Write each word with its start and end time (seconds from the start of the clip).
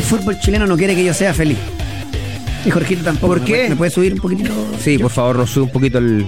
El 0.00 0.06
fútbol 0.06 0.40
chileno 0.40 0.66
no 0.66 0.78
quiere 0.78 0.94
que 0.94 1.04
yo 1.04 1.12
sea 1.12 1.34
feliz. 1.34 1.58
Y 2.64 2.70
Jorgito 2.70 3.04
tampoco. 3.04 3.34
¿Por 3.34 3.40
¿Me 3.40 3.44
qué? 3.44 3.52
puede- 3.52 3.68
¿Me 3.68 3.76
puede 3.76 3.90
subir 3.90 4.14
un 4.14 4.18
poquitito? 4.20 4.50
Sí, 4.82 4.96
por 4.96 5.10
favor, 5.10 5.36
nos 5.36 5.50
sube 5.50 5.64
un 5.64 5.70
poquito 5.70 5.98
el, 5.98 6.26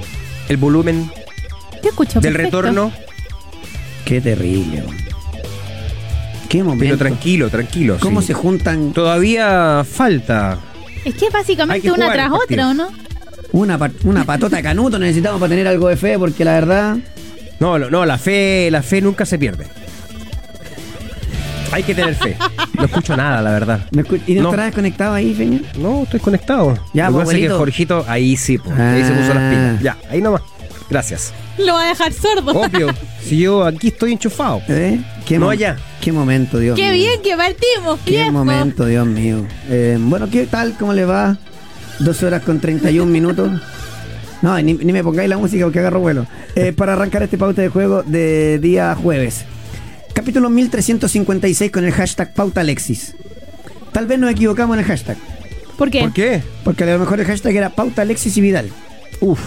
el 0.50 0.56
volumen 0.58 1.10
Te 1.80 1.88
escucho. 1.88 2.20
del 2.20 2.34
perfecto. 2.34 2.60
retorno. 2.60 2.92
Qué 4.04 4.20
terrible. 4.20 4.84
Qué 6.50 6.62
momento. 6.62 6.84
Pero 6.84 6.98
tranquilo, 6.98 7.48
tranquilo. 7.48 7.96
¿Cómo 7.98 8.20
sí. 8.20 8.26
se 8.26 8.34
juntan 8.34 8.92
Todavía 8.92 9.84
falta. 9.90 10.58
Es 11.06 11.14
que 11.14 11.30
básicamente 11.30 11.80
que 11.80 11.90
una 11.92 12.12
tras 12.12 12.30
otra, 12.30 12.68
¿o 12.68 12.74
no? 12.74 12.88
una, 13.52 13.78
pa- 13.78 13.90
una 14.04 14.24
patota 14.26 14.56
de 14.56 14.62
canuto? 14.62 14.98
Necesitamos 14.98 15.40
para 15.40 15.48
tener 15.48 15.66
algo 15.66 15.88
de 15.88 15.96
fe, 15.96 16.18
porque 16.18 16.44
la 16.44 16.52
verdad. 16.52 16.98
No, 17.58 17.78
no, 17.78 18.04
la 18.04 18.18
fe, 18.18 18.68
la 18.70 18.82
fe 18.82 19.00
nunca 19.00 19.24
se 19.24 19.38
pierde. 19.38 19.66
Hay 21.70 21.82
que 21.84 21.94
tener 21.94 22.14
fe. 22.14 22.36
No 22.82 22.86
escucho 22.86 23.16
nada, 23.16 23.40
la 23.42 23.50
verdad. 23.52 23.86
¿me 23.92 24.02
escu- 24.04 24.20
¿Y 24.26 24.34
no, 24.34 24.42
No. 24.42 24.48
estarás 24.50 24.66
desconectado 24.66 25.14
ahí, 25.14 25.32
Feña? 25.34 25.60
No, 25.78 26.02
estoy 26.02 26.20
conectado. 26.20 26.74
Ya, 26.92 27.04
Lo 27.04 27.10
que 27.10 27.14
pues, 27.14 27.26
pasa 27.26 27.38
es 27.38 27.42
que. 27.44 27.48
Jorgito, 27.50 28.04
ahí 28.08 28.36
sí, 28.36 28.58
pues, 28.58 28.78
ahí 28.78 29.02
se 29.04 29.10
puso 29.12 29.34
las 29.34 29.36
Ah. 29.38 29.50
pilas. 29.50 29.82
Ya, 29.82 29.96
ahí 30.10 30.20
nomás. 30.20 30.42
Gracias. 30.90 31.32
Lo 31.58 31.74
va 31.74 31.84
a 31.84 31.88
dejar 31.88 32.12
sordo. 32.12 32.52
Obvio, 32.52 32.88
si 33.22 33.38
yo 33.38 33.64
aquí 33.64 33.88
estoy 33.88 34.12
enchufado. 34.12 34.60
¿Eh? 34.68 35.00
¿Qué 35.24 35.38
No 35.38 35.48
allá. 35.48 35.76
Qué 36.00 36.12
momento, 36.12 36.58
Dios 36.58 36.76
Qué 36.76 36.82
mío. 36.90 36.92
bien 36.94 37.22
que 37.22 37.36
partimos, 37.36 38.00
Qué 38.04 38.10
viejo. 38.10 38.32
momento, 38.32 38.84
Dios 38.86 39.06
mío. 39.06 39.46
Eh, 39.70 39.96
bueno, 40.00 40.28
¿qué 40.30 40.46
tal? 40.46 40.74
¿Cómo 40.78 40.92
le 40.92 41.04
va? 41.04 41.38
12 42.00 42.26
horas 42.26 42.42
con 42.42 42.58
31 42.60 43.10
minutos. 43.12 43.50
No, 44.42 44.60
ni, 44.60 44.74
ni 44.74 44.92
me 44.92 45.04
pongáis 45.04 45.28
la 45.30 45.38
música 45.38 45.64
porque 45.64 45.78
agarro 45.78 46.00
vuelo. 46.00 46.26
Eh, 46.56 46.72
para 46.72 46.94
arrancar 46.94 47.22
este 47.22 47.38
pauta 47.38 47.62
de 47.62 47.68
juego 47.68 48.02
de 48.02 48.58
día 48.58 48.94
jueves. 49.00 49.44
Capítulo 50.22 50.50
1356 50.50 51.72
con 51.72 51.84
el 51.84 51.90
hashtag 51.90 52.32
Pauta 52.32 52.60
Alexis. 52.60 53.16
Tal 53.90 54.06
vez 54.06 54.20
nos 54.20 54.30
equivocamos 54.30 54.74
en 54.76 54.80
el 54.84 54.86
hashtag. 54.86 55.16
¿Por 55.76 55.90
qué? 55.90 56.00
¿Por 56.02 56.12
qué? 56.12 56.40
Porque 56.62 56.84
a 56.84 56.92
lo 56.92 57.00
mejor 57.00 57.18
el 57.18 57.26
hashtag 57.26 57.56
era 57.56 57.70
Pauta 57.70 58.02
Alexis 58.02 58.36
y 58.36 58.40
Vidal. 58.40 58.70
Uf. 59.20 59.40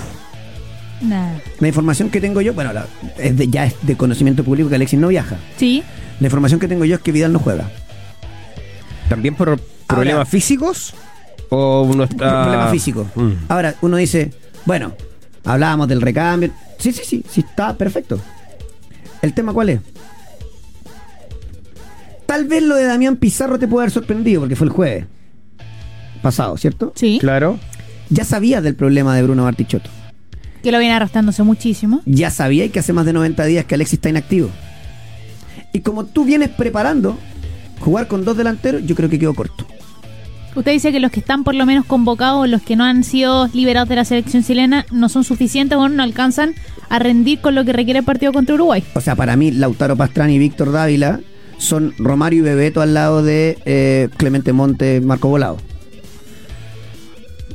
Nada. 0.99 1.39
La 1.61 1.69
información 1.69 2.09
que 2.09 2.19
tengo 2.19 2.41
yo, 2.41 2.53
bueno, 2.53 2.73
la- 2.73 2.87
es 3.17 3.37
de- 3.37 3.47
ya 3.47 3.67
es 3.67 3.75
de 3.83 3.95
conocimiento 3.95 4.43
público 4.43 4.67
que 4.67 4.75
Alexis 4.75 4.99
no 4.99 5.07
viaja. 5.07 5.37
Sí. 5.55 5.81
La 6.19 6.27
información 6.27 6.59
que 6.59 6.67
tengo 6.67 6.83
yo 6.83 6.95
es 6.95 7.01
que 7.01 7.13
Vidal 7.13 7.31
no 7.31 7.39
juega. 7.39 7.71
¿También 9.07 9.33
por 9.35 9.57
problemas 9.87 10.27
físicos? 10.27 10.93
¿O 11.51 11.89
no 11.95 12.03
está... 12.03 12.41
Problema 12.43 12.67
físico. 12.67 13.07
Mm. 13.15 13.31
Ahora, 13.47 13.75
uno 13.81 13.95
dice, 13.95 14.33
bueno, 14.65 14.91
hablábamos 15.45 15.87
del 15.87 16.01
recambio. 16.01 16.51
Sí, 16.79 16.91
sí, 16.91 17.01
sí, 17.05 17.23
sí, 17.29 17.45
está 17.47 17.77
perfecto. 17.77 18.19
¿El 19.21 19.33
tema 19.33 19.53
cuál 19.53 19.69
es? 19.69 19.79
Tal 22.25 22.45
vez 22.45 22.63
lo 22.63 22.75
de 22.75 22.85
Damián 22.85 23.17
Pizarro 23.17 23.59
te 23.59 23.67
puede 23.67 23.83
haber 23.83 23.91
sorprendido 23.91 24.41
porque 24.41 24.55
fue 24.55 24.67
el 24.67 24.73
jueves 24.73 25.05
pasado, 26.21 26.57
¿cierto? 26.57 26.91
Sí. 26.95 27.19
Claro. 27.19 27.59
Ya 28.09 28.23
sabías 28.25 28.63
del 28.63 28.75
problema 28.75 29.15
de 29.15 29.23
Bruno 29.23 29.43
Bartichotto. 29.43 29.89
Que 30.63 30.71
lo 30.71 30.79
viene 30.79 30.95
arrastrándose 30.95 31.43
muchísimo. 31.43 32.01
Ya 32.05 32.31
sabías 32.31 32.71
que 32.71 32.79
hace 32.79 32.93
más 32.93 33.05
de 33.05 33.13
90 33.13 33.45
días 33.45 33.65
que 33.65 33.75
Alexis 33.75 33.99
está 33.99 34.09
inactivo. 34.09 34.49
Y 35.71 35.81
como 35.81 36.05
tú 36.05 36.25
vienes 36.25 36.49
preparando 36.49 37.17
jugar 37.79 38.07
con 38.07 38.25
dos 38.25 38.35
delanteros, 38.35 38.83
yo 38.85 38.95
creo 38.95 39.09
que 39.09 39.19
quedó 39.19 39.35
corto. 39.35 39.67
Usted 40.55 40.71
dice 40.71 40.91
que 40.91 40.99
los 40.99 41.11
que 41.11 41.19
están 41.19 41.43
por 41.43 41.53
lo 41.53 41.65
menos 41.65 41.85
convocados, 41.85 42.49
los 42.49 42.61
que 42.61 42.75
no 42.75 42.85
han 42.85 43.03
sido 43.03 43.47
liberados 43.53 43.89
de 43.89 43.97
la 43.97 44.05
selección 44.05 44.41
chilena, 44.43 44.85
no 44.89 45.09
son 45.09 45.23
suficientes 45.23 45.77
o 45.77 45.89
no 45.89 46.01
alcanzan 46.01 46.55
a 46.89 46.97
rendir 46.97 47.41
con 47.41 47.53
lo 47.55 47.65
que 47.65 47.73
requiere 47.73 47.99
el 47.99 48.05
partido 48.05 48.31
contra 48.31 48.55
Uruguay. 48.55 48.83
O 48.95 49.02
sea, 49.02 49.15
para 49.15 49.35
mí, 49.35 49.52
Lautaro 49.52 49.97
Pastrani 49.97 50.35
y 50.35 50.39
Víctor 50.39 50.71
Dávila 50.71 51.19
son 51.58 51.93
Romario 51.98 52.39
y 52.39 52.42
Bebeto 52.42 52.82
al 52.82 52.93
lado 52.93 53.23
de 53.23 53.58
eh, 53.66 54.10
Clemente 54.17 54.54
Monte, 54.54 55.02
Marco 55.02 55.27
Volado. 55.27 55.58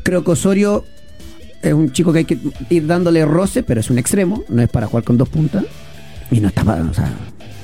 Creo 0.03 0.25
que 0.25 0.31
Osorio 0.31 0.85
es 1.63 1.73
un 1.73 1.93
chico 1.93 2.13
que 2.13 2.21
hay 2.21 2.25
que 2.25 2.39
ir 2.71 2.87
dándole 2.87 3.25
roce, 3.25 3.63
pero 3.63 3.81
es 3.81 3.91
un 3.91 3.99
extremo, 3.99 4.45
no 4.49 4.63
es 4.63 4.69
para 4.69 4.87
jugar 4.87 5.05
con 5.05 5.17
dos 5.17 5.29
puntas. 5.29 5.65
Y 6.31 6.41
no 6.41 6.49
está 6.49 6.65
para, 6.65 6.83
o 6.83 6.95
sea, 6.95 7.13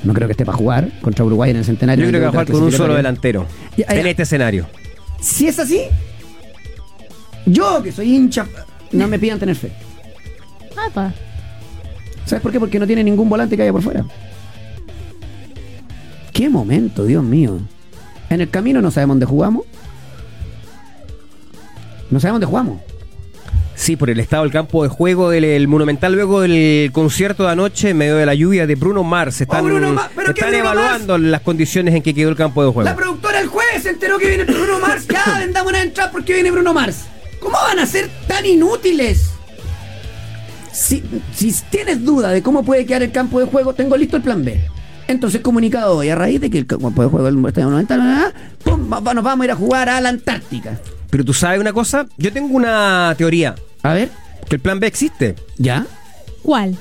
no 0.03 0.13
creo 0.13 0.27
que 0.27 0.33
esté 0.33 0.45
para 0.45 0.57
jugar 0.57 0.89
contra 1.01 1.25
Uruguay 1.25 1.51
en 1.51 1.57
el 1.57 1.65
centenario. 1.65 2.05
Yo 2.05 2.09
creo 2.09 2.21
que 2.21 2.25
va 2.25 2.29
a 2.29 2.31
jugar 2.31 2.51
con 2.51 2.63
un 2.63 2.71
solo 2.71 2.95
delantero. 2.95 3.45
En 3.77 4.07
este 4.07 4.23
escenario. 4.23 4.67
Si 5.21 5.47
es 5.47 5.57
así, 5.57 5.81
yo 7.45 7.81
que 7.81 7.91
soy 7.91 8.15
hincha, 8.15 8.45
no 8.91 9.07
me 9.07 9.17
pidan 9.17 9.39
tener 9.39 9.55
fe. 9.55 9.71
¿Sabes 12.25 12.41
por 12.41 12.51
qué? 12.51 12.59
Porque 12.59 12.77
no 12.77 12.85
tiene 12.85 13.03
ningún 13.03 13.29
volante 13.29 13.55
que 13.55 13.63
haya 13.63 13.71
por 13.71 13.81
fuera. 13.81 14.05
Qué 16.37 16.49
momento, 16.49 17.05
Dios 17.05 17.23
mío. 17.23 17.57
En 18.29 18.41
el 18.41 18.49
camino 18.51 18.79
no 18.79 18.91
sabemos 18.91 19.15
dónde 19.15 19.25
jugamos. 19.25 19.65
No 22.11 22.19
sabemos 22.19 22.35
dónde 22.35 22.45
jugamos. 22.45 22.81
Sí, 23.73 23.95
por 23.95 24.11
el 24.11 24.19
estado 24.19 24.43
del 24.43 24.51
campo 24.51 24.83
de 24.83 24.89
juego 24.89 25.31
del 25.31 25.45
el 25.45 25.67
Monumental 25.67 26.13
luego 26.13 26.41
del 26.41 26.91
concierto 26.93 27.45
de 27.45 27.49
anoche 27.49 27.89
en 27.89 27.97
medio 27.97 28.17
de 28.17 28.27
la 28.27 28.35
lluvia 28.35 28.67
de 28.67 28.75
Bruno 28.75 29.03
Mars. 29.03 29.41
Están, 29.41 29.61
¡Oh, 29.61 29.63
Bruno 29.63 29.93
Mars! 29.93 30.11
¿Pero 30.15 30.33
qué 30.35 30.41
están 30.41 30.53
Bruno 30.53 30.69
evaluando 30.69 31.17
las 31.17 31.41
condiciones 31.41 31.95
en 31.95 32.03
que 32.03 32.13
quedó 32.13 32.29
el 32.29 32.35
campo 32.35 32.63
de 32.63 32.71
juego. 32.71 32.87
La 32.87 32.95
productora 32.95 33.39
el 33.39 33.47
jueves 33.47 33.81
se 33.81 33.89
enteró 33.89 34.19
que 34.19 34.27
viene 34.27 34.43
Bruno 34.43 34.79
Mars. 34.79 35.07
Ya 35.07 35.39
vendamos 35.39 35.71
una 35.71 35.81
entrada 35.81 36.11
porque 36.11 36.35
viene 36.35 36.51
Bruno 36.51 36.71
Mars. 36.71 37.05
¿Cómo 37.39 37.57
van 37.57 37.79
a 37.79 37.87
ser 37.87 38.11
tan 38.27 38.45
inútiles? 38.45 39.31
Si, 40.71 41.03
si 41.33 41.51
tienes 41.71 42.05
duda 42.05 42.29
de 42.29 42.43
cómo 42.43 42.61
puede 42.61 42.85
quedar 42.85 43.01
el 43.01 43.11
campo 43.11 43.39
de 43.39 43.47
juego, 43.47 43.73
tengo 43.73 43.97
listo 43.97 44.17
el 44.17 44.21
plan 44.21 44.45
B. 44.45 44.76
Entonces, 45.07 45.41
comunicado 45.41 45.97
hoy, 45.97 46.09
a 46.09 46.15
raíz 46.15 46.41
de 46.41 46.49
que 46.49 46.57
el 46.57 46.67
campo 46.67 46.89
de 46.89 47.07
juego 47.09 47.23
del 47.23 47.37
Estadio 47.45 47.67
Monumental, 47.67 48.33
pum, 48.63 48.91
va- 48.91 49.13
nos 49.13 49.23
vamos 49.23 49.43
a 49.43 49.45
ir 49.45 49.51
a 49.51 49.55
jugar 49.55 49.87
a 49.89 50.01
la 50.01 50.09
Antártica. 50.09 50.79
Pero 51.09 51.23
tú 51.23 51.33
sabes 51.33 51.59
una 51.61 51.71
cosa, 51.71 52.05
yo 52.17 52.31
tengo 52.33 52.53
una 52.55 53.13
teoría, 53.17 53.55
A 53.83 53.93
ver, 53.93 54.09
que 54.49 54.55
el 54.55 54.61
plan 54.61 54.79
B 54.79 54.87
existe. 54.87 55.35
¿ya? 55.57 55.85
¿Cuál? 56.43 56.77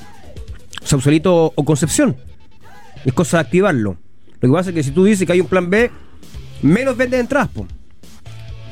Sausalito 0.83 1.53
o 1.55 1.65
Concepción. 1.65 2.17
Es 3.05 3.13
cosa 3.13 3.37
de 3.37 3.43
activarlo. 3.43 3.97
Lo 4.41 4.49
que 4.49 4.53
pasa 4.53 4.71
es 4.71 4.75
que 4.75 4.83
si 4.83 4.91
tú 4.91 5.05
dices 5.05 5.25
que 5.27 5.33
hay 5.33 5.41
un 5.41 5.47
plan 5.47 5.71
B, 5.71 5.91
menos 6.63 6.97
venden 6.97 7.21
entradas, 7.21 7.49
po. 7.49 7.67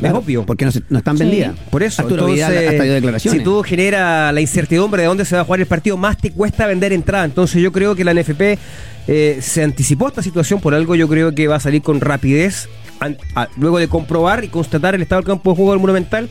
Claro, 0.05 0.19
es 0.19 0.25
obvio. 0.25 0.47
Porque 0.47 0.65
no, 0.65 0.73
se- 0.73 0.83
no 0.89 0.99
están 0.99 1.17
Sí. 1.19 1.25
vendidas. 1.25 1.55
Por 1.71 1.83
eso, 1.83 2.03
Arturo 2.03 2.23
entonces, 2.29 2.49
Vidal 2.49 2.69
hasta 2.69 2.83
dio 2.85 2.93
declaraciones. 2.95 3.39
si 3.41 3.45
tú 3.45 3.63
generas 3.63 4.33
la 4.35 4.41
incertidumbre 4.41 5.03
de 5.03 5.09
dónde 5.09 5.25
se 5.25 5.35
va 5.35 5.43
a 5.43 5.45
jugar 5.45 5.61
el 5.61 5.67
partido, 5.67 5.97
más 5.97 6.17
te 6.19 6.31
cuesta 6.31 6.67
vender 6.67 6.93
entrada. 6.93 7.25
Entonces 7.25 7.63
yo 7.63 7.73
creo 7.73 7.95
que 7.95 8.05
la 8.05 8.13
NFP 8.15 8.59
eh, 9.07 9.39
se 9.43 9.63
anticipó 9.63 10.07
a 10.07 10.09
esta 10.09 10.23
situación, 10.23 10.61
por 10.61 10.75
algo 10.75 10.95
yo 10.95 11.09
creo 11.09 11.35
que 11.35 11.47
va 11.49 11.57
a 11.57 11.61
salir 11.61 11.83
con 11.83 12.01
rapidez, 12.01 12.69
an- 13.01 13.19
a- 13.35 13.49
luego 13.59 13.79
de 13.79 13.89
comprobar 13.89 14.45
y 14.45 14.49
constatar 14.49 14.95
el 14.95 15.03
estado 15.03 15.21
del 15.21 15.27
campo 15.27 15.51
de 15.51 15.57
juego 15.57 15.73
del 15.73 15.81
Monumental, 15.81 16.29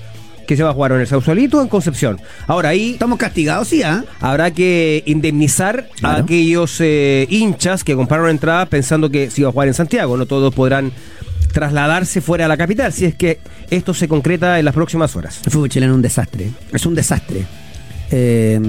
que 0.48 0.58
se 0.58 0.64
va 0.64 0.72
a 0.72 0.74
jugar 0.74 0.92
en 0.92 1.00
el 1.00 1.08
Sausalito 1.08 1.60
o 1.60 1.62
en 1.62 1.68
Concepción. 1.70 2.20
Ahora 2.48 2.70
ahí 2.70 2.92
Estamos 2.94 3.18
castigados, 3.18 3.68
sí, 3.70 3.82
¿ah? 3.84 4.04
habrá 4.20 4.52
que 4.52 5.02
indemnizar 5.06 5.88
a 6.02 6.18
aquellos 6.18 6.76
eh, 6.82 7.28
hinchas 7.30 7.84
que 7.86 7.96
compraron 7.96 8.30
entrada 8.30 8.66
pensando 8.66 9.10
que 9.10 9.30
se 9.32 9.40
iba 9.42 9.50
a 9.50 9.54
jugar 9.54 9.68
en 9.70 9.74
Santiago. 9.74 10.18
No 10.18 10.26
todos 10.26 10.54
podrán 10.54 10.92
trasladarse 11.52 12.20
fuera 12.22 12.46
de 12.46 12.50
la 12.50 12.58
capital, 12.58 12.92
si 12.92 13.06
es 13.06 13.16
que 13.16 13.40
esto 13.76 13.94
se 13.94 14.08
concreta 14.08 14.60
en 14.60 14.66
las 14.66 14.74
próximas 14.74 15.16
horas. 15.16 15.40
El 15.46 15.52
fútbol 15.52 15.70
chileno 15.70 15.94
es 15.94 15.96
un 15.96 16.02
desastre. 16.02 16.50
Es 16.72 16.86
un 16.86 16.96
desastre. 16.96 17.46
Eh, 18.12 18.60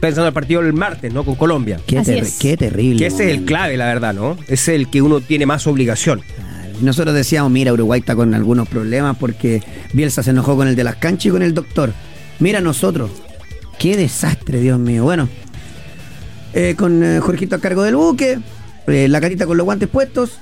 Pensando 0.00 0.24
en 0.26 0.28
el 0.28 0.34
partido 0.34 0.60
el 0.60 0.74
martes, 0.74 1.10
¿no? 1.12 1.24
Con 1.24 1.36
Colombia. 1.36 1.80
qué, 1.86 1.98
Así 1.98 2.10
terri- 2.12 2.22
es. 2.22 2.36
qué 2.38 2.56
terrible. 2.58 2.98
Que 2.98 3.06
ese 3.06 3.30
es 3.30 3.38
el 3.38 3.44
clave, 3.46 3.78
la 3.78 3.86
verdad, 3.86 4.12
¿no? 4.12 4.36
Es 4.46 4.68
el 4.68 4.90
que 4.90 5.00
uno 5.00 5.20
tiene 5.22 5.46
más 5.46 5.66
obligación. 5.66 6.20
Nosotros 6.82 7.14
decíamos, 7.14 7.50
mira, 7.50 7.72
Uruguay 7.72 8.00
está 8.00 8.14
con 8.14 8.34
algunos 8.34 8.68
problemas 8.68 9.16
porque 9.16 9.62
Bielsa 9.94 10.22
se 10.22 10.30
enojó 10.30 10.54
con 10.54 10.68
el 10.68 10.76
de 10.76 10.84
las 10.84 10.96
canchas 10.96 11.26
y 11.26 11.30
con 11.30 11.42
el 11.42 11.54
doctor. 11.54 11.94
Mira 12.40 12.60
nosotros. 12.60 13.10
Qué 13.78 13.96
desastre, 13.96 14.60
Dios 14.60 14.78
mío. 14.78 15.02
Bueno, 15.04 15.30
eh, 16.52 16.74
con 16.76 17.02
eh, 17.02 17.20
Jorgito 17.20 17.56
a 17.56 17.60
cargo 17.60 17.82
del 17.82 17.96
buque, 17.96 18.38
eh, 18.88 19.08
la 19.08 19.20
carita 19.22 19.46
con 19.46 19.56
los 19.56 19.64
guantes 19.64 19.88
puestos, 19.88 20.38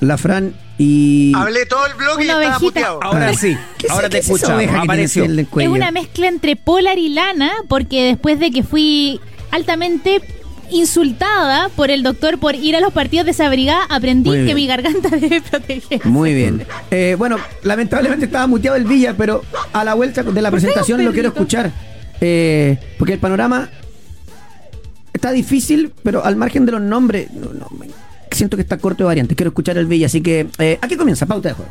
la 0.00 0.16
Fran 0.18 0.54
y... 0.78 1.32
Hablé 1.36 1.66
todo 1.66 1.86
el 1.86 1.94
blog 1.94 2.20
y 2.20 2.24
Una 2.24 2.40
estaba 2.42 2.58
muteado. 2.58 3.00
Ahora 3.02 3.28
Ah. 3.28 3.34
sí, 3.34 3.56
¿Qué 3.78 3.86
es- 3.86 3.92
ahora 3.92 4.08
qué 4.08 4.20
te 4.20 4.32
es 4.32 4.44
oveja 4.44 4.72
que 4.72 4.78
Apareció. 4.78 5.24
cuello? 5.50 5.70
Es 5.70 5.76
una 5.76 5.90
mezcla 5.90 6.28
entre 6.28 6.56
polar 6.56 6.98
y 6.98 7.10
lana, 7.10 7.52
porque 7.68 8.04
después 8.04 8.38
de 8.40 8.50
que 8.50 8.62
fui 8.62 9.20
altamente 9.50 10.22
insultada 10.70 11.68
por 11.70 11.90
el 11.90 12.02
doctor 12.02 12.38
por 12.38 12.54
ir 12.54 12.76
a 12.76 12.80
los 12.80 12.92
partidos 12.92 13.26
de 13.26 13.32
esa 13.32 13.48
brigada, 13.48 13.84
aprendí 13.90 14.30
que 14.30 14.54
mi 14.54 14.66
garganta 14.66 15.08
debe 15.16 15.40
proteger. 15.42 16.06
Muy 16.06 16.32
bien. 16.32 16.64
Eh, 16.90 17.16
bueno, 17.18 17.36
lamentablemente 17.62 18.26
estaba 18.26 18.46
muteado 18.46 18.76
el 18.76 18.84
Villa, 18.84 19.14
pero 19.16 19.42
a 19.72 19.84
la 19.84 19.94
vuelta 19.94 20.22
de 20.22 20.40
la 20.42 20.50
presentación 20.50 21.04
lo 21.04 21.12
quiero 21.12 21.28
escuchar. 21.30 21.72
Eh, 22.22 22.78
porque 22.98 23.14
el 23.14 23.18
panorama 23.18 23.68
está 25.12 25.32
difícil, 25.32 25.92
pero 26.02 26.24
al 26.24 26.36
margen 26.36 26.64
de 26.66 26.72
los 26.72 26.80
nombres, 26.80 27.30
no, 27.32 27.52
no, 27.52 27.66
siento 28.40 28.56
que 28.56 28.62
está 28.62 28.78
corto 28.78 29.04
de 29.04 29.08
variantes. 29.08 29.36
Quiero 29.36 29.50
escuchar 29.50 29.76
el 29.76 29.86
Villa, 29.86 30.06
así 30.06 30.22
que 30.22 30.48
eh, 30.58 30.78
aquí 30.80 30.96
comienza, 30.96 31.26
pauta 31.26 31.50
de 31.50 31.54
juego. 31.54 31.70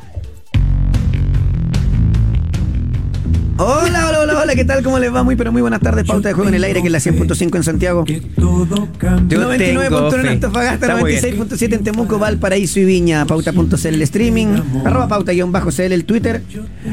Hola, 3.57 4.07
hola, 4.07 4.19
hola, 4.21 4.41
Hola, 4.41 4.55
¿qué 4.55 4.63
tal? 4.63 4.83
¿Cómo 4.83 4.99
les 4.99 5.13
va? 5.13 5.23
Muy, 5.23 5.35
pero 5.35 5.51
muy 5.51 5.61
buenas 5.61 5.81
tardes. 5.81 6.05
Pauta 6.05 6.29
de 6.29 6.33
juego 6.33 6.47
en 6.47 6.55
el 6.55 6.63
aire, 6.63 6.81
que 6.81 6.87
es 6.87 6.91
la 6.91 6.99
100.5 6.99 7.55
en 7.55 7.63
Santiago. 7.63 8.05
Yo 8.05 8.23
99.1 8.37 10.19
en. 10.19 10.27
Antofagasta, 10.27 10.85
Está 10.85 10.95
muy 10.97 11.11
bien. 11.11 11.23
96.7 11.23 11.73
en 11.73 11.83
Temuco, 11.83 12.19
Valparaíso 12.19 12.79
y 12.79 12.85
Viña. 12.85 13.25
Pauta.cl 13.25 13.87
el 13.87 14.01
streaming. 14.03 14.47
Arroba 14.85 15.07
pauta-cl 15.09 15.91
el 15.91 16.05
Twitter. 16.05 16.41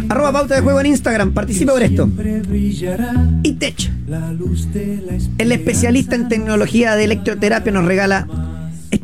Arroba 0.09 0.33
pauta 0.33 0.57
de 0.57 0.63
juego 0.63 0.81
en 0.81 0.87
Instagram. 0.87 1.33
Participa 1.33 1.73
por 1.73 1.83
esto. 1.83 2.09
Y 3.43 3.53
Tech. 3.53 3.91
El 5.39 5.53
especialista 5.53 6.17
en 6.17 6.29
tecnología 6.29 6.97
de 6.97 7.05
electroterapia 7.05 7.71
nos 7.71 7.85
regala 7.85 8.27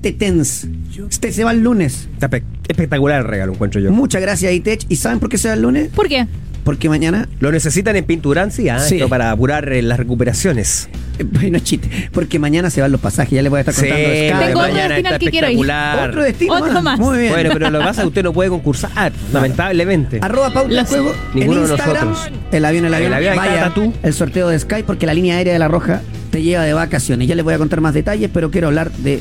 este 0.03 0.13
TENS. 0.13 0.67
Este 1.11 1.31
se 1.33 1.45
va 1.45 1.53
el 1.53 1.61
lunes. 1.63 2.09
Está 2.15 2.29
espe- 2.29 2.43
espectacular 2.69 3.21
el 3.21 3.27
regalo, 3.29 3.53
encuentro 3.53 3.81
yo. 3.81 3.93
Muchas 3.93 4.21
gracias, 4.21 4.53
Itech. 4.53 4.85
¿Y 4.89 4.97
saben 4.97 5.21
por 5.21 5.29
qué 5.29 5.39
se 5.39 5.47
va 5.49 5.55
el 5.55 5.63
lunes? 5.63 5.91
¿Por 5.95 6.09
qué? 6.09 6.27
Porque 6.65 6.89
mañana. 6.89 7.29
Lo 7.41 7.51
necesitan 7.53 7.95
en 7.97 8.05
Pinturancia, 8.05 8.79
Sí. 8.81 8.97
esto 8.97 9.09
para 9.09 9.31
apurar 9.33 9.73
eh, 9.73 9.81
las 9.83 9.99
recuperaciones. 9.99 10.89
eh, 11.19 11.25
No 11.51 11.57
es 11.57 11.63
chiste. 11.65 11.89
Porque 12.13 12.39
mañana 12.41 12.69
se 12.71 12.81
van 12.81 12.91
los 12.93 13.01
pasajes. 13.01 13.33
Ya 13.33 13.43
les 13.43 13.51
voy 13.51 13.59
a 13.59 13.61
estar 13.61 13.75
Sí, 13.75 13.83
contando. 13.83 14.09
de 14.09 14.29
Sky. 14.29 14.39
Tengo 14.47 14.61
otro 14.61 14.73
mañana 14.73 14.89
destino 14.95 15.09
al 15.11 15.19
que 15.21 15.31
quiero 15.31 15.47
ir. 15.47 15.53
espectacular. 15.53 16.09
Otro 16.11 16.23
destino 16.25 16.55
Otro 16.55 16.83
más. 16.83 16.99
Muy 16.99 17.19
bien. 17.19 17.33
Bueno, 17.33 17.51
pero 17.53 17.71
lo 17.71 17.79
que 17.79 17.85
pasa 17.85 18.01
es 18.01 18.05
que 18.05 18.09
usted 18.09 18.23
no 18.25 18.33
puede 18.33 18.51
concursar, 18.51 19.13
lamentablemente. 19.33 20.19
Arroba 20.21 20.53
pauta 20.53 20.85
juego 20.85 21.15
Ninguno 21.35 21.61
en 21.63 21.67
de 21.67 21.77
nosotros. 21.77 22.31
El 22.51 22.65
avión, 22.65 22.85
el 22.87 22.95
avión. 22.95 23.09
El 23.13 23.15
avión, 23.15 23.37
Vaya, 23.37 23.73
tú. 23.75 23.93
el 24.03 24.13
sorteo 24.15 24.49
de 24.49 24.59
Sky 24.59 24.83
porque 24.87 25.07
la 25.07 25.15
línea 25.15 25.37
aérea 25.37 25.53
de 25.53 25.59
La 25.61 25.69
Roja 25.69 26.03
te 26.31 26.43
lleva 26.43 26.65
de 26.65 26.73
vacaciones. 26.75 27.27
Ya 27.29 27.35
les 27.35 27.45
voy 27.45 27.55
a 27.55 27.59
contar 27.59 27.81
más 27.81 27.93
detalles, 27.95 28.31
pero 28.33 28.51
quiero 28.51 28.69
hablar 28.69 28.91
de... 28.93 29.21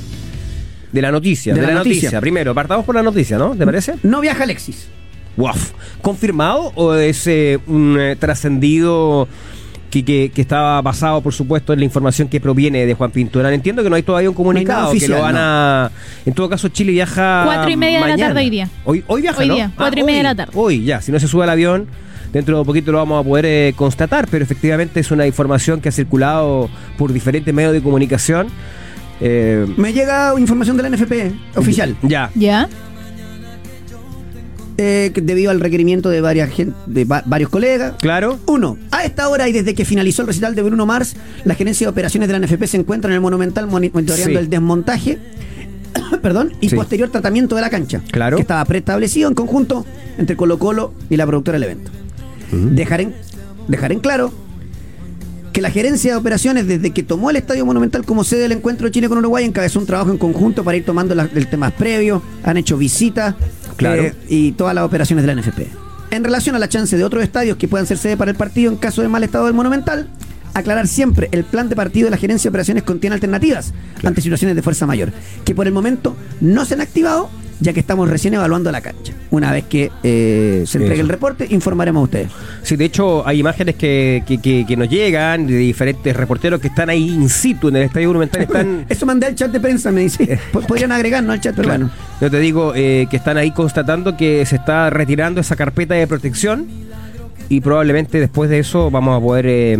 De 0.91 1.01
la 1.01 1.11
noticia, 1.11 1.53
De 1.53 1.59
de, 1.61 1.65
la 1.67 1.73
la 1.73 1.79
noticia. 1.79 2.01
noticia. 2.07 2.21
Primero, 2.21 2.53
partamos 2.53 2.85
por 2.85 2.95
la 2.95 3.03
noticia, 3.03 3.37
¿no? 3.37 3.55
¿Te 3.55 3.65
parece? 3.65 3.95
No 4.03 4.19
viaja 4.21 4.43
Alexis. 4.43 4.87
Waf. 5.37 5.71
¿Confirmado 6.01 6.71
o 6.75 6.93
es 6.95 7.25
eh, 7.27 7.59
un 7.67 7.97
eh, 7.99 8.15
trascendido 8.17 9.27
que, 9.89 10.03
que- 10.03 10.31
que 10.33 10.41
estaba 10.41 10.81
basado, 10.81 11.21
por 11.21 11.33
supuesto, 11.33 11.71
en 11.73 11.79
la 11.79 11.85
información 11.85 12.27
que 12.27 12.41
proviene 12.41 12.85
de 12.85 12.93
Juan 12.93 13.11
Pinturán? 13.11 13.53
Entiendo 13.53 13.81
que 13.83 13.89
no 13.89 13.95
hay 13.95 14.03
todavía 14.03 14.29
un 14.29 14.35
comunicado, 14.35 14.89
oficial, 14.89 15.11
que 15.11 15.15
lo 15.17 15.21
van 15.23 15.35
no. 15.35 15.39
a... 15.41 15.91
En 16.25 16.33
todo 16.33 16.49
caso, 16.49 16.67
Chile 16.69 16.91
viaja 16.91 17.43
Cuatro 17.45 17.69
y 17.71 17.77
media 17.77 18.01
de 18.01 18.07
la 18.09 18.17
tarde 18.17 18.39
hoy 18.41 18.49
día. 18.49 18.69
Hoy, 18.83 19.03
hoy 19.07 19.21
viaja, 19.21 19.39
Hoy 19.41 19.47
¿no? 19.47 19.55
día, 19.55 19.71
cuatro 19.77 19.99
y 19.99 20.03
media 20.03 20.17
de 20.19 20.23
la 20.23 20.35
tarde. 20.35 20.51
Hoy, 20.55 20.83
ya. 20.83 21.01
Si 21.01 21.11
no 21.13 21.19
se 21.19 21.27
sube 21.29 21.43
al 21.43 21.49
avión, 21.49 21.87
dentro 22.33 22.57
de 22.59 22.65
poquito 22.65 22.91
lo 22.91 22.97
vamos 22.97 23.23
a 23.25 23.27
poder 23.27 23.45
eh, 23.45 23.73
constatar, 23.77 24.27
pero 24.29 24.43
efectivamente 24.43 24.99
es 24.99 25.11
una 25.11 25.25
información 25.27 25.79
que 25.81 25.89
ha 25.89 25.91
circulado 25.93 26.69
por 26.97 27.13
diferentes 27.13 27.53
medios 27.53 27.71
de 27.73 27.81
comunicación. 27.81 28.47
Eh, 29.21 29.67
Me 29.77 29.93
llega 29.93 30.33
información 30.39 30.77
de 30.77 30.83
la 30.83 30.89
NFP 30.89 31.31
oficial. 31.55 31.95
ya. 32.01 32.31
¿Ya? 32.35 32.67
eh, 34.77 35.11
debido 35.13 35.51
al 35.51 35.59
requerimiento 35.59 36.09
de, 36.09 36.21
varias 36.21 36.49
gen- 36.49 36.73
de 36.87 37.05
va- 37.05 37.21
varios 37.25 37.49
colegas. 37.51 37.93
Claro. 37.99 38.39
Uno, 38.47 38.77
a 38.89 39.03
esta 39.05 39.29
hora 39.29 39.47
y 39.47 39.51
desde 39.51 39.75
que 39.75 39.85
finalizó 39.85 40.23
el 40.23 40.27
recital 40.29 40.55
de 40.55 40.63
Bruno 40.63 40.85
Mars, 40.87 41.15
la 41.45 41.53
gerencia 41.53 41.85
de 41.85 41.91
operaciones 41.91 42.27
de 42.27 42.33
la 42.39 42.45
NFP 42.45 42.65
se 42.67 42.77
encuentra 42.77 43.09
en 43.11 43.15
el 43.15 43.21
Monumental 43.21 43.67
moni- 43.67 43.91
monitoreando 43.93 44.39
Sí. 44.39 44.43
el 44.43 44.49
desmontaje 44.49 45.19
perdón, 46.23 46.53
y 46.61 46.69
Sí. 46.69 46.75
posterior 46.75 47.09
tratamiento 47.09 47.55
de 47.55 47.61
la 47.61 47.69
cancha, 47.69 48.01
Claro. 48.11 48.37
que 48.37 48.41
estaba 48.41 48.63
preestablecido 48.65 49.27
en 49.29 49.35
conjunto 49.35 49.85
entre 50.17 50.35
Colo 50.35 50.57
Colo 50.57 50.93
y 51.11 51.17
la 51.17 51.27
productora 51.27 51.59
del 51.59 51.69
evento. 51.69 51.91
Dejar, 52.51 53.01
en, 53.01 53.13
dejar 53.67 53.91
en 53.91 53.99
claro 53.99 54.33
que 55.53 55.61
la 55.61 55.69
gerencia 55.71 56.11
de 56.11 56.17
operaciones, 56.17 56.67
desde 56.67 56.91
que 56.91 57.03
tomó 57.03 57.29
el 57.29 57.35
Estadio 57.35 57.65
Monumental 57.65 58.05
como 58.05 58.23
sede 58.23 58.41
del 58.41 58.53
encuentro 58.53 58.85
de 58.87 58.91
Chile 58.91 59.09
con 59.09 59.17
Uruguay, 59.17 59.43
encabezó 59.45 59.79
un 59.79 59.85
trabajo 59.85 60.11
en 60.11 60.17
conjunto 60.17 60.63
para 60.63 60.77
ir 60.77 60.85
tomando 60.85 61.13
las- 61.15 61.29
el 61.35 61.47
temas 61.47 61.73
previos, 61.73 62.21
han 62.43 62.57
hecho 62.57 62.77
visitas 62.77 63.35
Claro. 63.75 64.03
eh, 64.03 64.13
y 64.29 64.53
todas 64.53 64.73
las 64.75 64.85
operaciones 64.85 65.23
de 65.23 65.27
la 65.27 65.33
NFP. 65.41 65.67
En 66.11 66.23
relación 66.23 66.55
a 66.55 66.59
la 66.59 66.69
chance 66.69 66.95
de 66.97 67.03
otros 67.03 67.23
estadios 67.23 67.57
que 67.57 67.67
puedan 67.67 67.85
ser 67.87 67.97
sede 67.97 68.17
para 68.17 68.31
el 68.31 68.37
partido 68.37 68.71
en 68.71 68.77
caso 68.77 69.01
de 69.01 69.07
mal 69.07 69.23
estado 69.23 69.45
del 69.45 69.53
Monumental, 69.53 70.09
aclarar 70.53 70.87
siempre, 70.87 71.29
el 71.31 71.43
plan 71.45 71.69
de 71.69 71.75
partido 71.75 72.05
de 72.05 72.11
la 72.11 72.17
gerencia 72.17 72.49
de 72.49 72.51
operaciones 72.51 72.83
contiene 72.83 73.13
alternativas 73.13 73.73
ante 74.03 74.21
situaciones 74.21 74.55
de 74.55 74.61
fuerza 74.61 74.85
mayor, 74.85 75.11
que 75.45 75.55
por 75.55 75.67
el 75.67 75.73
momento 75.73 76.15
no 76.41 76.65
se 76.65 76.73
han 76.73 76.81
activado, 76.81 77.29
ya 77.61 77.71
que 77.73 77.79
estamos 77.79 78.09
recién 78.09 78.33
evaluando 78.33 78.71
la 78.71 78.81
cancha. 78.81 79.13
Una 79.29 79.51
vez 79.51 79.65
que 79.65 79.91
eh, 80.03 80.63
se 80.67 80.77
entregue 80.79 80.95
Eso. 80.95 81.03
el 81.03 81.09
reporte, 81.09 81.47
informaremos 81.49 82.01
a 82.01 82.03
ustedes. 82.03 82.27
Sí, 82.71 82.77
de 82.77 82.85
hecho 82.85 83.27
hay 83.27 83.39
imágenes 83.41 83.75
que, 83.75 84.23
que, 84.25 84.37
que- 84.37 84.63
que 84.65 84.77
nos 84.77 84.87
llegan 84.87 85.45
de 85.45 85.57
diferentes 85.57 86.15
reporteros 86.15 86.61
que 86.61 86.69
están 86.69 86.89
ahí 86.89 87.09
in 87.09 87.27
situ 87.27 87.67
en 87.67 87.75
el 87.75 87.81
Estadio 87.83 88.07
Monumental. 88.07 88.43
Están, 88.43 88.85
Eso 88.89 89.05
mandé 89.05 89.25
al 89.27 89.35
chat 89.35 89.51
de 89.51 89.59
prensa, 89.59 89.91
me 89.91 89.99
dice. 89.99 90.39
Po- 90.53 90.61
Podrían 90.61 90.93
agregar, 90.93 91.21
¿no? 91.21 91.33
Al 91.33 91.41
chat, 91.41 91.53
Claro. 91.53 91.67
bueno. 91.67 91.89
Yo 92.21 92.31
te 92.31 92.39
digo 92.39 92.71
eh, 92.73 93.07
que 93.11 93.17
están 93.17 93.35
ahí 93.35 93.51
constatando 93.51 94.15
que 94.15 94.45
se 94.45 94.55
está 94.55 94.89
retirando 94.89 95.41
esa 95.41 95.57
carpeta 95.57 95.95
de 95.95 96.07
protección 96.07 96.65
y 97.49 97.59
probablemente 97.59 98.21
después 98.21 98.49
de 98.49 98.59
eso 98.59 98.89
vamos 98.89 99.17
a 99.17 99.21
poder 99.21 99.47
eh, 99.49 99.77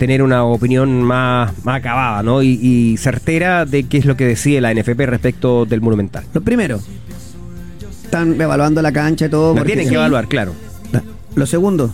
tener 0.00 0.24
una 0.24 0.42
opinión 0.42 1.04
más, 1.04 1.52
más 1.64 1.76
acabada 1.76 2.24
¿no? 2.24 2.42
y, 2.42 2.58
y 2.60 2.96
certera 2.96 3.66
de 3.66 3.84
qué 3.84 3.98
es 3.98 4.04
lo 4.04 4.16
que 4.16 4.24
decide 4.26 4.60
la 4.60 4.74
NFP 4.74 4.98
respecto 5.06 5.64
del 5.64 5.80
Monumental. 5.80 6.24
Lo 6.34 6.40
primero, 6.40 6.80
están 8.02 8.40
evaluando 8.40 8.82
la 8.82 8.90
cancha 8.90 9.26
y 9.26 9.28
todo. 9.28 9.50
Lo 9.50 9.58
porque- 9.58 9.74
tienen 9.74 9.88
que 9.88 9.94
evaluar, 9.94 10.26
claro. 10.26 10.54
Lo 11.40 11.46
segundo, 11.46 11.92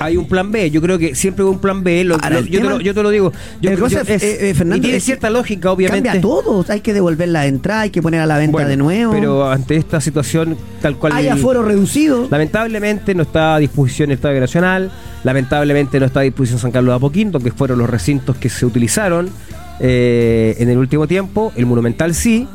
Hay 0.00 0.16
un 0.16 0.26
plan 0.26 0.50
B, 0.50 0.68
yo 0.72 0.82
creo 0.82 0.98
que 0.98 1.14
siempre 1.14 1.44
hay 1.44 1.50
un 1.50 1.60
plan 1.60 1.84
B, 1.84 2.02
lo- 2.02 2.14
Ahora, 2.16 2.30
lo- 2.30 2.38
el 2.40 2.48
yo, 2.48 2.60
te 2.60 2.68
lo, 2.68 2.80
yo 2.80 2.92
te 2.92 3.02
lo 3.04 3.10
digo. 3.10 3.32
Yo, 3.62 3.70
el 3.70 3.78
cosa 3.78 4.02
yo- 4.02 4.14
es, 4.14 4.20
eh, 4.22 4.50
eh, 4.50 4.54
Fernando, 4.54 4.78
y 4.78 4.80
tiene 4.80 4.96
es 4.96 5.04
cierta 5.04 5.30
lógica, 5.30 5.70
obviamente. 5.70 6.08
cambia 6.08 6.20
todo. 6.20 6.64
Hay 6.68 6.80
que 6.80 6.92
devolver 6.92 7.28
la 7.28 7.46
entrada, 7.46 7.82
hay 7.82 7.90
que 7.90 8.02
poner 8.02 8.18
a 8.20 8.26
la 8.26 8.36
venta 8.36 8.50
Bueno, 8.50 8.68
de 8.68 8.76
nuevo. 8.76 9.12
Pero 9.12 9.48
ante 9.48 9.76
esta 9.76 10.00
situación 10.00 10.56
tal 10.82 10.96
cual... 10.96 11.12
hay 11.12 11.28
aforo 11.28 11.62
reducido. 11.62 12.26
Lamentablemente 12.28 13.14
no 13.14 13.22
está 13.22 13.54
a 13.54 13.58
disposición 13.60 14.10
el 14.10 14.16
Estadio 14.16 14.40
Nacional, 14.40 14.90
lamentablemente 15.22 16.00
no 16.00 16.06
está 16.06 16.18
a 16.18 16.22
disposición 16.24 16.58
San 16.58 16.72
Carlos 16.72 16.90
de 16.92 16.96
Apoquinto, 16.96 17.38
que 17.38 17.52
fueron 17.52 17.78
los 17.78 17.88
recintos 17.88 18.36
que 18.38 18.48
se 18.48 18.66
utilizaron 18.66 19.30
eh, 19.78 20.56
en 20.58 20.68
el 20.68 20.78
último 20.78 21.06
tiempo, 21.06 21.52
el 21.54 21.64
Monumental 21.66 22.12
sí, 22.12 22.48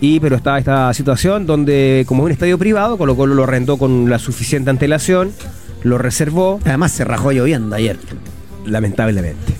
y 0.00 0.20
pero 0.20 0.36
está 0.36 0.58
esta 0.58 0.92
situación 0.94 1.46
donde 1.46 2.04
como 2.06 2.22
es 2.22 2.26
un 2.26 2.32
estadio 2.32 2.58
privado, 2.58 2.98
Colo 2.98 3.16
Colo 3.16 3.34
lo 3.34 3.44
arrendó 3.44 3.76
con 3.76 4.10
la 4.10 4.18
suficiente 4.18 4.70
antelación, 4.70 5.32
lo 5.82 5.98
reservó, 5.98 6.60
Además 6.64 6.92
se 6.92 7.04
rajó 7.04 7.32
lloviendo 7.32 7.76
ayer. 7.76 7.96
lamentablemente. 8.64 9.54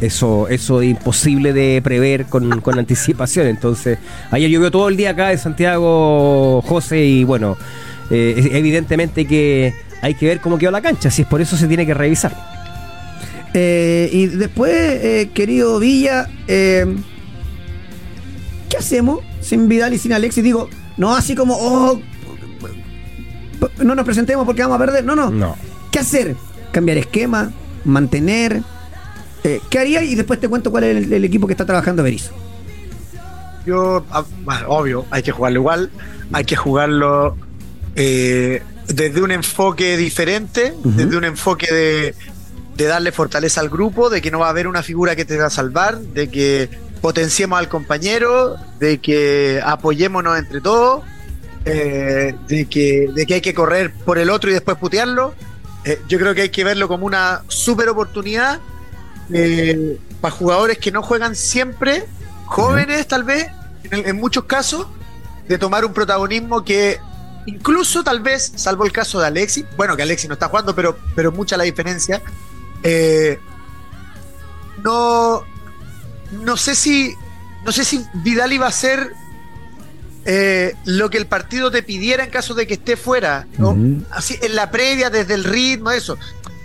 Eso, 0.00 0.48
eso 0.48 0.82
es 0.82 0.90
imposible 0.90 1.52
de 1.52 1.80
prever 1.82 2.26
con, 2.26 2.60
con 2.60 2.76
anticipación. 2.76 3.46
Entonces, 3.46 3.98
ayer 4.32 4.50
llovió 4.50 4.70
todo 4.70 4.88
el 4.88 4.96
día 4.96 5.10
acá 5.10 5.30
en 5.30 5.38
Santiago, 5.38 6.60
José, 6.62 7.04
y 7.04 7.22
bueno, 7.22 7.56
eh, 8.10 8.50
evidentemente 8.52 9.26
que 9.26 9.72
hay 10.00 10.14
que 10.14 10.26
ver 10.26 10.40
cómo 10.40 10.58
quedó 10.58 10.72
la 10.72 10.80
cancha, 10.82 11.08
si 11.10 11.22
es 11.22 11.28
por 11.28 11.40
eso 11.40 11.56
se 11.56 11.68
tiene 11.68 11.86
que 11.86 11.94
revisar. 11.94 12.34
Eh, 13.54 14.08
y 14.12 14.26
después, 14.26 14.72
eh, 14.72 15.30
querido 15.32 15.78
Villa, 15.78 16.28
eh, 16.48 16.86
¿qué 18.72 18.78
hacemos 18.78 19.20
sin 19.42 19.68
Vidal 19.68 19.92
y 19.92 19.98
sin 19.98 20.14
Alexis? 20.14 20.42
Digo, 20.42 20.70
no 20.96 21.14
así 21.14 21.34
como, 21.34 21.56
oh, 21.60 22.00
no 23.84 23.94
nos 23.94 24.04
presentemos 24.06 24.46
porque 24.46 24.62
vamos 24.62 24.76
a 24.76 24.78
perder. 24.78 25.04
No, 25.04 25.14
no. 25.14 25.30
No. 25.30 25.56
¿Qué 25.90 25.98
hacer? 25.98 26.36
Cambiar 26.72 26.96
esquema, 26.96 27.52
mantener. 27.84 28.62
Eh, 29.44 29.60
¿Qué 29.68 29.78
haría? 29.78 30.02
Y 30.02 30.14
después 30.14 30.40
te 30.40 30.48
cuento 30.48 30.70
cuál 30.70 30.84
es 30.84 30.96
el, 30.96 31.12
el 31.12 31.24
equipo 31.24 31.46
que 31.46 31.52
está 31.52 31.66
trabajando 31.66 32.02
Berizzo. 32.02 32.32
Yo, 33.66 34.06
ah, 34.10 34.24
bueno, 34.42 34.68
obvio, 34.68 35.04
hay 35.10 35.22
que 35.22 35.32
jugarlo 35.32 35.60
igual, 35.60 35.90
hay 36.32 36.44
que 36.44 36.56
jugarlo 36.56 37.36
eh, 37.94 38.62
desde 38.88 39.22
un 39.22 39.32
enfoque 39.32 39.98
diferente, 39.98 40.74
desde 40.82 41.16
un 41.16 41.24
enfoque 41.24 41.72
de, 41.72 42.14
de 42.76 42.84
darle 42.86 43.12
fortaleza 43.12 43.60
al 43.60 43.68
grupo, 43.68 44.08
de 44.08 44.22
que 44.22 44.30
no 44.30 44.38
va 44.38 44.46
a 44.46 44.50
haber 44.50 44.66
una 44.66 44.82
figura 44.82 45.14
que 45.14 45.26
te 45.26 45.36
va 45.36 45.46
a 45.46 45.50
salvar, 45.50 45.98
de 45.98 46.28
que 46.28 46.70
potenciemos 47.02 47.58
al 47.58 47.68
compañero, 47.68 48.56
de 48.78 48.98
que 48.98 49.60
apoyémonos 49.62 50.38
entre 50.38 50.60
todos, 50.60 51.02
eh, 51.64 52.34
de, 52.46 52.66
que, 52.66 53.10
de 53.12 53.26
que 53.26 53.34
hay 53.34 53.40
que 53.40 53.52
correr 53.52 53.92
por 53.92 54.18
el 54.18 54.30
otro 54.30 54.50
y 54.50 54.54
después 54.54 54.78
putearlo. 54.78 55.34
Eh, 55.84 56.00
yo 56.08 56.18
creo 56.18 56.32
que 56.32 56.42
hay 56.42 56.48
que 56.50 56.62
verlo 56.62 56.86
como 56.86 57.04
una 57.04 57.42
super 57.48 57.88
oportunidad 57.88 58.60
eh, 59.34 59.98
para 60.20 60.32
jugadores 60.32 60.78
que 60.78 60.92
no 60.92 61.02
juegan 61.02 61.34
siempre, 61.34 62.04
jóvenes 62.46 63.08
tal 63.08 63.24
vez, 63.24 63.48
en, 63.90 64.08
en 64.08 64.16
muchos 64.16 64.44
casos, 64.44 64.86
de 65.48 65.58
tomar 65.58 65.84
un 65.84 65.92
protagonismo 65.92 66.64
que 66.64 67.00
incluso 67.46 68.04
tal 68.04 68.20
vez, 68.20 68.52
salvo 68.54 68.84
el 68.84 68.92
caso 68.92 69.18
de 69.18 69.26
Alexis, 69.26 69.64
bueno 69.76 69.96
que 69.96 70.02
Alexis 70.02 70.28
no 70.28 70.34
está 70.34 70.46
jugando, 70.46 70.72
pero, 70.72 70.96
pero 71.16 71.32
mucha 71.32 71.56
la 71.56 71.64
diferencia, 71.64 72.22
no, 74.84 75.44
no 76.32 76.56
sé 76.56 76.74
si, 76.74 77.14
no 77.64 77.72
sé 77.72 77.84
si 77.84 78.04
Vidal 78.14 78.52
iba 78.52 78.66
a 78.66 78.72
ser 78.72 79.12
eh, 80.24 80.74
lo 80.84 81.10
que 81.10 81.18
el 81.18 81.26
partido 81.26 81.70
te 81.70 81.82
pidiera 81.82 82.24
en 82.24 82.30
caso 82.30 82.54
de 82.54 82.66
que 82.66 82.74
esté 82.74 82.96
fuera, 82.96 83.46
así 84.10 84.38
en 84.42 84.54
la 84.54 84.70
previa, 84.70 85.10
desde 85.10 85.34
el 85.34 85.44
ritmo, 85.44 85.90
eso. 85.90 86.18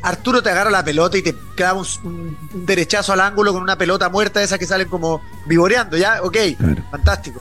Arturo 0.03 0.43
te 0.43 0.49
agarra 0.51 0.69
la 0.69 0.83
pelota 0.83 1.17
y 1.17 1.21
te 1.21 1.35
clava 1.55 1.81
un, 2.03 2.37
derechazo 2.65 3.13
al 3.13 3.19
ángulo 3.19 3.51
con 3.51 3.63
una 3.63 3.77
pelota 3.77 4.09
muerta, 4.09 4.41
esas 4.41 4.59
que 4.59 4.67
salen 4.67 4.87
como 4.87 5.21
vivoreando, 5.47 5.97
¿ya? 5.97 6.21
Ok, 6.21 6.37
Claro. 6.57 6.83
fantástico. 6.91 7.39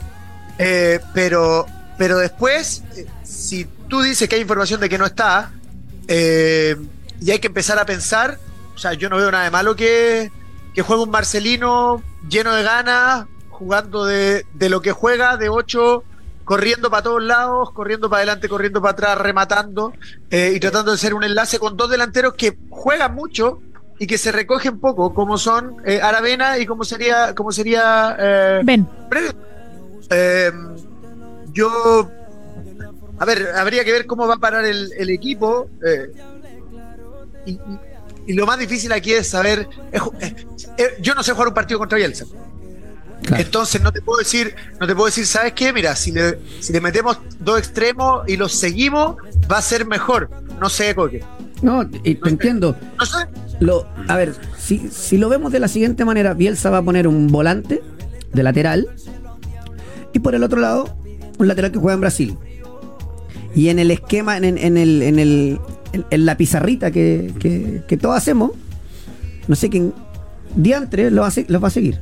Eh, 0.57 0.99
pero, 1.13 1.65
pero 1.97 2.17
después, 2.17 2.83
eh, 2.95 3.05
si 3.23 3.65
tú 3.87 4.01
dices 4.01 4.27
que 4.27 4.35
hay 4.35 4.41
información 4.41 4.81
de 4.81 4.89
que 4.89 4.97
no 4.97 5.05
está, 5.05 5.51
eh, 6.07 6.75
y 7.21 7.31
hay 7.31 7.39
que 7.39 7.47
empezar 7.47 7.77
a 7.79 7.85
pensar, 7.85 8.39
o 8.75 8.77
sea, 8.77 8.93
yo 8.93 9.09
no 9.09 9.17
veo 9.17 9.31
nada 9.31 9.43
de 9.43 9.51
malo 9.51 9.75
que, 9.75 10.31
que 10.77 10.83
juegue 10.83 11.01
un 11.01 11.09
Marcelino 11.09 12.03
lleno 12.29 12.53
de 12.53 12.61
ganas, 12.61 13.25
jugando 13.49 14.05
de, 14.05 14.45
de 14.53 14.69
lo 14.69 14.79
que 14.79 14.91
juega, 14.91 15.35
de 15.35 15.49
8, 15.49 16.03
corriendo 16.45 16.91
para 16.91 17.01
todos 17.01 17.23
lados, 17.23 17.71
corriendo 17.71 18.11
para 18.11 18.19
adelante, 18.19 18.47
corriendo 18.47 18.79
para 18.79 18.91
atrás, 18.91 19.17
rematando 19.17 19.91
eh, 20.29 20.51
y 20.55 20.59
tratando 20.59 20.91
de 20.91 20.99
ser 20.99 21.15
un 21.15 21.23
enlace 21.23 21.57
con 21.57 21.75
dos 21.77 21.89
delanteros 21.89 22.35
que 22.35 22.59
juegan 22.69 23.15
mucho 23.15 23.59
y 23.97 24.05
que 24.05 24.19
se 24.19 24.31
recogen 24.31 24.79
poco, 24.79 25.15
como 25.15 25.39
son 25.39 25.77
eh, 25.83 25.99
Aravena 25.99 26.59
y 26.59 26.67
como 26.67 26.83
sería, 26.83 27.33
como 27.33 27.51
sería 27.51 28.15
eh, 28.19 28.61
Ven. 28.63 28.87
Pre- 29.09 29.33
eh, 30.11 30.51
yo, 31.53 32.07
a 33.17 33.25
ver, 33.25 33.47
habría 33.55 33.83
que 33.83 33.93
ver 33.93 34.05
cómo 34.05 34.27
va 34.27 34.35
a 34.35 34.37
parar 34.37 34.63
el, 34.63 34.91
el 34.95 35.09
equipo. 35.09 35.71
eh, 35.83 36.11
y, 37.47 37.59
y- 38.27 38.33
lo 38.33 38.45
más 38.45 38.59
difícil 38.59 38.91
aquí 38.91 39.13
es 39.13 39.27
saber. 39.29 39.67
es 39.91 40.01
eh, 40.21 40.35
eh, 40.77 40.83
yo 41.01 41.15
no 41.15 41.23
sé 41.23 41.31
jugar 41.31 41.47
un 41.49 41.53
partido 41.53 41.79
contra 41.79 41.97
Bielsa. 41.97 42.25
Claro. 43.23 43.43
Entonces 43.43 43.81
no 43.81 43.91
te 43.91 44.01
puedo 44.01 44.19
decir, 44.19 44.55
no 44.79 44.85
te 44.87 44.93
puedo 44.93 45.07
decir, 45.07 45.25
¿sabes 45.25 45.53
qué? 45.53 45.73
Mira, 45.73 45.95
si 45.95 46.11
le, 46.11 46.39
si 46.59 46.71
le 46.71 46.79
metemos 46.79 47.19
dos 47.39 47.57
extremos 47.57 48.23
y 48.27 48.37
los 48.37 48.53
seguimos, 48.53 49.15
va 49.51 49.57
a 49.57 49.61
ser 49.61 49.85
mejor. 49.85 50.29
No 50.61 50.69
sé, 50.69 50.93
Coque. 50.93 51.23
No, 51.61 51.81
y 52.03 52.15
te 52.15 52.29
entiendo. 52.29 52.77
No 52.99 53.05
sé. 53.05 53.17
Lo, 53.59 53.87
a 54.07 54.15
ver, 54.15 54.35
si, 54.57 54.89
si 54.91 55.17
lo 55.17 55.29
vemos 55.29 55.51
de 55.51 55.59
la 55.59 55.67
siguiente 55.67 56.05
manera, 56.05 56.35
Bielsa 56.35 56.69
va 56.69 56.77
a 56.77 56.83
poner 56.83 57.07
un 57.07 57.27
volante 57.27 57.81
de 58.33 58.43
lateral 58.43 58.87
y 60.13 60.19
por 60.19 60.35
el 60.35 60.43
otro 60.43 60.59
lado 60.61 60.95
un 61.39 61.47
lateral 61.47 61.71
que 61.71 61.79
juega 61.79 61.95
en 61.95 62.01
Brasil. 62.01 62.37
Y 63.57 63.69
en 63.69 63.79
el 63.79 63.89
esquema, 63.91 64.37
en, 64.37 64.43
en- 64.45 64.57
en 64.57 64.77
el, 64.77 65.01
en, 65.01 65.19
el, 65.19 65.59
en, 65.93 66.05
en 66.09 66.25
la 66.25 66.37
pizarrita 66.37 66.91
que, 66.91 67.33
que, 67.39 67.81
que 67.87 67.97
todos 67.97 68.15
hacemos, 68.15 68.51
no 69.47 69.55
sé 69.55 69.69
quién 69.69 69.93
diantre 70.55 71.09
lo 71.11 71.21
va 71.21 71.27
a, 71.27 71.31
se- 71.31 71.45
los 71.49 71.61
va 71.63 71.67
a 71.67 71.71
seguir. 71.71 71.99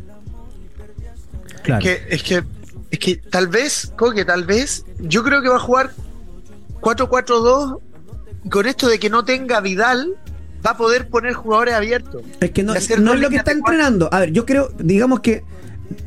Claro. 1.64 1.82
Que, 1.84 2.00
es 2.10 2.22
que 2.24 2.44
es 2.92 3.00
que 3.00 3.16
tal 3.16 3.48
vez, 3.48 3.92
Coque, 3.96 4.26
tal 4.26 4.46
vez, 4.46 4.86
yo 5.00 5.24
creo 5.24 5.42
que 5.42 5.50
va 5.50 5.56
a 5.56 5.60
jugar 5.60 5.92
4-4-2 6.82 7.80
y 8.44 8.50
con 8.50 8.68
esto 8.68 8.88
de 8.88 9.00
que 9.00 9.10
no 9.10 9.26
tenga 9.26 9.60
Vidal, 9.60 10.14
va 10.66 10.72
a 10.72 10.78
poder 10.78 11.08
poner 11.10 11.34
jugadores 11.34 11.74
abiertos. 11.74 12.22
Es 12.42 12.52
que 12.52 12.64
no, 12.64 12.74
es 12.76 12.90
lo 13.20 13.30
que 13.30 13.38
está 13.38 13.52
entrenando. 13.52 14.10
A 14.12 14.20
ver, 14.20 14.32
yo 14.32 14.46
creo, 14.46 14.70
digamos 14.80 15.22
que 15.22 15.44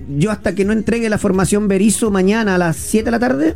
yo 0.08 0.30
hasta 0.30 0.54
que 0.54 0.64
no 0.64 0.72
entregue 0.72 1.08
la 1.08 1.18
formación 1.18 1.68
Berizo 1.68 2.10
mañana 2.10 2.54
a 2.54 2.58
las 2.58 2.76
7 2.76 3.06
de 3.06 3.10
la 3.10 3.18
tarde, 3.18 3.54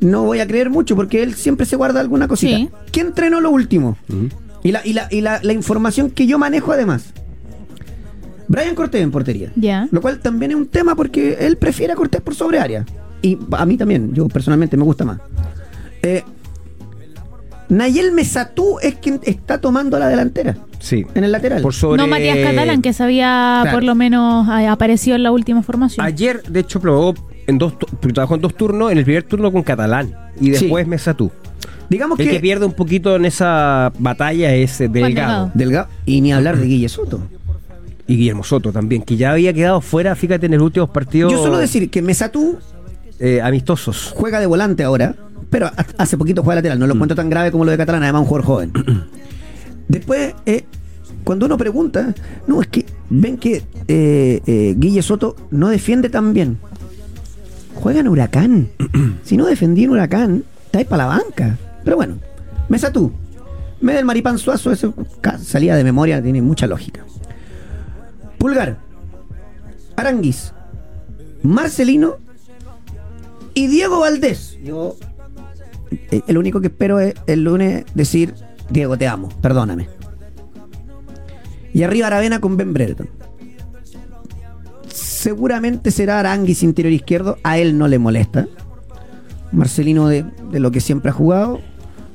no 0.00 0.24
voy 0.24 0.40
a 0.40 0.46
creer 0.46 0.70
mucho 0.70 0.96
porque 0.96 1.22
él 1.22 1.34
siempre 1.34 1.66
se 1.66 1.76
guarda 1.76 2.00
alguna 2.00 2.26
cosita. 2.28 2.56
Sí. 2.56 2.68
¿Qué 2.92 3.00
entrenó 3.00 3.40
lo 3.40 3.50
último? 3.50 3.96
Y, 4.62 4.72
la, 4.72 4.80
y, 4.84 4.92
la, 4.92 5.08
y 5.10 5.20
la, 5.20 5.40
la 5.42 5.52
información 5.52 6.10
que 6.10 6.26
yo 6.26 6.38
manejo 6.38 6.72
además. 6.72 7.12
Brian 8.48 8.74
Cortés 8.74 9.00
en 9.02 9.10
portería. 9.10 9.52
Ya. 9.54 9.86
Lo 9.92 10.00
cual 10.00 10.18
también 10.20 10.50
es 10.52 10.56
un 10.56 10.66
tema 10.66 10.96
porque 10.96 11.36
él 11.40 11.56
prefiere 11.56 11.92
a 11.92 11.96
Cortés 11.96 12.20
por 12.20 12.34
sobre 12.34 12.58
área. 12.58 12.84
Y 13.22 13.38
a 13.52 13.64
mí 13.66 13.76
también, 13.76 14.12
yo 14.14 14.26
personalmente 14.28 14.76
me 14.76 14.82
gusta 14.84 15.04
más. 15.04 15.20
Eh, 16.02 16.24
Nayel 17.68 18.10
Mesatú 18.12 18.78
es 18.82 18.96
quien 18.96 19.20
está 19.22 19.60
tomando 19.60 19.98
la 19.98 20.08
delantera 20.08 20.56
Sí. 20.80 21.06
en 21.14 21.22
el 21.24 21.30
lateral. 21.30 21.62
Por 21.62 21.72
sobre... 21.74 21.98
No 22.02 22.08
Matías 22.08 22.38
Catalán, 22.38 22.82
que 22.82 22.92
se 22.92 23.02
había 23.04 23.60
Claro. 23.62 23.76
por 23.76 23.84
lo 23.84 23.94
menos 23.94 24.48
eh, 24.48 24.66
aparecido 24.66 25.14
en 25.14 25.22
la 25.22 25.30
última 25.30 25.62
formación. 25.62 26.04
Ayer, 26.04 26.42
de 26.42 26.60
hecho, 26.60 26.80
probó 26.80 27.14
en 27.50 27.58
dos, 27.58 27.74
trabajó 28.14 28.34
en 28.36 28.40
dos 28.40 28.54
turnos, 28.54 28.90
en 28.92 28.98
el 28.98 29.04
primer 29.04 29.24
turno 29.24 29.52
con 29.52 29.62
Catalán 29.62 30.14
y 30.40 30.46
Sí. 30.46 30.50
después 30.52 30.86
Mesatú. 30.86 31.30
Digamos 31.90 32.18
El 32.20 32.26
que, 32.26 32.32
que 32.32 32.40
pierde 32.40 32.64
un 32.64 32.72
poquito 32.72 33.16
en 33.16 33.24
esa 33.24 33.92
batalla 33.98 34.54
es 34.54 34.80
eh, 34.80 34.88
Delgado. 34.88 35.50
Delgado. 35.54 35.88
Y 36.06 36.20
ni 36.20 36.32
hablar 36.32 36.56
de 36.56 36.66
Guille 36.66 36.88
Soto. 36.88 37.20
Y 38.06 38.16
Guillermo 38.16 38.42
Soto 38.44 38.72
también, 38.72 39.02
que 39.02 39.16
ya 39.16 39.32
había 39.32 39.52
quedado 39.52 39.80
fuera, 39.80 40.14
fíjate, 40.16 40.46
en 40.46 40.52
los 40.52 40.62
últimos 40.62 40.90
partidos 40.90 41.30
Yo 41.32 41.38
solo 41.42 41.58
decir 41.58 41.90
que 41.90 42.00
Mesatú 42.02 42.58
eh, 43.18 43.40
amistosos. 43.42 44.12
juega 44.16 44.40
de 44.40 44.46
volante 44.46 44.82
ahora, 44.84 45.14
pero 45.50 45.66
ha- 45.66 45.86
hace 45.98 46.16
poquito 46.16 46.42
juega 46.42 46.56
lateral. 46.56 46.78
No 46.78 46.86
lo 46.86 46.94
encuentro 46.94 47.14
tan 47.16 47.28
grave 47.30 47.50
como 47.52 47.64
lo 47.64 47.70
de 47.72 47.76
Catalán, 47.76 48.02
además 48.02 48.22
un 48.22 48.26
jugador 48.28 48.46
joven. 48.46 48.72
Después, 49.88 50.34
eh, 50.46 50.64
cuando 51.24 51.46
uno 51.46 51.56
pregunta, 51.58 52.14
no, 52.46 52.60
es 52.62 52.68
que 52.68 52.84
ven 53.10 53.36
que 53.36 53.62
eh, 53.88 54.40
eh, 54.46 54.74
Guille 54.76 55.02
Soto 55.02 55.36
no 55.50 55.68
defiende 55.68 56.08
tan 56.08 56.32
bien. 56.32 56.58
Juega 57.80 58.00
en 58.00 58.08
Huracán. 58.08 58.68
si 59.22 59.36
no 59.36 59.46
defendía 59.46 59.84
en 59.84 59.90
Huracán, 59.90 60.44
está 60.66 60.78
ahí 60.78 60.84
para 60.84 61.04
la 61.04 61.16
banca. 61.16 61.58
Pero 61.84 61.96
bueno, 61.96 62.16
Mesatú. 62.68 63.12
Me 63.80 63.94
del 63.94 64.04
Maripán 64.04 64.38
Suazo, 64.38 64.72
eso 64.72 64.94
salía 65.42 65.74
de 65.74 65.84
memoria, 65.84 66.22
tiene 66.22 66.42
mucha 66.42 66.66
lógica. 66.66 67.02
Pulgar, 68.36 68.76
Aranguis, 69.96 70.52
Marcelino 71.42 72.16
y 73.54 73.68
Diego 73.68 74.00
Valdés. 74.00 74.58
Yo, 74.62 74.96
eh, 76.10 76.20
el 76.26 76.36
único 76.36 76.60
que 76.60 76.66
espero 76.66 77.00
es 77.00 77.14
el 77.26 77.42
lunes 77.42 77.86
decir, 77.94 78.34
Diego, 78.68 78.98
te 78.98 79.08
amo, 79.08 79.30
perdóname. 79.40 79.88
Y 81.72 81.82
arriba 81.82 82.08
Aravena 82.08 82.40
con 82.40 82.56
Ben 82.58 82.74
Brereton. 82.74 83.08
Seguramente 85.20 85.90
será 85.90 86.18
Aranguis 86.18 86.62
interior 86.62 86.94
izquierdo, 86.94 87.36
a 87.42 87.58
él 87.58 87.76
no 87.76 87.88
le 87.88 87.98
molesta. 87.98 88.46
Marcelino 89.52 90.08
de, 90.08 90.24
de 90.50 90.60
lo 90.60 90.70
que 90.70 90.80
siempre 90.80 91.10
ha 91.10 91.12
jugado. 91.12 91.60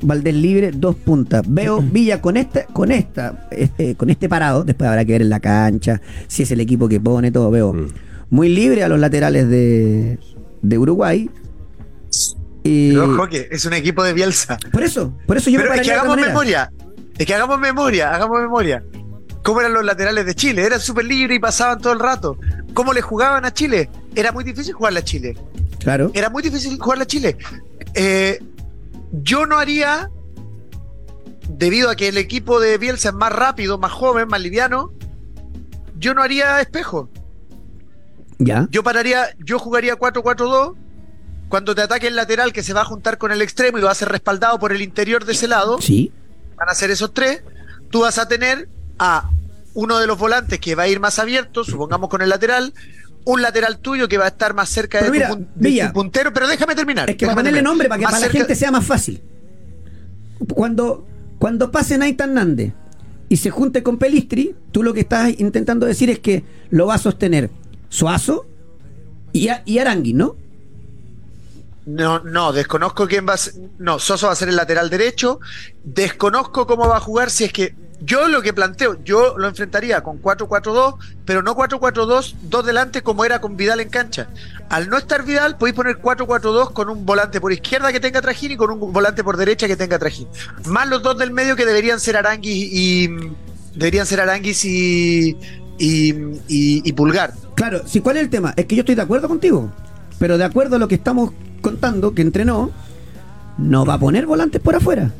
Valdés 0.01 0.33
libre, 0.33 0.71
dos 0.71 0.95
puntas. 0.95 1.43
Veo 1.47 1.81
Villa 1.91 2.19
con 2.19 2.35
esta, 2.35 2.65
con 2.65 2.91
esta, 2.91 3.47
este, 3.51 3.93
con 3.93 4.09
este 4.09 4.27
parado. 4.27 4.63
Después 4.63 4.89
habrá 4.89 5.05
que 5.05 5.11
ver 5.11 5.21
en 5.21 5.29
la 5.29 5.39
cancha, 5.39 6.01
si 6.27 6.41
es 6.41 6.51
el 6.51 6.61
equipo 6.61 6.87
que 6.87 6.99
pone, 6.99 7.31
todo. 7.31 7.51
Veo 7.51 7.73
Mm. 7.73 7.87
muy 8.31 8.49
libre 8.49 8.83
a 8.83 8.87
los 8.89 8.99
laterales 8.99 9.47
de, 9.49 10.17
de 10.63 10.77
Uruguay. 10.79 11.29
Y 12.63 12.89
Pero, 12.95 13.27
es 13.51 13.65
un 13.67 13.73
equipo 13.73 14.03
de 14.03 14.13
Bielsa. 14.13 14.57
por 14.71 14.81
eso, 14.81 15.13
por 15.27 15.37
eso 15.37 15.51
yo 15.51 15.59
Pero 15.59 15.69
me 15.69 15.75
es 15.75 15.81
que 15.83 15.93
hagamos 15.93 16.17
memoria. 16.17 16.71
Es 17.15 17.25
que 17.27 17.35
hagamos 17.35 17.59
memoria, 17.59 18.15
hagamos 18.15 18.41
memoria. 18.41 18.83
¿Cómo 19.43 19.59
eran 19.59 19.73
los 19.73 19.85
laterales 19.85 20.25
de 20.25 20.33
Chile? 20.33 20.63
Eran 20.63 20.79
súper 20.79 21.05
libres 21.05 21.37
y 21.37 21.39
pasaban 21.39 21.79
todo 21.79 21.93
el 21.93 21.99
rato. 21.99 22.39
¿Cómo 22.75 22.93
le 22.93 23.01
jugaban 23.01 23.43
a 23.45 23.51
Chile? 23.53 23.89
Era 24.13 24.31
muy 24.31 24.43
difícil 24.43 24.73
jugarle 24.75 24.99
a 24.99 25.03
Chile. 25.03 25.35
Claro. 25.79 26.11
Era 26.13 26.29
muy 26.29 26.43
difícil 26.43 26.77
jugarle 26.77 27.03
a 27.05 27.07
Chile. 27.07 27.37
Eh, 27.95 28.39
yo 29.13 29.45
no 29.47 29.57
haría, 29.57 30.11
debido 31.49 31.89
a 31.89 31.95
que 31.95 32.09
el 32.09 32.17
equipo 32.17 32.59
de 32.59 32.77
Bielsa 32.77 33.09
es 33.09 33.15
más 33.15 33.31
rápido, 33.31 33.77
más 33.77 33.91
joven, 33.91 34.27
más 34.27 34.41
liviano, 34.41 34.91
yo 35.97 36.13
no 36.13 36.21
haría 36.21 36.59
espejo. 36.61 37.09
Ya. 38.37 38.67
Yo 38.69 38.83
pararía, 38.83 39.27
yo 39.39 39.57
jugaría 39.57 39.95
4-4-2. 39.97 40.75
Cuando 41.47 41.73
te 41.75 41.81
ataque 41.83 42.07
el 42.07 42.15
lateral 42.17 42.51
que 42.51 42.63
se 42.63 42.73
va 42.73 42.81
a 42.81 42.85
juntar 42.85 43.17
con 43.17 43.31
el 43.31 43.41
extremo 43.41 43.77
y 43.77 43.81
va 43.81 43.91
a 43.91 43.95
ser 43.95 44.09
respaldado 44.09 44.59
por 44.59 44.73
el 44.73 44.81
interior 44.81 45.23
de 45.23 45.31
ese 45.31 45.47
lado, 45.47 45.79
Sí. 45.81 46.11
van 46.57 46.67
a 46.67 46.73
ser 46.73 46.91
esos 46.91 47.13
tres, 47.13 47.43
tú 47.89 48.01
vas 48.01 48.17
a 48.17 48.27
tener 48.27 48.67
a 48.99 49.29
uno 49.75 49.99
de 49.99 50.07
los 50.07 50.17
volantes 50.17 50.59
que 50.59 50.73
va 50.73 50.83
a 50.83 50.87
ir 50.87 50.99
más 50.99 51.19
abierto, 51.19 51.63
supongamos 51.63 52.09
con 52.09 52.21
el 52.23 52.29
lateral, 52.29 52.73
un 53.25 53.41
lateral 53.41 53.77
tuyo 53.79 54.07
que 54.07 54.17
va 54.17 54.25
a 54.25 54.29
estar 54.29 54.53
más 54.55 54.69
cerca 54.69 55.03
de, 55.03 55.11
mira, 55.11 55.29
tu, 55.29 55.35
de 55.37 55.45
Villa, 55.55 55.87
tu 55.87 55.93
puntero, 55.93 56.33
pero 56.33 56.47
déjame 56.47 56.73
terminar. 56.75 57.09
Es 57.09 57.15
que 57.15 57.25
para 57.25 57.35
ponerle 57.35 57.57
terminar. 57.57 57.71
nombre, 57.71 57.87
para 57.89 57.99
que 57.99 58.03
Más 58.05 58.13
para 58.13 58.25
la 58.25 58.31
gente 58.31 58.55
sea 58.55 58.71
más 58.71 58.85
fácil. 58.85 59.21
Cuando, 60.53 61.05
cuando 61.39 61.71
pase 61.71 61.97
Nathan 61.97 62.33
Nande 62.33 62.73
y 63.29 63.37
se 63.37 63.49
junte 63.49 63.83
con 63.83 63.97
Pelistri, 63.97 64.55
tú 64.71 64.83
lo 64.83 64.93
que 64.93 65.01
estás 65.01 65.31
intentando 65.39 65.85
decir 65.85 66.09
es 66.09 66.19
que 66.19 66.43
lo 66.69 66.87
va 66.87 66.95
a 66.95 66.99
sostener 66.99 67.49
Suazo 67.89 68.45
y, 69.33 69.47
a- 69.49 69.61
y 69.65 69.79
Arangui, 69.79 70.13
¿no? 70.13 70.35
No, 71.85 72.19
no, 72.19 72.51
desconozco 72.51 73.07
quién 73.07 73.27
va 73.29 73.33
a 73.33 73.37
ser. 73.37 73.53
No, 73.77 73.99
Soso 73.99 74.25
va 74.27 74.33
a 74.33 74.35
ser 74.35 74.49
el 74.49 74.55
lateral 74.55 74.89
derecho. 74.89 75.39
Desconozco 75.83 76.65
cómo 76.65 76.87
va 76.87 76.97
a 76.97 76.99
jugar 76.99 77.29
si 77.29 77.43
es 77.43 77.53
que. 77.53 77.75
Yo 78.01 78.27
lo 78.27 78.41
que 78.41 78.53
planteo, 78.53 79.01
yo 79.05 79.37
lo 79.37 79.47
enfrentaría 79.47 80.01
con 80.01 80.21
4-4-2, 80.21 80.95
pero 81.23 81.41
no 81.41 81.55
4-4-2, 81.55 82.35
dos 82.43 82.65
delante 82.65 83.01
como 83.01 83.23
era 83.23 83.39
con 83.39 83.55
Vidal 83.55 83.79
en 83.79 83.89
cancha. 83.89 84.27
Al 84.69 84.89
no 84.89 84.97
estar 84.97 85.23
Vidal, 85.23 85.57
podéis 85.57 85.75
poner 85.75 85.99
4-4-2 86.01 86.73
con 86.73 86.89
un 86.89 87.05
volante 87.05 87.39
por 87.39 87.53
izquierda 87.53 87.91
que 87.93 87.99
tenga 88.01 88.21
trajín 88.21 88.51
y 88.51 88.57
con 88.57 88.69
un 88.69 88.91
volante 88.91 89.23
por 89.23 89.37
derecha 89.37 89.67
que 89.67 89.77
tenga 89.77 89.97
trajín. 89.97 90.27
Más 90.65 90.89
los 90.89 91.01
dos 91.03 91.17
del 91.17 91.31
medio 91.31 91.55
que 91.55 91.65
deberían 91.65 91.99
ser 91.99 92.17
Aranguis 92.17 92.69
y. 92.73 93.09
Deberían 93.73 94.05
ser 94.05 94.19
Aranguis 94.21 94.65
y. 94.65 95.37
y, 95.77 96.09
y- 96.47 96.81
y 96.83 96.93
Pulgar. 96.93 97.33
Claro, 97.55 97.87
si 97.87 98.01
cuál 98.01 98.17
es 98.17 98.23
el 98.23 98.29
tema, 98.29 98.53
es 98.57 98.65
que 98.65 98.75
yo 98.75 98.81
estoy 98.81 98.95
de 98.95 99.01
acuerdo 99.03 99.29
contigo, 99.29 99.71
pero 100.19 100.37
de 100.37 100.43
acuerdo 100.43 100.75
a 100.75 100.79
lo 100.79 100.87
que 100.89 100.95
estamos 100.95 101.31
contando, 101.61 102.13
que 102.13 102.21
entrenó, 102.21 102.71
no 103.57 103.85
va 103.85 103.93
a 103.93 103.99
poner 103.99 104.25
volantes 104.25 104.61
por 104.61 104.75
afuera. 104.75 105.11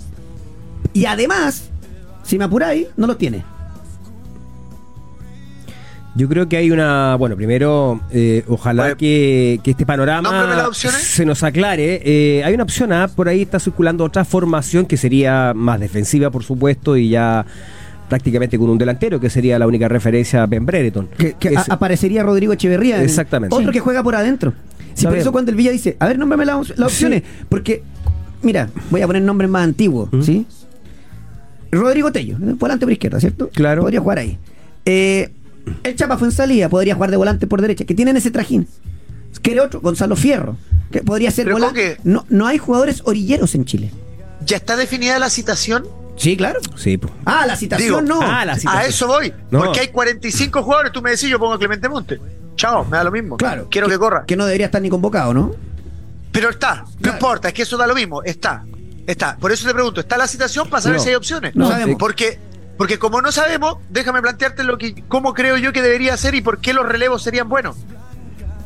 Y 0.94 1.06
además, 1.06 1.70
si 2.26 2.38
me 2.38 2.44
apuráis, 2.46 2.88
no 2.98 3.08
los 3.08 3.18
tiene. 3.18 3.44
Yo 6.18 6.30
creo 6.30 6.48
que 6.48 6.56
hay 6.56 6.72
una. 6.72 7.16
Bueno, 7.18 7.36
primero, 7.36 8.00
eh, 8.10 8.46
ojalá 8.48 8.84
Bueno, 8.84 8.98
que, 8.98 9.60
que 9.64 9.72
este 9.72 9.86
panorama 9.86 10.70
se 10.74 11.26
nos 11.26 11.44
aclare. 11.44 12.02
Eh, 12.06 12.42
hay 12.46 12.54
una 12.54 12.64
opción 12.64 12.94
A, 12.94 13.10
por 13.10 13.28
ahí 13.28 13.42
está 13.42 13.60
circulando 13.60 14.06
otra 14.06 14.24
formación 14.24 14.86
que 14.86 14.96
sería 14.96 15.52
más 15.54 15.78
defensiva, 15.80 16.32
por 16.32 16.44
supuesto, 16.44 16.96
y 16.96 17.10
ya 17.10 17.46
prácticamente 18.08 18.58
con 18.58 18.70
un 18.70 18.78
delantero, 18.78 19.20
que 19.20 19.30
sería 19.30 19.60
la 19.60 19.68
única 19.68 19.90
referencia 19.90 20.44
a 20.44 20.46
Ben 20.48 20.66
Brereton. 20.66 21.10
Que, 21.18 21.34
que 21.34 21.50
Es- 21.50 21.58
a- 21.70 21.74
aparecería 21.74 22.24
Rodrigo 22.24 22.54
Echeverría. 22.54 22.98
en- 22.98 23.04
Exactamente. 23.04 23.54
Otro 23.54 23.68
Sí. 23.68 23.74
que 23.74 23.80
juega 23.82 24.02
por 24.02 24.16
adentro. 24.16 24.54
Si 24.94 25.06
por 25.06 25.18
eso 25.18 25.34
cuando 25.34 25.52
el 25.52 25.58
Villa 25.58 25.72
dice, 25.72 25.98
a 26.00 26.08
ver, 26.08 26.18
nómbrame 26.18 26.46
las, 26.46 26.70
las 26.80 26.94
opciones. 26.94 27.24
Porque, 27.50 27.84
mira, 28.42 28.70
voy 28.90 29.02
a 29.02 29.08
poner 29.08 29.22
nombres 29.22 29.50
más 29.50 29.66
antiguos, 29.66 30.08
¿Mm? 30.14 30.22
¿sí? 30.22 30.48
Rodrigo 31.80 32.12
Tello, 32.12 32.38
volante 32.40 32.86
por 32.86 32.94
izquierda, 32.94 33.20
¿cierto? 33.20 33.50
Claro. 33.54 33.82
Podría 33.84 34.00
jugar 34.02 34.20
ahí. 34.20 34.38
Eh, 34.86 35.32
el 35.84 35.96
Chapa 35.96 36.18
fue 36.18 36.28
en 36.28 36.32
salida, 36.32 36.70
podría 36.70 36.96
jugar 36.96 37.12
de 37.12 37.18
volante 37.18 37.48
por 37.48 37.62
derecha, 37.62 37.86
que 37.86 37.94
tienen 37.96 38.18
ese 38.18 38.32
trajín. 38.32 38.68
Quiere 39.42 39.62
otro, 39.62 39.82
Gonzalo 39.82 40.16
Fierro, 40.16 40.58
que 40.92 41.02
podría 41.02 41.30
ser 41.32 41.46
Pero 41.46 41.58
volante. 41.58 41.98
No, 42.04 42.26
no 42.30 42.48
hay 42.48 42.58
jugadores 42.58 43.02
orilleros 43.06 43.54
en 43.56 43.66
Chile. 43.66 43.92
¿Ya 44.46 44.58
está 44.58 44.76
definida 44.76 45.20
la 45.20 45.30
citación? 45.30 45.86
Sí, 46.18 46.38
claro. 46.38 46.60
Sí, 46.78 46.98
po. 46.98 47.10
Ah, 47.26 47.46
la 47.46 47.56
citación 47.56 47.88
Digo, 47.88 48.02
no. 48.02 48.20
ah, 48.22 48.46
la 48.46 48.56
citación. 48.58 48.82
A 48.82 48.86
eso 48.86 49.08
voy. 49.08 49.34
No. 49.52 49.60
Porque 49.60 49.82
hay 49.82 49.88
45 49.90 50.64
jugadores. 50.64 50.92
Tú 50.94 51.02
me 51.02 51.12
decís, 51.12 51.28
yo 51.30 51.38
pongo 51.38 51.54
a 51.54 51.60
Clemente 51.60 51.90
Monte. 51.90 52.20
Chao, 52.56 52.86
me 52.86 52.96
da 52.98 53.04
lo 53.04 53.12
mismo. 53.12 53.36
Claro. 53.38 53.68
Quiero 53.70 53.88
que, 53.90 53.98
corra. 53.98 54.24
Que 54.26 54.38
no 54.38 54.46
debería 54.46 54.68
estar 54.68 54.82
ni 54.82 54.90
convocado, 54.90 55.34
¿no? 55.34 55.54
Pero 56.32 56.50
está. 56.52 56.84
No 56.86 56.92
Claro. 57.02 57.18
importa, 57.18 57.48
es 57.50 57.54
que 57.54 57.64
eso 57.64 57.76
da 57.76 57.86
lo 57.86 57.94
mismo. 57.96 58.24
Está. 58.24 58.64
Está. 59.08 59.38
Por 59.38 59.52
eso 59.52 59.68
te 59.68 59.74
pregunto, 59.74 60.02
¿está 60.02 60.18
la 60.18 60.28
citación 60.28 60.70
para 60.70 60.82
saber 60.82 60.98
No. 60.98 61.04
si 61.04 61.10
hay 61.10 61.16
opciones? 61.16 61.56
No 61.56 61.70
sabemos. 61.70 61.98
Porque, 62.00 62.40
porque 62.78 62.98
como 63.00 63.22
no 63.22 63.32
sabemos, 63.32 63.78
déjame 63.90 64.22
plantearte 64.22 64.64
lo 64.64 64.78
que, 64.78 65.04
cómo 65.08 65.34
creo 65.34 65.58
yo 65.58 65.72
que 65.74 65.82
debería 65.82 66.18
ser 66.18 66.36
y 66.36 66.42
por 66.42 66.60
qué 66.60 66.74
los 66.74 66.86
relevos 66.88 67.22
serían 67.24 67.48
buenos. 67.50 67.76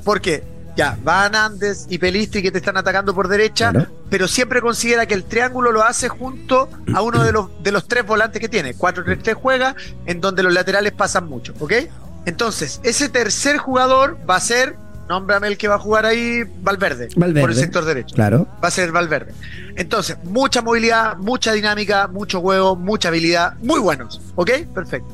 Porque 0.03 0.43
ya, 0.75 0.97
Van 1.03 1.35
Andes 1.35 1.85
y 1.89 1.97
Pelistri 1.97 2.41
que 2.41 2.51
te 2.51 2.59
están 2.59 2.77
atacando 2.77 3.13
por 3.13 3.27
derecha, 3.27 3.71
Claro. 3.71 3.87
pero 4.09 4.27
siempre 4.29 4.61
considera 4.61 5.05
que 5.05 5.13
el 5.13 5.25
triángulo 5.25 5.71
lo 5.73 5.83
hace 5.83 6.07
junto 6.07 6.69
a 6.95 7.01
uno 7.01 7.21
de 7.23 7.33
los, 7.33 7.49
de 7.61 7.71
los 7.73 7.87
tres 7.87 8.05
volantes 8.05 8.39
que 8.39 8.47
tiene. 8.47 8.73
4-3-3 8.75 9.33
juega, 9.33 9.75
en 10.05 10.21
donde 10.21 10.41
los 10.43 10.53
laterales 10.53 10.93
pasan 10.93 11.27
mucho, 11.27 11.53
¿ok? 11.59 11.73
Entonces, 12.25 12.79
ese 12.83 13.09
tercer 13.09 13.57
jugador 13.57 14.17
va 14.29 14.37
a 14.37 14.39
ser, 14.39 14.77
nómbrame 15.09 15.47
el 15.47 15.57
que 15.57 15.67
va 15.67 15.75
a 15.75 15.79
jugar 15.79 16.05
ahí, 16.05 16.43
Valverde, 16.61 17.09
Valverde. 17.15 17.41
por 17.41 17.49
el 17.49 17.55
sector 17.57 17.83
derecho 17.83 18.15
Claro. 18.15 18.47
va 18.63 18.67
a 18.67 18.71
ser 18.71 18.91
Valverde. 18.91 19.33
Entonces, 19.75 20.17
mucha 20.23 20.61
movilidad, 20.61 21.17
mucha 21.17 21.51
dinámica, 21.51 22.07
mucho 22.07 22.39
juego, 22.41 22.75
mucha 22.75 23.07
habilidad, 23.09 23.55
muy 23.61 23.79
buenos, 23.79 24.21
¿ok? 24.35 24.51
Perfecto. 24.73 25.11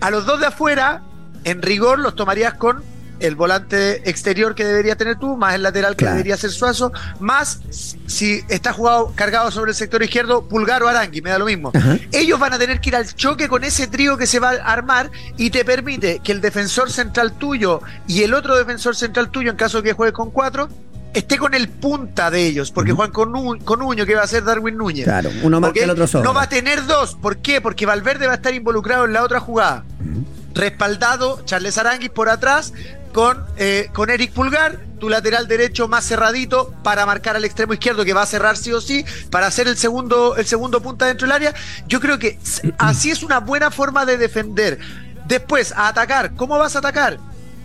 A 0.00 0.10
los 0.10 0.26
dos 0.26 0.40
de 0.40 0.46
afuera, 0.46 1.02
en 1.44 1.62
rigor, 1.62 1.98
los 1.98 2.14
tomarías 2.14 2.54
con 2.54 2.82
el 3.20 3.36
volante 3.36 4.08
exterior 4.08 4.54
que 4.54 4.64
debería 4.64 4.96
tener 4.96 5.18
tú, 5.18 5.36
más 5.36 5.54
el 5.54 5.62
lateral 5.62 5.92
que 5.94 6.04
Claro. 6.04 6.16
debería 6.16 6.36
ser 6.36 6.50
Suazo, 6.50 6.92
más 7.20 7.60
si 8.06 8.42
está 8.48 8.72
jugado 8.72 9.12
cargado 9.14 9.50
sobre 9.50 9.70
el 9.72 9.76
sector 9.76 10.02
izquierdo, 10.02 10.48
Pulgar 10.48 10.82
o 10.82 10.88
Arangui, 10.88 11.20
me 11.22 11.30
da 11.30 11.38
lo 11.38 11.44
mismo. 11.46 11.70
Ajá. 11.74 11.98
Ellos 12.12 12.38
van 12.40 12.52
a 12.54 12.58
tener 12.58 12.80
que 12.80 12.88
ir 12.90 12.96
al 12.96 13.06
choque 13.14 13.48
con 13.48 13.62
ese 13.64 13.86
trío 13.86 14.16
que 14.16 14.26
se 14.26 14.40
va 14.40 14.50
a 14.50 14.72
armar 14.72 15.10
y 15.36 15.50
te 15.50 15.64
permite 15.64 16.20
que 16.24 16.32
el 16.32 16.40
defensor 16.40 16.90
central 16.90 17.32
tuyo 17.32 17.80
y 18.06 18.22
el 18.22 18.34
otro 18.34 18.56
defensor 18.56 18.96
central 18.96 19.30
tuyo, 19.30 19.50
en 19.50 19.56
caso 19.56 19.78
de 19.78 19.84
que 19.90 19.92
juegue 19.92 20.12
con 20.12 20.30
cuatro, 20.30 20.68
esté 21.12 21.38
con 21.38 21.54
el 21.54 21.68
punta 21.68 22.30
de 22.30 22.46
ellos, 22.46 22.70
porque 22.70 22.92
juegan 22.92 23.12
con, 23.12 23.58
con 23.60 23.82
Uño, 23.82 24.06
que 24.06 24.14
va 24.14 24.22
a 24.22 24.26
ser 24.28 24.44
Darwin 24.44 24.76
Núñez. 24.76 25.04
Claro, 25.04 25.30
uno 25.42 25.60
más 25.60 25.72
que 25.72 25.82
el 25.82 25.90
otro 25.90 26.06
sobra. 26.06 26.24
No 26.24 26.32
va 26.34 26.42
a 26.42 26.48
tener 26.48 26.86
dos. 26.86 27.16
¿Por 27.16 27.38
qué? 27.38 27.60
Porque 27.60 27.84
Valverde 27.84 28.26
va 28.26 28.32
a 28.32 28.36
estar 28.36 28.54
involucrado 28.54 29.04
en 29.06 29.12
la 29.12 29.22
otra 29.24 29.40
jugada. 29.40 29.84
Respaldado 30.54 31.40
Charles 31.44 31.78
Aranguis 31.78 32.10
por 32.10 32.28
atrás 32.28 32.72
con, 33.12 33.44
eh, 33.56 33.90
con 33.92 34.10
Eric 34.10 34.32
Pulgar, 34.32 34.78
tu 34.98 35.08
lateral 35.08 35.48
derecho 35.48 35.88
más 35.88 36.04
cerradito 36.06 36.74
para 36.82 37.06
marcar 37.06 37.36
al 37.36 37.44
extremo 37.44 37.72
izquierdo 37.72 38.04
que 38.04 38.12
va 38.12 38.22
a 38.22 38.26
cerrar 38.26 38.56
sí 38.56 38.72
o 38.72 38.80
sí, 38.80 39.04
para 39.30 39.46
hacer 39.46 39.66
el 39.68 39.76
segundo, 39.76 40.36
el 40.36 40.46
segundo 40.46 40.80
punta 40.80 41.06
dentro 41.06 41.26
del 41.26 41.34
área. 41.34 41.54
Yo 41.86 42.00
creo 42.00 42.18
que 42.18 42.38
así 42.78 43.10
es 43.10 43.22
una 43.22 43.40
buena 43.40 43.70
forma 43.70 44.04
de 44.06 44.18
defender. 44.18 44.78
Después, 45.26 45.72
a 45.72 45.88
atacar. 45.88 46.34
¿Cómo 46.34 46.58
vas 46.58 46.76
a 46.76 46.80
atacar? 46.80 47.18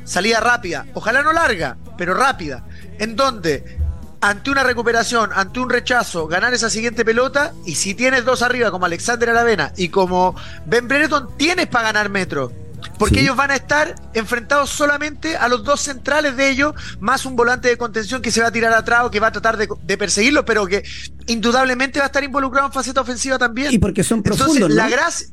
Salida 0.03 0.39
rápida, 0.39 0.86
ojalá 0.93 1.23
no 1.23 1.34
larga, 1.34 1.77
pero 1.97 2.13
rápida. 2.13 2.63
En 2.99 3.15
donde 3.15 3.79
ante 4.21 4.49
una 4.51 4.63
recuperación, 4.63 5.31
ante 5.34 5.60
un 5.60 5.69
rechazo, 5.69 6.27
ganar 6.27 6.53
esa 6.53 6.69
siguiente 6.69 7.03
pelota 7.03 7.53
y 7.65 7.75
si 7.75 7.93
tienes 7.93 8.25
dos 8.25 8.41
arriba 8.41 8.71
como 8.71 8.86
Alexander 8.86 9.29
Aravena 9.29 9.71
y 9.77 9.89
como 9.89 10.36
Ben 10.65 10.88
Brereton, 10.88 11.38
tienes 11.38 11.67
para 11.67 11.86
ganar 11.86 12.10
metro. 12.10 12.51
Porque 12.97 13.15
Sí. 13.15 13.21
ellos 13.21 13.35
van 13.35 13.51
a 13.51 13.55
estar 13.55 13.95
enfrentados 14.13 14.69
solamente 14.69 15.35
a 15.37 15.47
los 15.47 15.63
dos 15.63 15.81
centrales 15.81 16.35
de 16.37 16.49
ellos, 16.49 16.73
más 16.99 17.25
un 17.25 17.35
volante 17.35 17.67
de 17.67 17.77
contención 17.77 18.21
que 18.21 18.31
se 18.31 18.41
va 18.41 18.47
a 18.47 18.51
tirar 18.51 18.73
atrás 18.73 19.01
o 19.03 19.11
que 19.11 19.19
va 19.19 19.27
a 19.27 19.31
tratar 19.31 19.57
de, 19.57 19.67
de 19.83 19.97
perseguirlo, 19.97 20.45
pero 20.45 20.65
que 20.67 20.83
indudablemente 21.27 21.99
va 21.99 22.05
a 22.05 22.07
estar 22.07 22.23
involucrado 22.23 22.67
en 22.67 22.73
faceta 22.73 23.01
ofensiva 23.01 23.37
también. 23.37 23.73
Y 23.73 23.79
porque 23.79 24.03
son 24.03 24.21
profundos, 24.23 24.55
Entonces, 24.55 24.75
la 24.75 24.83
¿no? 24.85 24.91
gracia. 24.91 25.27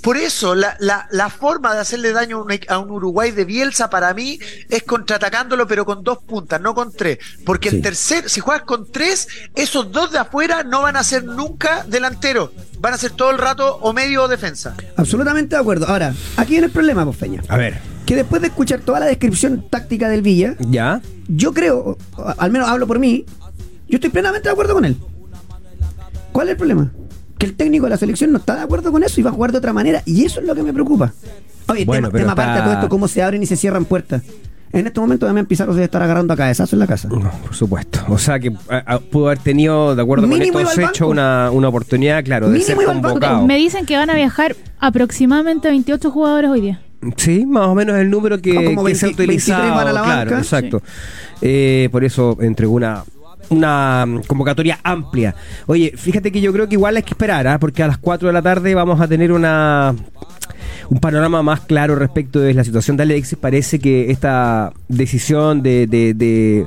Por 0.00 0.16
eso, 0.16 0.54
la, 0.54 0.76
la, 0.80 1.06
la 1.10 1.28
forma 1.28 1.74
de 1.74 1.80
hacerle 1.80 2.12
daño 2.12 2.38
a 2.38 2.42
un, 2.42 2.52
a 2.68 2.78
un 2.78 2.90
Uruguay 2.90 3.30
de 3.30 3.44
Bielsa 3.44 3.90
para 3.90 4.14
mí 4.14 4.38
es 4.68 4.82
contraatacándolo, 4.84 5.66
pero 5.66 5.84
con 5.84 6.02
dos 6.02 6.18
puntas, 6.18 6.60
no 6.60 6.74
con 6.74 6.92
tres. 6.92 7.18
Porque 7.44 7.70
Sí. 7.70 7.76
el 7.76 7.82
tercer, 7.82 8.28
si 8.30 8.40
juegas 8.40 8.62
con 8.64 8.90
tres, 8.90 9.28
esos 9.54 9.90
dos 9.92 10.10
de 10.12 10.18
afuera 10.18 10.62
no 10.64 10.82
van 10.82 10.96
a 10.96 11.02
ser 11.04 11.24
nunca 11.24 11.84
delanteros. 11.88 12.50
Van 12.80 12.94
a 12.94 12.98
ser 12.98 13.12
todo 13.12 13.30
el 13.30 13.38
rato 13.38 13.76
o 13.76 13.92
medio 13.92 14.24
o 14.24 14.28
defensa. 14.28 14.74
Absolutamente 14.96 15.54
de 15.56 15.60
acuerdo. 15.60 15.86
Ahora, 15.86 16.14
aquí 16.36 16.52
viene 16.52 16.66
el 16.66 16.72
problema, 16.72 17.10
Peña. 17.12 17.42
A 17.48 17.56
ver, 17.56 17.80
Que 18.06 18.16
después 18.16 18.42
de 18.42 18.48
escuchar 18.48 18.80
toda 18.80 18.98
la 19.00 19.06
descripción 19.06 19.68
táctica 19.70 20.08
del 20.08 20.22
Villa, 20.22 20.56
ya. 20.58 21.00
yo 21.28 21.52
creo, 21.52 21.96
al 22.38 22.50
menos 22.50 22.68
hablo 22.68 22.86
por 22.88 22.98
mí, 22.98 23.24
yo 23.88 23.96
estoy 23.96 24.10
plenamente 24.10 24.48
de 24.48 24.52
acuerdo 24.52 24.74
con 24.74 24.84
él. 24.84 24.96
¿Cuál 26.32 26.48
es 26.48 26.52
el 26.52 26.56
problema? 26.56 26.90
Que 27.42 27.46
el 27.46 27.54
técnico 27.56 27.84
de 27.86 27.90
la 27.90 27.96
selección 27.96 28.32
no 28.32 28.38
está 28.38 28.54
de 28.56 28.62
acuerdo 28.62 28.92
con 28.92 29.02
eso 29.02 29.20
y 29.20 29.22
va 29.24 29.30
a 29.30 29.32
jugar 29.32 29.52
de 29.52 29.58
otra 29.58 29.72
manera. 29.72 30.02
Y 30.06 30.24
eso 30.24 30.40
es 30.40 30.46
lo 30.46 30.54
que 30.54 30.62
me 30.62 30.72
preocupa. 30.72 31.12
Oye, 31.68 31.84
Bueno, 31.84 32.08
tema, 32.08 32.20
tema 32.20 32.32
aparte 32.32 32.60
a 32.60 32.64
todo 32.64 32.74
esto, 32.74 32.88
cómo 32.88 33.08
se 33.08 33.22
abren 33.22 33.42
y 33.42 33.46
se 33.46 33.56
cierran 33.56 33.84
puertas. 33.84 34.22
En 34.72 34.86
este 34.86 35.00
momento 35.00 35.26
Damián 35.26 35.44
Pizarro 35.44 35.74
debe 35.74 35.84
estar 35.84 36.02
agarrando 36.02 36.32
a 36.32 36.36
cabezazo 36.36 36.74
en 36.76 36.80
la 36.80 36.86
casa. 36.86 37.06
No, 37.08 37.30
por 37.42 37.54
supuesto. 37.54 38.00
O 38.08 38.16
sea 38.16 38.38
que 38.40 38.52
a- 38.70 38.94
a- 38.94 38.98
pudo 39.00 39.26
haber 39.26 39.38
tenido, 39.38 39.94
de 39.94 40.00
acuerdo 40.00 40.26
Mínimo 40.26 40.54
con 40.54 40.62
estos 40.62 40.78
hechos, 40.78 41.08
una, 41.10 41.50
una 41.50 41.68
oportunidad, 41.68 42.24
claro, 42.24 42.48
de 42.48 42.58
Mínimo 42.58 42.80
ser 42.80 42.86
convocado. 42.86 43.46
Me 43.46 43.56
dicen 43.58 43.84
que 43.84 43.96
van 43.96 44.08
a 44.08 44.14
viajar 44.14 44.56
aproximadamente 44.78 45.68
28 45.68 46.10
jugadores 46.10 46.50
hoy 46.50 46.60
día. 46.62 46.80
Sí, 47.16 47.44
más 47.44 47.66
o 47.66 47.74
menos 47.74 47.96
el 47.96 48.08
número 48.08 48.40
que, 48.40 48.54
como 48.64 48.84
que 48.84 48.94
se 48.94 49.06
ha 49.06 49.08
20 49.08 49.26
23 49.26 49.28
utilizado. 49.58 49.74
van 49.74 49.88
a 49.88 49.92
la 49.92 50.02
claro, 50.04 50.30
banca. 50.30 50.38
exacto. 50.42 50.82
Eh, 51.42 51.88
por 51.90 52.04
eso 52.04 52.38
entregó 52.40 52.74
una 52.74 53.02
una 53.50 54.04
mm, 54.06 54.22
convocatoria 54.26 54.78
amplia. 54.82 55.34
Oye, 55.66 55.92
fíjate 55.96 56.32
que 56.32 56.40
yo 56.40 56.52
creo 56.52 56.68
que 56.68 56.74
igual 56.74 56.96
hay 56.96 57.02
que 57.02 57.10
esperar, 57.10 57.46
¿ah? 57.46 57.58
porque 57.58 57.82
a 57.82 57.86
las 57.86 57.98
4 57.98 58.28
de 58.28 58.32
la 58.32 58.42
tarde 58.42 58.74
vamos 58.74 59.00
a 59.00 59.08
tener 59.08 59.32
una 59.32 59.94
un 60.88 61.00
panorama 61.00 61.42
más 61.42 61.60
claro 61.60 61.94
respecto 61.94 62.40
de 62.40 62.54
la 62.54 62.64
situación 62.64 62.96
de 62.96 63.04
Alexis. 63.04 63.38
Parece 63.38 63.78
que 63.78 64.10
esta 64.10 64.72
decisión 64.88 65.62
de, 65.62 65.86
de, 65.86 66.12
de, 66.12 66.66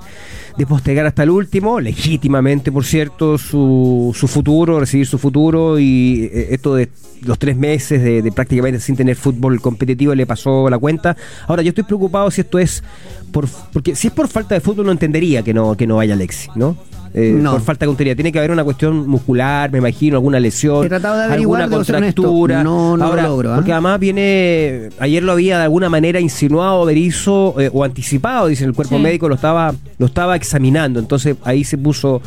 de 0.57 0.65
postergar 0.65 1.05
hasta 1.05 1.23
el 1.23 1.29
último, 1.31 1.79
legítimamente, 1.81 2.71
por 2.71 2.85
cierto, 2.85 3.37
su, 3.37 4.15
su 4.17 4.27
futuro, 4.27 4.79
recibir 4.79 5.05
su 5.05 5.17
futuro 5.17 5.77
y 5.79 6.29
eh, 6.31 6.47
esto 6.51 6.75
de 6.75 6.89
los 7.23 7.37
tres 7.39 7.57
meses 7.57 8.01
de, 8.03 8.21
de 8.21 8.31
prácticamente 8.31 8.79
sin 8.79 8.95
tener 8.95 9.15
fútbol 9.15 9.59
competitivo 9.59 10.15
le 10.15 10.25
pasó 10.25 10.69
la 10.69 10.77
cuenta. 10.77 11.17
Ahora, 11.47 11.61
yo 11.61 11.69
estoy 11.69 11.83
preocupado 11.83 12.29
si 12.31 12.41
esto 12.41 12.59
es 12.59 12.83
por 13.31 13.47
porque 13.73 13.95
si 13.95 14.07
es 14.07 14.13
por 14.13 14.27
falta 14.27 14.55
de 14.55 14.61
fútbol 14.61 14.85
no 14.85 14.91
entendería 14.91 15.41
que 15.43 15.53
no 15.53 15.75
que 15.75 15.87
no 15.87 15.97
vaya 15.97 16.13
Alexis, 16.13 16.49
¿no? 16.55 16.77
Eh, 17.17 17.31
No. 17.41 17.51
Por 17.53 17.61
falta 17.61 17.85
de 17.85 17.89
puntería. 17.89 18.13
Tiene 18.13 18.29
que 18.33 18.39
haber 18.39 18.51
una 18.51 18.65
cuestión 18.65 19.07
muscular, 19.07 19.71
me 19.71 19.77
imagino, 19.77 20.17
alguna 20.17 20.37
lesión, 20.37 20.85
He 20.85 20.89
tratado 20.89 21.17
de 21.17 21.23
averiguar, 21.23 21.61
alguna 21.61 21.77
contractura. 21.77 22.61
No, 22.61 22.97
no 22.97 22.97
lo 22.97 23.03
Ahora, 23.05 23.23
logro, 23.23 23.53
¿ah? 23.53 23.55
Porque 23.55 23.71
además 23.71 24.01
viene, 24.01 24.89
ayer 24.99 25.23
lo 25.23 25.31
había 25.31 25.57
de 25.59 25.63
alguna 25.63 25.87
manera 25.87 26.19
insinuado 26.19 26.83
Berizzo 26.83 27.55
eh, 27.61 27.69
o 27.73 27.85
anticipado, 27.85 28.47
dice 28.47 28.65
el 28.65 28.73
cuerpo 28.73 28.97
Sí. 28.97 29.01
médico 29.01 29.29
lo 29.29 29.35
estaba 29.35 29.73
lo 29.97 30.05
estaba 30.07 30.35
examinando, 30.45 30.99
entonces 30.99 31.35
ahí 31.43 31.63
se 31.63 31.77
puso 31.77 32.21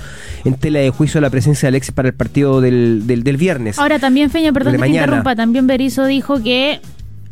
en 0.44 0.54
tela 0.54 0.80
de 0.80 0.90
juicio 0.90 1.20
la 1.20 1.30
presencia 1.30 1.66
de 1.66 1.68
Alexis 1.68 1.92
para 1.92 2.08
el 2.08 2.14
partido 2.14 2.60
del, 2.60 3.06
del, 3.06 3.22
del 3.24 3.36
viernes. 3.36 3.78
Ahora 3.78 3.98
también, 3.98 4.30
Feña, 4.30 4.52
perdón 4.52 4.74
que 4.74 4.78
te 4.80 4.88
interrumpa, 4.88 5.34
también 5.36 5.66
Berizzo 5.66 6.04
dijo 6.06 6.42
que 6.42 6.80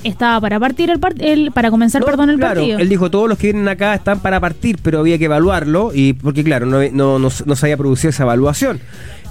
estaba 0.05 0.41
para 0.41 0.61
partir 0.61 0.91
el, 0.91 1.01
part- 1.01 1.21
el 1.21 1.51
para 1.53 1.71
comenzar, 1.71 2.01
No, 2.01 2.07
perdón, 2.07 2.31
el 2.31 2.37
claro, 2.37 2.61
partido. 2.61 2.79
Él 2.79 2.89
dijo, 2.89 3.11
todos 3.11 3.29
los 3.29 3.39
que 3.39 3.49
vienen 3.49 3.67
acá 3.67 3.95
están 3.95 4.21
para 4.21 4.39
partir, 4.39 4.79
pero 4.83 5.01
había 5.01 5.19
que 5.19 5.25
evaluarlo, 5.25 5.91
y 5.93 6.13
porque 6.13 6.45
claro, 6.45 6.67
no, 6.67 6.79
no, 6.93 7.19
no, 7.19 7.29
no 7.45 7.57
se 7.57 7.67
había 7.67 7.77
producido 7.77 8.11
esa 8.11 8.23
evaluación. 8.23 8.79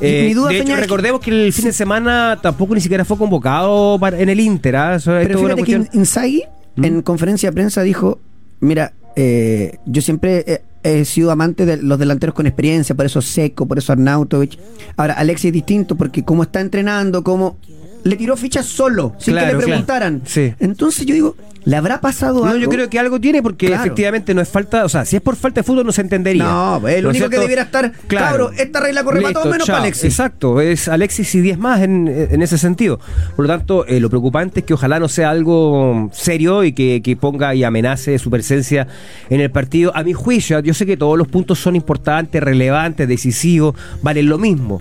Eh, 0.02 0.26
Mi 0.28 0.34
duda, 0.34 0.50
de 0.50 0.56
hecho, 0.58 0.66
Peña, 0.66 0.76
recordemos 0.78 1.22
que 1.22 1.46
el 1.46 1.54
fin 1.54 1.66
de 1.66 1.72
semana 1.72 2.40
tampoco 2.42 2.76
ni 2.76 2.82
siquiera 2.82 3.06
fue 3.06 3.18
convocado 3.18 3.98
para- 4.00 4.20
en 4.20 4.28
el 4.28 4.40
Inter. 4.42 4.76
¿ah? 4.76 4.96
Eso 4.96 5.12
Pero 5.12 5.40
fíjate 5.40 5.64
que 5.64 5.88
Inzaghi 5.94 6.44
¿Mm? 6.76 6.84
en 6.84 7.02
conferencia 7.04 7.50
de 7.50 7.54
prensa 7.54 7.82
dijo, 7.84 8.20
mira, 8.60 8.92
eh, 9.16 9.78
yo 9.86 10.02
siempre 10.02 10.44
he, 10.86 11.06
sido 11.06 11.32
amante 11.32 11.66
de 11.66 11.78
los 11.78 11.98
delanteros 11.98 12.36
con 12.36 12.46
experiencia, 12.46 12.96
por 12.96 13.06
eso 13.06 13.22
Seco, 13.22 13.66
por 13.66 13.78
eso 13.78 13.92
Arnautovic. 13.92 14.58
Ahora, 14.96 15.16
Alexis 15.16 15.48
es 15.48 15.54
distinto 15.54 15.96
porque 15.96 16.24
como 16.24 16.44
está 16.44 16.62
entrenando, 16.62 17.24
como 17.24 17.58
le 18.06 18.16
tiró 18.16 18.38
fichas 18.38 18.66
solo, 18.68 19.14
sin 19.18 19.34
Claro, 19.34 19.48
que 19.48 19.54
le 19.54 19.58
claro. 19.58 19.68
preguntaran. 19.68 20.22
Sí. 20.26 20.54
Entonces 20.60 21.08
yo 21.08 21.16
digo, 21.16 21.36
¿le 21.66 21.76
habrá 21.76 22.00
pasado 22.02 22.46
No, 22.46 22.52
algo? 22.52 22.60
yo 22.62 22.70
creo 22.70 22.88
que 22.88 23.00
algo 23.00 23.20
tiene 23.20 23.42
porque 23.42 23.66
Claro. 23.66 23.82
efectivamente 23.84 24.36
no 24.36 24.42
es 24.42 24.48
falta, 24.48 24.86
o 24.86 24.90
sea, 24.90 25.06
si 25.06 25.16
es 25.16 25.24
por 25.24 25.36
falta 25.36 25.62
de 25.62 25.64
fútbol 25.66 25.88
no 25.88 25.92
se 25.92 26.02
entendería. 26.02 26.44
No, 26.44 26.88
el 26.88 27.04
¿No 27.04 27.10
único 27.10 27.30
que 27.30 27.40
debiera 27.40 27.64
estar, 27.64 27.92
cabro, 28.08 28.52
esta 28.52 28.80
regla 28.80 29.04
corre 29.04 29.22
para 29.22 29.34
todos 29.34 29.48
menos 29.48 29.66
chao. 29.66 29.74
para 29.74 29.84
Alexis. 29.86 30.04
Exacto, 30.06 30.62
es 30.62 30.88
Alexis 30.88 31.34
y 31.34 31.42
10 31.42 31.58
más 31.58 31.82
en, 31.82 32.08
en 32.08 32.42
ese 32.44 32.60
sentido. 32.60 33.00
Por 33.36 33.48
lo 33.48 33.50
tanto, 33.52 33.88
eh, 33.88 34.00
lo 34.00 34.08
preocupante 34.12 34.60
es 34.60 34.66
que 34.68 34.76
ojalá 34.76 35.00
no 35.00 35.08
sea 35.08 35.32
algo 35.32 36.12
serio 36.14 36.64
y 36.64 36.74
que, 36.74 37.02
que 37.04 37.16
ponga 37.16 37.56
y 37.56 37.64
amenace 37.64 38.20
su 38.20 38.30
presencia 38.30 38.88
en 39.32 39.42
el 39.42 39.50
partido. 39.50 39.92
A 39.96 40.04
mi 40.04 40.14
juicio, 40.14 40.60
yo 40.60 40.76
sé 40.76 40.86
que 40.86 40.96
todos 40.96 41.18
los 41.18 41.28
puntos 41.28 41.58
son 41.58 41.76
importantes, 41.76 42.42
relevantes, 42.44 43.08
decisivos, 43.08 43.76
valen 44.04 44.30
lo 44.30 44.38
mismo, 44.38 44.80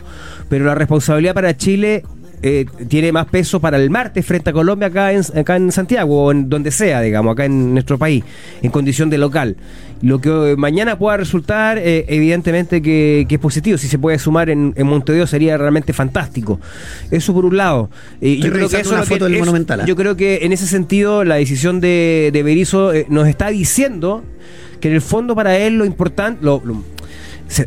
pero 0.50 0.66
la 0.66 0.74
responsabilidad 0.74 1.32
para 1.32 1.56
Chile 1.56 2.04
eh, 2.46 2.66
tiene 2.88 3.10
más 3.10 3.24
peso 3.26 3.58
para 3.58 3.78
el 3.78 3.88
martes 3.88 4.24
frente 4.26 4.50
a 4.50 4.52
Colombia 4.52 4.88
acá 4.88 5.12
en, 5.12 5.22
acá 5.34 5.56
en 5.56 5.72
Santiago 5.72 6.24
o 6.26 6.30
en 6.30 6.50
donde 6.50 6.70
sea, 6.70 7.00
digamos, 7.00 7.32
acá 7.32 7.46
en 7.46 7.72
nuestro 7.72 7.96
país, 7.96 8.22
en 8.62 8.70
condición 8.70 9.08
de 9.08 9.16
local. 9.16 9.56
Lo 10.02 10.20
que 10.20 10.28
eh, 10.52 10.56
mañana 10.56 10.98
pueda 10.98 11.16
resultar, 11.16 11.78
eh, 11.78 12.04
evidentemente 12.08 12.82
que, 12.82 13.24
que 13.26 13.36
es 13.36 13.40
positivo. 13.40 13.78
Si 13.78 13.88
se 13.88 13.98
puede 13.98 14.18
sumar 14.18 14.50
en, 14.50 14.74
en 14.76 14.86
Montevideo 14.86 15.26
sería 15.26 15.56
realmente 15.56 15.94
fantástico. 15.94 16.60
Eso 17.10 17.32
por 17.32 17.46
un 17.46 17.56
lado. 17.56 17.88
Eh, 18.20 18.34
Estoy 18.34 18.50
revisando 18.50 18.90
una 18.90 18.98
es 19.02 19.08
lo 19.08 19.14
foto 19.14 19.24
del 19.24 19.34
es- 19.34 19.40
Monumental, 19.40 19.80
¿ah? 19.80 19.84
Yo 19.86 19.96
creo 19.96 20.14
que 20.14 20.40
en 20.42 20.52
ese 20.52 20.66
sentido 20.66 21.24
la 21.24 21.36
decisión 21.36 21.80
de, 21.80 22.28
de 22.30 22.42
Berizzo 22.42 22.92
eh, 22.92 23.06
nos 23.08 23.26
está 23.26 23.48
diciendo 23.48 24.22
que 24.80 24.88
en 24.88 24.94
el 24.94 25.00
fondo 25.00 25.34
para 25.34 25.56
él 25.56 25.78
lo 25.78 25.86
importante... 25.86 26.44
Lo, 26.44 26.60
lo- 26.62 26.84
se, 27.48 27.66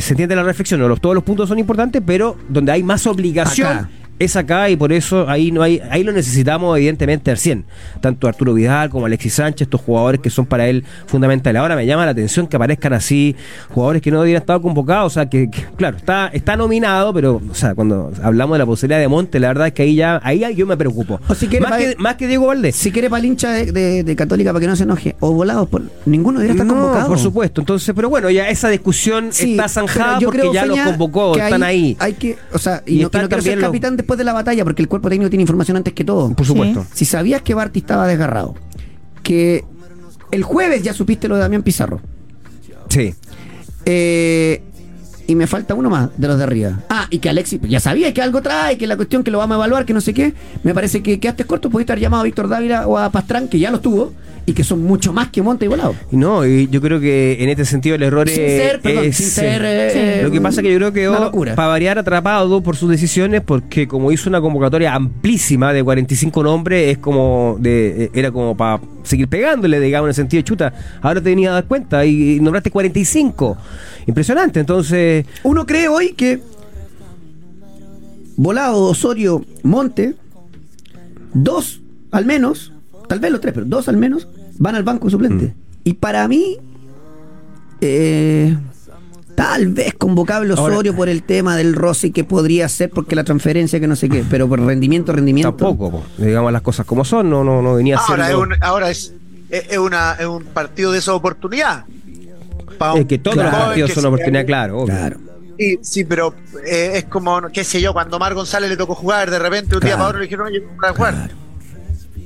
se 0.00 0.12
entiende 0.12 0.34
la 0.36 0.42
reflexión, 0.44 0.78
¿no? 0.80 0.88
Los- 0.88 1.00
todos 1.00 1.14
los 1.16 1.24
puntos 1.24 1.48
son 1.48 1.58
importantes, 1.58 2.00
pero 2.06 2.36
donde 2.48 2.70
hay 2.70 2.82
más 2.84 3.06
obligación 3.08 3.66
Acá. 3.68 3.90
Es 4.18 4.36
acá 4.36 4.70
y 4.70 4.76
por 4.76 4.92
eso 4.92 5.28
ahí 5.28 5.50
no 5.50 5.62
hay 5.62 5.80
ahí 5.90 6.04
lo 6.04 6.12
necesitamos 6.12 6.76
evidentemente 6.76 7.30
al 7.30 7.38
100 7.38 7.64
tanto 8.00 8.28
Arturo 8.28 8.54
Vidal 8.54 8.88
como 8.90 9.06
Alexis 9.06 9.34
Sánchez 9.34 9.62
estos 9.66 9.80
jugadores 9.80 10.20
que 10.20 10.30
son 10.30 10.46
para 10.46 10.68
él 10.68 10.84
fundamentales. 11.06 11.58
Ahora 11.60 11.74
me 11.76 11.86
llama 11.86 12.04
la 12.04 12.12
atención 12.12 12.46
que 12.46 12.56
aparezcan 12.56 12.92
así 12.92 13.34
jugadores 13.70 14.00
que 14.02 14.10
no 14.10 14.20
habían 14.20 14.36
estado 14.36 14.62
convocados 14.62 15.12
o 15.12 15.14
sea 15.14 15.28
que, 15.28 15.50
que, 15.50 15.64
claro 15.76 15.96
está 15.96 16.28
está 16.32 16.56
nominado 16.56 17.12
pero 17.12 17.40
o 17.50 17.54
sea 17.54 17.74
cuando 17.74 18.12
hablamos 18.22 18.54
de 18.54 18.58
la 18.60 18.66
posibilidad 18.66 19.00
de 19.00 19.08
Monte 19.08 19.40
la 19.40 19.48
verdad 19.48 19.66
es 19.68 19.72
que 19.72 19.82
ahí 19.82 19.96
ya 19.96 20.20
ahí 20.22 20.44
yo 20.54 20.66
me 20.66 20.76
preocupo. 20.76 21.20
O 21.28 21.34
si 21.34 21.46
quiere 21.48 21.66
más, 21.66 21.78
que, 21.78 21.94
más 21.98 22.16
que 22.16 22.26
Diego 22.26 22.46
Valdés. 22.46 22.76
Si 22.76 22.90
quiere 22.92 23.08
hincha 23.22 23.50
de, 23.52 23.72
de- 23.72 24.02
de 24.04 24.16
Católica 24.16 24.52
para 24.52 24.60
que 24.60 24.66
no 24.66 24.76
se 24.76 24.82
enoje, 24.82 25.16
o 25.20 25.32
volados, 25.32 25.68
por, 25.68 25.82
ninguno 26.06 26.40
debería 26.40 26.62
estar 26.62 26.66
no, 26.66 26.74
convocado. 26.82 27.08
por 27.08 27.18
supuesto. 27.18 27.60
Entonces 27.60 27.92
pero 27.94 28.08
bueno 28.08 28.28
ya 28.30 28.48
esa 28.48 28.68
discusión 28.68 29.28
Sí, 29.32 29.52
está 29.52 29.68
zanjada 29.68 30.18
porque 30.20 30.40
creo, 30.40 30.52
ya 30.52 30.66
los 30.66 30.76
Feña, 30.76 30.90
convocó 30.90 31.32
que 31.32 31.40
están 31.40 31.62
ahí 31.62 31.96
Hay 31.98 32.14
que, 32.14 32.36
o 32.52 32.58
sea, 32.58 32.82
y, 32.86 32.96
Y 32.96 33.00
no, 33.00 33.06
están 33.06 33.22
no 33.22 33.28
también 33.28 33.60
los- 33.60 33.68
capitán 33.68 33.96
después 34.02 34.18
de 34.18 34.24
la 34.24 34.32
batalla, 34.32 34.64
porque 34.64 34.82
el 34.82 34.88
cuerpo 34.88 35.08
técnico 35.08 35.30
tiene 35.30 35.42
información 35.42 35.76
antes 35.76 35.92
que 35.94 36.04
todo. 36.04 36.32
por 36.34 36.46
supuesto 36.46 36.84
Si 36.92 37.04
sabías 37.04 37.42
que 37.42 37.54
Barty 37.54 37.80
estaba 37.80 38.06
desgarrado, 38.06 38.54
que 39.22 39.64
el 40.30 40.42
jueves 40.42 40.82
ya 40.82 40.92
supiste 40.92 41.28
lo 41.28 41.36
de 41.36 41.42
Damián 41.42 41.62
Pizarro. 41.62 42.00
sí 42.88 43.14
Eh, 43.84 44.62
y 45.26 45.34
me 45.34 45.46
falta 45.46 45.74
uno 45.74 45.88
más 45.90 46.10
de 46.16 46.28
los 46.28 46.38
de 46.38 46.44
arriba. 46.44 46.80
Ah, 46.90 47.06
y 47.10 47.18
que 47.18 47.28
Alexis, 47.28 47.60
ya 47.68 47.80
sabía 47.80 48.12
que 48.12 48.22
algo 48.22 48.42
trae, 48.42 48.76
que 48.78 48.86
la 48.86 48.96
cuestión 48.96 49.22
que 49.24 49.30
lo 49.30 49.38
vamos 49.38 49.54
a 49.54 49.58
evaluar, 49.58 49.84
que 49.84 49.92
no 49.94 50.00
sé 50.00 50.12
qué. 50.14 50.32
Me 50.62 50.74
parece 50.74 51.02
que 51.02 51.18
quedaste 51.20 51.44
corto, 51.44 51.70
pudiste 51.70 51.92
haber 51.92 52.02
llamado 52.02 52.22
a 52.22 52.24
Víctor 52.24 52.48
Dávila 52.48 52.86
o 52.86 52.98
a 52.98 53.10
Pastrán, 53.10 53.48
que 53.48 53.58
ya 53.58 53.70
los 53.70 53.80
tuvo, 53.82 54.12
y 54.44 54.54
que 54.54 54.64
son 54.64 54.82
mucho 54.82 55.12
más 55.12 55.28
que 55.28 55.40
Monte 55.40 55.66
y 55.66 55.68
Volado. 55.68 55.94
Y 56.10 56.16
No, 56.16 56.44
y 56.44 56.66
yo 56.68 56.80
creo 56.80 56.98
que 57.00 57.36
en 57.40 57.48
este 57.48 57.64
sentido 57.64 57.94
el 57.94 58.02
error 58.02 58.28
Sin 58.28 58.42
es. 58.42 58.60
ser, 58.62 58.80
perdón, 58.80 59.04
es- 59.04 59.16
sin 59.16 59.26
ser, 59.26 59.60
sí. 59.92 59.98
eh, 60.00 60.20
Lo 60.24 60.30
que 60.32 60.40
pasa 60.40 60.60
es 60.60 60.66
que 60.66 60.72
yo 60.72 60.78
creo 60.78 60.92
que 60.92 61.00
quedó, 61.02 61.30
para 61.54 61.68
variar, 61.68 61.98
atrapado 61.98 62.60
por 62.62 62.74
sus 62.76 62.90
decisiones, 62.90 63.40
porque 63.42 63.86
como 63.86 64.10
hizo 64.10 64.28
una 64.28 64.40
convocatoria 64.40 64.94
amplísima 64.94 65.72
de 65.72 65.84
45 65.84 66.42
nombres, 66.42 66.90
es 66.90 66.98
como. 66.98 67.56
de 67.60 68.10
era 68.14 68.32
como 68.32 68.56
para 68.56 68.80
seguir 69.02 69.28
pegándole, 69.28 69.80
digamos, 69.80 70.06
en 70.06 70.10
el 70.10 70.14
sentido 70.14 70.38
de 70.40 70.44
chuta. 70.44 70.72
Ahora 71.00 71.20
te 71.20 71.30
venía 71.30 71.50
a 71.50 71.54
dar 71.54 71.64
cuenta 71.64 72.04
y, 72.04 72.36
y 72.36 72.40
nombraste 72.40 72.70
45. 72.70 73.56
Impresionante, 74.06 74.60
entonces. 74.60 75.26
Uno 75.44 75.66
cree 75.66 75.88
hoy 75.88 76.12
que 76.12 76.40
Volado, 78.36 78.84
Osorio, 78.84 79.44
Monte, 79.62 80.14
dos 81.34 81.80
al 82.10 82.26
menos, 82.26 82.72
tal 83.08 83.20
vez 83.20 83.30
los 83.30 83.40
tres, 83.40 83.54
pero 83.54 83.66
dos 83.66 83.88
al 83.88 83.96
menos, 83.96 84.28
van 84.58 84.74
al 84.74 84.82
banco 84.82 85.10
suplente. 85.10 85.46
Mm. 85.46 85.52
Y 85.84 85.92
para 85.94 86.26
mí, 86.28 86.58
eh, 87.80 88.56
tal 89.36 89.68
vez 89.68 89.94
convocable 89.94 90.52
Ahora- 90.56 90.74
Osorio 90.74 90.94
por 90.94 91.08
el 91.08 91.22
tema 91.22 91.56
del 91.56 91.74
Rossi 91.74 92.10
que 92.12 92.24
podría 92.24 92.68
ser 92.68 92.90
porque 92.90 93.14
la 93.16 93.24
transferencia 93.24 93.80
que 93.80 93.86
no 93.86 93.96
sé 93.96 94.08
qué, 94.08 94.24
pero 94.28 94.48
por 94.48 94.60
rendimiento, 94.60 95.12
rendimiento. 95.12 95.50
Tampoco, 95.50 95.90
po. 95.90 96.04
digamos 96.18 96.52
las 96.52 96.62
cosas 96.62 96.86
como 96.86 97.04
son, 97.04 97.30
no, 97.30 97.42
no, 97.44 97.62
no 97.62 97.74
venía 97.74 97.96
Ahora, 97.98 98.24
es 98.24 98.28
siendo. 98.36 98.42
un, 98.42 98.54
ahora 98.62 98.90
es, 98.90 99.12
es, 99.50 99.64
es 99.70 99.78
una, 99.78 100.14
es 100.14 100.26
un 100.26 100.44
partido 100.44 100.92
de 100.92 100.98
esa 100.98 101.14
oportunidad. 101.14 101.84
Un 101.86 102.98
Es 103.00 103.06
que 103.06 103.18
todos 103.18 103.36
los 103.36 103.46
partidos 103.46 103.92
son 103.92 104.00
una 104.06 104.08
oportunidad, 104.08 104.44
claro. 104.46 104.78
obvio. 104.80 104.94
Claro. 104.96 105.16
Sí, 105.58 105.78
sí, 105.82 106.04
pero 106.04 106.34
eh, 106.66 106.92
es 106.96 107.04
como, 107.04 107.40
qué 107.52 107.62
sé 107.62 107.80
yo, 107.80 107.92
cuando 107.92 108.18
Mar 108.18 108.34
González 108.34 108.68
le 108.70 108.76
tocó 108.76 108.94
jugar, 108.94 109.30
de 109.30 109.38
repente 109.38 109.76
un 109.76 109.80
día 109.82 109.96
para 109.96 110.08
otro 110.08 110.18
le 110.18 110.24
dijeron, 110.24 110.46
oye, 110.48 110.62
para 110.80 110.92
jugar. 110.94 111.14
Claro. 111.14 111.34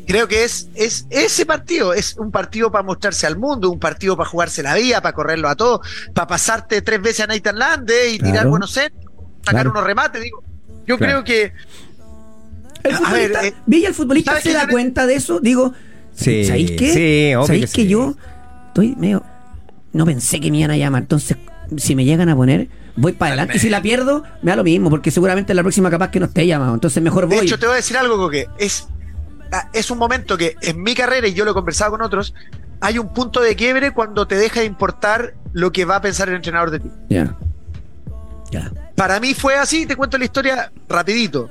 Creo 0.07 0.29
que 0.29 0.45
es, 0.45 0.69
es 0.75 1.07
ese 1.11 1.45
partido, 1.47 1.93
es 1.93 2.17
un 2.17 2.31
partido 2.31 2.71
para 2.71 2.85
mostrarse 2.85 3.27
al 3.27 3.37
mundo, 3.37 3.71
un 3.71 3.81
partido 3.81 4.17
para 4.17 4.29
jugarse 4.29 4.63
la 4.63 4.75
vida, 4.75 5.01
para 5.03 5.15
correrlo 5.15 5.49
a 5.49 5.57
todos, 5.57 5.81
para 6.15 6.29
pasarte 6.29 6.81
tres 6.83 7.03
veces 7.03 7.21
a 7.21 7.27
Nathan 7.27 7.59
Lande 7.59 8.11
y 8.11 8.19
tirar 8.19 8.47
buenos 8.47 8.71
centros, 8.73 9.05
sacar 9.39 9.53
Claro. 9.63 9.71
unos 9.71 9.85
remates. 9.85 10.23
Digo, 10.23 10.43
yo 10.87 10.97
Claro. 10.97 11.25
creo 11.25 11.25
que 11.25 11.53
El 12.85 12.95
A 13.05 13.13
ver, 13.13 13.33
eh, 13.43 13.55
Villa, 13.67 13.89
el 13.89 13.95
futbolista 13.95 14.31
¿sabes 14.33 14.45
se 14.45 14.53
da 14.53 14.69
cuenta 14.69 15.07
de 15.07 15.17
eso. 15.17 15.41
Digo, 15.41 15.73
Sí, 16.15 16.45
¿sabéis 16.45 16.71
qué? 16.73 16.93
sí, 16.93 17.35
obvio 17.35 17.47
¿Sabéis 17.49 17.71
que 17.73 17.73
que, 17.73 17.83
sí. 17.83 17.89
yo 17.89 18.15
estoy 18.69 18.95
medio. 18.97 19.25
No 19.93 20.05
pensé 20.05 20.39
que 20.41 20.53
me 20.53 20.59
iban 20.59 20.71
a 20.71 20.77
llamar. 20.77 21.03
Entonces, 21.03 21.37
si 21.77 21.97
me 21.97 22.05
llegan 22.05 22.29
a 22.29 22.37
poner, 22.37 22.69
voy 22.95 23.11
para 23.13 23.31
adelante. 23.33 23.57
Y 23.57 23.61
si 23.61 23.71
la 23.71 23.83
pierdo, 23.83 24.23
me 24.43 24.53
da 24.53 24.57
lo 24.57 24.63
mismo, 24.63 24.89
porque 24.89 25.11
seguramente 25.11 25.53
la 25.53 25.63
próxima 25.63 25.91
capaz 25.91 26.13
que 26.13 26.21
no 26.21 26.27
esté 26.27 26.47
llamado. 26.47 26.75
Entonces, 26.75 27.03
mejor 27.03 27.29
De 27.29 27.35
voy. 27.37 27.47
hecho, 27.47 27.59
te 27.59 27.67
voy 27.67 27.73
a 27.73 27.77
decir 27.77 27.97
algo, 27.97 28.31
que 28.31 28.47
es, 28.59 28.87
es 29.73 29.91
un 29.91 29.99
momento 29.99 30.37
que 30.37 30.57
en 30.63 30.83
mi 30.83 30.95
carrera, 30.95 31.27
y 31.29 31.35
yo 31.35 31.45
lo 31.45 31.53
he 31.53 31.55
conversado 31.55 31.93
con 31.93 32.03
otros, 32.03 32.35
hay 32.81 32.99
un 32.99 33.13
punto 33.13 33.41
de 33.41 33.57
quiebre 33.57 33.93
cuando 33.93 34.27
te 34.27 34.37
deja 34.37 34.61
de 34.61 34.67
importar 34.67 35.35
lo 35.53 35.73
que 35.73 35.85
va 35.85 35.97
a 35.97 36.01
pensar 36.01 36.29
el 36.29 36.37
entrenador 36.37 36.71
de 36.71 36.81
ti. 36.81 36.91
Ya. 37.09 37.37
Para 38.95 39.21
mí 39.21 39.35
fue 39.35 39.57
así, 39.57 39.87
te 39.87 39.97
cuento 39.97 40.17
la 40.19 40.25
historia 40.25 40.73
rapidito. 40.89 41.51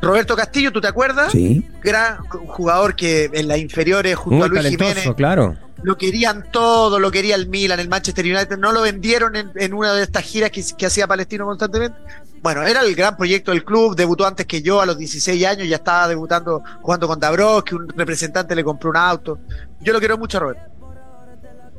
Roberto 0.00 0.36
Castillo, 0.36 0.72
¿tú 0.72 0.80
te 0.80 0.88
acuerdas? 0.88 1.32
Sí. 1.32 1.66
Gran 1.82 2.18
jugador 2.28 2.94
que 2.94 3.30
en 3.32 3.48
las 3.48 3.58
inferiores 3.58 4.16
junto 4.16 4.44
a 4.44 4.48
Muy 4.48 4.50
Luis 4.50 4.62
talentoso, 4.64 4.90
Jiménez 4.90 5.16
claro. 5.16 5.56
lo 5.82 5.96
querían 5.96 6.44
todo, 6.50 6.98
lo 6.98 7.10
quería 7.10 7.34
el 7.34 7.48
Milan, 7.48 7.80
el 7.80 7.88
Manchester 7.88 8.24
United, 8.24 8.58
no 8.58 8.72
lo 8.72 8.82
vendieron 8.82 9.36
en, 9.36 9.50
en 9.54 9.74
una 9.74 9.94
de 9.94 10.02
estas 10.02 10.24
giras 10.24 10.50
que, 10.50 10.64
que 10.76 10.86
hacía 10.86 11.06
Palestino 11.06 11.46
constantemente. 11.46 11.98
Bueno, 12.42 12.62
era 12.62 12.82
el 12.82 12.94
gran 12.94 13.16
proyecto 13.16 13.50
del 13.50 13.64
club, 13.64 13.96
debutó 13.96 14.26
antes 14.26 14.46
que 14.46 14.62
yo, 14.62 14.80
a 14.80 14.86
los 14.86 14.98
16 14.98 15.44
años, 15.46 15.66
ya 15.66 15.76
estaba 15.76 16.06
debutando 16.06 16.62
jugando 16.82 17.08
con 17.08 17.18
Dabrowski, 17.18 17.74
un 17.74 17.88
representante 17.88 18.54
le 18.54 18.62
compró 18.62 18.90
un 18.90 18.96
auto. 18.96 19.38
Yo 19.80 19.92
lo 19.92 19.98
quiero 19.98 20.16
mucho 20.18 20.36
a 20.36 20.40
Roberto. 20.40 20.62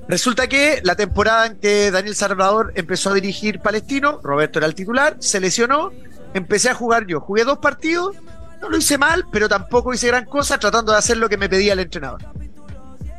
Resulta 0.10 0.47
que 0.47 0.80
la 0.84 0.95
temporada 0.95 1.47
en 1.47 1.58
que 1.58 1.91
Daniel 1.91 2.15
Salvador 2.15 2.71
empezó 2.75 3.10
a 3.10 3.13
dirigir 3.13 3.60
Palestino, 3.60 4.19
Roberto 4.23 4.58
era 4.60 4.65
el 4.65 4.73
titular, 4.73 5.17
se 5.19 5.39
lesionó, 5.41 5.91
empecé 6.34 6.70
a 6.70 6.74
jugar 6.74 7.06
yo. 7.08 7.20
Jugué 7.20 7.44
dos 7.44 7.60
partidos, 7.60 8.16
no 8.62 8.70
lo 8.70 8.78
hice 8.78 8.98
mal, 8.98 9.26
pero 9.32 9.48
tampoco 9.48 9.94
hice 9.94 10.08
gran 10.08 10.26
cosa, 10.26 10.58
tratando 10.58 10.92
de 10.92 10.98
hacer 10.98 11.18
lo 11.18 11.30
que 11.30 11.38
me 11.38 11.50
pedía 11.50 11.74
el 11.74 11.80
entrenador. 11.80 12.22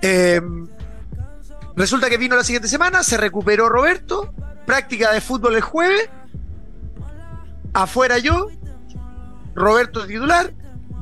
Eh, 0.03 0.41
resulta 1.77 2.09
que 2.09 2.19
vino 2.19 2.37
la 2.37 2.45
siguiente 2.45 2.69
semana, 2.69 3.03
se 3.03 3.17
recuperó 3.17 3.69
Roberto, 3.69 4.33
práctica 4.67 5.13
de 5.13 5.21
fútbol 5.21 5.57
el 5.57 5.63
jueves, 5.63 6.09
afuera 7.73 8.19
yo, 8.19 8.49
Roberto 9.55 10.07
titular, 10.07 10.53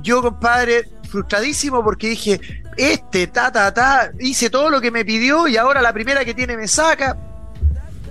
yo 0.02 0.22
compadre 0.22 0.90
frustradísimo 1.08 1.82
porque 1.82 2.08
dije, 2.08 2.40
este, 2.76 3.26
ta, 3.26 3.50
ta, 3.50 3.72
ta, 3.72 4.10
hice 4.20 4.50
todo 4.50 4.70
lo 4.70 4.80
que 4.80 4.90
me 4.90 5.04
pidió 5.04 5.48
y 5.48 5.56
ahora 5.56 5.80
la 5.80 5.92
primera 5.92 6.24
que 6.24 6.34
tiene 6.34 6.56
me 6.56 6.68
saca. 6.68 7.16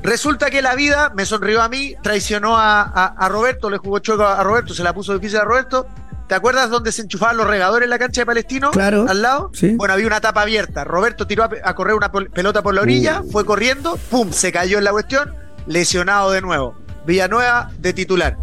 Resulta 0.06 0.52
que 0.52 0.62
la 0.62 0.76
vida 0.76 1.12
me 1.16 1.26
sonrió 1.26 1.62
a 1.64 1.68
mí, 1.70 1.96
traicionó 2.04 2.58
a, 2.58 2.82
a- 2.84 3.06
a 3.18 3.28
Roberto, 3.30 3.70
le 3.72 3.78
jugó 3.80 3.98
choco 4.00 4.24
a 4.24 4.44
Roberto, 4.44 4.74
se 4.76 4.84
la 4.84 4.94
puso 4.94 5.14
difícil 5.16 5.40
a 5.40 5.44
Roberto. 5.46 5.88
¿Te 6.28 6.36
acuerdas 6.36 6.70
dónde 6.70 6.92
se 6.92 7.02
enchufaban 7.02 7.38
los 7.38 7.48
regadores 7.48 7.86
en 7.86 7.90
la 7.90 7.98
cancha 8.00 8.22
de 8.22 8.26
Palestino? 8.28 8.70
Claro. 8.72 9.06
Al 9.10 9.22
lado. 9.24 9.50
Sí. 9.54 9.74
Bueno, 9.76 9.94
había 9.96 10.06
una 10.08 10.22
tapa 10.22 10.42
abierta. 10.44 10.84
Roberto 10.84 11.26
tiró 11.26 11.44
a, 11.44 11.74
correr 11.76 11.96
una 11.96 12.12
pelota 12.12 12.62
por 12.62 12.74
la 12.76 12.82
orilla, 12.82 13.22
Uh. 13.24 13.32
fue 13.32 13.46
corriendo, 13.46 13.98
pum, 14.10 14.32
se 14.32 14.52
cayó 14.52 14.78
en 14.78 14.84
la 14.84 14.92
cuestión, 14.92 15.34
lesionado 15.66 16.30
de 16.32 16.42
nuevo. 16.42 16.76
Villanueva 17.08 17.72
de 17.80 17.94
titular. 17.94 18.38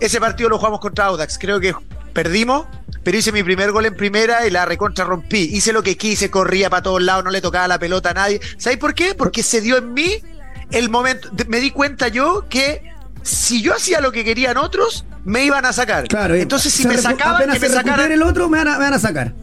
Ese 0.00 0.20
partido 0.20 0.50
lo 0.50 0.58
jugamos 0.58 0.80
contra 0.80 1.06
Audax. 1.06 1.38
Creo 1.38 1.60
que 1.60 1.74
perdimos, 2.12 2.66
pero 3.02 3.16
hice 3.18 3.32
mi 3.32 3.42
primer 3.42 3.72
gol 3.72 3.86
en 3.86 3.94
primera 3.94 4.46
y 4.46 4.50
la 4.50 4.64
recontra 4.64 5.04
rompí. 5.04 5.48
Hice 5.52 5.72
lo 5.72 5.82
que 5.82 5.96
quise, 5.96 6.30
corría 6.30 6.68
para 6.70 6.82
todos 6.82 7.02
lados, 7.02 7.24
no 7.24 7.30
le 7.30 7.40
tocaba 7.42 7.68
la 7.68 7.78
pelota 7.78 8.10
a 8.10 8.14
nadie. 8.14 8.40
¿Sabes 8.58 8.78
por 8.78 8.94
qué? 8.94 9.14
Porque 9.14 9.42
se 9.42 9.60
dio 9.60 9.76
en 9.76 9.92
mí 9.92 10.22
el 10.70 10.88
momento. 10.90 11.30
Me 11.48 11.60
di 11.60 11.70
cuenta 11.70 12.08
yo 12.08 12.46
que 12.48 12.82
si 13.22 13.62
yo 13.62 13.74
hacía 13.74 14.00
lo 14.00 14.12
que 14.12 14.24
querían 14.24 14.56
otros, 14.56 15.04
me 15.24 15.44
iban 15.44 15.64
a 15.64 15.72
sacar. 15.72 16.06
Claro, 16.06 16.34
Entonces, 16.34 16.72
si 16.72 16.86
me 16.86 16.96
sacaban, 16.96 17.50
que 17.50 17.58
me 17.58 17.68
sacaran, 17.68 18.12
el 18.12 18.22
otro, 18.22 18.48
me 18.48 18.58
van, 18.58 18.68
a, 18.68 18.72
me 18.78 18.84
van 18.84 18.94
a 18.94 18.98
sacar. 19.00 19.34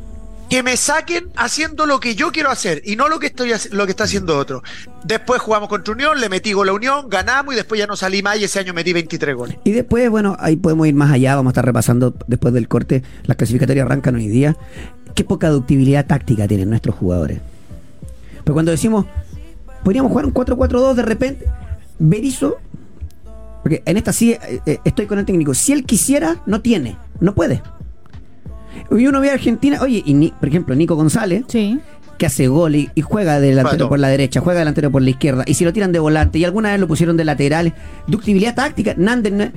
que 0.50 0.64
me 0.64 0.78
saquen 0.78 1.30
haciendo 1.36 1.86
lo 1.86 2.00
que 2.00 2.16
yo 2.16 2.32
quiero 2.32 2.50
hacer 2.50 2.82
y 2.86 2.96
no 2.96 3.10
lo 3.10 3.20
que 3.20 3.28
estoy 3.28 3.52
lo 3.72 3.86
que 3.86 3.92
está 3.92 4.06
haciendo 4.06 4.38
otro. 4.38 4.64
Después 5.04 5.42
jugamos 5.42 5.68
contra 5.68 5.94
Unión, 5.94 6.22
le 6.22 6.30
metí 6.30 6.54
gol 6.54 6.70
a 6.70 6.74
Unión, 6.74 7.10
ganamos 7.10 7.54
y 7.54 7.58
después 7.58 7.80
ya 7.80 7.88
no 7.88 7.98
salí 7.98 8.24
más 8.24 8.38
y 8.38 8.46
ese 8.46 8.60
año 8.60 8.74
metí 8.74 8.94
23 8.94 9.36
goles. 9.36 9.58
Y 9.66 9.72
después, 9.72 10.10
bueno, 10.10 10.38
ahí 10.40 10.56
podemos 10.56 10.88
ir 10.88 10.94
más 10.96 11.12
allá, 11.12 11.36
vamos 11.36 11.50
a 11.50 11.54
estar 11.54 11.66
repasando 11.66 12.14
después 12.28 12.54
del 12.54 12.68
corte, 12.70 13.04
las 13.24 13.36
clasificatorias 13.36 13.86
arrancan 13.86 14.16
hoy 14.16 14.28
día. 14.28 14.56
Qué 15.16 15.26
poca 15.26 15.50
ductibilidad 15.50 16.06
táctica 16.06 16.48
tienen 16.48 16.70
nuestros 16.70 16.96
jugadores. 16.96 17.40
Pero 18.44 18.54
cuando 18.54 18.72
decimos, 18.72 19.06
podríamos 19.84 20.12
jugar 20.12 20.26
un 20.26 20.34
4-4-2 20.34 20.94
de 20.96 21.02
repente, 21.04 21.46
Berizzo, 22.00 22.58
porque 23.62 23.82
en 23.86 23.98
esta 23.98 24.12
sí 24.14 24.32
eh, 24.32 24.60
eh, 24.66 24.80
estoy 24.84 25.06
con 25.06 25.20
el 25.20 25.26
técnico, 25.26 25.54
si 25.54 25.72
él 25.74 25.86
quisiera, 25.86 26.38
no 26.46 26.62
tiene, 26.62 26.98
no 27.20 27.34
puede. 27.34 27.62
Y 28.92 29.08
uno 29.08 29.22
ve 29.22 29.30
a 29.30 29.34
Argentina, 29.34 29.80
oye, 29.82 30.02
y 30.06 30.14
ni- 30.14 30.32
por 30.32 30.50
ejemplo, 30.50 30.76
Nico 30.76 30.96
González, 30.96 31.46
Sí. 31.48 31.80
que 32.18 32.26
hace 32.26 32.48
gol 32.48 32.76
y, 32.76 32.90
y 32.96 33.02
juega 33.02 33.40
de 33.40 33.48
delantero 33.50 33.78
Pato. 33.86 33.90
por 33.90 34.00
la 34.00 34.08
derecha, 34.10 34.42
juega 34.42 34.60
delantero 34.60 34.92
por 34.92 35.02
la 35.02 35.10
izquierda, 35.12 35.44
y 35.48 35.54
si 35.54 35.64
lo 35.64 35.72
tiran 35.74 35.92
de 35.92 36.00
volante, 36.00 36.40
y 36.40 36.46
alguna 36.46 36.72
vez 36.72 36.80
lo 36.80 36.88
pusieron 36.88 37.16
de 37.18 37.24
lateral, 37.26 37.74
ductibilidad 38.08 38.56
táctica, 38.56 38.94
Nández 38.98 39.52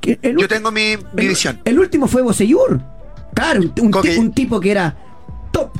que 0.00 0.18
el 0.22 0.38
Yo 0.38 0.48
tengo 0.48 0.70
mi, 0.70 0.96
mi 1.14 1.22
el, 1.24 1.28
visión. 1.28 1.60
el 1.64 1.78
último 1.78 2.06
fue 2.06 2.22
Boseyur. 2.22 2.80
Claro, 3.34 3.60
un 3.82 4.32
tipo 4.32 4.60
que 4.60 4.70
era 4.70 4.96
top. 5.52 5.70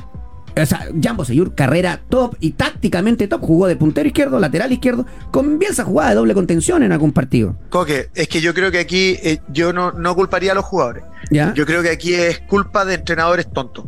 O 0.59 0.65
sea, 0.65 0.87
Jan 1.01 1.17
Boseyur, 1.17 1.55
carrera 1.55 2.01
top 2.09 2.35
y 2.39 2.51
tácticamente 2.51 3.27
top. 3.27 3.41
Jugó 3.41 3.67
de 3.67 3.75
puntero 3.75 4.07
izquierdo, 4.07 4.39
lateral 4.39 4.71
izquierdo. 4.71 5.05
Con 5.31 5.59
Bielsa 5.59 5.83
jugaba 5.83 6.09
de 6.09 6.15
doble 6.15 6.33
contención 6.33 6.83
en 6.83 6.91
algún 6.91 7.11
partido. 7.13 7.55
Coque, 7.69 8.09
es 8.15 8.27
que 8.27 8.41
yo 8.41 8.53
creo 8.53 8.71
que 8.71 8.79
aquí 8.79 9.17
eh, 9.23 9.39
yo 9.49 9.73
no, 9.73 9.91
no 9.91 10.15
culparía 10.15 10.51
a 10.51 10.55
los 10.55 10.65
jugadores. 10.65 11.03
¿Ya? 11.29 11.53
Yo 11.53 11.65
creo 11.65 11.81
que 11.81 11.89
aquí 11.89 12.13
es 12.13 12.39
culpa 12.39 12.83
de 12.85 12.95
entrenadores 12.95 13.51
tontos. 13.51 13.85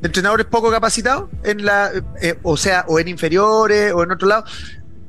De 0.00 0.06
entrenadores 0.08 0.46
poco 0.46 0.70
capacitados, 0.70 1.30
en 1.44 1.64
la, 1.64 1.90
eh, 2.20 2.34
o 2.42 2.56
sea, 2.56 2.84
o 2.88 2.98
en 3.00 3.08
inferiores 3.08 3.92
o 3.94 4.02
en 4.02 4.10
otro 4.12 4.28
lado. 4.28 4.44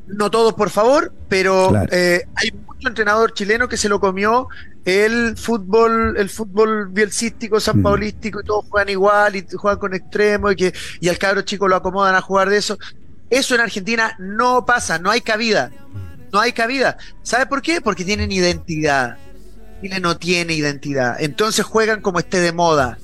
No 0.07 0.29
todos, 0.31 0.53
por 0.53 0.69
favor, 0.69 1.13
pero 1.27 1.69
Claro. 1.69 1.89
eh, 1.91 2.23
hay 2.35 2.51
mucho 2.51 2.87
entrenador 2.87 3.33
chileno 3.33 3.67
que 3.67 3.75
se 3.77 3.89
lo 3.89 3.99
comió 3.99 4.47
el 4.85 5.35
fútbol, 5.35 6.15
el 6.17 6.29
fútbol 6.29 6.89
bielcístico, 6.89 7.57
Mm. 7.57 7.61
sanpaulístico, 7.61 8.39
y 8.39 8.43
todos 8.45 8.65
juegan 8.69 8.89
igual 8.89 9.35
y 9.35 9.45
juegan 9.55 9.79
con 9.79 9.93
extremo 9.93 10.51
y 10.51 10.55
que 10.55 10.73
y 10.99 11.09
al 11.09 11.17
cabro 11.17 11.41
chico 11.41 11.67
lo 11.67 11.75
acomodan 11.75 12.15
a 12.15 12.21
jugar 12.21 12.49
de 12.49 12.57
eso. 12.57 12.77
Eso 13.29 13.55
en 13.55 13.61
Argentina 13.61 14.15
no 14.19 14.65
pasa, 14.65 14.99
no 14.99 15.09
hay 15.09 15.21
cabida. 15.21 15.71
No 16.31 16.39
hay 16.39 16.51
cabida. 16.53 16.97
¿Sabe 17.23 17.45
por 17.47 17.61
qué? 17.61 17.81
Porque 17.81 18.05
tienen 18.05 18.31
identidad. 18.31 19.17
Chile 19.81 19.99
no 19.99 20.17
tiene 20.17 20.53
identidad. 20.53 21.15
Entonces 21.19 21.65
juegan 21.65 22.01
como 22.01 22.19
esté 22.19 22.39
de 22.39 22.51
moda. 22.51 22.97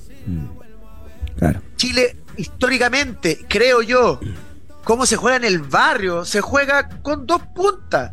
Claro. 1.38 1.60
Chile, 1.76 2.16
históricamente, 2.36 3.44
creo 3.48 3.82
yo, 3.82 4.20
cómo 4.84 5.06
se 5.06 5.16
juega 5.16 5.36
en 5.38 5.44
el 5.44 5.58
barrio, 5.60 6.24
se 6.24 6.40
juega 6.40 6.88
con 7.02 7.26
dos 7.26 7.42
puntas. 7.54 8.12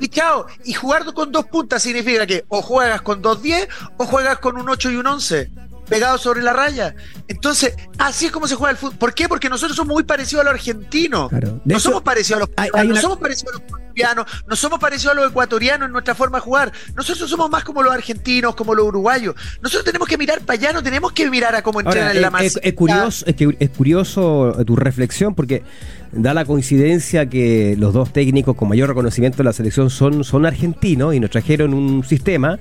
Y 0.00 0.08
chao, 0.08 0.46
y 0.64 0.72
jugar 0.72 1.04
con 1.14 1.30
dos 1.30 1.46
puntas 1.46 1.82
significa 1.82 2.26
que 2.26 2.44
o 2.48 2.60
juegas 2.62 3.02
con 3.02 3.22
dos 3.22 3.40
10 3.42 3.68
o 3.98 4.04
juegas 4.06 4.38
con 4.38 4.56
un 4.56 4.68
8 4.68 4.90
y 4.90 4.96
un 4.96 5.06
11 5.06 5.50
pegados 5.88 6.22
sobre 6.22 6.42
la 6.42 6.52
raya. 6.54 6.94
Entonces, 7.28 7.74
así 7.98 8.26
es 8.26 8.32
como 8.32 8.48
se 8.48 8.54
juega 8.54 8.70
el 8.70 8.76
fútbol. 8.78 8.96
¿Por 8.96 9.14
qué? 9.14 9.28
Porque 9.28 9.48
nosotros 9.50 9.76
somos 9.76 9.92
muy 9.94 10.04
parecidos 10.04 10.40
a 10.40 10.44
los 10.44 10.54
argentinos. 10.54 11.28
Claro. 11.28 11.60
No 11.64 11.74
hecho, 11.74 11.80
somos 11.80 12.02
parecidos 12.02 12.38
a 12.38 12.40
los 12.46 12.50
hay- 12.56 12.70
no 12.86 12.92
una- 12.92 13.00
somos 13.00 13.18
parecidos 13.18 13.54
a 13.54 13.58
los 13.58 13.70
colombianos, 13.70 14.26
no 14.46 14.56
somos 14.56 14.78
parecidos 14.80 15.12
a 15.12 15.20
los 15.20 15.30
ecuatorianos 15.30 15.86
en 15.86 15.92
nuestra 15.92 16.14
forma 16.14 16.38
de 16.38 16.42
jugar. 16.42 16.72
Nosotros 16.94 17.28
somos 17.28 17.50
más 17.50 17.62
como 17.64 17.82
los 17.82 17.92
argentinos, 17.92 18.54
como 18.54 18.74
los 18.74 18.86
uruguayos. 18.86 19.34
Nosotros 19.60 19.84
tenemos 19.84 20.08
que 20.08 20.16
mirar 20.16 20.40
para 20.40 20.58
allá, 20.58 20.72
no 20.72 20.82
tenemos 20.82 21.12
que 21.12 21.28
mirar 21.28 21.54
a 21.54 21.62
cómo 21.62 21.80
entrenan 21.80 22.16
en 22.16 22.22
la 22.22 22.28
es, 22.40 22.58
es- 22.62 22.72
curioso, 22.74 23.24
es, 23.26 23.36
que- 23.36 23.56
es 23.60 23.70
curioso 23.70 24.56
tu 24.66 24.76
reflexión 24.76 25.34
porque 25.34 25.62
da 26.12 26.34
la 26.34 26.44
coincidencia 26.44 27.26
que 27.26 27.74
los 27.78 27.92
dos 27.94 28.12
técnicos 28.12 28.54
con 28.56 28.68
mayor 28.68 28.88
reconocimiento 28.88 29.38
de 29.38 29.44
la 29.44 29.52
selección 29.52 29.90
son, 29.90 30.24
son 30.24 30.46
argentinos 30.46 31.14
y 31.14 31.20
nos 31.20 31.30
trajeron 31.30 31.72
un 31.74 32.04
sistema 32.04 32.58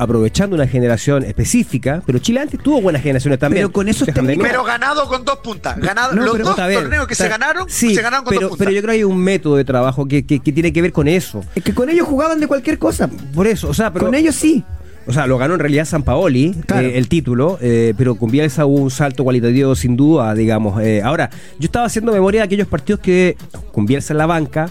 aprovechando 0.00 0.54
una 0.54 0.68
generación 0.68 1.24
específica, 1.24 2.02
pero 2.06 2.20
Chile 2.20 2.38
antes 2.40 2.60
tuvo 2.62 2.80
buenas 2.80 3.02
generaciones 3.02 3.38
también. 3.40 3.62
Pero 3.64 3.72
con 3.72 3.88
esos 3.88 4.08
Pero 4.14 4.62
ganado 4.62 5.08
con 5.08 5.24
dos 5.24 5.38
puntas. 5.38 5.76
Ganado, 5.78 6.14
No, 6.14 6.22
los 6.22 6.32
pero- 6.32 6.44
dos 6.44 6.56
torneos 6.56 7.06
que 7.08 7.14
está- 7.14 7.24
se 7.24 7.30
ganaron, 7.30 7.64
sí, 7.68 7.94
se 7.96 8.02
ganaron 8.02 8.24
con 8.24 8.30
pero, 8.30 8.40
dos 8.42 8.50
puntas. 8.50 8.64
pero 8.66 8.70
yo 8.76 8.80
creo 8.82 8.92
que 8.92 8.96
hay 8.98 9.04
un 9.04 9.18
método 9.18 9.56
de 9.56 9.64
trabajo 9.64 10.06
que, 10.06 10.24
que- 10.24 10.38
que 10.38 10.52
tiene 10.52 10.72
que 10.72 10.82
ver 10.82 10.92
con 10.92 11.08
eso. 11.08 11.42
Es 11.56 11.64
que 11.64 11.74
con 11.74 11.88
ellos 11.90 12.06
jugaban 12.06 12.38
de 12.38 12.46
cualquier 12.46 12.78
cosa. 12.78 13.08
Por 13.34 13.48
eso, 13.48 13.68
o 13.68 13.74
sea, 13.74 13.92
pero 13.92 14.04
con 14.06 14.14
ellos 14.14 14.36
sí. 14.36 14.62
O 15.08 15.12
sea, 15.12 15.26
lo 15.26 15.38
ganó 15.38 15.54
en 15.54 15.60
realidad 15.60 15.86
San 15.86 16.02
Paoli, 16.02 16.54
Claro. 16.66 16.86
eh, 16.86 16.98
el 16.98 17.08
título, 17.08 17.58
eh, 17.62 17.94
pero 17.96 18.14
con 18.16 18.30
Bielsa 18.30 18.66
hubo 18.66 18.76
un 18.76 18.90
salto 18.90 19.24
cualitativo 19.24 19.74
sin 19.74 19.96
duda, 19.96 20.34
digamos. 20.34 20.80
Eh, 20.82 21.00
ahora, 21.02 21.30
yo 21.58 21.64
estaba 21.66 21.86
haciendo 21.86 22.12
memoria 22.12 22.42
de 22.42 22.44
aquellos 22.44 22.68
partidos 22.68 23.00
que 23.00 23.36
con 23.72 23.86
Bielsa 23.86 24.12
en 24.12 24.18
la 24.18 24.26
banca 24.26 24.68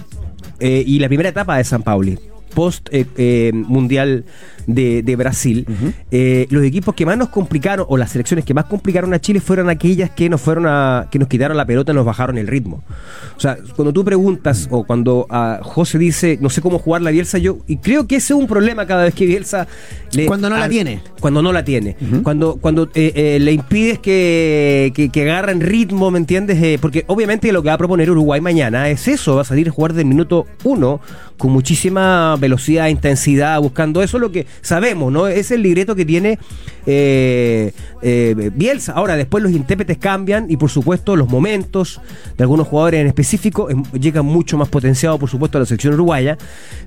y 0.60 1.00
la 1.00 1.08
primera 1.08 1.30
etapa 1.30 1.58
de 1.58 1.63
San 1.63 1.82
Paoli, 1.84 2.17
post 2.56 2.89
Mundial 3.54 4.26
de, 4.68 5.02
de 5.02 5.16
Brasil, 5.16 5.66
eh, 6.12 6.46
los 6.52 6.64
equipos 6.64 6.94
que 6.94 7.06
más 7.06 7.18
nos 7.18 7.30
complicaron, 7.30 7.86
o 7.90 7.98
las 7.98 8.12
selecciones 8.12 8.46
que 8.46 8.54
más 8.54 8.66
complicaron 8.66 9.14
a 9.14 9.20
Chile 9.20 9.40
fueron 9.40 9.70
aquellas 9.70 10.12
que 10.12 10.30
nos 10.30 10.42
fueron 10.42 10.66
a, 10.68 11.08
que 11.10 11.18
nos 11.18 11.28
quitaron 11.28 11.58
la 11.58 11.66
pelota 11.66 11.92
y 11.94 11.96
nos 11.96 12.06
bajaron 12.06 12.38
el 12.38 12.48
ritmo. 12.48 12.84
O 13.36 13.40
sea, 13.40 13.58
cuando 13.76 13.94
tú 13.94 14.04
preguntas, 14.06 14.68
o 14.70 14.84
cuando 14.84 15.26
ah, 15.30 15.60
José 15.64 15.98
dice, 15.98 16.38
no 16.42 16.50
sé 16.50 16.62
cómo 16.62 16.78
jugar 16.80 17.02
la 17.02 17.12
Bielsa, 17.12 17.38
yo, 17.38 17.60
y 17.66 17.78
creo 17.78 18.06
que 18.08 18.18
ese 18.18 18.34
es 18.34 18.40
un 18.40 18.48
problema 18.48 18.86
cada 18.86 19.06
vez 19.06 19.14
que 19.16 19.26
Bielsa 19.26 19.68
le- 20.12 20.26
Cuando 20.26 20.50
no 20.50 20.58
la 20.58 20.68
tiene. 20.70 21.02
Cuando 21.20 21.42
no 21.42 21.52
la 21.54 21.64
tiene. 21.64 21.96
Cuando, 22.24 22.58
cuando 22.58 22.90
eh, 22.94 23.14
eh, 23.16 23.40
le 23.40 23.54
impides 23.54 24.00
que, 24.00 24.92
que, 24.94 25.10
que 25.10 25.22
agarren 25.24 25.62
ritmo, 25.62 26.12
¿me 26.12 26.20
entiendes? 26.20 26.62
Eh, 26.62 26.78
porque 26.82 27.06
obviamente 27.08 27.52
lo 27.52 27.62
que 27.64 27.70
va 27.70 27.74
a 27.76 27.78
proponer 27.78 28.12
Uruguay 28.12 28.42
mañana 28.42 28.90
es 28.90 29.08
eso, 29.08 29.36
va 29.36 29.42
a 29.42 29.46
salir 29.46 29.70
a 29.70 29.72
jugar 29.72 29.94
del 29.94 30.06
minuto 30.06 30.46
uno 30.64 31.00
con 31.38 31.52
muchísima 31.52 32.36
velocidad, 32.38 32.88
intensidad, 32.88 33.60
buscando 33.62 34.02
eso, 34.02 34.18
lo 34.20 34.32
que 34.32 34.46
sabemos, 34.62 35.12
¿no? 35.12 35.28
Es 35.28 35.52
el 35.52 35.62
libreto 35.62 35.96
que 35.96 36.06
tiene 36.06 36.39
eh, 36.89 37.73
eh, 38.02 38.52
Bielsa. 38.56 38.93
Ahora, 38.93 39.17
después 39.17 39.43
los 39.43 39.52
intérpretes 39.52 39.97
cambian 39.97 40.50
y 40.50 40.56
por 40.56 40.69
supuesto 40.69 41.17
los 41.17 41.30
momentos 41.30 42.00
de 42.38 42.43
algunos 42.43 42.67
jugadores 42.67 43.02
en 43.02 43.08
específico 43.08 43.69
em, 43.69 43.84
llegan 43.91 44.26
mucho 44.26 44.58
más 44.58 44.69
potenciados, 44.69 45.19
por 45.19 45.30
supuesto, 45.30 45.58
a 45.58 45.62
la 45.62 45.65
selección 45.65 45.95
uruguaya. 45.95 46.38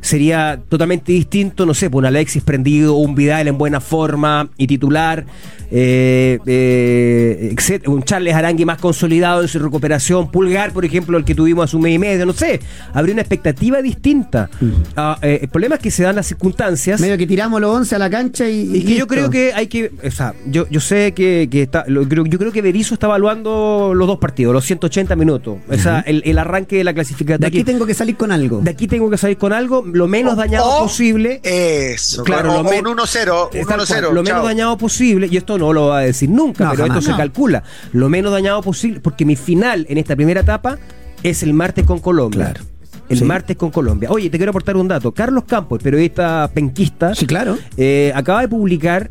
Sería 0.01 0.61
totalmente 0.69 1.13
distinto, 1.13 1.67
no 1.67 1.75
sé, 1.75 1.91
pues 1.91 2.01
un 2.01 2.07
Alexis 2.07 2.43
prendido, 2.43 2.95
un 2.95 3.15
Vidal 3.15 3.49
en 3.49 3.59
buena 3.59 3.81
forma 3.81 4.49
y 4.57 4.67
titular, 4.67 5.27
eh, 5.71 6.39
eh, 6.47 7.55
un 7.87 8.03
Charles 8.03 8.35
Arangui 8.35 8.65
más 8.65 8.79
consolidado 8.79 9.43
en 9.43 9.49
su 9.49 9.59
recuperación, 9.59 10.31
Pulgar, 10.31 10.73
por 10.73 10.85
ejemplo, 10.85 11.19
el 11.19 11.25
que 11.25 11.35
tuvimos 11.35 11.65
hace 11.67 11.77
un 11.77 11.83
mes 11.83 11.95
y 11.95 11.99
medio, 11.99 12.25
no 12.25 12.33
sé, 12.33 12.61
habría 12.95 13.13
una 13.13 13.23
expectativa 13.23 13.83
distinta. 13.83 14.49
Ah, 14.97 15.19
el 15.21 15.49
problema 15.49 15.75
es 15.75 15.83
que 15.83 15.91
se 15.91 16.03
dan 16.03 16.17
las 16.17 16.27
circunstancias. 16.27 17.01
Medio 17.01 17.19
que 17.19 17.27
tiramos 17.27 17.61
los 17.61 17.77
11 17.77 17.95
a 17.97 17.99
la 17.99 18.09
cancha 18.09 18.49
y. 18.49 18.71
Y 18.77 18.85
que 18.85 18.95
yo 18.95 19.07
creo 19.07 19.29
que 19.29 19.53
hay 19.53 19.67
que, 19.67 19.90
o 20.07 20.11
sea, 20.11 20.35
yo, 20.47 20.67
yo 20.71 20.81
sé 20.81 21.13
que, 21.13 21.49
que 21.51 21.63
está, 21.63 21.85
lo- 21.89 22.09
creo- 22.09 22.25
yo 22.27 22.39
creo 22.39 22.53
que 22.53 22.63
Berizzo 22.63 22.95
está 22.95 23.07
evaluando 23.07 23.93
los 23.95 24.07
dos 24.07 24.19
partidos, 24.19 24.53
los 24.53 24.65
180 24.65 25.17
minutos, 25.17 25.59
o 25.69 25.75
sea, 25.77 26.01
el, 26.07 26.23
el 26.25 26.39
arranque 26.39 26.77
de 26.77 26.85
la 26.85 26.91
De 26.91 26.95
clasificatoria. 26.95 27.49
aquí 27.49 27.65
tengo 27.65 27.87
que 27.87 27.95
salir 27.95 28.17
con 28.17 28.33
algo. 28.33 28.61
de 28.61 28.71
aquí 28.71 28.87
tengo 28.87 29.11
que 29.11 29.17
salir 29.19 29.37
con 29.39 29.53
algo 29.53 29.85
lo 29.87 30.07
menos 30.09 30.37
dañado 30.37 30.69
O- 30.69 30.83
posible. 30.85 31.41
Eso, 31.43 32.25
Claro, 32.25 32.53
lo 32.53 32.61
O, 32.61 32.65
men- 32.65 32.87
un 32.87 32.97
1-0, 32.97 33.45
un 33.53 33.67
Tal 33.67 33.67
cual, 33.67 33.81
1-0. 33.81 34.01
lo 34.13 34.23
menos 34.23 34.39
chao. 34.41 34.45
dañado 34.47 34.77
posible, 34.79 35.29
y 35.31 35.37
esto 35.37 35.59
no 35.59 35.73
lo 35.73 35.89
va 35.89 35.99
a 35.99 36.03
decir 36.03 36.29
nunca, 36.31 36.65
No, 36.65 36.71
pero 36.73 36.85
jamás. 36.85 36.99
esto 36.99 37.13
se 37.13 37.17
calcula, 37.17 37.63
lo 37.93 38.09
menos 38.09 38.33
dañado 38.33 38.63
posible, 38.63 39.01
porque 39.01 39.25
mi 39.25 39.37
final 39.37 39.87
en 39.89 39.99
esta 39.99 40.17
primera 40.17 40.41
etapa 40.41 40.79
es 41.23 41.43
el 41.43 41.53
martes 41.55 41.85
con 41.85 41.99
Colombia. 42.01 42.47
Claro. 42.53 42.65
El 43.09 43.19
Sí. 43.19 43.25
martes 43.25 43.57
con 43.57 43.71
Colombia. 43.71 44.09
Oye, 44.13 44.31
te 44.31 44.37
quiero 44.39 44.51
aportar 44.51 44.77
un 44.77 44.87
dato. 44.87 45.11
Carlos 45.13 45.43
Campos, 45.45 45.81
el 45.81 45.83
periodista 45.83 46.49
penquista, 46.55 47.13
Sí, 47.15 47.27
claro. 47.27 47.59
eh, 47.77 48.13
acaba 48.15 48.41
de 48.41 48.47
publicar 48.49 49.11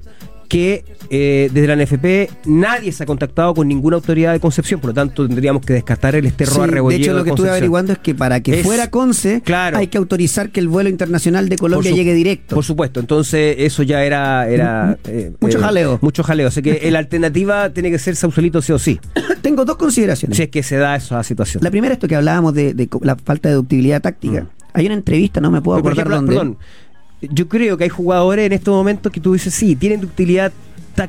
que 0.50 0.84
eh, 1.10 1.50
desde 1.54 1.68
la 1.74 1.76
NFP 1.82 2.30
nadie 2.48 2.92
se 2.92 3.04
ha 3.04 3.06
contactado 3.06 3.54
con 3.54 3.68
ninguna 3.68 3.96
autoridad 3.98 4.34
de 4.34 4.40
Concepción, 4.42 4.82
por 4.82 4.90
lo 4.90 4.94
tanto 4.96 5.26
tendríamos 5.28 5.64
que 5.66 5.74
descartar 5.74 6.16
el 6.16 6.26
esterro 6.26 6.52
Sí, 6.56 6.60
a 6.62 6.66
de 6.66 6.96
hecho, 6.96 7.14
lo 7.14 7.24
que 7.24 7.30
estuve 7.30 7.50
averiguando 7.50 7.94
es 7.94 8.00
que 8.00 8.16
para 8.16 8.42
que 8.42 8.60
Es- 8.60 8.66
fuera 8.66 8.90
Conce, 8.90 9.42
Claro. 9.42 9.78
hay 9.78 9.88
que 9.88 9.98
autorizar 9.98 10.50
que 10.50 10.60
el 10.60 10.68
vuelo 10.68 10.90
internacional 10.90 11.48
de 11.48 11.58
Colombia 11.58 11.92
su- 11.92 11.96
llegue 11.98 12.14
directo. 12.14 12.56
Por 12.56 12.66
supuesto, 12.66 13.00
entonces 13.00 13.56
eso 13.60 13.84
ya 13.84 14.04
era... 14.04 14.50
era 14.50 14.98
eh, 15.06 15.32
Mucho 15.40 15.60
eh, 15.60 15.62
jaleo. 15.62 16.00
Mucho 16.02 16.24
jaleo. 16.24 16.48
Así 16.48 16.62
que 16.62 16.90
la 16.92 17.00
alternativa 17.00 17.70
tiene 17.70 17.92
que 17.92 18.00
ser 18.00 18.16
Sausalito 18.16 18.62
sí 18.62 18.72
o 18.74 18.80
sí, 18.80 19.00
Tengo 19.42 19.64
dos 19.66 19.78
consideraciones. 19.78 20.36
si 20.36 20.44
es 20.44 20.50
que 20.50 20.64
se 20.64 20.78
da 20.78 20.96
esa 20.96 21.24
situación. 21.24 21.64
La 21.64 21.70
primera, 21.72 21.94
esto 21.94 22.08
que 22.08 22.16
hablábamos 22.16 22.54
de, 22.56 22.90
la 23.02 23.16
falta 23.16 23.50
de 23.50 23.56
ductibilidad 23.56 24.02
táctica. 24.02 24.42
Mm. 24.42 24.48
Hay 24.74 24.86
una 24.86 24.96
entrevista, 24.96 25.42
no 25.42 25.50
me 25.52 25.62
puedo 25.62 25.78
Pero, 25.82 25.84
por 25.84 25.94
acordar 25.94 26.18
ejemplo, 26.18 26.36
dónde. 26.36 26.56
perdón, 26.56 26.88
yo 27.22 27.48
creo 27.48 27.78
que 27.78 27.84
hay 27.86 27.90
jugadores 27.90 28.46
en 28.46 28.54
estos 28.54 28.74
momentos 28.74 29.12
que 29.12 29.20
tú 29.20 29.34
dices, 29.34 29.54
sí, 29.54 29.76
tienen 29.76 30.02
ductilidad 30.02 30.52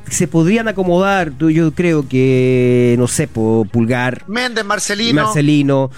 se 0.09 0.29
podrían 0.29 0.69
acomodar, 0.69 1.33
tú- 1.37 1.51
yo 1.51 1.73
creo 1.73 2.07
que, 2.09 2.95
no 2.97 3.09
sé, 3.09 3.27
Pulgar, 3.27 4.23
Méndez, 4.29 4.65
Marcelino. 4.65 5.25
Marcelino. 5.25 5.91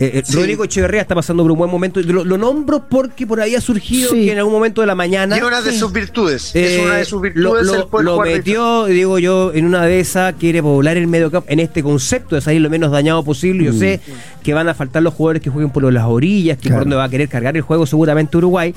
eh, 0.00 0.10
eh, 0.14 0.22
Sí. 0.26 0.34
Rodrigo 0.36 0.64
Echeverría 0.64 1.00
está 1.00 1.14
pasando 1.14 1.42
por 1.44 1.52
un 1.52 1.58
buen 1.58 1.70
momento. 1.70 2.00
Lo, 2.02 2.22
lo 2.24 2.36
nombro 2.36 2.86
porque 2.88 3.24
por 3.26 3.40
ahí 3.40 3.54
ha 3.54 3.60
surgido 3.62 4.10
Sí. 4.10 4.26
que 4.26 4.32
en 4.32 4.38
algún 4.38 4.52
momento 4.52 4.80
de 4.82 4.86
la 4.88 4.94
mañana. 4.96 5.38
Y 5.38 5.40
una 5.40 5.62
de 5.62 5.70
Sí. 5.72 5.78
sus 5.78 5.90
virtudes. 5.92 6.54
eh, 6.56 6.76
es 6.80 6.84
una 6.84 6.96
de 6.96 7.04
sus 7.06 7.22
virtudes 7.22 7.66
lo- 8.02 8.20
metió, 8.20 8.84
digo 8.86 9.18
yo, 9.20 9.52
en 9.54 9.64
una 9.64 9.86
de 9.86 10.00
esas, 10.00 10.34
quiere 10.34 10.60
poblar 10.62 10.96
el 10.98 11.06
medio 11.06 11.30
campo, 11.30 11.48
en 11.50 11.60
este 11.60 11.82
concepto 11.84 12.34
de 12.34 12.40
salir 12.42 12.60
lo 12.60 12.68
menos 12.68 12.90
dañado 12.90 13.22
posible. 13.24 13.64
Yo 13.64 13.72
Mm. 13.72 13.78
sé 13.78 14.00
que 14.42 14.52
van 14.54 14.68
a 14.68 14.74
faltar 14.74 15.02
los 15.02 15.14
jugadores 15.14 15.40
que 15.40 15.48
jueguen 15.50 15.70
por 15.70 15.90
las 15.90 16.04
orillas, 16.04 16.58
que 16.58 16.62
Claro. 16.64 16.76
por 16.80 16.84
donde 16.84 16.96
va 16.96 17.04
a 17.04 17.08
querer 17.08 17.28
cargar 17.28 17.56
el 17.56 17.62
juego 17.62 17.86
seguramente 17.86 18.36
Uruguay, 18.36 18.74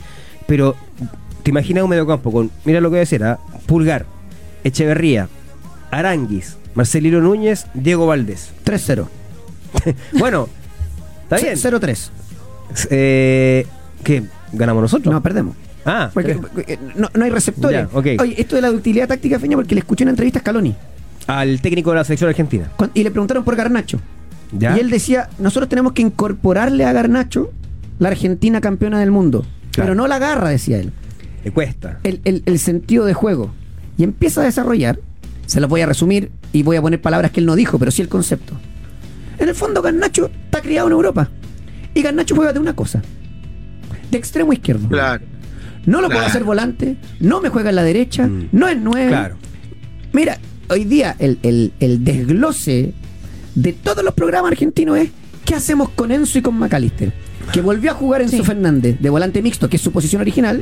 pero 0.49 0.75
te 1.43 1.51
imaginas 1.51 1.83
un 1.83 1.91
medio 1.91 2.07
campo 2.07 2.31
con, 2.31 2.49
mira 2.65 2.81
lo 2.81 2.89
que 2.89 2.93
voy 2.93 2.97
a 2.97 3.01
decir, 3.01 3.23
¿ah? 3.23 3.39
Pulgar, 3.67 4.07
Echeverría, 4.63 5.29
Aranguis, 5.91 6.57
Marcelino 6.73 7.21
Núñez, 7.21 7.67
Diego 7.75 8.07
Valdés. 8.07 8.51
3-0. 8.65 9.07
bueno, 10.19 10.49
está 11.23 11.38
bien. 11.38 11.55
0-3. 11.55 12.09
Eh, 12.89 13.67
¿Qué? 14.03 14.23
¿Ganamos 14.51 14.81
nosotros? 14.81 15.13
No, 15.13 15.21
perdemos. 15.21 15.55
ah, 15.85 16.09
Porque, 16.13 16.35
porque 16.35 16.79
no, 16.95 17.09
no 17.13 17.23
hay 17.23 17.29
receptores. 17.29 17.88
Ya, 17.91 17.97
ok. 17.97 18.07
Oye, 18.19 18.41
esto 18.41 18.55
de 18.55 18.63
la 18.63 18.71
utilidad 18.71 19.07
táctica, 19.07 19.39
Feña, 19.39 19.55
porque 19.55 19.75
le 19.75 19.79
escuché 19.81 20.03
una 20.03 20.12
entrevista 20.12 20.39
a 20.39 20.41
Scaloni 20.41 20.75
al 21.27 21.62
técnico 21.62 21.91
de 21.91 21.97
la 21.97 22.03
selección 22.03 22.27
argentina. 22.27 22.71
y 22.95 23.03
le 23.03 23.12
preguntaron 23.12 23.43
por 23.43 23.55
Garnacho. 23.55 23.99
¿Ya? 24.51 24.75
Y 24.75 24.79
él 24.79 24.89
decía, 24.89 25.29
nosotros 25.38 25.69
tenemos 25.69 25.93
que 25.93 26.01
incorporarle 26.01 26.85
a 26.85 26.91
Garnacho 26.91 27.51
la 27.99 28.09
Argentina 28.09 28.62
campeona 28.62 28.99
del 28.99 29.12
mundo. 29.12 29.45
Claro. 29.79 29.91
Pero 29.93 29.95
no 29.95 30.07
la 30.07 30.19
garra, 30.19 30.49
decía 30.49 30.79
él. 30.79 30.91
Le 31.43 31.51
cuesta. 31.51 31.99
El, 32.03 32.21
el- 32.25 32.43
el 32.45 32.59
sentido 32.59 33.05
de 33.05 33.13
juego. 33.13 33.51
Y 33.97 34.03
empieza 34.03 34.41
a 34.41 34.43
desarrollar, 34.45 34.99
se 35.45 35.59
los 35.59 35.69
voy 35.69 35.81
a 35.81 35.85
resumir 35.85 36.31
y 36.53 36.63
voy 36.63 36.77
a 36.77 36.81
poner 36.81 37.01
palabras 37.01 37.31
que 37.31 37.39
él 37.39 37.45
no 37.45 37.55
dijo, 37.55 37.77
pero 37.79 37.91
sí 37.91 38.01
el 38.01 38.07
concepto. 38.09 38.53
En 39.37 39.47
el 39.49 39.55
fondo, 39.55 39.81
Garnacho 39.81 40.29
está 40.45 40.61
criado 40.61 40.87
en 40.87 40.93
Europa. 40.93 41.29
Y 41.93 42.01
Garnacho 42.01 42.35
juega 42.35 42.53
de 42.53 42.59
una 42.59 42.75
cosa. 42.75 43.01
De 44.11 44.17
extremo 44.17 44.53
izquierdo. 44.53 44.87
Claro. 44.89 45.23
No 45.85 46.01
lo 46.01 46.09
puedo 46.09 46.25
hacer 46.25 46.43
volante, 46.43 46.97
no 47.19 47.41
me 47.41 47.49
juega 47.49 47.69
en 47.69 47.75
la 47.77 47.83
derecha, 47.83 48.27
Mm. 48.27 48.49
no 48.51 48.67
es 48.67 48.77
nueve. 48.77 49.07
Claro. 49.09 49.35
Mira, 50.11 50.37
hoy 50.69 50.83
día 50.83 51.15
el, 51.19 51.39
el- 51.43 51.73
el 51.79 52.03
desglose 52.03 52.93
de 53.55 53.73
todos 53.73 54.03
los 54.03 54.13
programas 54.13 54.51
argentinos 54.51 54.97
es 54.97 55.09
¿qué 55.49 55.55
hacemos 55.55 55.89
con 55.89 56.12
Enzo 56.12 56.38
y 56.38 56.41
con 56.43 56.55
McAllister? 56.59 57.12
Que 57.51 57.62
volvió 57.62 57.89
a 57.89 57.93
jugar 57.95 58.21
Enzo 58.21 58.38
Sí. 58.38 58.43
Fernández 58.43 58.97
de 58.99 59.09
volante 59.09 59.41
mixto, 59.41 59.67
que 59.67 59.77
es 59.77 59.81
su 59.81 59.91
posición 59.91 60.21
original, 60.21 60.62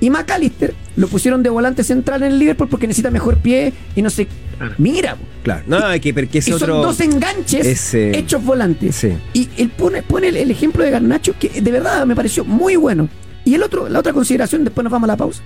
y 0.00 0.10
McAllister 0.10 0.74
lo 0.96 1.08
pusieron 1.08 1.42
de 1.42 1.48
volante 1.48 1.82
central 1.82 2.22
en 2.22 2.32
el 2.32 2.38
Liverpool 2.38 2.68
porque 2.68 2.86
necesita 2.86 3.10
mejor 3.10 3.38
pie 3.38 3.72
y 3.94 4.02
no 4.02 4.10
sé. 4.10 4.28
Mira, 4.76 5.16
Claro. 5.42 5.62
No, 5.66 5.78
hay 5.86 6.00
que 6.00 6.12
porque 6.12 6.28
y 6.34 6.38
ese 6.40 6.58
son 6.58 6.68
dos 6.68 7.00
enganches 7.00 7.64
ese- 7.66 8.18
hechos 8.18 8.44
volantes. 8.44 8.96
Sí. 8.96 9.12
Y 9.32 9.48
él 9.56 9.70
pone, 9.70 10.02
pone 10.02 10.28
el, 10.28 10.36
el 10.36 10.50
ejemplo 10.50 10.82
de 10.84 10.90
Garnacho 10.90 11.34
que 11.38 11.48
de 11.60 11.70
verdad 11.72 12.04
me 12.04 12.14
pareció 12.16 12.44
muy 12.44 12.76
bueno. 12.76 13.08
Y 13.44 13.54
el 13.54 13.62
otro, 13.62 13.88
la 13.88 14.00
otra 14.00 14.12
consideración, 14.12 14.64
después 14.64 14.82
nos 14.82 14.90
vamos 14.92 15.08
a 15.08 15.12
la 15.12 15.16
pausa. 15.16 15.40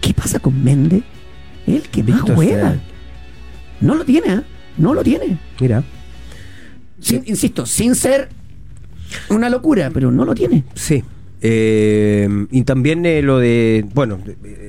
¿Qué 0.00 0.14
pasa 0.14 0.38
con 0.38 0.62
Méndez? 0.62 1.02
El 1.66 1.82
que 1.82 2.02
más 2.04 2.22
juega. 2.22 2.76
No 3.80 3.94
lo 3.96 4.04
tiene, 4.04 4.30
¿ah? 4.30 4.42
No 4.78 4.94
lo 4.94 5.02
tiene. 5.02 5.36
Mira. 5.60 5.82
Sin- 7.00 7.22
insisto, 7.26 7.66
sin 7.66 7.94
ser 7.94 8.28
una 9.30 9.48
locura, 9.48 9.90
pero 9.92 10.10
no 10.10 10.24
lo 10.24 10.34
tiene. 10.34 10.64
Sí. 10.74 11.02
Eh, 11.42 12.28
y 12.50 12.64
también 12.64 13.06
eh, 13.06 13.22
lo 13.22 13.38
de, 13.38 13.86
bueno, 13.94 14.18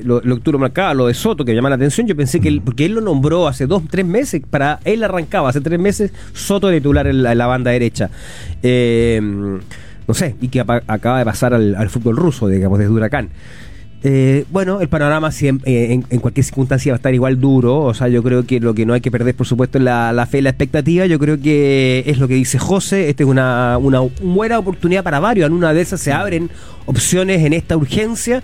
lo, 0.04 0.22
lo 0.24 0.38
que 0.38 0.41
tú 0.41 0.54
lo 0.54 0.60
marcabas, 0.60 0.96
lo 0.96 1.08
de 1.08 1.13
Soto, 1.13 1.44
que 1.44 1.54
llama 1.54 1.67
la 1.70 1.76
atención, 1.76 2.08
yo 2.08 2.15
pensé 2.15 2.39
que 2.39 2.48
él, 2.48 2.62
porque 2.63 2.86
él 2.86 2.94
lo 2.94 3.02
nombró 3.02 3.48
hace 3.48 3.67
dos, 3.67 3.84
tres 3.89 4.06
meses, 4.06 4.41
para 4.50 4.80
él 4.86 5.04
arrancaba 5.04 5.50
hace 5.50 5.60
tres 5.60 5.80
meses 5.80 6.12
Soto 6.34 6.67
de 6.70 6.78
titular 6.78 7.08
en 7.08 7.24
la, 7.24 7.46
banda 7.48 7.72
derecha. 7.72 8.10
Eh, 8.63 9.20
no 10.08 10.13
sé, 10.13 10.36
y 10.41 10.48
que 10.48 10.62
acaba 10.62 11.20
de 11.20 11.26
pasar 11.26 11.54
al, 11.54 11.76
al 11.76 11.89
fútbol 11.89 12.15
ruso, 12.15 12.48
digamos, 12.48 12.80
desde 12.80 12.91
Huracán. 12.91 13.30
Eh, 14.03 14.45
bueno, 14.49 14.81
el 14.81 14.89
panorama 14.89 15.29
siem- 15.29 15.61
eh, 15.63 16.01
en, 16.09 16.19
cualquier 16.19 16.43
circunstancia 16.43 16.91
va 16.91 16.95
a 16.95 16.97
estar 16.97 17.13
igual 17.13 17.39
duro. 17.39 17.81
O 17.81 17.93
sea, 17.93 18.07
yo 18.07 18.23
creo 18.23 18.45
que 18.45 18.59
lo 18.59 18.73
que 18.73 18.85
no 18.85 18.93
hay 18.93 19.01
que 19.01 19.11
perder, 19.11 19.35
por 19.35 19.45
supuesto, 19.45 19.77
es 19.77 19.83
la, 19.83 20.27
fe 20.29 20.39
y 20.39 20.41
la 20.41 20.49
expectativa. 20.49 21.05
Yo 21.05 21.19
creo 21.19 21.39
que 21.39 22.03
es 22.07 22.17
lo 22.17 22.27
que 22.27 22.33
dice 22.33 22.57
José. 22.57 23.09
Esta 23.09 23.23
es 23.23 23.29
una, 23.29 23.77
una 23.77 23.99
buena 24.23 24.57
oportunidad 24.57 25.03
para 25.03 25.19
varios. 25.19 25.47
En 25.47 25.53
una 25.53 25.73
de 25.73 25.81
esas 25.81 26.01
se 26.01 26.11
abren 26.11 26.49
opciones 26.85 27.45
en 27.45 27.53
esta 27.53 27.77
urgencia 27.77 28.41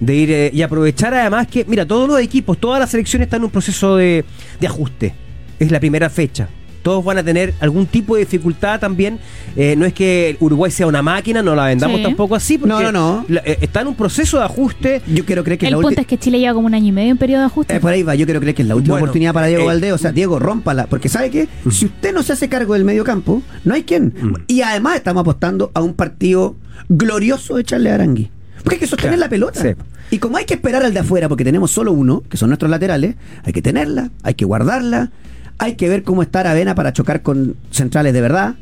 de 0.00 0.14
ir 0.14 0.30
eh, 0.30 0.50
y 0.52 0.62
aprovechar 0.62 1.14
además 1.14 1.46
que, 1.48 1.64
mira, 1.66 1.86
todos 1.86 2.08
los 2.08 2.20
equipos, 2.20 2.58
todas 2.58 2.78
las 2.78 2.90
selecciones 2.90 3.26
están 3.26 3.40
en 3.40 3.44
un 3.44 3.50
proceso 3.50 3.96
de 3.96 4.24
ajuste. 4.66 5.14
Es 5.58 5.70
la 5.70 5.80
primera 5.80 6.10
fecha. 6.10 6.48
Todos 6.88 7.04
van 7.04 7.18
a 7.18 7.22
tener 7.22 7.52
algún 7.60 7.84
tipo 7.84 8.14
de 8.14 8.20
dificultad 8.20 8.80
también. 8.80 9.18
Eh, 9.56 9.74
no 9.76 9.84
es 9.84 9.92
que 9.92 10.38
Uruguay 10.40 10.70
sea 10.70 10.86
una 10.86 11.02
máquina, 11.02 11.42
no 11.42 11.54
la 11.54 11.66
vendamos 11.66 11.98
Sí. 11.98 12.02
tampoco 12.02 12.34
así. 12.34 12.56
Porque 12.56 12.72
No, 12.72 12.80
no, 12.80 12.90
no. 12.92 13.26
la- 13.28 13.42
eh, 13.44 13.58
está 13.60 13.82
en 13.82 13.88
un 13.88 13.94
proceso 13.94 14.38
de 14.38 14.44
ajuste. 14.46 15.02
Yo 15.06 15.26
quiero 15.26 15.44
creer 15.44 15.58
que 15.58 15.66
El 15.66 15.72
la 15.72 15.80
punto 15.80 16.00
es 16.00 16.06
que 16.06 16.16
Chile 16.16 16.38
lleva 16.38 16.54
como 16.54 16.66
un 16.66 16.72
año 16.74 16.86
y 16.86 16.92
medio 16.92 17.10
en 17.10 17.18
periodo 17.18 17.40
de 17.42 17.46
ajuste. 17.48 17.76
Eh, 17.76 17.80
por 17.80 17.92
ahí 17.92 18.02
va, 18.02 18.14
yo 18.14 18.24
quiero 18.24 18.40
creer 18.40 18.54
que 18.54 18.62
es 18.62 18.68
la 18.68 18.74
última 18.74 18.94
Bueno, 18.94 19.04
oportunidad 19.04 19.34
para 19.34 19.48
Diego 19.48 19.64
eh, 19.64 19.66
Valdés. 19.66 19.92
O 19.92 19.98
sea, 19.98 20.12
Diego, 20.12 20.38
rómpala. 20.38 20.86
Porque 20.86 21.10
¿sabe 21.10 21.28
qué? 21.30 21.46
Si 21.70 21.84
usted 21.84 22.14
no 22.14 22.22
se 22.22 22.32
hace 22.32 22.48
cargo 22.48 22.72
del 22.72 22.84
medio 22.84 23.04
campo, 23.04 23.42
no 23.64 23.74
hay 23.74 23.82
quien. 23.82 24.14
Mm. 24.18 24.34
Y 24.46 24.62
además 24.62 24.96
estamos 24.96 25.20
apostando 25.20 25.70
a 25.74 25.82
un 25.82 25.92
partido 25.92 26.56
glorioso 26.88 27.56
de 27.56 27.64
Charles 27.64 27.92
Arangui. 27.92 28.30
Porque 28.62 28.76
hay 28.76 28.80
que 28.80 28.86
sostener 28.86 29.16
Claro, 29.18 29.26
la 29.26 29.28
pelota. 29.30 29.60
sí. 29.60 29.68
Y 30.10 30.18
como 30.18 30.38
hay 30.38 30.46
que 30.46 30.54
esperar 30.54 30.82
al 30.82 30.94
de 30.94 31.00
afuera, 31.00 31.28
porque 31.28 31.44
tenemos 31.44 31.70
solo 31.70 31.92
uno, 31.92 32.22
que 32.30 32.38
son 32.38 32.48
nuestros 32.48 32.70
laterales, 32.70 33.14
hay 33.44 33.52
que 33.52 33.60
tenerla, 33.60 34.10
hay 34.22 34.32
que 34.34 34.46
guardarla, 34.46 35.10
hay 35.58 35.76
que 35.76 35.88
ver 35.88 36.02
cómo 36.02 36.22
está 36.22 36.40
Aravena 36.40 36.74
para 36.74 36.92
chocar 36.92 37.22
con 37.22 37.56
centrales 37.70 38.12
de 38.12 38.20
verdad. 38.20 38.54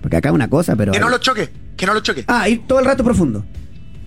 Porque 0.00 0.16
acá 0.16 0.32
una 0.32 0.48
cosa, 0.48 0.76
pero. 0.76 0.92
Que 0.92 1.00
no 1.00 1.08
lo 1.08 1.18
choque, 1.18 1.50
que 1.76 1.86
no 1.86 1.94
lo 1.94 2.00
choque. 2.00 2.24
Ah, 2.28 2.48
ir 2.48 2.66
todo 2.66 2.78
el 2.78 2.84
rato 2.84 3.02
profundo. 3.04 3.44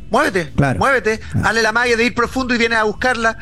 Muévete, 0.10 0.52
Claro. 0.56 0.80
muévete, 0.80 1.20
Claro. 1.20 1.48
hazle 1.48 1.62
la 1.62 1.72
magia 1.72 1.96
de 1.98 2.06
ir 2.06 2.14
profundo 2.14 2.54
y 2.54 2.58
viene 2.58 2.76
a 2.76 2.84
buscarla. 2.84 3.38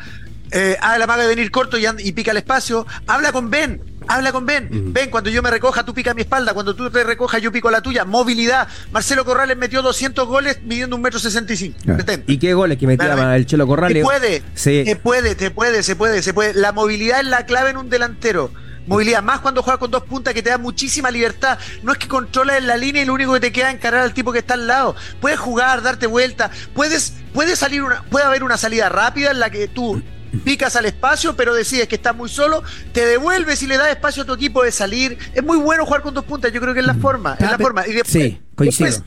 Eh, 0.52 0.76
hazle 0.80 0.98
la 0.98 1.06
magia 1.06 1.22
de 1.24 1.28
venir 1.34 1.50
corto 1.50 1.78
y, 1.78 1.84
y 1.98 2.12
pica 2.12 2.30
el 2.32 2.36
espacio. 2.36 2.86
Habla 3.06 3.32
con 3.32 3.50
Ben, 3.50 3.80
habla 4.08 4.32
con 4.32 4.46
Ben. 4.46 4.92
Ben, 4.92 5.10
cuando 5.10 5.30
yo 5.30 5.42
me 5.42 5.50
recoja, 5.50 5.84
tú 5.84 5.94
pica 5.94 6.14
mi 6.14 6.22
espalda. 6.22 6.52
Cuando 6.54 6.74
tú 6.74 6.90
te 6.90 7.04
recojas, 7.04 7.40
yo 7.40 7.52
pico 7.52 7.70
la 7.70 7.80
tuya. 7.80 8.04
Movilidad. 8.04 8.68
Marcelo 8.92 9.24
Corrales 9.24 9.56
metió 9.56 9.82
200 9.82 10.26
goles 10.26 10.60
midiendo 10.64 10.96
un 10.96 11.02
metro 11.02 11.18
sesenta 11.18 11.52
y 11.52 11.56
cinco. 11.56 11.78
Claro. 11.84 12.04
¿Y 12.26 12.38
qué 12.38 12.54
goles 12.54 12.78
que 12.78 12.86
metía 12.86 13.12
Claro. 13.14 13.32
el 13.32 13.46
Chelo 13.46 13.66
Corrales? 13.66 13.96
Te 13.98 14.02
puede, 14.02 14.42
Sí. 14.54 14.82
te 14.84 14.96
puede, 14.96 15.34
te 15.34 15.50
puede, 15.50 15.82
se 15.82 15.96
puede, 15.96 16.22
se 16.22 16.34
puede. 16.34 16.54
La 16.54 16.72
movilidad 16.72 17.20
es 17.20 17.26
la 17.26 17.46
clave 17.46 17.70
en 17.70 17.76
un 17.76 17.88
delantero. 17.90 18.50
Movilidad, 18.86 19.22
más 19.22 19.40
cuando 19.40 19.62
juegas 19.62 19.78
con 19.78 19.90
dos 19.90 20.02
puntas 20.04 20.34
que 20.34 20.42
te 20.42 20.50
da 20.50 20.58
muchísima 20.58 21.10
libertad. 21.12 21.58
No 21.84 21.92
es 21.92 21.98
que 21.98 22.08
controlas 22.08 22.56
en 22.58 22.66
la 22.66 22.76
línea 22.76 23.02
y 23.02 23.06
lo 23.06 23.14
único 23.14 23.32
que 23.34 23.40
te 23.40 23.52
queda 23.52 23.68
es 23.68 23.76
encarar 23.76 24.00
al 24.00 24.14
tipo 24.14 24.32
que 24.32 24.40
está 24.40 24.54
al 24.54 24.66
lado. 24.66 24.96
Puedes 25.20 25.38
jugar, 25.38 25.82
darte 25.82 26.06
vuelta, 26.08 26.50
puedes, 26.74 27.12
puede 27.32 27.54
salir 27.54 27.82
una, 27.82 28.02
puede 28.04 28.24
haber 28.24 28.42
una 28.42 28.56
salida 28.56 28.88
rápida 28.88 29.30
en 29.30 29.38
la 29.38 29.50
que 29.50 29.68
tú 29.68 30.02
picas 30.44 30.76
al 30.76 30.86
espacio, 30.86 31.34
pero 31.36 31.54
decides 31.54 31.88
que 31.88 31.96
estás 31.96 32.14
muy 32.14 32.28
solo, 32.28 32.62
te 32.92 33.04
devuelves 33.06 33.62
y 33.62 33.66
le 33.66 33.76
das 33.76 33.88
espacio 33.90 34.22
a 34.22 34.26
tu 34.26 34.34
equipo 34.34 34.62
de 34.62 34.72
salir. 34.72 35.18
Es 35.34 35.42
muy 35.42 35.58
bueno 35.58 35.84
jugar 35.84 36.02
con 36.02 36.14
dos 36.14 36.24
puntas, 36.24 36.52
yo 36.52 36.60
creo 36.60 36.72
que 36.74 36.80
es 36.80 36.86
la 36.86 36.94
forma, 36.94 37.34
es 37.38 37.46
Ah, 37.46 37.52
la 37.52 37.58
forma. 37.58 37.86
Y 37.86 37.92
después- 37.92 38.10
sí, 38.12 38.40
coincido. 38.54 38.86
después, 38.90 39.04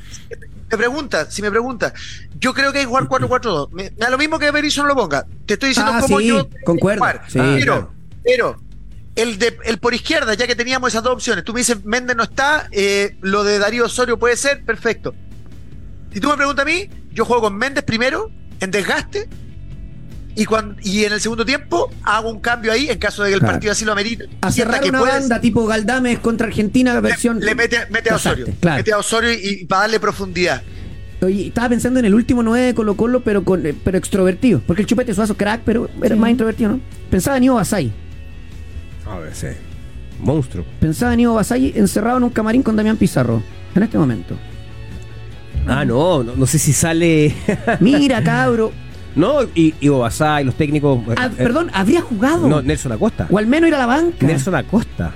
me 0.72 0.78
pregunta, 0.78 1.30
si 1.30 1.42
me 1.42 1.50
pregunta, 1.52 1.94
yo 2.40 2.54
creo 2.54 2.72
que 2.72 2.80
hay 2.80 2.84
que 2.86 2.90
jugar 2.90 3.08
4-4-2. 3.08 3.70
Me, 3.72 3.84
me 3.84 3.90
da 3.98 4.10
lo 4.10 4.18
mismo 4.18 4.40
que 4.40 4.50
Berizzo 4.52 4.82
no 4.82 4.88
lo 4.90 4.96
ponga. 4.96 5.26
Te 5.46 5.54
estoy 5.54 5.70
diciendo 5.70 5.92
Ah, 5.96 6.02
cómo 6.02 6.20
sí, 6.20 6.28
yo 6.28 6.50
concuerdo. 6.66 7.00
jugar. 7.00 7.24
Sí, 7.28 7.40
pero, 7.40 7.64
claro. 7.64 7.94
pero 8.24 8.58
el 9.16 9.38
de 9.38 9.58
el 9.66 9.78
por 9.78 9.94
izquierda, 9.94 10.34
ya 10.34 10.48
que 10.48 10.56
teníamos 10.56 10.90
esas 10.90 11.04
dos 11.04 11.14
opciones, 11.14 11.44
tú 11.44 11.54
me 11.54 11.60
dices 11.60 11.86
Méndez 11.86 12.16
no 12.18 12.24
está, 12.24 12.68
eh, 12.72 13.16
lo 13.22 13.44
de 13.44 13.60
Darío 13.60 13.86
Osorio 13.86 14.18
puede 14.18 14.36
ser, 14.36 14.66
perfecto. 14.66 15.14
Si 16.12 16.20
tú 16.20 16.30
me 16.30 16.36
preguntas 16.36 16.64
a 16.64 16.66
mí, 16.68 16.90
yo 17.12 17.24
juego 17.26 17.44
con 17.44 17.56
Méndez 17.56 17.84
primero, 17.84 18.32
en 18.60 18.72
desgaste, 18.72 19.30
y, 20.36 20.46
cuando, 20.46 20.76
y 20.82 21.04
en 21.06 21.14
el 21.14 21.22
segundo 21.22 21.46
tiempo 21.46 21.92
hago 22.04 22.30
un 22.32 22.40
cambio 22.40 22.72
ahí 22.72 22.90
en 22.90 22.98
caso 22.98 23.24
de 23.24 23.30
que 23.30 23.34
el 23.36 23.40
Claro. 23.40 23.54
partido 23.54 23.72
así 23.72 23.86
lo 23.86 23.92
amerite. 23.92 24.28
A 24.42 24.52
cerrar 24.52 24.82
que 24.82 24.90
una 24.90 25.00
puedes, 25.00 25.20
banda 25.22 25.40
tipo 25.42 25.66
Galdames 25.66 26.20
contra 26.20 26.48
Argentina, 26.48 26.94
le, 26.96 27.02
versión. 27.02 27.40
le 27.40 27.54
mete, 27.56 27.78
mete 27.90 28.10
a 28.10 28.16
Osorio. 28.16 28.48
Claro. 28.60 28.78
Mete 28.78 28.94
a 28.94 28.98
Osorio 28.98 29.32
y, 29.34 29.60
y 29.62 29.66
para 29.66 29.82
darle 29.84 30.00
profundidad. 30.00 30.62
Oye, 31.22 31.48
estaba 31.48 31.70
pensando 31.70 32.00
en 32.00 32.06
el 32.06 32.14
último 32.16 32.44
9 32.44 32.66
de 32.68 32.74
Colo 32.74 32.96
Colo, 32.98 33.22
pero, 33.24 33.46
con, 33.46 33.66
eh, 33.66 33.74
pero 33.84 33.98
extrovertido. 33.98 34.62
Porque 34.68 34.82
el 34.82 34.88
Chupete 34.88 35.14
Suazo, 35.14 35.36
crack, 35.38 35.62
pero 35.64 35.90
era 36.02 36.16
Sí. 36.16 36.20
más 36.22 36.32
introvertido, 36.32 36.72
¿no? 36.72 36.80
Pensaba 37.10 37.38
en 37.38 37.44
Ivo 37.46 37.56
Basay. 37.56 37.94
A 39.08 39.18
ver, 39.20 39.34
sí. 39.34 39.48
Monstruo. 40.20 40.66
Pensaba 40.82 41.14
en 41.14 41.22
Ivo 41.22 41.36
Basay 41.36 41.74
encerrado 41.76 42.18
en 42.18 42.24
un 42.26 42.30
camarín 42.32 42.62
con 42.64 42.76
Damián 42.76 42.98
Pizarro. 42.98 43.42
En 43.76 43.84
este 43.84 43.98
momento. 43.98 44.36
Ah, 45.66 45.86
no, 45.86 46.24
no, 46.24 46.36
no 46.36 46.46
sé 46.46 46.60
si 46.60 46.74
sale. 46.74 47.34
Mira, 47.80 48.22
cabro. 48.24 48.72
no, 49.16 49.44
y, 49.56 49.74
y 49.80 49.90
Obasay, 49.90 50.44
los 50.46 50.56
técnicos. 50.56 51.00
eh, 51.10 51.16
Ah, 51.18 51.28
eh, 51.28 51.36
perdón, 51.38 51.70
habría 51.74 52.02
jugado. 52.02 52.48
No, 52.48 52.62
Nelson 52.62 52.92
Acosta. 52.92 53.28
o 53.30 53.38
al 53.38 53.48
menos 53.48 53.68
ir 53.70 53.76
a 53.76 53.80
la 53.80 53.86
banca. 53.86 54.26
Nelson 54.26 54.56
Acosta. 54.56 55.14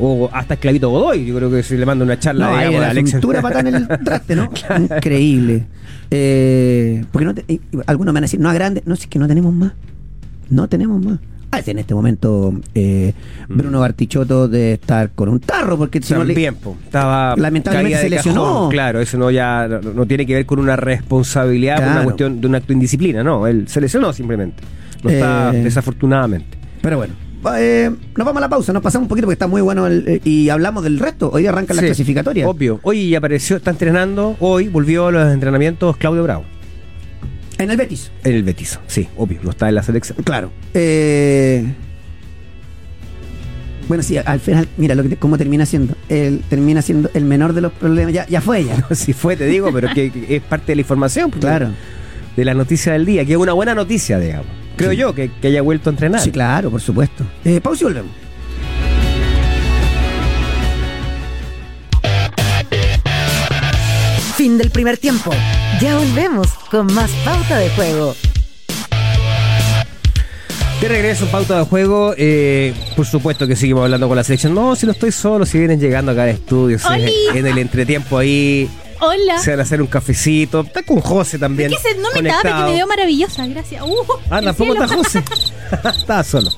O 0.00 0.28
hasta 0.32 0.54
Esclavito 0.54 0.88
Godoy, 0.88 1.26
yo 1.26 1.36
creo 1.36 1.50
que 1.50 1.62
si 1.62 1.76
le 1.76 1.84
manda 1.84 2.04
una 2.04 2.18
charla 2.18 2.46
No, 2.46 2.52
ahí 2.56 2.68
digamos, 2.68 2.72
de 2.74 2.80
de 2.80 2.80
la 2.80 2.90
Alex. 2.90 3.42
patada 3.42 3.68
en 3.68 3.74
el 3.74 3.88
traste, 4.04 4.36
¿no? 4.36 4.50
Increíble. 4.96 5.66
Eh, 6.10 7.04
porque 7.12 7.24
no 7.26 7.34
te- 7.34 7.44
eh, 7.48 7.60
algunos 7.86 8.12
me 8.12 8.16
van 8.18 8.24
a 8.24 8.26
decir, 8.26 8.40
no 8.40 8.48
a 8.48 8.54
grande, 8.54 8.82
no 8.86 8.96
sé, 8.96 9.02
es 9.02 9.08
que 9.08 9.18
no 9.18 9.28
tenemos 9.28 9.52
más. 9.52 9.72
No 10.48 10.66
tenemos 10.68 11.02
más. 11.04 11.18
Ah, 11.54 11.60
en 11.66 11.78
este 11.78 11.94
momento 11.94 12.54
eh, 12.74 13.12
Bruno 13.46 13.80
Bartichotto 13.80 14.48
de 14.48 14.72
estar 14.72 15.10
con 15.10 15.28
un 15.28 15.38
tarro, 15.38 15.76
porque 15.76 16.00
si 16.00 16.14
no 16.14 16.24
le- 16.24 16.32
También, 16.32 16.54
po, 16.54 16.76
estaba 16.82 17.36
Lamentablemente 17.36 17.92
caída 17.98 18.00
se 18.02 18.08
lesionó. 18.10 18.42
cajón, 18.44 18.70
claro, 18.70 19.00
eso 19.00 19.18
no 19.18 19.30
ya 19.30 19.68
no, 19.68 19.80
no 19.92 20.06
tiene 20.06 20.24
que 20.24 20.34
ver 20.34 20.46
con 20.46 20.58
una 20.58 20.76
responsabilidad, 20.76 21.76
con 21.76 21.88
una 21.92 22.04
cuestión 22.04 22.40
de 22.40 22.46
un 22.46 22.54
acto 22.54 22.68
de 22.68 22.72
indisciplina, 22.74 23.22
no, 23.22 23.46
él 23.46 23.68
se 23.68 23.80
lesionó 23.82 24.12
simplemente. 24.14 24.62
No 25.04 25.10
está 25.10 25.50
Eh, 25.54 25.62
desafortunadamente. 25.62 26.56
Pero 26.80 26.96
bueno, 26.96 27.12
va, 27.46 27.60
eh, 27.60 27.90
nos 28.16 28.24
vamos 28.26 28.38
a 28.38 28.40
la 28.40 28.48
pausa, 28.48 28.72
nos 28.72 28.82
pasamos 28.82 29.04
un 29.04 29.08
poquito 29.10 29.26
porque 29.26 29.34
está 29.34 29.46
muy 29.46 29.60
bueno 29.60 29.86
el- 29.86 30.08
eh, 30.08 30.20
y 30.24 30.48
hablamos 30.48 30.82
del 30.84 30.98
resto. 30.98 31.30
Hoy 31.34 31.46
arrancan 31.46 31.76
las 31.76 31.82
Sí, 31.82 31.88
clasificatorias. 31.88 32.48
Obvio. 32.48 32.80
Hoy 32.82 33.14
apareció, 33.14 33.56
está 33.56 33.70
entrenando, 33.72 34.36
hoy 34.40 34.68
volvió 34.68 35.08
a 35.08 35.12
los 35.12 35.32
entrenamientos 35.34 35.98
Claudio 35.98 36.22
Bravo. 36.22 36.44
En 37.58 37.70
el 37.70 37.76
Betis. 37.76 38.10
En 38.24 38.34
el 38.34 38.42
Betis, 38.42 38.78
sí, 38.86 39.08
obvio, 39.16 39.40
no 39.42 39.50
está 39.50 39.68
en 39.68 39.74
la 39.76 39.82
selección. 39.82 40.18
Claro. 40.24 40.50
Eh, 40.74 41.64
bueno, 43.88 44.02
sí, 44.02 44.16
al 44.16 44.40
final, 44.40 44.68
mira 44.76 44.94
lo 44.94 45.02
que 45.02 45.16
cómo 45.16 45.36
termina 45.36 45.66
siendo. 45.66 45.94
Él 46.08 46.42
termina 46.48 46.80
siendo 46.82 47.10
el 47.14 47.24
menor 47.24 47.52
de 47.52 47.60
los 47.60 47.72
problemas. 47.72 48.12
Ya, 48.14 48.26
ya 48.26 48.40
fue 48.40 48.64
ya. 48.64 48.86
si 48.94 49.12
fue, 49.12 49.36
te 49.36 49.46
digo, 49.46 49.70
pero 49.72 49.88
que, 49.92 50.10
que 50.10 50.36
es 50.36 50.42
parte 50.42 50.72
de 50.72 50.76
la 50.76 50.80
información. 50.82 51.30
porque- 51.30 51.40
Claro. 51.46 51.70
De 52.36 52.44
la 52.46 52.54
noticia 52.54 52.94
del 52.94 53.04
día, 53.04 53.26
que 53.26 53.32
es 53.32 53.38
una 53.38 53.52
buena 53.52 53.74
noticia, 53.74 54.18
digamos. 54.18 54.46
Creo 54.76 54.92
Sí. 54.92 54.96
yo, 54.96 55.14
que, 55.14 55.30
que 55.30 55.48
haya 55.48 55.60
vuelto 55.60 55.90
a 55.90 55.92
entrenar. 55.92 56.20
Sí, 56.22 56.30
claro, 56.30 56.70
por 56.70 56.80
supuesto. 56.80 57.24
Eh, 57.44 57.60
pausa 57.60 57.82
y 57.82 57.84
volvemos. 57.84 58.10
Fin 64.42 64.58
del 64.58 64.70
primer 64.72 64.98
tiempo. 64.98 65.30
Ya 65.80 65.96
volvemos 65.98 66.48
con 66.68 66.92
más 66.92 67.08
pauta 67.24 67.58
de 67.58 67.70
juego. 67.70 68.16
De 70.80 70.88
regreso, 70.88 71.26
pauta 71.26 71.58
de 71.60 71.64
juego. 71.64 72.12
eh, 72.18 72.74
por 72.96 73.06
supuesto 73.06 73.46
que 73.46 73.54
seguimos 73.54 73.84
hablando 73.84 74.08
con 74.08 74.16
la 74.16 74.24
selección. 74.24 74.52
No, 74.52 74.74
si 74.74 74.84
no 74.84 74.90
estoy 74.90 75.12
solo, 75.12 75.46
si 75.46 75.58
vienen 75.60 75.78
llegando 75.78 76.10
acá 76.10 76.24
al 76.24 76.30
estudio, 76.30 76.76
en 77.32 77.46
el 77.46 77.56
entretiempo 77.56 78.18
ahí 78.18 78.68
Hola. 79.00 79.38
se 79.38 79.50
van 79.52 79.60
a 79.60 79.62
hacer 79.62 79.80
un 79.80 79.86
cafecito. 79.86 80.62
Está 80.62 80.82
con 80.82 80.98
José 81.00 81.38
también. 81.38 81.70
¿Qué 81.70 81.78
se, 81.78 81.94
no 81.94 82.08
me 82.10 82.28
tape, 82.28 82.40
conectado. 82.40 82.64
que 82.64 82.70
me 82.72 82.76
veo 82.78 82.86
maravillosa, 82.88 83.46
gracias. 83.46 83.80
Uh, 83.84 83.94
Ah, 84.28 84.40
el 84.40 84.46
tampoco 84.46 84.72
cielo. 84.72 84.84
está 84.86 84.96
José. 84.96 85.24
Estaba 86.00 86.24
solo. 86.24 86.50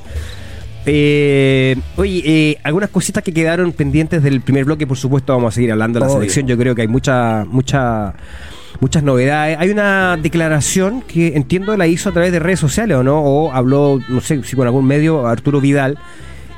Eh, 0.87 1.77
oye, 1.97 2.23
eh, 2.25 2.59
algunas 2.63 2.91
cositas 2.91 3.23
que 3.25 3.33
quedaron 3.33 3.73
pendientes 3.73 4.23
del 4.23 4.41
primer 4.43 4.65
bloque, 4.67 4.87
por 4.87 4.97
supuesto, 4.99 5.33
vamos 5.33 5.53
a 5.53 5.57
seguir 5.57 5.73
hablando 5.73 5.99
de 5.99 6.01
la 6.01 6.07
Obvio. 6.07 6.21
selección. 6.21 6.47
Yo 6.47 6.59
creo 6.59 6.75
que 6.75 6.83
hay 6.83 6.89
mucha, 6.89 7.45
mucha, 7.49 8.15
muchas 8.81 9.03
novedades. 9.03 9.57
Hay 9.59 9.71
una 9.71 10.19
declaración 10.21 11.01
que 11.03 11.37
entiendo 11.37 11.77
la 11.77 11.87
hizo 11.87 12.11
a 12.11 12.13
través 12.13 12.33
de 12.33 12.39
redes 12.39 12.61
sociales, 12.61 12.97
¿o 12.99 13.03
no? 13.03 13.21
O 13.23 13.53
habló, 13.53 13.99
no 14.09 14.21
sé 14.21 14.43
si 14.45 14.57
con 14.57 14.67
algún 14.67 14.87
medio, 14.87 15.27
Arturo 15.27 15.61
Vidal, 15.61 15.99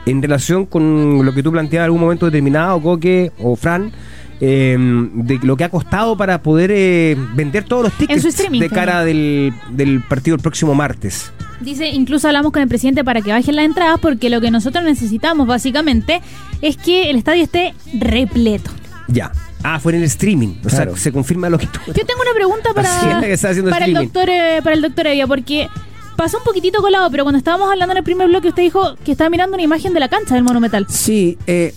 en 0.07 0.21
relación 0.23 0.67
con 0.67 1.25
lo 1.25 1.33
que 1.33 1.43
tú 1.43 1.53
planteabas 1.53 1.85
en 1.85 1.87
algún 1.87 2.01
momento 2.01 2.27
determinado, 2.27 2.81
Coque 2.83 3.31
o 3.39 3.55
Fran. 3.57 3.93
eh, 4.41 4.77
de 4.79 5.39
lo 5.43 5.57
que 5.57 5.65
ha 5.65 5.71
costado 5.71 6.17
para 6.17 6.43
poder 6.43 6.71
eh, 6.71 7.17
vender 7.35 7.65
todos 7.65 7.85
los 7.85 7.93
tickets 7.95 8.37
de 8.51 8.69
cara 8.69 9.03
del, 9.03 9.53
del 9.71 10.03
partido 10.03 10.37
el 10.37 10.43
próximo 10.43 10.75
martes. 10.75 11.33
Dice, 11.61 11.89
incluso 11.89 12.27
hablamos 12.29 12.53
con 12.53 12.63
el 12.63 12.69
presidente 12.69 13.03
para 13.05 13.23
que 13.23 13.31
bajen 13.33 13.57
las 13.57 13.65
entradas 13.65 13.99
porque 14.01 14.29
lo 14.31 14.41
que 14.41 14.51
nosotros 14.51 14.85
necesitamos 14.85 15.47
básicamente 15.47 16.21
es 16.63 16.77
que 16.77 17.11
el 17.11 17.17
estadio 17.17 17.43
esté 17.43 17.75
repleto. 17.99 18.71
Ya. 19.09 19.33
Ah, 19.63 19.81
fue 19.81 19.93
en 19.93 19.99
el 19.99 20.05
streaming. 20.05 20.57
O 20.65 20.69
Claro. 20.69 20.93
sea, 20.95 21.03
se 21.05 21.13
confirma 21.13 21.49
lo 21.49 21.59
que 21.59 21.67
tú. 21.67 21.81
Yo 21.87 21.93
tengo 21.95 22.21
una 22.23 22.33
pregunta 22.35 22.71
para, 22.75 23.21
que 23.21 23.33
está 23.33 23.51
para 23.71 23.85
el 23.87 23.95
doctor 23.95 24.29
eh, 24.29 24.61
para 24.63 24.75
el 24.77 24.83
doctor 24.83 25.07
Evia 25.07 25.27
porque 25.27 25.69
pasó 26.17 26.39
un 26.39 26.45
poquitito 26.45 26.81
colado, 26.83 27.11
pero 27.11 27.25
cuando 27.25 27.39
estábamos 27.39 27.71
hablando 27.71 27.93
en 27.93 27.99
el 27.99 28.05
primer 28.05 28.29
bloque 28.29 28.49
usted 28.49 28.63
dijo 28.63 28.97
que 29.05 29.13
estaba 29.13 29.31
mirando 29.31 29.55
una 29.55 29.63
imagen 29.65 29.93
de 29.93 30.01
la 30.01 30.09
cancha 30.09 30.35
del 30.35 30.45
Monumental. 30.45 30.87
Sí, 30.89 31.37
eh, 31.47 31.75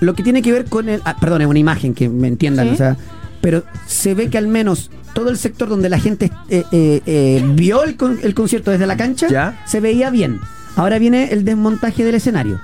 lo 0.00 0.14
que 0.14 0.22
tiene 0.22 0.42
que 0.42 0.52
ver 0.52 0.64
con 0.66 0.88
el. 0.88 1.00
ah, 1.04 1.16
perdón, 1.20 1.42
es 1.42 1.48
una 1.48 1.58
imagen 1.58 1.94
que 1.94 2.08
me 2.08 2.28
entiendan, 2.28 2.68
Sí. 2.68 2.74
o 2.74 2.76
sea. 2.76 2.96
Pero 3.40 3.62
se 3.86 4.14
ve 4.14 4.30
que 4.30 4.38
al 4.38 4.48
menos 4.48 4.90
todo 5.18 5.30
el 5.30 5.36
sector 5.36 5.68
donde 5.68 5.88
la 5.88 5.98
gente 5.98 6.30
eh, 6.48 6.62
eh, 6.70 7.02
eh, 7.04 7.42
vio 7.54 7.82
el, 7.82 7.96
con- 7.96 8.18
el 8.22 8.34
concierto 8.34 8.70
desde 8.70 8.86
la 8.86 8.96
cancha 8.96 9.26
Ya. 9.28 9.60
se 9.66 9.80
veía 9.80 10.10
bien. 10.10 10.38
Ahora 10.76 10.98
viene 11.00 11.30
el 11.32 11.44
desmontaje 11.44 12.04
del 12.04 12.14
escenario. 12.14 12.60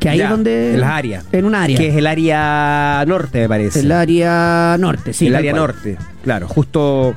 Que 0.00 0.08
ahí 0.08 0.18
Ya, 0.18 0.24
es 0.24 0.30
donde. 0.30 0.74
en 0.74 0.80
las 0.80 0.90
áreas. 0.90 1.24
En 1.30 1.44
un 1.44 1.54
área. 1.54 1.76
Que 1.78 1.88
es 1.90 1.94
el 1.96 2.06
área 2.08 3.04
norte, 3.06 3.42
me 3.42 3.48
parece. 3.48 3.80
el 3.80 3.92
área 3.92 4.76
norte, 4.80 5.12
sí. 5.12 5.28
el 5.28 5.36
área 5.36 5.52
cual. 5.52 5.60
norte. 5.62 5.96
Claro, 6.24 6.48
justo 6.48 7.14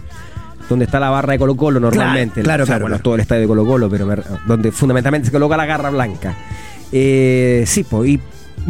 donde 0.69 0.85
está 0.85 0.99
la 0.99 1.09
barra 1.09 1.33
de 1.33 1.39
Colo 1.39 1.55
Colo 1.55 1.79
normalmente. 1.79 2.41
claro, 2.43 2.63
O 2.63 2.65
sea, 2.67 2.73
claro, 2.75 2.83
bueno, 2.85 2.93
claro. 2.97 3.03
todo 3.03 3.15
el 3.15 3.21
estadio 3.21 3.41
de 3.41 3.47
Colo 3.47 3.65
Colo, 3.65 3.89
pero 3.89 4.05
me- 4.05 4.17
donde 4.45 4.71
fundamentalmente 4.71 5.27
se 5.27 5.31
coloca 5.31 5.57
la 5.57 5.65
garra 5.65 5.89
blanca. 5.89 6.35
Eh, 6.91 7.63
sí, 7.65 7.83
pues, 7.83 8.09
y 8.09 8.19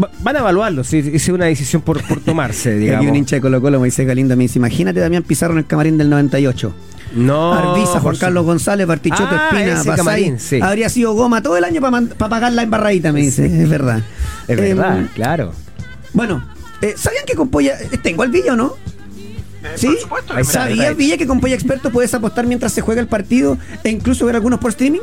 va- 0.01 0.09
van 0.21 0.35
a 0.35 0.39
evaluarlo, 0.39 0.83
si 0.83 1.01
si 1.03 1.15
es 1.15 1.29
una 1.29 1.45
decisión 1.45 1.81
por, 1.81 2.01
por 2.07 2.19
tomarse, 2.21 2.69
Y 2.71 2.73
Aquí 2.75 2.81
digamos. 2.85 3.07
un 3.11 3.15
hincha 3.15 3.35
de 3.37 3.41
Colo 3.41 3.61
Colo, 3.61 3.79
Moisés 3.79 4.05
Galindo, 4.07 4.35
me 4.37 4.43
dice, 4.43 4.59
imagínate 4.59 4.99
Damián 4.99 5.23
Pizarro 5.23 5.53
en 5.53 5.59
el 5.59 5.65
camarín 5.67 5.97
del 5.97 6.09
98. 6.09 6.73
No, 7.15 7.53
Arbiza, 7.53 7.99
Juan 8.01 8.15
Carlos 8.17 8.45
González, 8.45 8.85
Bartichotto, 8.87 9.27
Ah, 9.31 9.47
Espina, 9.51 9.73
ese 9.79 9.89
Basay. 9.89 9.95
camarín, 9.95 10.39
sí. 10.39 10.59
Habría 10.61 10.89
sido 10.89 11.13
goma 11.13 11.41
todo 11.41 11.55
el 11.55 11.63
año 11.63 11.79
para 11.81 12.01
pagar 12.29 12.51
la 12.51 12.63
embarradita, 12.63 13.13
me 13.13 13.21
dice. 13.21 13.45
Es 13.45 13.69
verdad. 13.69 14.01
Es 14.47 14.57
verdad, 14.57 14.97
Em, 14.99 15.07
claro. 15.09 15.53
Bueno, 16.13 16.43
eh, 16.81 16.93
¿sabían 16.97 17.23
que 17.25 17.35
con 17.35 17.49
Polla... 17.49 17.73
eh, 17.79 17.97
¿Tengo 18.01 18.23
al 18.23 18.29
Villa 18.31 18.53
o 18.53 18.55
no? 18.55 18.73
¿Sí? 19.75 19.87
por 19.87 19.99
supuesto 19.99 20.43
¿Sabías. 20.43 20.95
Villa, 20.95 21.17
que 21.17 21.25
con 21.25 21.39
Polla 21.39 21.55
Experto 21.55 21.89
puedes 21.89 22.13
apostar 22.13 22.45
mientras 22.45 22.71
se 22.71 22.81
juega 22.81 23.01
el 23.01 23.07
partido 23.07 23.57
e 23.83 23.89
incluso 23.89 24.25
ver 24.25 24.35
algunos 24.35 24.59
por 24.59 24.69
streaming? 24.71 24.99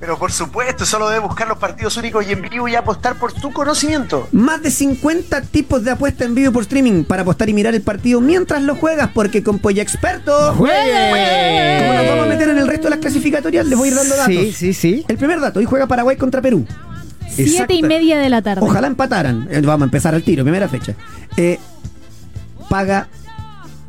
Pero 0.00 0.16
por 0.16 0.30
supuesto, 0.30 0.86
solo 0.86 1.08
debes 1.08 1.24
buscar 1.26 1.48
los 1.48 1.58
partidos 1.58 1.96
únicos 1.96 2.24
y 2.26 2.32
en 2.32 2.42
vivo 2.42 2.68
y 2.68 2.76
apostar 2.76 3.18
por 3.18 3.32
tu 3.32 3.52
conocimiento. 3.52 4.28
Más 4.30 4.62
de 4.62 4.70
50 4.70 5.42
tipos 5.42 5.82
de 5.82 5.90
apuesta 5.90 6.24
en 6.24 6.36
vivo 6.36 6.52
por 6.52 6.62
streaming 6.62 7.02
para 7.04 7.22
apostar 7.22 7.48
y 7.48 7.52
mirar 7.52 7.74
el 7.74 7.82
partido 7.82 8.20
mientras 8.20 8.62
lo 8.62 8.76
juegas, 8.76 9.10
porque 9.12 9.42
con 9.42 9.58
Polla 9.58 9.82
Experto... 9.82 10.54
Como 10.56 10.66
nos 10.68 12.06
vamos 12.06 12.24
a 12.24 12.28
meter 12.28 12.48
en 12.50 12.58
el 12.58 12.68
resto 12.68 12.84
de 12.84 12.90
las 12.90 12.98
clasificatorias, 13.00 13.66
les 13.66 13.76
voy 13.76 13.88
a 13.88 13.90
ir 13.90 13.96
dando 13.96 14.16
datos. 14.16 14.34
Sí, 14.34 14.52
sí, 14.52 14.72
sí. 14.72 15.04
El 15.08 15.16
primer 15.16 15.40
dato, 15.40 15.58
hoy 15.58 15.64
juega 15.64 15.86
Paraguay 15.88 16.16
contra 16.16 16.40
Perú. 16.40 16.64
Siete 17.28 17.50
Exacto. 17.50 17.74
y 17.74 17.82
media 17.82 18.18
de 18.18 18.28
la 18.28 18.42
tarde. 18.42 18.64
Ojalá 18.64 18.86
empataran. 18.86 19.48
Eh, 19.50 19.60
Vamos 19.60 19.82
a 19.82 19.84
empezar 19.84 20.14
al 20.14 20.22
tiro, 20.22 20.44
primera 20.44 20.68
fecha. 20.68 20.94
Eh, 21.36 21.58
paga 22.68 23.08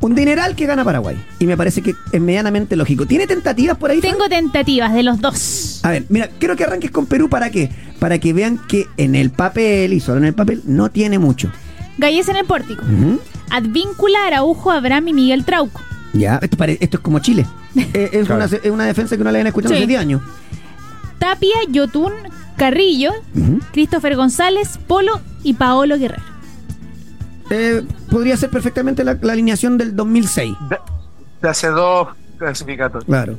un 0.00 0.14
dineral 0.14 0.56
que 0.56 0.66
gana 0.66 0.84
Paraguay. 0.84 1.16
Y 1.38 1.46
me 1.46 1.56
parece 1.56 1.82
que 1.82 1.94
es 2.12 2.20
medianamente 2.20 2.74
lógico. 2.76 3.06
¿Tiene 3.06 3.26
tentativas 3.26 3.76
por 3.76 3.90
ahí? 3.90 4.00
Fran? 4.00 4.12
Tengo 4.12 4.28
tentativas 4.28 4.92
de 4.94 5.02
los 5.02 5.20
dos. 5.20 5.80
A 5.82 5.90
ver, 5.90 6.06
mira, 6.08 6.28
quiero 6.38 6.56
que 6.56 6.64
arranques 6.64 6.90
con 6.90 7.06
Perú 7.06 7.28
para 7.28 7.50
qué? 7.50 7.70
Para 7.98 8.18
que 8.18 8.32
vean 8.32 8.58
que 8.68 8.86
en 8.96 9.14
el 9.14 9.30
papel, 9.30 9.92
y 9.92 10.00
solo 10.00 10.18
en 10.18 10.24
el 10.24 10.34
papel, 10.34 10.62
no 10.64 10.90
tiene 10.90 11.18
mucho. 11.18 11.50
Gallés 11.98 12.28
en 12.28 12.36
el 12.36 12.46
pórtico. 12.46 12.82
Advíncula, 13.50 14.26
Araujo, 14.26 14.70
Abraham 14.70 15.08
y 15.08 15.12
Miguel 15.12 15.44
Trauco. 15.44 15.80
Ya, 16.12 16.38
esto, 16.42 16.56
pare- 16.56 16.78
esto 16.80 16.96
es 16.96 17.02
como 17.02 17.18
Chile. 17.20 17.46
Eh, 17.76 18.10
es, 18.12 18.26
Claro. 18.26 18.36
una, 18.36 18.44
es 18.46 18.70
una 18.70 18.84
defensa 18.84 19.16
que 19.16 19.22
no 19.22 19.30
la 19.30 19.36
habían 19.38 19.46
escuchado 19.46 19.74
Sí. 19.74 19.78
hace 19.78 19.86
10 19.86 20.00
años. 20.00 20.22
Tapia, 21.18 21.54
Yotún, 21.68 22.12
Carrillo. 22.56 23.12
Christopher 23.72 24.16
González, 24.16 24.78
Polo 24.86 25.20
y 25.44 25.54
Paolo 25.54 25.98
Guerrero. 25.98 26.22
Eh, 27.50 27.82
podría 28.10 28.36
ser 28.36 28.48
perfectamente 28.50 29.02
la, 29.04 29.18
la 29.20 29.32
alineación 29.32 29.76
del 29.76 29.94
2006. 29.96 30.54
De, 30.70 30.76
de 31.42 31.48
hace 31.48 31.68
dos 31.68 32.08
clasificatorios. 32.38 33.04
Claro. 33.06 33.38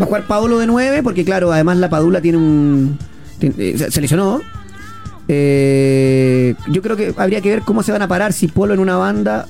Va 0.00 0.04
a 0.04 0.06
jugar 0.06 0.26
Paolo 0.26 0.58
de 0.58 0.66
9, 0.66 1.02
porque 1.02 1.24
claro, 1.24 1.52
además 1.52 1.76
la 1.78 1.90
Padula 1.90 2.20
tiene 2.20 2.38
un. 2.38 2.98
tiene- 3.38 3.54
eh, 3.58 3.76
se 3.78 3.90
se 3.90 4.00
lesionó. 4.00 4.40
Eh, 5.30 6.54
yo 6.68 6.80
creo 6.82 6.96
que 6.96 7.14
habría 7.16 7.40
que 7.40 7.50
ver 7.50 7.62
cómo 7.62 7.82
se 7.82 7.92
van 7.92 8.02
a 8.02 8.08
parar, 8.08 8.32
si 8.32 8.48
Polo 8.48 8.74
en 8.74 8.80
una 8.80 8.96
banda 8.96 9.46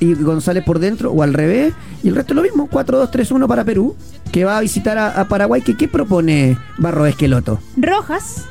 y 0.00 0.12
González 0.14 0.64
por 0.64 0.78
dentro, 0.80 1.12
o 1.12 1.22
al 1.22 1.32
revés. 1.32 1.72
Y 2.02 2.08
el 2.08 2.14
resto 2.16 2.32
es 2.32 2.36
lo 2.36 2.42
mismo, 2.42 2.68
4-2-3-1 2.68 3.46
para 3.46 3.64
Perú, 3.64 3.96
que 4.32 4.44
va 4.44 4.58
a 4.58 4.60
visitar 4.60 4.98
a, 4.98 5.18
a 5.20 5.28
Paraguay. 5.28 5.62
Que, 5.62 5.76
¿Qué 5.76 5.88
propone 5.88 6.58
Barro 6.78 7.06
Esqueloto? 7.06 7.60
Rojas. 7.76 8.44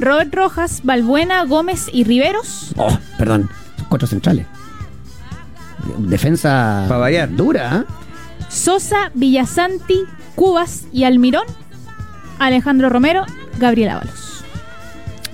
Robert 0.00 0.32
Rojas, 0.32 0.82
Balbuena, 0.84 1.44
Gómez 1.46 1.86
y 1.92 2.04
Riveros. 2.04 2.72
Oh, 2.76 2.96
perdón, 3.18 3.48
cuatro 3.88 4.06
centrales. 4.08 4.46
Defensa 5.98 6.86
Pa' 6.88 6.96
variar. 6.98 7.34
dura, 7.34 7.84
¿eh? 7.88 7.92
Sosa, 8.48 9.10
Villasanti, 9.14 10.02
Cubas 10.34 10.84
y 10.92 11.04
Almirón. 11.04 11.44
Alejandro 12.38 12.88
Romero, 12.88 13.24
Gabriel 13.58 13.90
Ábalos. 13.90 14.44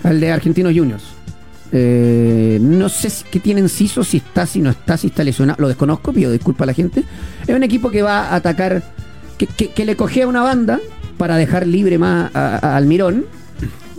Al 0.03 0.20
de 0.20 0.32
Argentinos 0.32 0.72
Juniors. 0.74 1.05
Eh, 1.72 2.59
no 2.61 2.88
sé 2.88 3.11
si, 3.11 3.24
qué 3.30 3.38
tiene 3.38 3.61
Enciso, 3.61 4.03
si 4.03 4.16
está, 4.18 4.44
si 4.46 4.61
no 4.61 4.70
está, 4.70 4.96
si 4.96 5.07
está 5.09 5.22
lesionado. 5.24 5.61
Lo 5.61 5.68
desconozco, 5.68 6.12
pido 6.12 6.30
disculpa 6.32 6.64
a 6.64 6.66
la 6.66 6.74
gente. 6.74 7.05
Es 7.46 7.55
un 7.55 7.62
equipo 7.62 7.90
que 7.90 8.03
va 8.03 8.28
a 8.28 8.34
atacar, 8.36 8.82
que, 9.38 9.46
que- 9.46 9.70
que 9.70 9.84
le 9.84 9.96
cogea 9.96 10.26
una 10.26 10.42
banda 10.42 10.80
para 11.16 11.36
dejar 11.36 11.66
libre 11.66 11.98
más 11.98 12.34
a, 12.34 12.57
a 12.72 12.76
Almirón. 12.76 13.26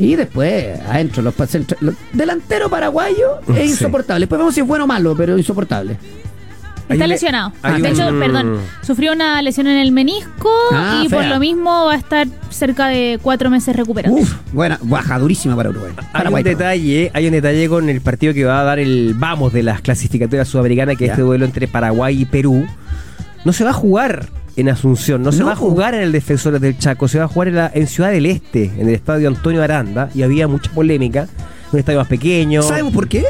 Y 0.02 0.16
después, 0.16 0.80
adentro, 0.82 1.22
los, 1.22 1.36
los 1.82 1.96
delantero 2.14 2.70
paraguayo 2.70 3.40
es 3.50 3.56
Sí. 3.56 3.62
insoportable. 3.72 4.22
Después 4.22 4.40
vemos 4.40 4.54
si 4.54 4.62
es 4.62 4.68
bueno 4.68 4.86
o 4.86 4.88
malo, 4.88 5.16
pero 5.16 5.38
insoportable. 5.38 5.98
Está 6.90 7.08
lesionado. 7.08 7.54
de 7.64 7.70
un- 7.76 7.86
hecho, 7.86 8.20
perdón, 8.20 8.58
sufrió 8.82 9.14
una 9.14 9.42
lesión 9.42 9.66
en 9.68 9.78
el 9.78 9.94
menisco 9.94 10.50
Ah, 10.74 11.02
y 11.06 11.08
por 11.08 11.24
lo 11.24 11.40
mismo 11.40 11.86
va 11.86 11.94
a 11.94 11.96
estar 11.96 12.28
cerca 12.50 12.88
de 12.88 13.18
cuatro 13.22 13.50
meses 13.50 13.74
recuperado. 13.76 14.14
Uf, 14.16 14.34
buena, 14.52 14.78
baja 14.82 15.18
durísima 15.18 15.56
para 15.56 15.70
Uruguay. 15.70 15.94
Hay 15.96 16.06
Paraguay, 16.12 16.44
un 16.44 16.50
detalle, 16.50 17.12
hay 17.14 17.26
un 17.28 17.32
detalle 17.32 17.70
con 17.70 17.88
el 17.88 18.02
partido 18.02 18.34
que 18.34 18.44
va 18.44 18.60
a 18.60 18.64
dar 18.66 18.80
el 18.80 19.14
vamos 19.16 19.54
de 19.54 19.64
las 19.64 19.80
clasificatorias 19.80 20.50
sudamericanas, 20.50 20.98
que 20.98 21.06
es 21.06 21.12
este 21.12 21.22
duelo 21.22 21.46
entre 21.46 21.68
Paraguay 21.70 22.24
y 22.24 22.26
Perú. 22.26 22.66
No 23.46 23.54
se 23.54 23.64
va 23.64 23.70
a 23.70 23.74
jugar 23.74 24.28
en 24.56 24.70
Asunción, 24.70 25.24
no 25.24 25.32
se 25.32 25.40
No. 25.40 25.46
va 25.48 25.54
a 25.54 25.56
jugar 25.56 25.94
en 25.94 26.02
el 26.02 26.12
Defensores 26.12 26.60
del 26.62 26.78
Chaco, 26.78 27.08
se 27.08 27.18
va 27.20 27.26
a 27.26 27.28
jugar 27.28 27.48
en, 27.48 27.56
la- 27.56 27.72
en 27.74 27.88
Ciudad 27.88 28.12
del 28.12 28.26
Este, 28.26 28.66
en 28.78 28.88
el 28.90 28.96
estadio 28.96 29.28
Antonio 29.28 29.64
Aranda, 29.64 30.10
y 30.14 30.24
había 30.24 30.48
mucha 30.48 30.72
polémica. 30.72 31.28
Un 31.72 31.80
estadio 31.80 32.00
más 32.00 32.08
pequeño. 32.08 32.62
¿Sabemos 32.64 32.94
por 32.94 33.08
qué? 33.08 33.24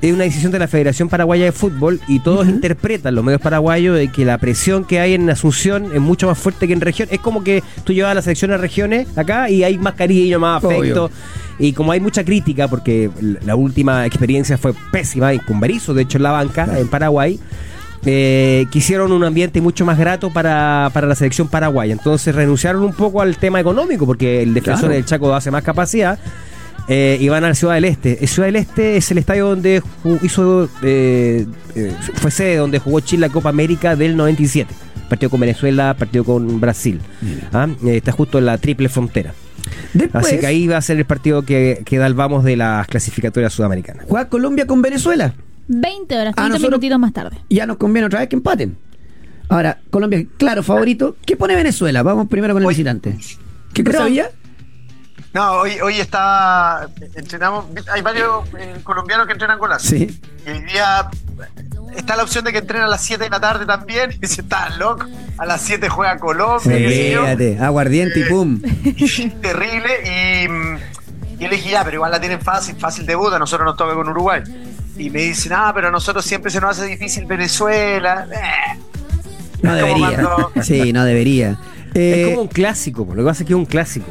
Es 0.00 0.12
una 0.12 0.24
decisión 0.24 0.52
de 0.52 0.58
la 0.58 0.68
Federación 0.68 1.08
Paraguaya 1.08 1.44
de 1.46 1.52
Fútbol 1.52 1.98
y 2.08 2.18
todos 2.20 2.46
interpretan, 2.48 3.14
los 3.14 3.24
medios 3.24 3.40
paraguayos, 3.40 3.96
de 3.96 4.08
que 4.08 4.24
la 4.26 4.36
presión 4.38 4.84
que 4.84 5.00
hay 5.00 5.14
en 5.14 5.28
Asunción 5.30 5.90
es 5.94 6.00
mucho 6.00 6.26
más 6.26 6.36
fuerte 6.38 6.66
que 6.66 6.72
en 6.74 6.80
región. 6.82 7.08
Es 7.10 7.20
como 7.20 7.42
que 7.44 7.62
tú 7.84 7.92
llevas 7.94 8.12
a 8.12 8.14
la 8.14 8.22
selección 8.22 8.50
a 8.52 8.56
regiones 8.58 9.06
acá 9.16 9.48
y 9.48 9.64
hay 9.64 9.78
más 9.78 9.94
cariño, 9.94 10.38
más 10.38 10.62
afecto. 10.64 11.04
Obvio. 11.06 11.10
Y 11.58 11.72
como 11.72 11.92
hay 11.92 12.00
mucha 12.00 12.24
crítica, 12.24 12.68
porque 12.68 13.08
la 13.46 13.54
última 13.56 14.04
experiencia 14.04 14.58
fue 14.58 14.72
pésima, 14.92 15.32
y 15.32 15.38
con 15.38 15.60
Berizzo, 15.60 15.94
de 15.94 16.02
hecho, 16.02 16.18
en 16.18 16.24
la 16.24 16.32
banca, 16.32 16.68
en 16.78 16.88
Paraguay, 16.88 17.38
eh, 18.06 18.66
quisieron 18.70 19.12
un 19.12 19.24
ambiente 19.24 19.60
mucho 19.60 19.84
más 19.84 19.98
grato 19.98 20.30
para, 20.32 20.90
para 20.92 21.06
la 21.06 21.14
selección 21.14 21.48
paraguaya. 21.48 21.92
Entonces 21.92 22.34
renunciaron 22.34 22.82
un 22.82 22.92
poco 22.92 23.20
al 23.22 23.36
tema 23.36 23.60
económico, 23.60 24.06
porque 24.06 24.42
el 24.42 24.52
defensor 24.54 24.80
Claro. 24.80 24.94
del 24.94 25.04
Chaco 25.04 25.34
hace 25.34 25.50
más 25.50 25.62
capacidad. 25.62 26.18
eh, 26.86 27.16
y 27.18 27.28
van 27.30 27.44
a 27.44 27.54
Ciudad 27.54 27.74
del 27.74 27.86
Este. 27.86 28.18
El 28.20 28.28
Ciudad 28.28 28.46
del 28.48 28.56
Este 28.56 28.98
es 28.98 29.10
el 29.10 29.16
estadio 29.18 29.46
donde 29.48 29.82
hizo 30.22 30.68
eh, 30.82 31.46
eh, 31.74 31.92
fue 32.14 32.30
sede 32.30 32.56
donde 32.56 32.78
jugó 32.78 33.00
Chile 33.00 33.26
la 33.26 33.32
Copa 33.32 33.48
América 33.48 33.96
del 33.96 34.16
97. 34.18 34.74
Partido 35.08 35.30
con 35.30 35.40
Venezuela, 35.40 35.94
partido 35.98 36.24
con 36.24 36.60
Brasil. 36.60 37.00
Ah, 37.52 37.68
eh, 37.86 37.96
está 37.96 38.12
justo 38.12 38.38
en 38.38 38.46
la 38.46 38.58
triple 38.58 38.88
frontera. 38.90 39.32
Después, 39.94 40.26
Así 40.26 40.38
que 40.38 40.46
ahí 40.46 40.66
va 40.66 40.76
a 40.76 40.82
ser 40.82 40.98
el 40.98 41.06
partido 41.06 41.40
que, 41.42 41.80
que 41.86 41.96
da 41.96 42.06
el 42.06 42.12
vamos 42.14 42.44
de 42.44 42.56
las 42.56 42.86
clasificatorias 42.86 43.52
sudamericanas. 43.54 44.04
juega 44.06 44.28
Colombia 44.28 44.66
con 44.66 44.82
Venezuela. 44.82 45.32
20 45.68 46.14
horas, 46.14 46.34
30 46.34 46.42
Ah, 46.42 46.48
nosotros- 46.48 46.70
minutitos 46.70 46.98
más 46.98 47.12
tarde. 47.12 47.38
Ya 47.50 47.66
nos 47.66 47.76
conviene 47.76 48.06
otra 48.06 48.20
vez 48.20 48.28
que 48.28 48.36
empaten. 48.36 48.76
Ahora, 49.48 49.78
Colombia, 49.90 50.24
claro, 50.38 50.62
favorito. 50.62 51.16
¿Qué 51.26 51.36
pone 51.36 51.54
Venezuela? 51.54 52.02
Vamos 52.02 52.28
primero 52.28 52.54
con 52.54 52.62
el 52.62 52.66
Hoy- 52.66 52.74
visitante. 52.74 53.16
¿Qué 53.72 53.84
cosa 53.84 54.04
había? 54.04 54.30
No, 55.34 55.52
hoy, 55.52 55.72
hoy 55.82 55.94
está. 55.98 56.88
Entrenamos. 57.14 57.66
Hay 57.92 58.02
varios 58.02 58.44
eh, 58.58 58.76
colombianos 58.84 59.26
que 59.26 59.32
entrenan 59.32 59.58
con 59.58 59.68
la 59.68 59.78
Sí. 59.80 60.20
Y 60.46 60.50
hoy 60.50 60.60
día 60.62 61.08
está 61.96 62.14
la 62.16 62.22
opción 62.22 62.44
de 62.44 62.52
que 62.52 62.58
entrenen 62.58 62.84
a 62.84 62.88
las 62.88 63.02
7 63.02 63.24
de 63.24 63.30
la 63.30 63.40
tarde 63.40 63.66
también. 63.66 64.10
Y 64.22 64.26
si 64.28 64.42
están 64.42 64.78
locos, 64.78 65.08
a 65.36 65.44
las 65.44 65.60
7 65.60 65.88
juega 65.88 66.18
Colombia. 66.18 66.78
Fíjate, 66.88 67.58
aguardiente 67.58 68.20
y 68.20 68.24
pum. 68.24 68.60
Terrible. 69.42 70.44
Y, 70.44 70.48
mm, 70.48 70.76
y 71.40 71.48
le 71.48 71.56
dije, 71.56 71.70
ya, 71.70 71.82
pero 71.84 71.96
igual 71.96 72.12
la 72.12 72.20
tienen 72.20 72.40
fácil, 72.40 72.76
fácil 72.76 73.04
debut. 73.04 73.32
A 73.32 73.38
nosotros 73.38 73.66
nos 73.66 73.76
toca 73.76 73.94
con 73.94 74.08
Uruguay. 74.08 74.40
Y 74.96 75.10
me 75.10 75.20
dicen, 75.22 75.52
ah, 75.54 75.72
pero 75.74 75.88
a 75.88 75.90
nosotros 75.90 76.24
siempre 76.24 76.50
se 76.50 76.60
nos 76.60 76.78
hace 76.78 76.86
difícil 76.86 77.26
Venezuela. 77.26 78.26
Eh, 78.32 78.78
No 79.62 79.74
debería. 79.74 80.08
cuando- 80.22 80.52
Sí, 80.62 80.92
no 80.92 81.04
debería. 81.04 81.58
es 81.94 82.18
Eh, 82.18 82.26
como 82.30 82.42
un 82.42 82.48
clásico, 82.48 83.06
po, 83.06 83.14
lo 83.14 83.22
que 83.22 83.28
pasa 83.28 83.42
es 83.42 83.46
que 83.46 83.52
es 83.52 83.58
un 83.58 83.66
clásico. 83.66 84.06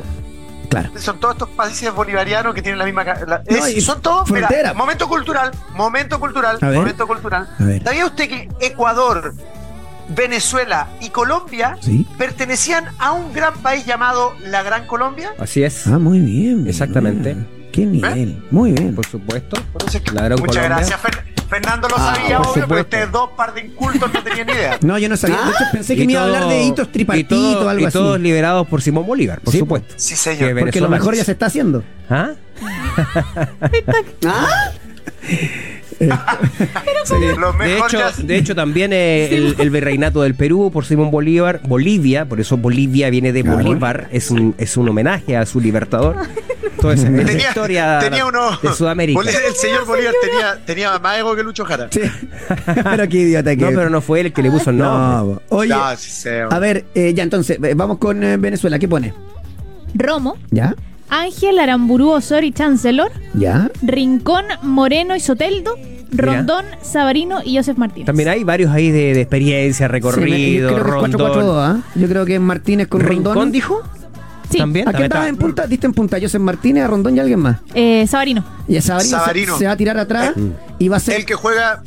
Claro. 0.70 0.90
Son 0.98 1.20
todos 1.20 1.36
estos 1.36 1.50
países 1.50 1.94
bolivarianos 1.94 2.54
que 2.56 2.62
tienen 2.62 2.80
la 2.80 2.86
misma. 2.86 3.04
la- 3.04 3.44
No, 3.50 3.58
es- 3.66 3.78
y 3.78 3.82
son 3.82 4.02
todos. 4.02 4.30
mira, 4.32 4.48
frontera. 4.48 4.74
momento 4.74 5.08
cultural. 5.08 5.52
Momento 5.76 6.20
cultural. 6.20 6.58
A 6.62 6.68
ver. 6.70 6.80
Momento 6.80 7.06
cultural. 7.08 7.48
A 7.60 7.64
ver. 7.64 7.84
¿Sabía 7.84 8.06
usted 8.08 8.28
que 8.28 8.50
Ecuador, 8.60 9.34
Venezuela 10.10 10.88
y 11.00 11.10
Colombia 11.10 11.78
Sí. 11.82 12.06
pertenecían 12.18 12.86
a 13.00 13.12
un 13.12 13.32
gran 13.34 13.54
país 13.56 13.86
llamado 13.86 14.34
la 14.46 14.64
Gran 14.64 14.88
Colombia? 14.88 15.34
Así 15.40 15.64
es, 15.64 15.86
Ah, 15.88 16.00
muy 16.00 16.20
bien. 16.20 16.68
Exactamente. 16.68 17.36
Ah, 17.40 17.63
Qué 17.74 17.86
nivel. 17.86 18.42
Muy 18.52 18.72
bien. 18.72 18.96
por 18.96 19.06
supuesto. 19.06 19.58
La 20.14 20.22
Gran 20.24 20.40
muchas 20.40 20.56
Colombia. 20.56 20.64
gracias, 20.64 21.02
Fer- 21.02 21.24
Fernando 21.50 21.88
lo 21.90 21.96
Ah, 21.98 22.16
sabía, 22.16 22.38
por 22.38 22.48
obvio, 22.48 22.66
pero 22.68 22.82
ustedes 22.82 23.12
dos 23.12 23.30
par 23.36 23.54
de 23.54 23.62
incultos 23.62 24.14
no 24.14 24.24
tenían 24.24 24.48
ni 24.48 24.54
idea. 24.54 24.78
No, 24.82 24.98
yo 24.98 25.10
no 25.10 25.18
sabía. 25.18 25.38
De 25.38 25.50
hecho, 25.52 25.64
pensé 25.72 25.96
que 25.96 26.04
Y 26.04 26.08
me 26.08 26.14
iba 26.14 26.22
a 26.22 26.26
hablar 26.26 26.48
de 26.48 26.64
hitos 26.64 26.88
y 26.88 26.92
tripartitos 26.92 27.56
o 27.66 27.70
algo 27.70 27.82
y 27.82 27.86
así. 27.86 27.94
todos 27.98 28.20
liberados 28.20 28.68
por 28.68 28.82
Simón 28.82 29.06
Bolívar, 29.06 29.42
por 29.42 29.52
Sí, 29.52 29.60
supuesto. 29.60 29.94
Sí, 29.98 30.12
Que 30.14 30.18
señor. 30.18 30.60
Porque 30.60 30.80
lo 30.82 30.90
mejor 30.90 31.16
ya 31.16 31.24
se 31.26 31.32
está 31.34 31.48
haciendo. 31.48 31.84
¿Ah? 32.10 32.32
¿Ah? 34.26 34.70
Lo 37.40 37.54
De 37.54 37.78
hecho, 37.78 37.98
ya- 37.98 38.12
de 38.24 38.38
hecho 38.38 38.56
también 38.56 38.92
eh, 38.94 39.34
el, 39.36 39.56
el 39.60 39.70
virreinato 39.70 40.22
del 40.22 40.36
Perú 40.36 40.70
por 40.72 40.86
Simón 40.86 41.12
Bolívar, 41.12 41.62
Bolivia, 41.68 42.26
por 42.26 42.40
eso 42.40 42.58
Bolivia 42.58 43.10
viene 43.10 43.32
de. 43.32 43.44
Bolívar, 43.44 44.08
es 44.12 44.32
un, 44.32 44.56
es 44.58 44.76
un 44.78 44.90
homenaje 44.90 45.38
a 45.38 45.46
su 45.46 45.60
libertador. 45.60 46.18
Es 46.92 47.04
la 47.04 47.24
tenía, 47.26 47.48
historia 47.50 48.00
tenía 48.00 48.26
uno. 48.26 48.58
de 48.62 48.74
Sudamérica. 48.74 49.20
Bolívar- 49.20 49.42
El 49.48 49.56
señor 49.56 49.86
Bolívar 49.86 50.14
tenía, 50.22 50.66
tenía 50.66 51.00
más 51.00 51.18
ego 51.20 51.36
que 51.36 51.44
Lucho 51.44 51.66
Jara. 51.66 51.88
Sí. 51.92 52.02
pero 52.84 53.08
qué 53.10 53.18
idiota 53.18 53.56
que 53.56 53.62
No, 53.66 53.70
pero 53.70 53.90
no 53.90 54.02
fue 54.02 54.20
él 54.22 54.26
el 54.28 54.34
que 54.34 54.42
le 54.44 54.52
puso 54.52 54.70
el 54.72 54.78
nombre. 54.78 55.36
No, 55.36 55.42
oye, 55.58 55.70
No, 55.70 55.96
sí 55.96 56.10
sé, 56.12 56.42
a 56.42 56.60
ver, 56.60 56.86
eh, 56.96 57.14
ya 57.14 57.24
entonces, 57.24 57.58
eh, 57.64 57.74
vamos 57.76 57.98
con 57.98 58.24
eh, 58.24 58.38
Venezuela. 58.38 58.78
¿Qué 58.80 58.88
pone? 58.88 59.14
Romo, 59.96 60.38
¿Ya? 60.52 60.76
Ángel 61.10 61.60
Aramburú 61.60 62.10
Osorio 62.10 62.50
y 62.50 62.52
Chancellor, 62.54 63.12
¿Ya? 63.36 63.70
Rincón, 63.84 64.46
Moreno 64.64 65.16
y 65.16 65.20
Soteldo, 65.20 65.76
Mira. 65.78 66.26
Rondón, 66.38 66.66
Sabarino 66.82 67.42
y 67.44 67.58
Joseph 67.58 67.78
Martínez. 67.78 68.08
También 68.08 68.30
hay 68.30 68.44
varios 68.44 68.72
ahí 68.72 68.90
de, 68.90 69.14
de 69.14 69.22
experiencia, 69.22 69.86
Sí, 69.86 69.92
me- 69.92 70.00
recorrido, 70.00 70.70
yo 70.72 70.76
creo 70.84 70.86
que 70.86 71.06
es 71.06 71.14
rondón. 71.14 71.32
4-4-2, 71.34 71.56
¿ah? 71.60 71.82
Yo 71.96 72.08
creo 72.08 72.26
que 72.26 72.36
es 72.36 72.42
Martínez 72.42 72.88
con 72.88 73.02
¿Rincón 73.02 73.26
Rondón. 73.36 73.52
dijo? 73.52 73.84
Sí, 74.54 74.58
También. 74.60 74.88
¿A 74.88 74.92
quién 74.92 74.94
también 74.94 75.12
estaba 75.12 75.26
está- 75.26 75.30
en 75.30 75.38
punta? 75.38 75.68
Diste 75.68 75.88
en 75.88 75.94
punta. 75.94 76.18
Joseph 76.22 76.42
Martínez, 76.42 76.84
a 76.84 76.88
Rondón 76.88 77.16
y 77.18 77.20
alguien 77.20 77.40
más. 77.40 77.58
eh, 77.74 78.06
Sabarino. 78.08 78.44
Y 78.68 78.78
a 78.78 78.82
Sabarino, 78.82 79.10
se- 79.18 79.22
Sabarino. 79.22 79.58
Se, 79.58 79.66
va 79.66 79.72
a 79.72 79.78
tirar 79.78 79.98
atrás 79.98 80.34
Mm. 80.36 80.50
y 80.80 80.88
va 80.88 80.98
a 80.98 81.00
ser. 81.00 81.16
El 81.18 81.26
que 81.26 81.34
juega, 81.36 81.84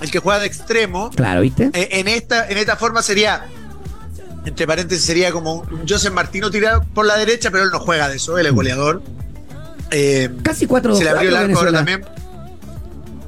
el 0.00 0.10
que 0.10 0.18
juega 0.18 0.40
de 0.40 0.46
extremo, 0.46 1.10
Claro, 1.14 1.40
¿viste? 1.42 1.70
eh, 1.74 1.88
en 1.92 2.08
esta, 2.08 2.48
en 2.48 2.58
esta 2.58 2.76
forma 2.76 3.02
sería, 3.02 3.44
entre 4.44 4.66
paréntesis, 4.66 5.04
sería 5.04 5.32
como 5.32 5.54
un 5.70 5.88
Joseph 5.88 6.12
Martino 6.12 6.50
tirado 6.50 6.84
por 6.94 7.04
la 7.06 7.16
derecha, 7.16 7.50
pero 7.50 7.64
él 7.64 7.70
no 7.72 7.80
juega 7.80 8.08
de 8.08 8.16
eso, 8.16 8.38
él 8.38 8.46
es 8.46 8.52
goleador. 8.52 9.02
Eh, 9.90 10.30
Casi 10.42 10.66
4 10.66 10.94
se 10.96 11.04
le 11.04 11.10
abrió 11.10 11.28
el 11.30 11.36
arco 11.36 11.58
ahora 11.58 11.72
también. 11.72 12.02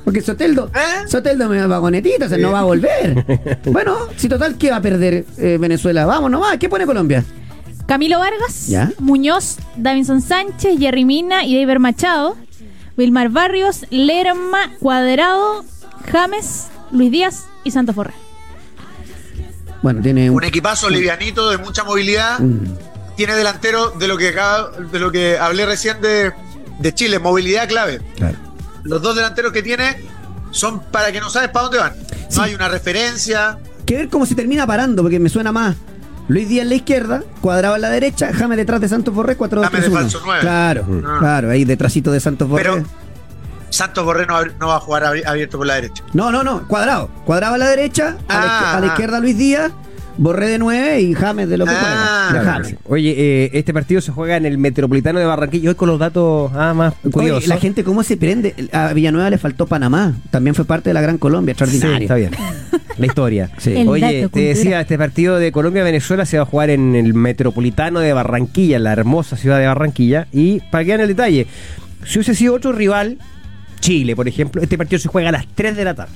Porque 0.04 0.22
Soteldo, 0.22 0.70
¿Eh? 0.74 1.06
Soteldo 1.06 1.48
me 1.50 1.66
vagonetita, 1.66 2.26
o 2.26 2.28
sea, 2.30 2.38
no 2.38 2.52
va 2.52 2.60
a 2.60 2.64
volver. 2.64 3.58
bueno, 3.66 3.96
si 4.16 4.26
total, 4.28 4.56
¿qué 4.56 4.70
va 4.70 4.76
a 4.76 4.80
perder 4.80 5.26
eh, 5.36 5.58
Venezuela? 5.60 6.06
Vamos 6.06 6.30
nomás, 6.30 6.56
¿qué 6.58 6.68
pone 6.68 6.86
Colombia? 6.86 7.22
Camilo 7.88 8.18
Vargas, 8.18 8.68
¿Ya? 8.68 8.92
Muñoz, 8.98 9.56
Davinson 9.76 10.20
Sánchez, 10.20 10.78
Jerry 10.78 11.04
Mina 11.06 11.44
y 11.44 11.58
David 11.58 11.80
Machado, 11.80 12.36
Wilmar 12.98 13.30
Barrios, 13.30 13.86
Lerma, 13.90 14.70
Cuadrado, 14.78 15.64
James, 16.12 16.66
Luis 16.92 17.10
Díaz 17.10 17.44
y 17.64 17.70
Santos 17.70 17.94
Borré. 17.96 18.12
Bueno, 19.82 20.02
tiene 20.02 20.28
un. 20.30 20.36
Un 20.36 20.44
equipazo 20.44 20.90
livianito, 20.90 21.50
de 21.50 21.58
mucha 21.58 21.82
movilidad. 21.84 22.38
Mm. 22.40 22.58
Tiene 23.16 23.34
delantero 23.34 23.90
de 23.90 24.06
lo 24.06 24.16
que 24.18 24.28
acaba- 24.28 24.70
de 24.92 24.98
lo 24.98 25.10
que 25.10 25.38
hablé 25.38 25.66
recién 25.66 26.00
de, 26.00 26.32
de 26.78 26.94
Chile, 26.94 27.18
movilidad 27.18 27.66
clave. 27.68 28.00
Claro. 28.16 28.36
Los 28.84 29.00
dos 29.02 29.16
delanteros 29.16 29.52
que 29.52 29.62
tiene 29.62 30.04
son 30.50 30.80
para 30.90 31.10
que 31.10 31.20
no 31.20 31.30
sabes 31.30 31.48
para 31.50 31.64
dónde 31.64 31.78
van. 31.78 31.94
No 31.96 32.04
Sí. 32.28 32.40
hay 32.42 32.54
una 32.54 32.68
referencia. 32.68 33.58
Que 33.86 33.96
ver 33.96 34.08
cómo 34.08 34.26
se 34.26 34.34
termina 34.34 34.66
parando, 34.66 35.02
porque 35.02 35.18
me 35.18 35.28
suena 35.28 35.52
más. 35.52 35.74
Luis 36.28 36.48
Díaz 36.48 36.62
en 36.64 36.68
la 36.68 36.74
izquierda, 36.76 37.22
cuadrado 37.40 37.76
en 37.76 37.80
la 37.82 37.90
derecha, 37.90 38.30
James 38.34 38.56
detrás 38.58 38.80
de 38.80 38.88
Santos 38.88 39.14
Borré, 39.14 39.36
4 39.36 39.60
2 39.62 39.70
James 39.70 39.84
de 39.84 39.90
falso 39.90 40.20
nueve. 40.24 40.40
Claro, 40.42 40.84
Mm. 40.84 41.18
claro, 41.18 41.50
ahí 41.50 41.64
detrásito 41.64 42.12
de 42.12 42.20
Santos 42.20 42.48
Borré. 42.48 42.64
Pero 42.64 42.84
Santos 43.70 44.04
Borré 44.04 44.26
no, 44.26 44.44
no 44.44 44.66
va 44.68 44.76
a 44.76 44.80
jugar 44.80 45.04
abierto 45.04 45.56
por 45.58 45.66
la 45.66 45.74
derecha. 45.76 46.04
No, 46.12 46.30
no, 46.30 46.42
no, 46.42 46.66
cuadrado. 46.68 47.08
Cuadrado 47.24 47.54
a 47.54 47.58
la 47.58 47.68
derecha, 47.68 48.16
a, 48.28 48.34
la, 48.34 48.40
Ah, 48.42 48.46
izquier- 48.60 48.76
a 48.76 48.80
la 48.80 48.86
ah. 48.86 48.88
izquierda 48.90 49.20
Luis 49.20 49.38
Díaz, 49.38 49.72
Borré 50.18 50.48
de 50.48 50.58
9 50.58 51.00
y 51.00 51.14
James 51.14 51.48
de 51.48 51.56
lo 51.56 51.64
que 51.64 51.70
Ah. 51.74 52.28
juega. 52.28 52.38
De 52.40 52.44
Claro, 52.44 52.64
James. 52.64 52.76
Oye, 52.88 53.14
eh, 53.16 53.50
este 53.54 53.72
partido 53.72 54.00
se 54.00 54.12
juega 54.12 54.36
en 54.36 54.44
el 54.46 54.58
Metropolitano 54.58 55.18
de 55.18 55.24
Barranquilla. 55.24 55.70
Hoy 55.70 55.74
con 55.76 55.88
los 55.88 55.98
datos 55.98 56.50
ah, 56.54 56.74
más 56.74 56.94
Oye, 57.04 57.12
curiosos. 57.12 57.46
la 57.48 57.56
gente 57.58 57.84
cómo 57.84 58.02
se 58.02 58.16
prende. 58.16 58.54
A 58.72 58.92
Villanueva 58.92 59.30
le 59.30 59.38
faltó 59.38 59.66
Panamá. 59.66 60.14
También 60.30 60.54
fue 60.54 60.64
parte 60.64 60.90
de 60.90 60.94
la 60.94 61.00
Gran 61.00 61.18
Colombia, 61.18 61.54
Sí, 61.56 61.62
extraordinario. 61.64 62.02
está 62.04 62.14
bien. 62.16 62.30
La 62.98 63.06
historia. 63.06 63.50
Sí. 63.58 63.74
Oye, 63.86 64.22
dato 64.22 64.32
te 64.34 64.40
decía, 64.40 64.80
este 64.80 64.98
partido 64.98 65.38
de 65.38 65.52
Colombia-Venezuela 65.52 66.26
se 66.26 66.36
va 66.36 66.42
a 66.42 66.46
jugar 66.46 66.70
en 66.70 66.94
el 66.96 67.14
Metropolitano 67.14 68.00
de 68.00 68.12
Barranquilla, 68.12 68.78
la 68.80 68.92
hermosa 68.92 69.36
ciudad 69.36 69.58
de 69.58 69.66
Barranquilla. 69.66 70.26
Y 70.32 70.60
para 70.70 70.82
que 70.84 70.88
vean 70.88 71.00
el 71.02 71.08
detalle, 71.08 71.46
si 72.04 72.18
hubiese 72.18 72.34
sido 72.34 72.54
otro 72.54 72.72
rival, 72.72 73.18
Chile, 73.80 74.16
por 74.16 74.26
ejemplo, 74.26 74.60
este 74.60 74.76
partido 74.76 74.98
se 74.98 75.08
juega 75.08 75.28
a 75.28 75.32
las 75.32 75.46
3 75.54 75.76
de 75.76 75.84
la 75.84 75.94
tarde. 75.94 76.12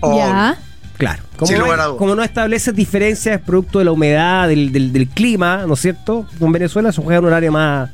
Oh, 0.00 0.16
Ya. 0.18 0.58
Claro. 1.00 1.22
Como, 1.36 1.52
no, 1.56 1.64
hay- 1.64 1.96
como 1.98 2.14
no 2.14 2.22
establece 2.22 2.72
diferencias 2.72 3.40
producto 3.40 3.80
de 3.80 3.86
la 3.86 3.92
humedad, 3.92 4.46
del, 4.48 4.70
del- 4.70 4.92
del 4.92 5.08
clima, 5.08 5.64
¿no 5.66 5.74
es 5.74 5.80
cierto? 5.80 6.26
Con 6.38 6.52
Venezuela 6.52 6.92
se 6.92 7.02
juega 7.02 7.18
en 7.18 7.24
un 7.24 7.28
horario 7.30 7.50
más, 7.50 7.90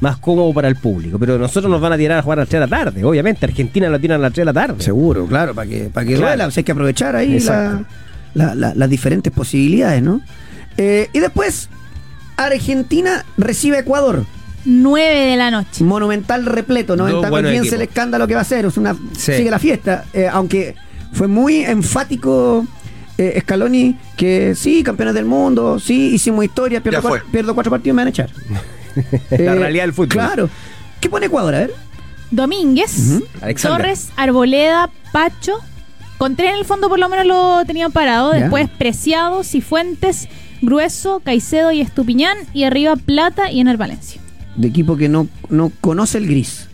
más 0.00 0.16
cómodo 0.18 0.52
para 0.52 0.68
el 0.68 0.76
público. 0.76 1.18
Pero 1.18 1.38
nosotros 1.38 1.70
nos 1.70 1.80
van 1.80 1.92
a 1.92 1.96
tirar 1.96 2.18
a 2.18 2.22
jugar 2.22 2.40
a 2.40 2.42
las 2.42 2.48
3 2.48 2.60
de 2.60 2.66
la 2.66 2.76
tarde, 2.84 3.04
obviamente. 3.04 3.46
Argentina 3.46 3.88
lo 3.88 3.98
tiran 3.98 4.20
a 4.20 4.22
las 4.24 4.32
3 4.32 4.42
de 4.42 4.52
la 4.52 4.60
tarde. 4.60 4.82
Seguro, 4.82 5.24
claro, 5.26 5.54
para 5.54 5.68
que, 5.70 5.88
para 5.92 6.04
que 6.06 6.14
Claro. 6.14 6.26
duela, 6.28 6.46
o 6.48 6.50
sea, 6.50 6.60
hay 6.60 6.64
que 6.64 6.72
aprovechar 6.72 7.16
ahí 7.16 7.40
la- 7.40 7.82
la- 8.34 8.54
la- 8.54 8.74
las 8.74 8.90
diferentes 8.90 9.32
posibilidades, 9.32 10.02
¿no? 10.02 10.20
Eh, 10.76 11.08
y 11.12 11.18
después, 11.20 11.68
Argentina 12.36 13.24
recibe 13.36 13.76
a 13.78 13.80
Ecuador. 13.80 14.24
9 14.64 15.26
de 15.30 15.36
la 15.36 15.50
noche. 15.50 15.82
Monumental 15.84 16.44
repleto, 16.44 16.96
90 16.96 17.14
Dos 17.16 17.22
con 17.22 17.30
buenos 17.30 17.52
15 17.52 17.76
el 17.76 17.82
escándalo 17.82 18.26
que 18.26 18.34
va 18.34 18.40
a 18.42 18.44
ser. 18.44 18.66
Es 18.66 18.76
una, 18.76 18.94
Sí. 19.16 19.32
Sigue 19.34 19.50
la 19.50 19.58
fiesta. 19.58 20.04
Eh, 20.12 20.28
aunque 20.30 20.74
fue 21.12 21.28
muy 21.28 21.64
enfático 21.64 22.66
eh, 23.16 23.38
Scaloni 23.40 23.96
que 24.16 24.54
sí, 24.54 24.82
campeones 24.82 25.14
del 25.14 25.24
mundo, 25.24 25.78
sí, 25.80 26.14
hicimos 26.14 26.44
historia, 26.44 26.80
pierdo, 26.82 27.02
cuatro, 27.02 27.26
pierdo 27.30 27.54
cuatro 27.54 27.70
partidos 27.70 27.94
y 27.94 27.96
me 27.96 28.00
van 28.02 28.06
a 28.08 28.10
echar. 28.10 28.30
La 29.30 29.36
Eh, 29.36 29.54
realidad 29.54 29.84
del 29.84 29.92
fútbol. 29.92 30.08
Claro. 30.08 30.50
¿Qué 31.00 31.08
pone 31.08 31.26
Ecuador? 31.26 31.54
A 31.54 31.58
ver. 31.60 31.74
Domínguez. 32.30 33.20
Torres, 33.62 34.08
Arboleda, 34.16 34.90
Pacho. 35.12 35.54
Con 36.18 36.34
tres 36.34 36.50
en 36.50 36.56
el 36.58 36.64
fondo 36.64 36.88
por 36.88 36.98
lo 36.98 37.08
menos 37.08 37.26
lo 37.26 37.64
tenían 37.64 37.92
parado. 37.92 38.32
Ya. 38.32 38.40
Después 38.40 38.68
Preciado, 38.76 39.44
Cifuentes, 39.44 40.28
Grueso, 40.62 41.20
Caicedo 41.20 41.70
y 41.72 41.80
Estupiñán. 41.80 42.36
Y 42.52 42.64
arriba 42.64 42.96
Plata 42.96 43.50
y 43.50 43.60
Ener 43.60 43.76
Valencia. 43.76 44.20
de 44.56 44.68
equipo 44.68 44.96
que 44.96 45.08
no, 45.08 45.28
no 45.48 45.70
conoce 45.80 46.18
el 46.18 46.26
gris. 46.26 46.67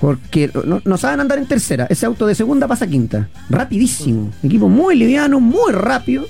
Porque 0.00 0.50
no, 0.64 0.80
no 0.84 0.96
saben 0.98 1.20
andar 1.20 1.38
en 1.38 1.46
tercera. 1.46 1.86
Ese 1.88 2.06
auto 2.06 2.26
de 2.26 2.34
segunda 2.34 2.68
pasa 2.68 2.84
a 2.84 2.88
quinta. 2.88 3.28
Rapidísimo. 3.48 4.30
Equipo 4.42 4.68
muy 4.68 4.96
liviano, 4.96 5.40
muy 5.40 5.72
rápido. 5.72 6.26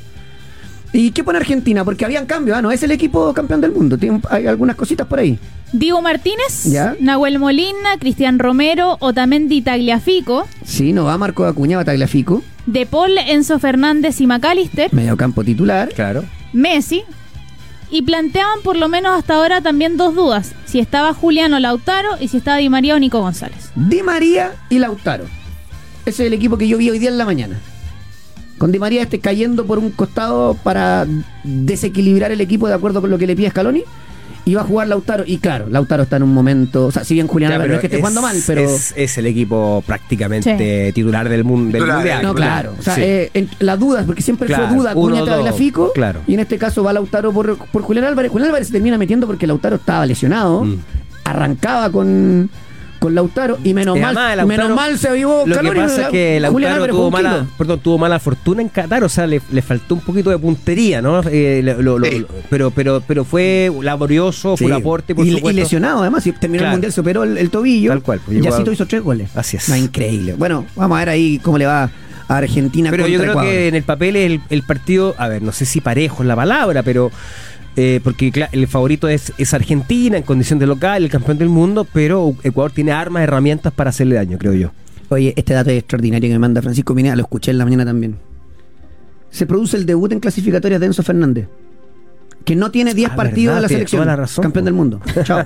¿Y 0.92 1.10
qué 1.10 1.24
pone 1.24 1.38
Argentina? 1.38 1.84
Porque 1.84 2.04
habían 2.04 2.26
cambios. 2.26 2.56
Ah, 2.56 2.62
no 2.62 2.70
es 2.70 2.82
el 2.82 2.90
equipo 2.90 3.34
campeón 3.34 3.60
del 3.60 3.72
mundo. 3.72 3.98
Tiene, 3.98 4.20
hay 4.30 4.46
algunas 4.46 4.76
cositas 4.76 5.06
por 5.06 5.18
ahí. 5.18 5.38
Diego 5.72 6.00
Martínez, 6.00 6.64
Ya. 6.64 6.94
Nahuel 7.00 7.38
Molina, 7.38 7.98
Cristian 7.98 8.38
Romero, 8.38 8.96
Otamendi 9.00 9.62
Tagliafico, 9.62 10.46
Sí, 10.64 10.92
no 10.92 11.04
va 11.04 11.18
Marco 11.18 11.44
Acuña, 11.44 11.84
Tagliafico. 11.84 12.42
De 12.66 12.86
Paul, 12.86 13.18
Enzo 13.18 13.58
Fernández 13.58 14.20
y 14.20 14.26
McAllister, 14.26 14.94
Medio 14.94 15.16
campo 15.16 15.42
titular. 15.44 15.88
Claro. 15.92 16.24
Messi. 16.52 17.02
Y 17.90 18.02
planteaban 18.02 18.60
por 18.62 18.76
lo 18.76 18.88
menos 18.88 19.16
hasta 19.16 19.34
ahora 19.34 19.60
también 19.60 19.96
dos 19.96 20.14
dudas. 20.14 20.52
Si 20.64 20.80
estaba 20.80 21.14
Juliano 21.14 21.58
Lautaro 21.60 22.10
y 22.20 22.28
si 22.28 22.38
estaba 22.38 22.58
Di 22.58 22.68
María 22.68 22.96
o 22.96 22.98
Nico 22.98 23.20
González. 23.20 23.70
Di 23.74 24.02
María 24.02 24.54
y 24.68 24.78
Lautaro. 24.78 25.24
Ese 26.04 26.22
es 26.22 26.26
el 26.26 26.32
equipo 26.32 26.58
que 26.58 26.68
yo 26.68 26.78
vi 26.78 26.90
hoy 26.90 26.98
día 26.98 27.10
en 27.10 27.18
la 27.18 27.24
mañana. 27.24 27.58
Con 28.58 28.72
Di 28.72 28.78
María 28.78 29.02
este 29.02 29.20
cayendo 29.20 29.66
por 29.66 29.78
un 29.78 29.90
costado 29.90 30.54
para 30.54 31.06
desequilibrar 31.44 32.32
el 32.32 32.40
equipo 32.40 32.68
de 32.68 32.74
acuerdo 32.74 33.00
con 33.00 33.10
lo 33.10 33.18
que 33.18 33.26
le 33.26 33.36
pide 33.36 33.50
Scaloni. 33.50 33.84
Va 34.54 34.60
a 34.60 34.64
jugar 34.64 34.86
Lautaro. 34.88 35.24
Y 35.26 35.38
claro, 35.38 35.66
Lautaro 35.68 36.04
está 36.04 36.16
en 36.16 36.22
un 36.22 36.32
momento. 36.32 36.86
O 36.86 36.92
sea, 36.92 37.04
si 37.04 37.14
bien 37.14 37.26
Julián 37.26 37.58
no 37.58 37.64
es 37.74 37.80
que 37.80 37.86
esté 37.86 37.98
jugando 37.98 38.22
mal, 38.22 38.36
pero. 38.46 38.60
Es, 38.60 38.94
es 38.96 39.18
el 39.18 39.26
equipo 39.26 39.82
prácticamente 39.86 40.92
titular 40.94 41.28
del, 41.28 41.42
mundo 41.44 41.72
del 41.72 41.82
Titular, 41.82 41.96
mundial. 41.96 42.22
no, 42.22 42.34
claro. 42.34 42.74
O 42.78 42.82
sea, 42.82 42.94
Sí. 42.94 43.00
eh, 43.02 43.30
en- 43.34 43.50
la 43.58 43.76
duda, 43.76 44.04
porque 44.06 44.22
siempre 44.22 44.46
Claro, 44.46 44.68
fue 44.68 44.76
duda 44.76 44.94
dos, 44.94 45.28
Tagliafico. 45.28 45.92
claro. 45.92 46.20
Y 46.26 46.34
en 46.34 46.40
este 46.40 46.58
caso 46.58 46.84
va 46.84 46.92
Lautaro 46.92 47.32
por, 47.32 47.56
por 47.58 47.82
Julián 47.82 48.04
Álvarez. 48.06 48.30
Julián 48.30 48.48
Álvarez 48.48 48.68
se 48.68 48.72
termina 48.74 48.96
metiendo 48.98 49.26
porque 49.26 49.46
Lautaro 49.46 49.76
estaba 49.76 50.06
lesionado. 50.06 50.64
Mm. 50.64 50.76
Arrancaba 51.24 51.90
con, 51.90 52.48
con 52.98 53.14
Lautaro. 53.14 53.58
Y 53.64 53.74
menos 53.74 53.96
Y 53.96 54.00
mal, 54.00 54.14
Lautaro- 54.14 54.46
menos 54.46 54.70
mal 54.74 54.98
se 54.98 55.08
avivó 55.08 55.40
Lo 55.40 55.44
que 55.46 55.52
Scaloni, 55.54 55.80
pasa 55.80 56.02
es 56.02 56.08
que 56.08 56.40
Lautaro 56.40 56.74
Álvarez 56.74 56.94
tuvo 56.96 57.10
mala, 57.10 57.46
perdón, 57.58 57.80
tuvo 57.80 57.98
mala 57.98 58.18
fortuna 58.18 58.62
en 58.62 58.68
Qatar, 58.68 59.04
o 59.04 59.08
sea, 59.08 59.26
le, 59.26 59.40
le 59.50 59.62
faltó 59.62 59.94
un 59.94 60.00
poquito 60.00 60.30
de 60.30 60.38
puntería, 60.38 61.00
¿no? 61.02 61.20
Eh, 61.30 61.60
lo- 61.64 61.98
lo- 61.98 62.06
Sí. 62.06 62.18
lo- 62.20 62.28
pero, 62.50 62.70
pero, 62.70 63.02
pero 63.06 63.24
fue 63.24 63.70
laborioso, 63.82 64.56
fue 64.56 64.58
Sí. 64.58 64.64
un 64.64 64.72
aporte, 64.72 65.14
por 65.14 65.26
y, 65.26 65.30
y 65.30 65.32
supuesto. 65.36 65.60
lesionado, 65.60 66.00
además, 66.02 66.22
si 66.24 66.32
terminó 66.32 66.60
Claro. 66.60 66.72
el 66.72 66.76
mundial, 66.76 66.92
se 66.92 67.00
operó 67.00 67.24
el, 67.24 67.38
el 67.38 67.50
tobillo. 67.50 67.90
Tal 67.90 68.02
cual, 68.02 68.20
pues, 68.24 68.38
y 68.38 68.40
Yacito 68.40 68.72
hizo 68.72 68.86
tres 68.86 69.02
goles. 69.02 69.30
Así 69.34 69.56
es. 69.56 69.68
No, 69.68 69.76
increíble. 69.76 70.34
Bueno, 70.34 70.66
vamos 70.74 70.96
a 70.96 70.98
ver 71.00 71.08
ahí 71.10 71.38
cómo 71.42 71.58
le 71.58 71.66
va 71.66 71.90
a 72.28 72.36
Argentina 72.38 72.90
Pero 72.90 73.04
contra 73.04 73.12
yo 73.12 73.20
creo 73.20 73.32
Ecuador. 73.32 73.50
que 73.52 73.68
en 73.68 73.74
el 73.76 73.82
papel 73.84 74.16
el, 74.16 74.40
el 74.50 74.62
partido, 74.64 75.14
a 75.16 75.28
ver, 75.28 75.42
no 75.42 75.52
sé 75.52 75.64
si 75.64 75.80
parejo 75.80 76.22
es 76.24 76.26
la 76.26 76.34
palabra, 76.34 76.82
pero 76.82 77.12
eh, 77.76 78.00
porque 78.02 78.32
el 78.52 78.66
favorito 78.66 79.08
es, 79.08 79.32
es 79.38 79.54
Argentina 79.54 80.16
en 80.16 80.22
condición 80.22 80.58
de 80.58 80.66
local, 80.66 81.04
el 81.04 81.10
campeón 81.10 81.38
del 81.38 81.48
mundo, 81.48 81.86
pero 81.92 82.34
Ecuador 82.42 82.72
tiene 82.72 82.92
armas, 82.92 83.22
herramientas 83.22 83.72
para 83.72 83.90
hacerle 83.90 84.16
daño, 84.16 84.38
creo 84.38 84.54
yo. 84.54 84.70
Oye, 85.08 85.32
este 85.36 85.54
dato 85.54 85.70
es 85.70 85.78
extraordinario 85.78 86.28
que 86.28 86.32
me 86.34 86.38
manda 86.40 86.60
Francisco 86.62 86.94
Pineda, 86.94 87.14
lo 87.16 87.22
escuché 87.22 87.50
en 87.52 87.58
la 87.58 87.64
mañana 87.64 87.84
también. 87.84 88.16
Se 89.30 89.46
produce 89.46 89.76
el 89.76 89.86
debut 89.86 90.10
en 90.12 90.20
clasificatorias 90.20 90.80
de 90.80 90.86
Enzo 90.86 91.02
Fernández. 91.02 91.46
Que 92.44 92.54
no 92.56 92.70
tiene 92.70 92.94
10 92.94 93.10
Ah, 93.10 93.16
partidos 93.16 93.54
verdad, 93.54 93.58
en 93.58 93.62
la 93.62 93.68
selección. 93.68 93.98
toda 94.02 94.12
la 94.12 94.16
razón, 94.16 94.42
campeón 94.44 94.64
del 94.64 94.74
mundo. 94.74 95.00
Chao. 95.24 95.44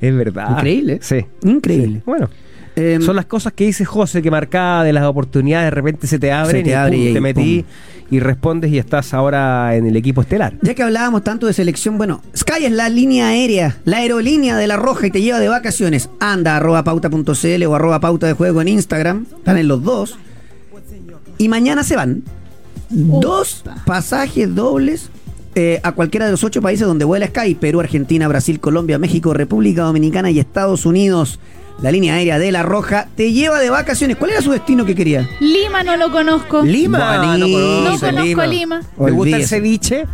es 0.00 0.14
verdad. 0.14 0.50
Increíble. 0.50 0.98
Sí. 1.02 1.24
Increíble. 1.44 1.96
Sí. 1.98 2.02
Bueno. 2.06 2.28
Em, 2.76 3.02
Son 3.02 3.16
las 3.16 3.26
cosas 3.26 3.52
que 3.52 3.64
dice 3.64 3.84
José, 3.84 4.22
que 4.22 4.30
marcada 4.30 4.84
de 4.84 4.92
las 4.92 5.04
oportunidades 5.04 5.66
de 5.66 5.70
repente 5.72 6.06
se 6.06 6.18
te 6.18 6.30
abren 6.32 6.58
Se 6.58 6.62
te 6.64 6.70
y 6.70 6.72
abre 6.72 6.96
pum, 6.96 7.06
y 7.08 7.12
te 7.12 7.20
metí 7.20 7.62
pum. 7.62 7.70
y 8.16 8.20
respondes 8.20 8.70
y 8.70 8.78
estás 8.78 9.12
ahora 9.12 9.74
en 9.74 9.86
el 9.86 9.96
equipo 9.96 10.20
estelar. 10.22 10.54
Ya 10.62 10.74
que 10.74 10.82
hablábamos 10.82 11.24
tanto 11.24 11.46
de 11.46 11.52
selección, 11.52 11.98
bueno, 11.98 12.22
Sky 12.36 12.64
es 12.66 12.72
la 12.72 12.88
línea 12.88 13.28
aérea, 13.28 13.76
la 13.84 13.98
aerolínea 13.98 14.56
de 14.56 14.66
la 14.68 14.76
Roja 14.76 15.08
y 15.08 15.10
te 15.10 15.20
lleva 15.20 15.40
de 15.40 15.48
vacaciones. 15.48 16.10
Anda 16.20 16.54
a 16.54 16.56
arroba 16.58 16.84
pauta.cl 16.84 17.64
o 17.66 17.74
arroba 17.74 18.00
pauta 18.00 18.26
de 18.28 18.34
juego 18.34 18.62
en 18.62 18.68
Instagram. 18.68 19.26
Están 19.38 19.58
en 19.58 19.66
los 19.68 19.82
dos. 19.82 20.16
Y 21.38 21.48
mañana 21.48 21.82
se 21.82 21.96
van 21.96 22.22
dos 22.88 23.64
pasajes 23.86 24.54
dobles 24.54 25.10
eh, 25.54 25.80
a 25.82 25.92
cualquiera 25.92 26.26
de 26.26 26.32
los 26.32 26.44
ocho 26.44 26.62
países 26.62 26.86
donde 26.86 27.04
vuela 27.04 27.26
Sky. 27.26 27.54
Perú, 27.56 27.80
Argentina, 27.80 28.28
Brasil, 28.28 28.60
Colombia, 28.60 28.98
México, 28.98 29.34
República 29.34 29.82
Dominicana 29.82 30.30
y 30.30 30.38
Estados 30.38 30.86
Unidos. 30.86 31.40
La 31.82 31.90
línea 31.90 32.14
aérea 32.14 32.38
de 32.38 32.52
la 32.52 32.62
Roja 32.62 33.08
te 33.16 33.32
lleva 33.32 33.58
de 33.58 33.70
vacaciones. 33.70 34.16
¿Cuál 34.18 34.32
era 34.32 34.42
su 34.42 34.50
destino 34.52 34.84
que 34.84 34.94
quería? 34.94 35.26
Lima 35.40 35.82
no 35.82 35.96
lo 35.96 36.12
conozco. 36.12 36.62
Lima, 36.62 37.18
Buenísimo. 37.26 37.58
no 37.58 37.98
conozco 37.98 38.44
Lima. 38.44 38.80
¿Te 38.80 38.86
gusta 38.86 39.06
el 39.08 39.14
Olvídese. 39.18 39.46
ceviche? 39.48 40.06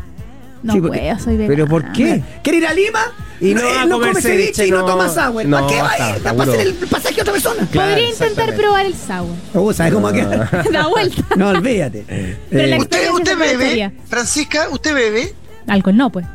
No 0.62 0.73
Sí, 0.75 0.81
porque- 0.81 0.99
puedo, 0.99 1.19
soy 1.19 1.37
vegana. 1.37 1.49
¿Pero 1.55 1.67
por 1.69 1.93
qué? 1.93 2.23
¿Quiere 2.43 2.59
ir 2.59 2.67
a 2.67 2.73
Lima? 2.73 3.01
Y 3.41 3.53
no 3.55 3.61
Eh, 3.61 3.64
va 3.64 3.83
a 3.83 3.87
no 3.87 3.97
comer 3.97 4.11
come 4.11 4.23
ceviche, 4.23 4.45
ceviche 4.55 4.67
y 4.69 4.71
no, 4.71 4.79
no. 4.81 4.87
tomas 4.87 5.19
agua. 5.19 5.45
No, 5.45 5.57
¿Para 5.57 5.67
qué 5.69 5.83
va 5.83 5.89
a 5.89 5.93
está, 5.93 6.09
ir? 6.11 6.17
está 6.17 6.33
Va 6.33 6.39
a 6.39 6.47
hacer 6.47 6.61
seguro. 6.61 6.79
el 6.83 6.89
pasaje 6.89 7.19
a 7.19 7.23
otra 7.23 7.33
persona. 7.33 7.55
Claro, 7.71 7.89
Podría 7.91 8.09
intentar 8.09 8.27
exactamente. 8.29 8.62
probar 8.62 8.87
el 8.87 8.95
sour. 8.95 9.37
Oh, 9.55 9.73
¿Sabes 9.73 9.93
cómo 9.93 10.12
queda? 10.12 10.51
Da 10.73 10.87
vuelta. 10.87 11.23
No, 11.37 11.49
olvídate. 11.51 12.05
Pero 12.51 12.67
la 12.69 12.77
Eh, 12.77 12.79
¿Usted, 12.79 12.97
experiencia 12.99 13.12
usted 13.12 13.33
se 13.51 13.57
bebe? 13.57 13.93
Francisca, 14.09 14.69
¿usted 14.71 14.95
bebe? 14.95 15.35
Alcohol 15.67 15.97
no, 15.97 16.11
pues. 16.11 16.27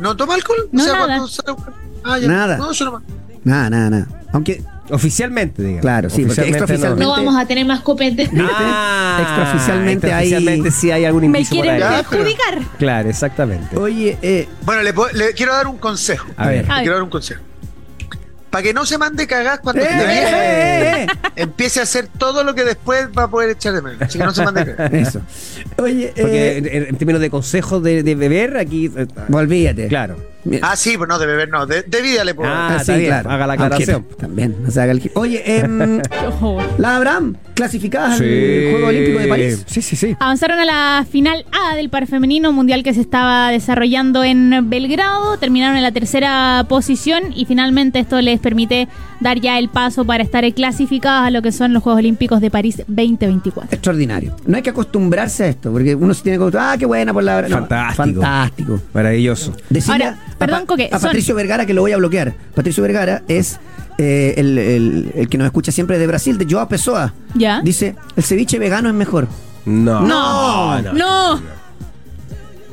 ¿No 0.00 0.16
toma 0.16 0.34
alcohol? 0.34 0.68
No, 0.72 0.84
nada. 0.86 1.06
cuando 1.06 1.28
sale- 1.28 1.56
Ah, 2.04 2.18
ya. 2.18 2.28
Nada. 2.28 2.56
No, 2.56 2.72
yo 2.72 2.84
no. 2.86 3.02
Nada, 3.44 3.70
nada, 3.70 3.90
nada. 3.90 4.06
Aunque, 4.32 4.62
Oficialmente, 4.92 5.62
digamos. 5.62 5.82
Claro, 5.82 6.10
sí, 6.10 6.22
porque 6.24 6.40
Oficialmente 6.40 6.74
extraoficialmente- 6.74 7.04
No 7.04 7.10
vamos 7.10 7.36
a 7.36 7.46
tener 7.46 7.64
más 7.64 7.78
copete. 7.80 8.22
¿viste? 8.24 8.40
Ah, 8.40 9.18
extraoficialmente 9.22 10.12
hay. 10.12 10.24
extraoficialmente 10.32 10.70
sí 10.72 10.90
hay 10.90 11.04
algún 11.04 11.30
Me 11.30 11.38
indicio 11.38 11.56
por 11.58 11.64
quieren 11.64 11.88
perjudicar. 11.88 12.58
Claro, 12.78 13.08
exactamente. 13.08 13.76
Oye, 13.76 14.18
eh, 14.20 14.48
Bueno, 14.62 14.82
le, 14.82 14.92
puedo- 14.92 15.12
le 15.16 15.32
quiero 15.34 15.52
dar 15.52 15.68
un 15.68 15.78
consejo. 15.78 16.26
A 16.36 16.48
ver. 16.48 16.58
A 16.58 16.62
Le 16.62 16.68
ver. 16.74 16.82
quiero 16.82 16.94
dar 16.94 17.02
un 17.04 17.10
consejo. 17.10 17.40
Para 18.50 18.64
que 18.64 18.74
no 18.74 18.84
se 18.84 18.98
mande 18.98 19.28
cagás 19.28 19.60
cuando 19.60 19.80
eh, 19.80 19.86
esté 19.88 20.06
bien, 20.08 20.24
eh, 20.26 21.02
eh, 21.04 21.06
empiece 21.36 21.78
a 21.78 21.84
hacer 21.84 22.08
todo 22.08 22.42
lo 22.42 22.52
que 22.56 22.64
después 22.64 23.06
va 23.16 23.22
a 23.24 23.30
poder 23.30 23.50
echar 23.50 23.72
de 23.74 23.80
menos. 23.82 24.02
Así 24.02 24.18
que 24.18 24.24
no 24.24 24.34
se 24.34 24.42
mande 24.44 24.74
cagás. 24.74 24.92
eh. 24.92 25.00
Eso. 25.02 25.20
Oye, 25.78 26.12
Porque 26.20 26.48
eh, 26.48 26.56
en, 26.58 26.86
en 26.88 26.96
términos 26.96 27.20
de 27.20 27.30
consejos 27.30 27.80
de, 27.80 28.02
de 28.02 28.14
beber, 28.16 28.56
aquí. 28.56 28.90
eh, 28.96 29.06
olvídate. 29.30 29.86
Claro. 29.86 30.16
Ah, 30.62 30.74
sí, 30.76 30.96
pues 30.96 31.08
no, 31.08 31.18
de 31.18 31.26
beber 31.26 31.48
no. 31.50 31.66
De, 31.66 31.82
de 31.82 32.02
vida 32.02 32.24
le 32.24 32.34
puedo. 32.34 32.50
Ah, 32.52 32.76
está 32.80 32.96
bien, 32.96 33.12
haga 33.12 33.46
la 33.46 33.52
aclaración. 33.54 33.96
Aunque 33.96 34.14
también, 34.14 34.56
no 34.62 34.70
se 34.70 34.80
haga 34.80 34.92
el... 34.92 35.10
Oye, 35.14 35.42
em, 35.58 36.00
Ojo. 36.28 36.58
la 36.78 36.96
Abraham, 36.96 37.36
clasificadas 37.54 38.12
al 38.20 38.26
Juego 38.26 38.86
Olímpico 38.86 39.18
de 39.18 39.28
París. 39.28 39.62
Sí, 39.66 39.82
sí, 39.82 39.96
sí. 39.96 40.16
Avanzaron 40.18 40.58
a 40.58 40.64
la 40.64 41.06
final 41.10 41.44
A 41.52 41.76
del 41.76 41.90
par 41.90 42.06
femenino 42.06 42.52
mundial 42.52 42.82
que 42.82 42.94
se 42.94 43.00
estaba 43.02 43.50
desarrollando 43.50 44.24
en 44.24 44.68
Belgrado. 44.70 45.36
Terminaron 45.38 45.76
en 45.76 45.82
la 45.82 45.92
tercera 45.92 46.64
posición 46.68 47.32
y 47.34 47.44
finalmente 47.44 47.98
esto 47.98 48.20
les 48.20 48.40
permite 48.40 48.88
dar 49.20 49.40
ya 49.40 49.58
el 49.58 49.68
paso 49.68 50.04
para 50.06 50.22
estar 50.22 50.40
clasificadas 50.54 51.26
a 51.26 51.30
lo 51.30 51.42
que 51.42 51.52
son 51.52 51.72
los 51.74 51.82
Juegos 51.82 51.98
Olímpicos 51.98 52.40
de 52.40 52.50
París 52.50 52.78
2024. 52.86 53.68
Extraordinario. 53.74 54.34
No 54.46 54.56
hay 54.56 54.62
que 54.62 54.70
acostumbrarse 54.70 55.44
a 55.44 55.48
esto, 55.48 55.70
porque 55.70 55.94
uno 55.94 56.14
se 56.14 56.22
tiene 56.22 56.38
que 56.38 56.42
acostumbrar. 56.44 56.74
Ah, 56.74 56.78
qué 56.78 56.86
buena 56.86 57.12
por 57.12 57.22
la. 57.24 57.42
no, 57.42 57.48
Fantástico. 57.58 58.20
fantástico. 58.22 58.80
Maravilloso. 58.94 59.52
Decirle 59.68 60.04
Ahora, 60.04 60.18
perdón, 60.40 60.60
Pa- 60.62 60.66
Coque, 60.66 60.88
a 60.92 60.98
son- 60.98 61.08
Patricio 61.08 61.34
Vergara 61.36 61.64
que 61.66 61.74
lo 61.74 61.82
voy 61.82 61.92
a 61.92 61.96
bloquear. 61.96 62.34
Patricio 62.54 62.82
Vergara 62.82 63.22
es 63.28 63.60
eh, 63.98 64.34
el, 64.36 64.58
el- 64.58 65.12
el 65.14 65.28
que 65.28 65.38
nos 65.38 65.44
escucha 65.46 65.70
siempre 65.72 65.98
de 65.98 66.06
Brasil, 66.06 66.36
de 66.38 66.46
Joao 66.52 66.68
Pessoa. 66.68 67.14
¿Ya? 67.34 67.60
Dice, 67.62 67.94
el 68.16 68.24
ceviche 68.24 68.58
vegano 68.58 68.88
es 68.88 68.94
mejor. 68.94 69.28
No. 69.66 70.00
No, 70.00 70.80
no. 70.82 71.60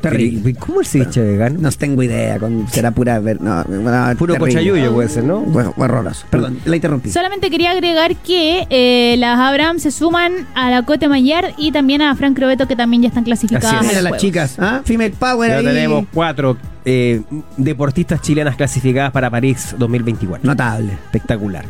Terrible. 0.02 0.40
Pero, 0.44 0.50
¿y 0.50 0.54
¿Cómo 0.54 0.80
el 0.80 0.86
ceviche 0.86 1.22
vegano? 1.22 1.60
No 1.60 1.72
tengo 1.72 2.04
idea, 2.04 2.38
con, 2.40 2.68
será 2.70 2.92
pura... 2.92 3.20
ver- 3.20 3.42
No, 3.42 3.64
no, 3.64 4.16
Puro 4.16 4.34
terrible. 4.36 4.38
cochayuyo 4.38 4.94
puede 4.94 5.10
ser, 5.10 5.24
¿no? 5.24 5.40
Bueno, 5.40 5.74
horroroso. 5.76 6.26
Perdón, 6.30 6.60
la 6.66 6.76
interrumpí. 6.76 7.10
Solamente 7.10 7.50
quería 7.50 7.72
agregar 7.72 8.16
que 8.16 8.68
eh, 8.70 9.16
las 9.18 9.40
Abraham 9.40 9.80
se 9.80 9.90
suman 9.92 10.48
a 10.54 10.70
la 10.70 10.84
Cote 10.84 11.08
Mayer 11.10 11.54
y 11.58 11.72
también 11.72 12.04
a 12.04 12.16
Frank 12.16 12.36
Crobeto 12.36 12.68
que 12.68 12.76
también 12.76 13.02
ya 13.02 13.08
están 13.10 13.24
clasificadas. 13.24 13.66
Así 13.66 13.76
a 13.76 13.80
es. 13.82 13.88
Mira 13.88 14.02
las 14.04 14.10
Juegos. 14.12 14.22
chicas, 14.22 14.56
¿ah? 14.60 14.82
Female 14.86 15.14
Power 15.18 15.50
Ya 15.50 15.58
ahí. 15.58 15.66
tenemos 15.66 16.06
cuatro 16.14 16.58
eh, 16.90 17.22
deportistas 17.58 18.22
chilenas 18.22 18.56
clasificadas 18.56 19.12
para 19.12 19.30
París 19.30 19.76
2024. 19.78 20.48
Notable. 20.50 20.94
Espectacular. 20.94 21.66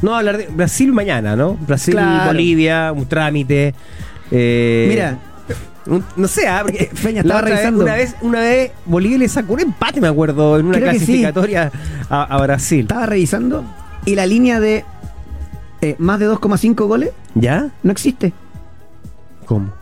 No, 0.00 0.14
hablar 0.14 0.36
de 0.38 0.46
Brasil 0.46 0.92
mañana, 0.92 1.34
¿no? 1.34 1.54
Brasil, 1.54 1.94
Claro. 1.94 2.26
Bolivia, 2.28 2.92
un 2.92 3.06
trámite. 3.06 3.74
eh, 4.30 4.86
Mira, 4.88 5.18
un- 5.86 6.04
no 6.14 6.28
sé, 6.28 6.46
ah, 6.46 6.60
porque 6.62 6.88
Feña, 6.94 7.22
la 7.24 7.34
estaba 7.34 7.40
vez- 7.42 7.50
revisando. 7.50 7.82
una 7.84 7.94
vez, 7.94 8.14
una 8.20 8.40
vez 8.40 8.70
Bolivia 8.86 9.18
le 9.18 9.28
sacó 9.28 9.54
un 9.54 9.60
empate, 9.60 10.00
me 10.00 10.06
acuerdo, 10.06 10.56
en 10.60 10.66
una 10.66 10.78
Creo 10.78 10.92
que 10.92 10.98
sí. 11.00 11.04
clasificatoria 11.06 11.72
a, 12.08 12.22
a 12.22 12.40
Brasil. 12.42 12.80
estaba 12.82 13.06
revisando 13.06 13.64
y 14.04 14.14
la 14.14 14.24
línea 14.26 14.60
de 14.60 14.84
eh, 15.80 15.96
más 15.98 16.20
de 16.20 16.28
2,5 16.30 16.86
goles 16.86 17.10
¿Ya? 17.34 17.70
no 17.82 17.90
existe. 17.90 18.32
¿Cómo? 19.46 19.72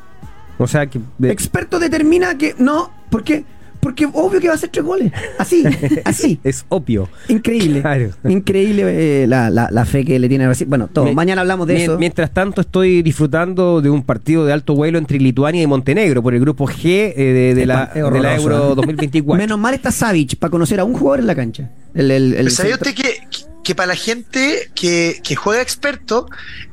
O 0.56 0.66
sea 0.66 0.86
que. 0.86 1.00
de- 1.18 1.30
Experto 1.30 1.78
determina 1.78 2.38
que 2.38 2.54
no, 2.58 2.90
¿por 3.10 3.22
qué? 3.24 3.44
Porque 3.80 4.06
obvio 4.12 4.40
que 4.40 4.48
va 4.48 4.54
a 4.54 4.58
ser 4.58 4.70
tres 4.70 4.84
goles. 4.84 5.12
Así, 5.38 5.62
así. 6.04 6.40
es 6.42 6.64
obvio. 6.68 7.08
Increíble. 7.28 7.80
Claro. 7.80 8.10
Increíble 8.28 9.22
eh, 9.22 9.26
la, 9.26 9.50
la- 9.50 9.68
la 9.70 9.84
fe 9.84 10.04
que 10.04 10.18
le 10.18 10.28
tiene 10.28 10.44
a 10.44 10.48
Brasil. 10.48 10.66
Bueno, 10.68 10.88
todo. 10.92 11.12
Mañana 11.12 11.42
hablamos 11.42 11.66
de 11.66 11.84
eso. 11.84 11.98
Mientras 11.98 12.32
tanto, 12.32 12.60
estoy 12.60 13.02
disfrutando 13.02 13.80
de 13.80 13.90
un 13.90 14.02
partido 14.02 14.44
de 14.44 14.52
alto 14.52 14.74
vuelo 14.74 14.98
entre 14.98 15.18
Lituania 15.18 15.62
y 15.62 15.66
Montenegro 15.66 16.22
por 16.22 16.34
el 16.34 16.40
grupo 16.40 16.66
G 16.66 17.12
eh, 17.16 17.54
de, 17.54 17.66
la, 17.66 17.86
de 17.94 18.20
la 18.20 18.36
Euro 18.36 18.72
¿eh? 18.72 18.74
2024. 18.76 19.38
Menos 19.38 19.58
mal 19.58 19.74
está 19.74 19.90
Savic 19.92 20.36
para 20.36 20.50
conocer 20.50 20.80
a 20.80 20.84
un 20.84 20.94
jugador 20.94 21.20
en 21.20 21.26
la 21.26 21.34
cancha. 21.34 21.70
El, 21.94 22.10
el- 22.10 22.32
el 22.34 22.44
Pero 22.44 22.50
¿sabía 22.50 22.74
usted 22.74 22.94
que, 22.94 23.20
que 23.62 23.74
para 23.74 23.88
la 23.88 23.96
gente 23.96 24.70
que, 24.74 25.20
que 25.22 25.36
juega 25.36 25.62
experto, 25.62 26.26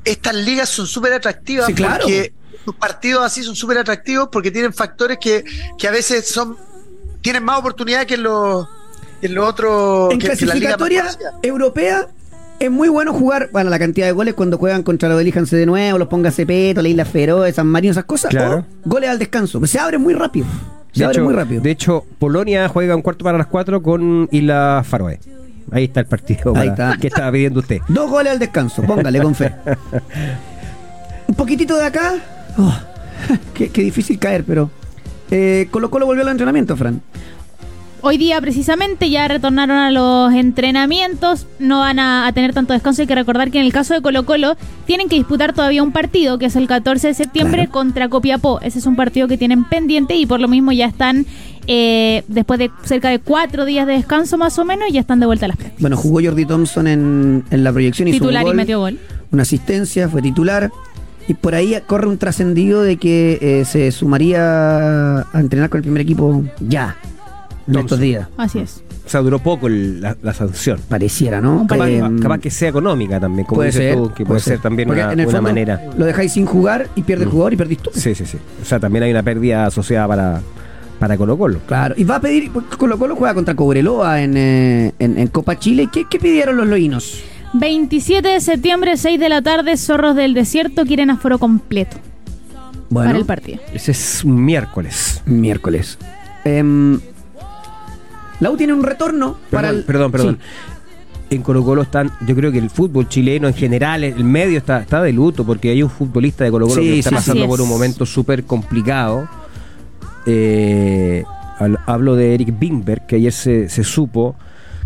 estas 0.03 0.33
ligas 0.35 0.69
son 0.69 0.87
súper 0.87 1.13
atractivas 1.13 1.67
Sí, 1.67 1.73
claro. 1.73 1.99
porque 2.01 2.33
los 2.65 2.75
partidos 2.75 3.23
así 3.23 3.43
son 3.43 3.55
súper 3.55 3.77
atractivos 3.77 4.29
porque 4.31 4.49
tienen 4.49 4.73
factores 4.73 5.17
que, 5.21 5.43
que 5.77 5.87
a 5.87 5.91
veces 5.91 6.27
son 6.27 6.57
tienen 7.25 7.43
más 7.43 7.57
oportunidad 7.59 8.05
que 8.05 8.13
en 8.13 8.23
los 8.23 8.67
que 9.19 9.25
en 9.27 9.33
los 9.35 9.49
otros 9.49 10.13
en 10.13 10.19
que- 10.19 10.29
que 10.29 10.45
la 10.45 10.53
liga 10.53 10.77
más 10.77 10.77
clasificatoria 10.77 11.39
europea 11.41 12.07
es 12.59 12.69
muy 12.71 12.87
bueno 12.87 13.13
jugar, 13.13 13.49
bueno, 13.51 13.69
la 13.71 13.79
cantidad 13.79 14.05
de 14.05 14.11
goles 14.13 14.33
cuando 14.35 14.57
juegan 14.59 14.83
contra 14.83 15.09
los 15.09 15.19
Elíjanse 15.19 15.55
de 15.57 15.65
nuevo, 15.65 15.97
los 15.97 16.07
ponga 16.07 16.29
Cepeto, 16.31 16.81
la 16.83 16.87
Isla 16.87 17.03
Feroz, 17.03 17.53
San 17.55 17.65
Marino, 17.67 17.91
esas 17.91 18.05
cosas. 18.05 18.29
Claro. 18.29 18.59
O 18.85 18.89
goles 18.89 19.09
al 19.09 19.17
descanso. 19.19 19.57
Pues 19.59 19.71
se 19.71 19.79
abre 19.79 19.97
muy 19.97 20.13
rápido. 20.13 20.45
Se 20.93 20.99
De 20.99 21.05
abre 21.05 21.15
hecho, 21.17 21.23
muy 21.25 21.33
rápido. 21.33 21.61
de 21.61 21.71
hecho, 21.71 22.05
Polonia 22.19 22.69
juega 22.69 22.95
un 22.95 23.01
cuarto 23.01 23.25
para 23.25 23.37
las 23.39 23.47
cuatro 23.47 23.81
con 23.81 24.29
Isla 24.31 24.83
Faroe. 24.87 25.19
Ahí 25.71 25.85
está 25.85 25.99
el 26.01 26.05
partido 26.05 26.55
Ahí 26.55 26.69
para- 26.69 26.89
está. 26.91 26.97
que 27.01 27.07
estaba 27.07 27.31
pidiendo 27.31 27.59
usted. 27.59 27.79
Dos 27.89 28.07
goles 28.09 28.31
al 28.31 28.39
descanso, 28.39 28.83
póngale 28.83 29.19
con 29.21 29.33
fe. 29.35 29.51
Un 31.27 31.35
poquitito 31.35 31.75
de 31.75 31.85
acá. 31.85 32.13
Oh, 32.57 32.73
qué, 33.53 33.69
qué 33.69 33.81
difícil 33.81 34.19
caer, 34.19 34.43
pero. 34.45 34.69
Eh, 35.31 35.67
Colo 35.71 35.89
Colo 35.89 36.05
volvió 36.05 36.23
al 36.23 36.29
entrenamiento, 36.29 36.75
Fran. 36.77 37.01
Hoy 38.01 38.19
día 38.19 38.39
precisamente 38.39 39.09
ya 39.09 39.27
retornaron 39.27 39.77
a 39.77 39.89
los 39.89 40.31
entrenamientos, 40.31 41.47
no 41.57 41.79
van 41.79 41.97
a, 41.97 42.27
a 42.27 42.31
tener 42.33 42.53
tanto 42.53 42.73
descanso. 42.73 43.01
Hay 43.01 43.07
que 43.07 43.15
recordar 43.15 43.49
que 43.49 43.57
en 43.59 43.65
el 43.65 43.73
caso 43.73 43.95
de 43.95 44.01
Colo 44.03 44.25
Colo 44.25 44.55
tienen 44.85 45.09
que 45.09 45.15
disputar 45.15 45.53
todavía 45.53 45.81
un 45.81 45.91
partido, 45.91 46.37
que 46.37 46.45
es 46.45 46.55
el 46.55 46.67
14 46.67 47.07
de 47.07 47.13
septiembre 47.15 47.57
Claro. 47.63 47.71
contra 47.71 48.07
Copiapó. 48.09 48.59
Ese 48.61 48.77
es 48.77 48.85
un 48.85 48.95
partido 48.95 49.27
que 49.27 49.39
tienen 49.39 49.63
pendiente 49.63 50.15
y 50.15 50.27
por 50.27 50.39
lo 50.39 50.47
mismo 50.47 50.71
ya 50.71 50.85
están, 50.85 51.25
eh, 51.65 52.23
después 52.27 52.59
de 52.59 52.69
cerca 52.83 53.09
de 53.09 53.17
cuatro 53.17 53.65
días 53.65 53.87
de 53.87 53.93
descanso 53.93 54.37
más 54.37 54.59
o 54.59 54.65
menos, 54.65 54.87
ya 54.91 54.99
están 54.99 55.19
de 55.19 55.25
vuelta 55.25 55.45
a 55.45 55.47
las 55.47 55.57
prácticas. 55.57 55.81
Bueno, 55.81 55.97
jugó 55.97 56.19
Jordi 56.23 56.45
Thompson 56.45 56.85
en, 56.85 57.43
en 57.49 57.63
la 57.63 57.71
proyección. 57.73 58.07
hizo 58.07 58.17
un 58.17 58.21
Titular 58.29 58.45
y 58.45 58.53
metió 58.55 58.79
gol. 58.81 58.99
Una 59.31 59.41
asistencia, 59.41 60.07
fue 60.09 60.21
titular. 60.21 60.69
Y 61.27 61.33
por 61.33 61.55
ahí 61.55 61.75
corre 61.87 62.07
un 62.07 62.17
trascendido 62.17 62.83
de 62.83 62.97
que 62.97 63.39
eh, 63.41 63.65
se 63.65 63.91
sumaría 63.91 65.19
a 65.21 65.39
entrenar 65.39 65.69
con 65.69 65.79
el 65.79 65.83
primer 65.83 66.01
equipo 66.03 66.43
ya, 66.59 66.95
en 67.67 67.73
Thompson. 67.73 67.79
estos 67.81 67.99
días. 67.99 68.27
Así 68.37 68.59
es. 68.59 68.83
O 69.05 69.09
sea, 69.09 69.21
duró 69.21 69.39
poco 69.39 69.67
el- 69.67 70.01
la, 70.01 70.15
la 70.21 70.33
sanción. 70.33 70.79
Pareciera, 70.87 71.39
¿no? 71.41 71.65
Capaz, 71.67 71.89
Eh, 71.89 72.01
capaz 72.21 72.39
que 72.39 72.49
sea 72.51 72.69
económica 72.69 73.19
también, 73.19 73.45
como 73.45 73.57
puede 73.59 73.69
dices 73.69 73.81
ser, 73.83 73.95
tú, 73.95 74.11
que 74.15 74.25
puede, 74.25 74.39
ser, 74.39 74.59
también 74.59 74.87
Porque 74.87 75.01
una, 75.03 75.13
en 75.13 75.19
el 75.19 75.25
una 75.27 75.37
fondo 75.37 75.49
manera. 75.49 75.81
Lo 75.97 76.05
dejáis 76.05 76.31
sin 76.33 76.45
jugar 76.45 76.89
y 76.95 77.01
pierde 77.03 77.23
el 77.23 77.29
Mm. 77.29 77.31
jugador 77.31 77.53
y 77.53 77.57
perdís 77.57 77.77
tú. 77.79 77.91
Sí, 77.93 78.15
sí, 78.15 78.25
sí. 78.25 78.37
O 78.61 78.65
sea, 78.65 78.79
también 78.79 79.03
hay 79.03 79.11
una 79.11 79.21
pérdida 79.23 79.65
asociada 79.67 80.07
para, 80.07 80.41
para 80.99 81.17
Colo 81.17 81.37
Colo. 81.37 81.59
Claro, 81.67 81.93
y 81.97 82.03
va 82.03 82.15
a 82.15 82.21
pedir, 82.21 82.51
Colo 82.77 82.97
Colo 82.97 83.15
juega 83.15 83.33
contra 83.35 83.53
Cobreloa 83.55 84.21
en, 84.21 84.37
eh, 84.37 84.93
en, 84.97 85.19
en 85.19 85.27
Copa 85.27 85.57
Chile. 85.59 85.87
¿Qué, 85.91 86.05
qué 86.09 86.17
pidieron 86.19 86.57
los 86.57 86.67
loínos? 86.67 87.21
27 87.59 88.27
de 88.27 88.41
septiembre, 88.41 88.97
6 88.97 89.19
de 89.19 89.29
la 89.29 89.41
tarde, 89.41 89.77
Zorros 89.77 90.15
del 90.15 90.33
Desierto 90.33 90.85
quieren 90.85 91.09
aforo 91.09 91.39
completo 91.39 91.97
Bueno, 92.89 93.07
para 93.09 93.17
el 93.19 93.25
partido. 93.25 93.59
Ese 93.73 93.91
es 93.91 94.23
un 94.23 94.43
miércoles. 94.43 95.21
miércoles. 95.25 95.97
Em, 96.43 96.99
la 98.39 98.51
U 98.51 98.57
tiene 98.57 98.73
un 98.73 98.83
retorno 98.83 99.37
para 99.49 99.69
Perdón, 99.69 99.79
el... 99.79 99.83
perdón, 99.85 100.11
perdón. 100.11 100.39
Sí. 100.41 101.35
En 101.35 101.41
Colo 101.41 101.63
Colo 101.63 101.81
están, 101.81 102.11
yo 102.27 102.35
creo 102.35 102.51
que 102.51 102.59
el 102.59 102.69
fútbol 102.69 103.09
chileno 103.09 103.47
en 103.47 103.53
general, 103.55 104.03
el 104.03 104.23
medio 104.23 104.57
está, 104.59 104.79
está 104.81 105.01
de 105.01 105.11
luto 105.11 105.43
porque 105.43 105.69
hay 105.71 105.81
un 105.81 105.89
futbolista 105.89 106.43
de 106.43 106.51
Colo 106.51 106.67
Colo 106.67 106.81
Sí, 106.81 106.87
que 106.87 106.99
está 106.99 107.09
sí, 107.09 107.15
pasando 107.15 107.41
sí. 107.43 107.47
por 107.47 107.61
un 107.61 107.67
momento 107.69 108.05
súper 108.05 108.43
complicado. 108.43 109.27
Eh, 110.27 111.23
al- 111.59 111.79
hablo 111.85 112.15
de 112.15 112.33
Eric 112.35 112.57
Bingberg, 112.59 113.05
que 113.07 113.15
ayer 113.15 113.31
se, 113.31 113.69
se 113.69 113.83
supo 113.83 114.35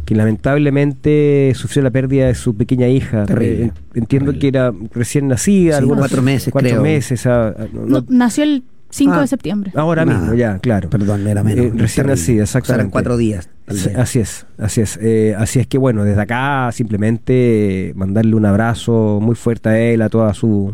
que 0.10 0.16
lamentablemente 0.16 1.51
sufrió 1.53 1.84
la 1.84 1.91
pérdida 1.91 2.26
de 2.26 2.34
su 2.34 2.55
pequeña 2.55 2.88
hija. 2.88 3.26
Terrible, 3.26 3.66
Eh, 3.68 3.72
entiendo 3.93 4.32
terrible. 4.32 4.39
que 4.39 4.47
era 4.47 4.74
recién 4.95 5.28
nacida, 5.28 5.74
Sí, 5.74 5.78
algunos- 5.78 5.99
cuatro 5.99 6.24
meses, 6.24 6.51
cuatro 6.51 6.70
creo. 6.72 6.82
meses. 6.82 7.28
ah, 7.28 7.53
No, 7.74 7.86
no- 8.01 8.05
nació 8.10 8.43
el 8.43 8.64
5 8.89 9.14
Ah. 9.18 9.22
de 9.22 9.28
septiembre. 9.28 9.72
ahora 9.76 10.03
Nada. 10.03 10.20
mismo, 10.20 10.34
ya, 10.34 10.57
claro. 10.57 10.89
Perdón, 10.89 11.28
era 11.28 11.43
menos. 11.43 11.64
Eh, 11.66 11.70
recién 11.76 12.07
Terrible. 12.07 12.14
nacida, 12.14 12.41
exactamente. 12.43 12.80
Serán 12.80 12.89
cuatro 12.89 13.18
días. 13.18 13.49
Así 13.68 14.18
es, 14.20 14.47
así 14.57 14.82
es. 14.82 14.97
Eh, 14.99 15.36
así 15.38 15.60
es 15.60 15.68
que 15.68 15.78
bueno, 15.78 16.03
desde 16.03 16.20
acá 16.22 16.72
simplemente 16.72 17.93
mandarle 17.95 18.34
un 18.34 18.47
abrazo 18.47 19.20
muy 19.22 19.36
fuerte 19.36 19.70
a 19.70 19.80
él, 19.80 20.01
a 20.01 20.10
toda 20.10 20.34
su, 20.34 20.74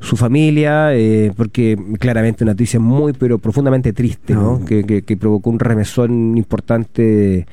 su 0.00 0.16
familia, 0.18 0.94
eh, 0.94 1.32
porque 1.34 1.78
claramente 1.98 2.44
una 2.44 2.52
noticia 2.52 2.78
muy 2.78 3.14
pero 3.14 3.38
profundamente 3.38 3.94
triste, 3.94 4.34
¿no? 4.34 4.58
No. 4.58 4.64
Que, 4.66 4.84
que- 4.84 5.00
que 5.00 5.16
provocó 5.16 5.48
un 5.48 5.58
remesón 5.58 6.36
importante 6.36 7.46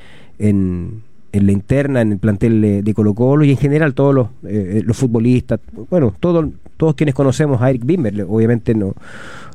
en, 0.48 1.02
en 1.32 1.46
la 1.46 1.52
interna, 1.52 2.00
en 2.02 2.12
el 2.12 2.18
plantel 2.18 2.82
de, 2.84 2.94
Colo 2.94 3.14
Colo 3.14 3.44
y 3.44 3.50
en 3.50 3.56
general 3.56 3.94
todos 3.94 4.14
los, 4.14 4.28
eh, 4.46 4.82
los 4.84 4.96
futbolistas, 4.96 5.60
bueno, 5.90 6.14
todos, 6.20 6.46
todos 6.76 6.94
quienes 6.94 7.14
conocemos 7.14 7.62
a 7.62 7.70
Eric 7.70 7.84
Bimber, 7.86 8.26
obviamente 8.28 8.74
no, 8.74 8.94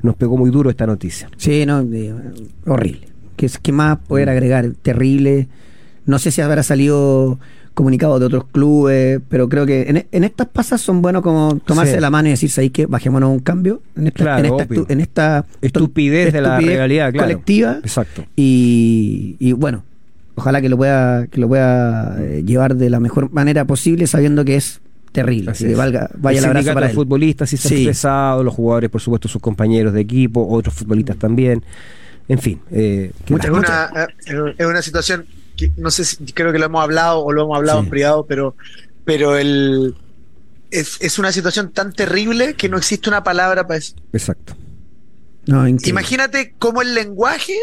nos 0.02 0.16
pegó 0.16 0.38
muy 0.38 0.50
duro 0.50 0.70
esta 0.70 0.88
noticia. 0.88 1.30
Sí, 1.38 1.66
no, 1.66 1.82
eh, 1.82 2.14
horrible. 2.66 3.08
¿Qué, 3.36 3.48
¿Qué 3.62 3.72
más 3.72 3.98
Mm. 4.00 4.04
poder 4.08 4.30
agregar? 4.30 4.72
Terrible. 4.82 5.48
No 6.06 6.18
sé 6.20 6.32
si 6.32 6.42
habrá 6.42 6.64
salido 6.64 7.38
comunicado 7.76 8.18
de 8.18 8.26
otros 8.26 8.46
clubes, 8.52 9.20
pero 9.30 9.48
creo 9.48 9.68
que 9.68 9.84
en, 9.84 10.08
en 10.12 10.24
estas 10.24 10.48
pasas 10.48 10.82
son 10.82 11.04
buenos 11.04 11.22
como 11.22 11.60
tomarse 11.64 11.94
Sí. 11.96 12.00
la 12.00 12.10
mano 12.10 12.28
y 12.30 12.32
decirse 12.32 12.62
ahí 12.62 12.72
que 12.72 12.88
bajémonos 12.88 13.30
un 13.30 13.38
cambio 13.40 13.84
en 13.96 14.08
esta, 14.08 14.24
Claro, 14.24 14.40
en 14.40 14.46
esta, 14.46 14.64
obvio. 14.64 14.82
estu- 14.88 14.92
en 14.92 15.00
esta 15.02 15.46
Estupidez 15.62 16.34
de 16.34 16.42
la 16.42 16.60
realidad, 16.60 17.12
claro. 17.12 17.28
colectiva. 17.28 17.78
Exacto. 17.84 18.24
Y, 18.36 19.36
y 19.38 19.52
bueno, 19.52 19.84
ojalá 20.38 20.62
que 20.62 20.70
lo 20.70 20.78
pueda, 20.78 21.28
que 21.28 21.40
lo 21.42 21.48
pueda 21.48 22.16
eh, 22.20 22.44
llevar 22.46 22.76
de 22.76 22.90
la 22.90 23.00
mejor 23.00 23.32
manera 23.32 23.66
posible, 23.66 24.08
sabiendo 24.08 24.46
que 24.46 24.56
es 24.56 24.80
terrible. 25.12 25.52
Así 25.52 25.66
que 25.66 25.72
es. 25.72 25.78
valga, 25.78 26.10
vaya 26.16 26.40
el 26.40 26.46
sindicato 26.46 26.74
para 26.76 26.88
él. 26.90 26.96
futbolistas 26.96 27.50
sí 27.50 27.58
se 27.58 27.68
ha 27.68 27.70
Sí. 27.70 27.76
expresado, 27.78 28.44
los 28.44 28.54
jugadores, 28.54 28.90
por 28.90 29.02
supuesto, 29.02 29.28
sus 29.28 29.42
compañeros 29.42 29.94
de 29.94 30.02
equipo, 30.02 30.48
otros 30.48 30.74
futbolistas 30.76 31.18
también. 31.18 31.64
En 32.30 32.40
fin. 32.40 32.60
eh, 32.72 33.12
que 33.26 33.34
Muchas- 33.34 33.48
es 33.48 33.52
la- 33.70 33.90
una, 33.94 34.04
eh, 34.50 34.56
es 34.58 34.66
una 34.66 34.82
situación 34.82 35.26
que 35.56 35.72
no 35.78 35.90
sé 35.90 36.04
si 36.06 36.18
creo 36.34 36.52
que 36.52 36.60
lo 36.60 36.66
hemos 36.66 36.84
hablado 36.84 37.24
o 37.24 37.32
lo 37.32 37.44
hemos 37.44 37.58
hablado 37.58 37.80
Sí. 37.80 37.86
en 37.86 37.90
privado, 37.90 38.26
pero, 38.28 38.56
pero 39.06 39.38
el 39.38 39.96
es, 40.70 40.98
es 41.00 41.18
una 41.18 41.32
situación 41.32 41.72
tan 41.72 41.94
terrible 41.94 42.54
que 42.56 42.68
no 42.70 42.78
existe 42.78 43.10
una 43.10 43.24
palabra 43.24 43.66
para 43.66 43.78
eso. 43.80 43.96
Exacto. 44.14 44.56
No. 45.48 45.66
Imagínate 45.68 46.54
cómo 46.60 46.82
el 46.82 46.94
lenguaje 46.94 47.56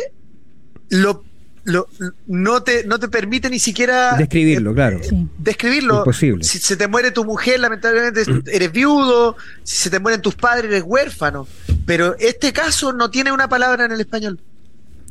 lo, 0.89 1.23
lo- 1.65 1.89
no 2.27 2.63
te 2.63 2.85
no 2.85 2.99
te 2.99 3.09
permite 3.09 3.49
ni 3.51 3.59
siquiera 3.59 4.17
Describirlo, 4.17 4.71
eh, 4.71 4.75
claro. 4.75 5.01
Sí. 5.03 5.27
describirlo. 5.39 5.99
Imposible. 5.99 6.45
Si 6.45 6.59
se 6.59 6.77
te 6.77 6.89
muere 6.89 7.11
tu 7.11 7.25
mujer, 7.25 7.61
lamentablemente 7.61 8.23
eres 8.53 8.73
viudo. 8.73 9.37
Si 9.63 9.77
se 9.77 9.91
te 9.91 9.99
mueren 9.99 10.21
tus 10.23 10.35
padres, 10.35 10.67
eres 10.67 10.85
huérfano. 10.87 11.47
Pero 11.87 12.17
este 12.19 12.53
caso 12.53 12.93
no 12.93 13.11
tiene 13.11 13.33
una 13.33 13.49
palabra 13.49 13.85
en 13.87 13.93
el 13.93 14.01
español. 14.01 14.41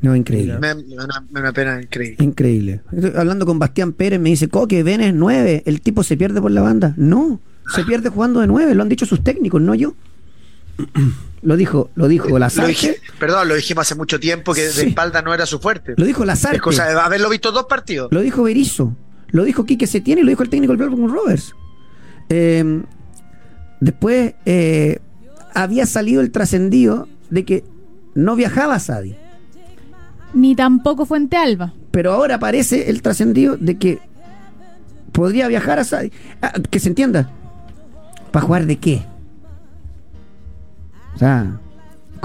No, 0.02 0.16
increíble. 0.16 0.58
Me, 0.60 0.76
me 0.76 0.96
da 0.96 1.06
una, 1.06 1.26
me 1.32 1.40
una 1.40 1.54
pena 1.54 1.82
increíble. 1.82 2.18
Increíble. 2.24 2.82
Estoy 2.92 3.14
hablando 3.16 3.46
con 3.46 3.58
Bastián 3.58 3.94
Pérez, 3.94 4.20
me 4.20 4.32
dice, 4.32 4.50
Coque, 4.50 4.84
ven 4.84 5.00
es 5.00 5.14
9, 5.14 5.64
el 5.66 5.80
tipo 5.82 6.04
se 6.04 6.18
pierde 6.18 6.42
por 6.42 6.52
la 6.52 6.62
banda. 6.62 6.94
No, 6.98 7.40
se 7.74 7.86
pierde 7.86 8.10
jugando 8.10 8.42
de 8.42 8.48
9, 8.48 8.76
lo 8.76 8.82
han 8.84 8.90
dicho 8.90 9.06
sus 9.06 9.24
técnicos, 9.24 9.62
no 9.62 9.74
yo. 9.76 9.94
Lo 11.44 11.58
dijo, 11.58 11.90
lo 11.96 12.08
dijo 12.08 12.30
Lo 12.30 12.40
Lazarte. 12.40 12.70
dije, 12.70 12.98
perdón, 13.20 13.50
lo 13.50 13.56
dijimos 13.56 13.82
hace 13.86 13.96
mucho 13.96 14.20
tiempo 14.20 14.54
que 14.54 14.70
Sí. 14.70 14.82
de 14.84 14.88
espalda 14.90 15.22
no 15.22 15.34
era 15.34 15.46
su 15.46 15.60
fuerte. 15.60 15.94
Lo 15.98 16.06
dijo 16.06 16.24
Lazarte. 16.26 16.56
Es 16.58 16.62
cosa 16.62 16.86
de 16.88 17.00
haberlo 17.00 17.30
visto 17.30 17.52
dos 17.52 17.66
partidos. 17.66 18.10
Lo 18.12 18.22
dijo 18.22 18.44
Berizzo. 18.44 18.96
Lo 19.30 19.44
dijo 19.44 19.66
Quique 19.66 19.86
Setién 19.88 20.20
y 20.20 20.22
lo 20.24 20.30
dijo 20.30 20.44
el 20.44 20.50
técnico 20.50 20.72
del 20.76 20.78
Blackburn 20.88 21.14
Rovers. 21.14 21.54
Eh, 22.30 22.82
después 23.82 24.36
eh, 24.46 25.00
había 25.54 25.86
salido 25.86 26.22
el 26.22 26.32
trascendido 26.32 27.08
de 27.30 27.44
que 27.44 27.64
no 28.16 28.36
viajaba 28.36 28.80
Sadi. 28.80 29.16
Ni 30.34 30.56
tampoco 30.56 31.06
Fuente 31.06 31.36
Alba. 31.36 31.74
Pero 31.92 32.14
ahora 32.14 32.36
aparece 32.36 32.90
el 32.90 33.02
trascendido 33.02 33.58
de 33.58 33.78
que 33.78 34.00
podría 35.12 35.48
viajar 35.48 35.80
a... 35.80 35.84
Sa- 35.84 36.02
ah, 36.42 36.54
que 36.70 36.80
se 36.80 36.90
entienda. 36.90 37.30
¿Para 38.32 38.46
jugar 38.46 38.66
de 38.66 38.78
qué? 38.78 39.04
O 41.16 41.18
sea, 41.18 41.60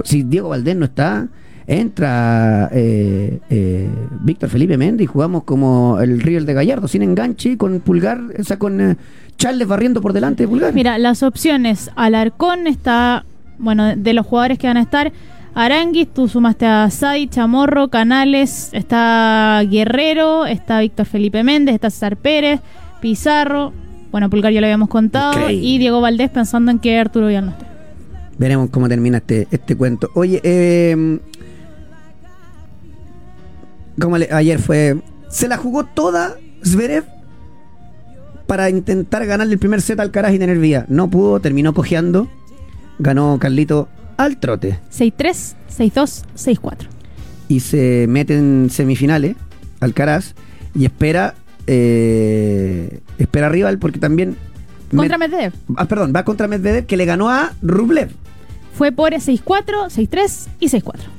si 0.05 0.23
Diego 0.23 0.51
Valdés 0.51 0.77
no 0.77 0.87
está, 0.87 1.29
entra 1.69 2.71
eh, 2.73 3.41
eh, 3.51 3.89
Víctor 4.23 4.49
Felipe 4.49 4.79
Méndez 4.79 5.05
y 5.05 5.07
jugamos 5.07 5.45
como 5.45 6.01
el 6.01 6.21
River 6.21 6.47
de 6.47 6.55
Gallardo, 6.55 6.89
sin 6.89 7.03
enganche, 7.03 7.59
con 7.59 7.81
Pulgar, 7.81 8.21
o 8.39 8.43
sea, 8.45 8.59
con 8.59 8.81
eh, 8.81 8.97
Charles 9.37 9.69
barriendo 9.69 10.01
por 10.01 10.15
delante 10.15 10.45
de 10.45 10.49
Pulgar. 10.49 10.73
Mira, 10.73 10.99
las 10.99 11.23
opciones. 11.23 11.91
Alarcón 11.95 12.67
está, 12.67 13.25
bueno, 13.59 13.95
de 13.95 14.13
los 14.15 14.27
jugadores 14.27 14.59
que 14.59 14.67
van 14.67 14.79
a 14.79 14.83
estar. 14.83 15.13
Aranguis, 15.55 16.09
tú 16.09 16.29
sumaste 16.29 16.67
a 16.67 16.89
Sadi, 16.89 17.27
Chamorro, 17.27 17.89
Canales, 17.89 18.71
está 18.73 19.61
Guerrero, 19.69 20.47
está 20.47 20.81
Víctor 20.81 21.05
Felipe 21.05 21.43
Méndez, 21.43 21.75
está 21.75 21.91
César 21.91 22.17
Pérez, 22.17 22.61
Pizarro, 23.01 23.73
bueno, 24.11 24.31
Pulgar 24.31 24.53
ya 24.53 24.61
lo 24.61 24.67
habíamos 24.69 24.89
contado, 24.89 25.51
y 25.51 25.79
Diego 25.79 26.01
Valdés 26.01 26.31
pensando 26.31 26.71
en 26.71 26.79
que 26.79 26.97
Arturo 26.99 27.27
Vidal 27.27 27.47
no 27.47 27.51
esté. 27.53 27.68
Veremos 28.39 28.71
cómo 28.71 28.89
termina 28.89 29.19
este, 29.19 29.49
este 29.51 29.75
cuento. 29.77 30.11
Oye, 30.15 30.41
eh, 30.45 31.19
como 34.01 34.19
le- 34.19 34.29
ayer 34.33 34.59
fue. 34.59 35.01
Se 35.29 35.49
la 35.49 35.57
jugó 35.57 35.85
toda 35.85 36.37
Zverev 36.65 37.05
para 38.47 38.71
intentar 38.71 39.27
ganarle 39.27 39.55
el 39.55 39.59
primer 39.59 39.83
set 39.83 39.99
al 40.01 40.07
Alcaraz 40.07 40.33
y 40.35 40.39
tener 40.39 40.59
vía. 40.59 40.87
No 40.89 41.11
pudo, 41.11 41.41
terminó 41.41 41.75
cojeando. 41.75 42.29
Ganó 42.99 43.39
Carlito 43.41 43.89
al 44.17 44.39
trote. 44.39 44.79
6-3, 44.91 45.55
6-2, 45.77 46.25
6-4. 46.37 46.87
Y 47.49 47.61
se 47.61 48.07
mete 48.09 48.37
en 48.37 48.69
semifinales 48.71 49.37
Alcaraz 49.81 50.35
y 50.75 50.85
espera. 50.85 51.35
eh, 51.67 53.01
espera 53.19 53.49
rival 53.49 53.79
porque 53.79 53.99
también. 53.99 54.37
Contra 54.95 55.19
Med- 55.19 55.31
Medvedev. 55.31 55.53
ah, 55.77 55.85
perdón, 55.87 56.13
va 56.15 56.25
contra 56.25 56.49
Medvedev 56.49 56.87
que 56.87 56.97
le 56.97 57.05
ganó 57.05 57.29
a 57.31 57.53
Rublev. 57.63 58.11
Fue 58.75 58.93
por 58.93 59.13
6-4, 59.13 59.91
6-3 59.91 60.49
y 60.61 60.69
6-4. 60.69 61.11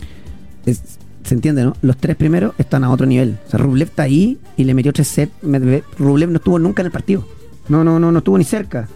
Es- 0.66 0.82
se 1.24 1.36
entiende, 1.36 1.64
¿no? 1.64 1.76
Los 1.82 1.98
tres 1.98 2.16
primeros 2.16 2.54
están 2.58 2.84
a 2.84 2.90
otro 2.90 3.06
nivel. 3.06 3.38
O 3.46 3.50
sea, 3.52 3.60
Rublev 3.60 3.90
está 3.90 4.04
ahí 4.04 4.40
y 4.58 4.64
le 4.64 4.74
metió 4.74 4.92
tres 4.94 5.08
sets. 5.08 5.32
Medvedev- 5.44 5.84
Rublev 6.00 6.30
no 6.30 6.38
estuvo 6.38 6.58
nunca 6.58 6.82
en 6.82 6.88
el 6.88 6.92
partido. 6.92 7.28
No, 7.68 7.84
no, 7.84 8.00
no, 8.00 8.12
no 8.12 8.18
estuvo 8.20 8.38
ni 8.38 8.44
cerca. 8.44 8.88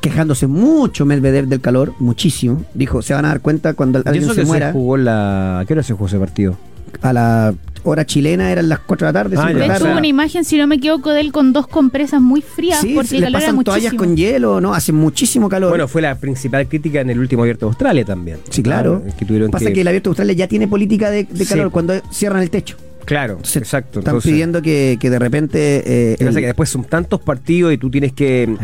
Quejándose 0.00 0.46
mucho 0.46 1.06
Medvedev 1.06 1.46
del 1.46 1.60
calor, 1.60 1.94
muchísimo. 1.98 2.64
Dijo, 2.74 3.00
se 3.02 3.14
van 3.14 3.24
a 3.24 3.28
dar 3.28 3.40
cuenta 3.40 3.74
cuando 3.74 4.00
Y 4.00 4.02
alguien 4.06 4.24
eso 4.24 4.34
se 4.34 4.40
que 4.42 4.46
muera. 4.46 4.66
se 4.68 4.72
jugó 4.72 4.96
la. 4.96 5.60
¿A 5.60 5.64
qué 5.64 5.72
hora 5.74 5.82
se 5.82 5.92
jugó 5.94 6.06
ese 6.06 6.18
partido? 6.18 6.58
A 7.02 7.12
la 7.12 7.54
hora 7.84 8.04
chilena 8.04 8.50
eran 8.50 8.68
las 8.68 8.80
4 8.80 9.06
de 9.06 9.12
la 9.12 9.18
tarde, 9.22 9.36
Ah, 9.38 9.46
5 9.48 9.58
de 9.58 9.66
hecho, 9.66 9.84
hubo 9.84 9.98
una 9.98 10.06
imagen, 10.06 10.44
si 10.44 10.58
no 10.58 10.66
me 10.66 10.76
equivoco, 10.76 11.10
de 11.10 11.20
él 11.20 11.32
con 11.32 11.52
dos 11.52 11.66
compresas 11.66 12.20
muy 12.20 12.42
frías 12.42 12.80
Sí, 12.80 12.92
porque 12.94 13.08
se 13.08 13.14
el 13.16 13.20
le 13.22 13.26
calor 13.26 13.42
era 13.42 13.52
pasan 13.52 13.64
toallas 13.64 13.82
muchísimo. 13.92 13.98
con 14.04 14.16
hielo, 14.16 14.60
¿no? 14.60 14.74
Hace 14.74 14.92
muchísimo 14.92 15.48
calor. 15.48 15.68
Bueno, 15.70 15.86
fue 15.88 16.02
la 16.02 16.14
principal 16.16 16.66
crítica 16.66 17.00
en 17.00 17.10
el 17.10 17.18
último 17.18 17.42
abierto 17.42 17.66
de 17.66 17.70
Australia 17.70 18.04
también. 18.04 18.38
sí, 18.50 18.62
claro. 18.62 19.02
Ah, 19.06 19.10
que 19.18 19.24
tuvieron 19.24 19.50
Pasa 19.50 19.70
que... 19.72 19.80
el 19.80 19.88
abierto 19.88 20.10
de 20.10 20.12
Australia 20.12 20.34
ya 20.34 20.48
tiene 20.48 20.66
política 20.68 21.10
de, 21.10 21.24
de 21.24 21.44
Sí. 21.44 21.50
calor 21.54 21.70
cuando 21.70 21.94
cierran 22.10 22.42
el 22.42 22.50
techo. 22.50 22.76
Claro, 23.04 23.34
Entonces, 23.34 23.56
exacto. 23.56 23.98
Están 24.00 24.12
entonces- 24.12 24.32
pidiendo 24.32 24.62
que, 24.62 24.96
que 25.00 25.10
de 25.10 25.18
repente... 25.18 25.82
eh, 25.84 26.10
Lo 26.12 26.18
que 26.18 26.24
pasa 26.24 26.30
el- 26.30 26.36
es 26.36 26.40
que 26.42 26.46
después 26.46 26.68
son 26.70 26.84
tantos 26.84 27.20
partidos 27.20 27.72
y 27.72 27.78
tú 27.78 27.90
tienes 27.90 28.12
que, 28.12 28.56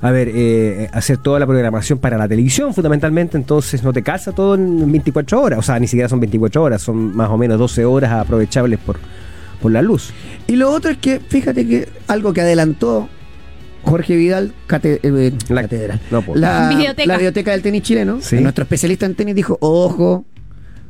a 0.00 0.10
ver, 0.10 0.30
eh, 0.34 0.88
hacer 0.92 1.18
toda 1.18 1.38
la 1.40 1.46
programación 1.46 1.98
para 1.98 2.18
la 2.18 2.28
televisión 2.28 2.74
fundamentalmente, 2.74 3.36
entonces 3.36 3.82
no 3.82 3.92
te 3.92 4.02
calza 4.02 4.32
todo 4.32 4.54
en 4.54 4.90
24 4.92 5.40
horas, 5.40 5.58
o 5.58 5.62
sea, 5.62 5.78
ni 5.78 5.86
siquiera 5.86 6.08
son 6.08 6.20
24 6.20 6.62
horas, 6.62 6.82
son 6.82 7.16
más 7.16 7.30
o 7.30 7.36
menos 7.38 7.58
12 7.58 7.84
horas 7.84 8.12
aprovechables 8.12 8.78
por, 8.80 8.98
por 9.62 9.72
la 9.72 9.82
luz. 9.82 10.10
Y 10.46 10.56
lo 10.56 10.70
otro 10.70 10.90
es 10.90 10.98
que, 10.98 11.18
fíjate 11.20 11.66
que 11.66 11.88
algo 12.06 12.32
que 12.32 12.42
adelantó 12.42 13.08
Jorge 13.82 14.16
Vidal, 14.16 14.52
cate- 14.66 15.00
eh, 15.02 15.32
La- 15.48 15.62
catedral, 15.62 16.00
no, 16.10 16.20
po. 16.22 16.34
la, 16.34 16.68
Videoteca. 16.68 17.06
la 17.06 17.14
biblioteca 17.14 17.52
del 17.52 17.62
tenis 17.62 17.82
chileno, 17.82 18.18
Sí. 18.20 18.36
nuestro 18.40 18.64
especialista 18.64 19.06
en 19.06 19.14
tenis 19.14 19.34
dijo, 19.34 19.56
ojo, 19.60 20.24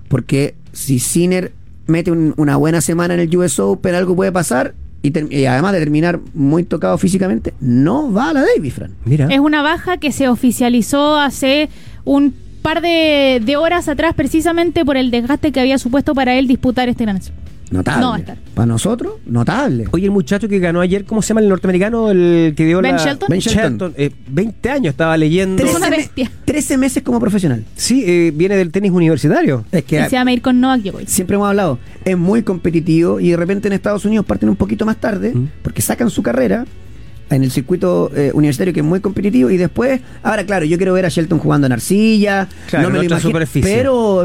porque 0.09 0.55
si 0.73 0.99
Sinner 0.99 1.53
mete 1.87 2.11
un- 2.11 2.35
una 2.37 2.57
buena 2.57 2.81
semana 2.81 3.15
en 3.15 3.21
el 3.21 3.37
US 3.37 3.59
Open, 3.61 3.95
algo 3.95 4.15
puede 4.17 4.33
pasar, 4.33 4.75
y, 5.03 5.11
ter- 5.13 5.33
y 5.33 5.47
además 5.47 5.73
de 5.73 5.79
terminar 5.79 6.19
muy 6.35 6.65
tocado 6.65 6.99
físicamente, 6.99 7.55
no 7.61 8.13
va 8.13 8.31
a 8.31 8.33
la 8.33 8.45
Davis, 8.45 8.75
Fran. 8.75 8.93
Mira. 9.05 9.29
Es 9.31 9.39
una 9.41 9.63
baja 9.63 9.99
que 9.99 10.11
se 10.13 10.29
oficializó 10.29 11.17
hace 11.17 11.69
un 12.05 12.35
par 12.63 12.81
de, 12.83 13.41
de 13.45 13.57
horas 13.57 13.89
atrás 13.89 14.15
precisamente 14.15 14.85
por 14.85 14.97
el 14.97 15.11
desgaste 15.13 15.53
que 15.53 15.61
había 15.61 15.79
supuesto 15.79 16.15
para 16.15 16.35
él 16.35 16.49
disputar 16.49 16.89
este 16.89 17.05
gran 17.05 17.23
Slam. 17.23 17.37
Notable. 17.71 18.01
No 18.01 18.11
va 18.11 18.17
a 18.17 18.19
estar. 18.21 18.39
Para 18.55 18.67
nosotros, 18.67 19.15
notable. 19.27 19.87
Oye, 19.91 20.05
el 20.05 20.13
muchacho 20.13 20.49
que 20.49 20.59
ganó 20.61 20.81
ayer, 20.81 21.05
¿cómo 21.05 21.21
se 21.21 21.29
llama 21.29 21.41
el 21.41 21.49
norteamericano? 21.49 22.11
El 22.11 22.55
que 22.57 22.65
dio 22.65 22.81
Ben 22.81 22.97
la... 22.97 23.05
Shelton. 23.05 23.27
Ben 23.29 23.41
Shelton. 23.41 23.95
eh, 23.97 24.11
20 24.29 24.71
años 24.71 24.91
estaba 24.93 25.17
leyendo. 25.17 25.65
Es 25.65 25.75
una 25.75 25.91
me- 25.91 25.97
bestia. 25.97 26.31
13 26.45 26.79
meses 26.79 27.03
como 27.03 27.19
profesional. 27.19 27.65
Sí, 27.75 28.05
eh, 28.07 28.33
viene 28.35 28.57
del 28.57 28.71
tenis 28.71 28.93
universitario. 28.93 29.65
Es 29.73 29.83
que 29.85 30.01
Y 30.01 30.05
se 30.05 30.11
llama 30.11 30.33
ir 30.33 30.43
con 30.43 30.61
Novak 30.61 30.83
Djokovic. 30.83 31.09
siempre 31.09 31.35
hemos 31.35 31.49
hablado, 31.49 31.79
es 32.05 32.17
muy 32.17 32.43
competitivo 32.43 33.19
y 33.19 33.31
de 33.31 33.37
repente 33.37 33.67
en 33.69 33.75
Estados 33.75 34.05
Unidos 34.05 34.25
parten 34.27 34.49
un 34.49 34.57
poquito 34.57 34.87
más 34.87 34.97
tarde 34.99 35.33
Mm. 35.35 35.49
porque 35.63 35.83
sacan 35.83 36.09
su 36.09 36.23
carrera 36.23 36.65
en 37.31 37.43
el 37.43 37.51
circuito 37.51 38.13
eh, 38.15 38.31
universitario 38.33 38.73
que 38.73 38.79
es 38.81 38.87
muy 38.87 39.01
competitivo 39.01 39.51
y 39.51 39.57
después, 39.57 40.01
ahora 40.23 40.47
claro, 40.47 40.65
yo 40.65 40.77
quiero 40.77 40.93
ver 40.93 41.05
a 41.07 41.09
Shelton 41.09 41.41
jugando 41.41 41.67
en 41.67 41.73
arcilla, 41.73 42.47
Claro, 42.71 42.85
no 42.85 42.91
me 42.91 43.01
en 43.01 43.03
lo 43.03 43.07
otra 43.09 43.17
imagino, 43.17 43.31
superficie. 43.33 43.75
pero 43.77 44.25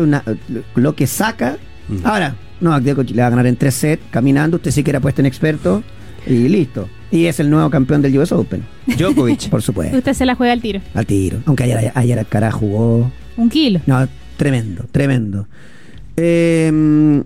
lo 0.75 0.95
que 0.95 1.07
saca, 1.07 1.57
Mm. 1.89 2.05
ahora, 2.05 2.35
no, 2.61 2.79
Djokovic 2.79 3.09
le 3.11 3.21
va 3.21 3.27
a 3.27 3.31
ganar 3.31 3.47
en 3.47 3.55
tres 3.57 3.73
sets, 3.75 4.03
caminando, 4.11 4.57
usted 4.57 4.71
sí 4.71 4.83
que 4.83 4.91
era 4.91 4.99
puesto 4.99 5.21
en 5.21 5.25
experto 5.25 5.83
y 6.25 6.47
listo. 6.47 6.87
Y 7.11 7.25
es 7.25 7.39
el 7.41 7.49
nuevo 7.49 7.69
campeón 7.69 8.01
del 8.01 8.17
US 8.17 8.31
Open, 8.31 8.63
Djokovic. 8.97 9.49
por 9.49 9.61
supuesto, 9.61 9.97
Usted 9.97 10.13
se 10.13 10.25
la 10.25 10.35
juega 10.35 10.53
al 10.53 10.61
tiro. 10.61 10.79
al 10.93 11.05
tiro. 11.05 11.39
Aunque 11.45 11.63
ayer, 11.63 11.91
ayer 11.95 12.19
Alcaraz 12.19 12.53
jugó 12.53 13.11
Un 13.37 13.49
kilo. 13.49 13.81
no, 13.85 14.07
tremendo, 14.37 14.85
tremendo. 14.91 15.47
Eh, 16.17 17.21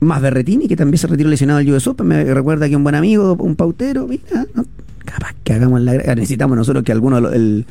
más 0.00 0.20
Berretini, 0.20 0.68
que 0.68 0.76
también 0.76 0.98
se 0.98 1.06
retiró 1.06 1.28
lesionado 1.30 1.58
del 1.58 1.70
US 1.72 1.86
Open. 1.86 2.06
Me 2.06 2.24
recuerda 2.24 2.68
que 2.68 2.76
un 2.76 2.82
buen 2.82 2.94
amigo, 2.94 3.34
un 3.40 3.56
pautero. 3.56 4.06
Mira, 4.06 4.44
no, 4.54 4.64
capaz 5.04 5.34
que 5.42 5.54
hagamos 5.54 5.80
la. 5.80 5.94
Necesitamos 6.14 6.56
nosotros 6.56 6.84
que 6.84 6.92
alguno. 6.92 7.18
El, 7.18 7.64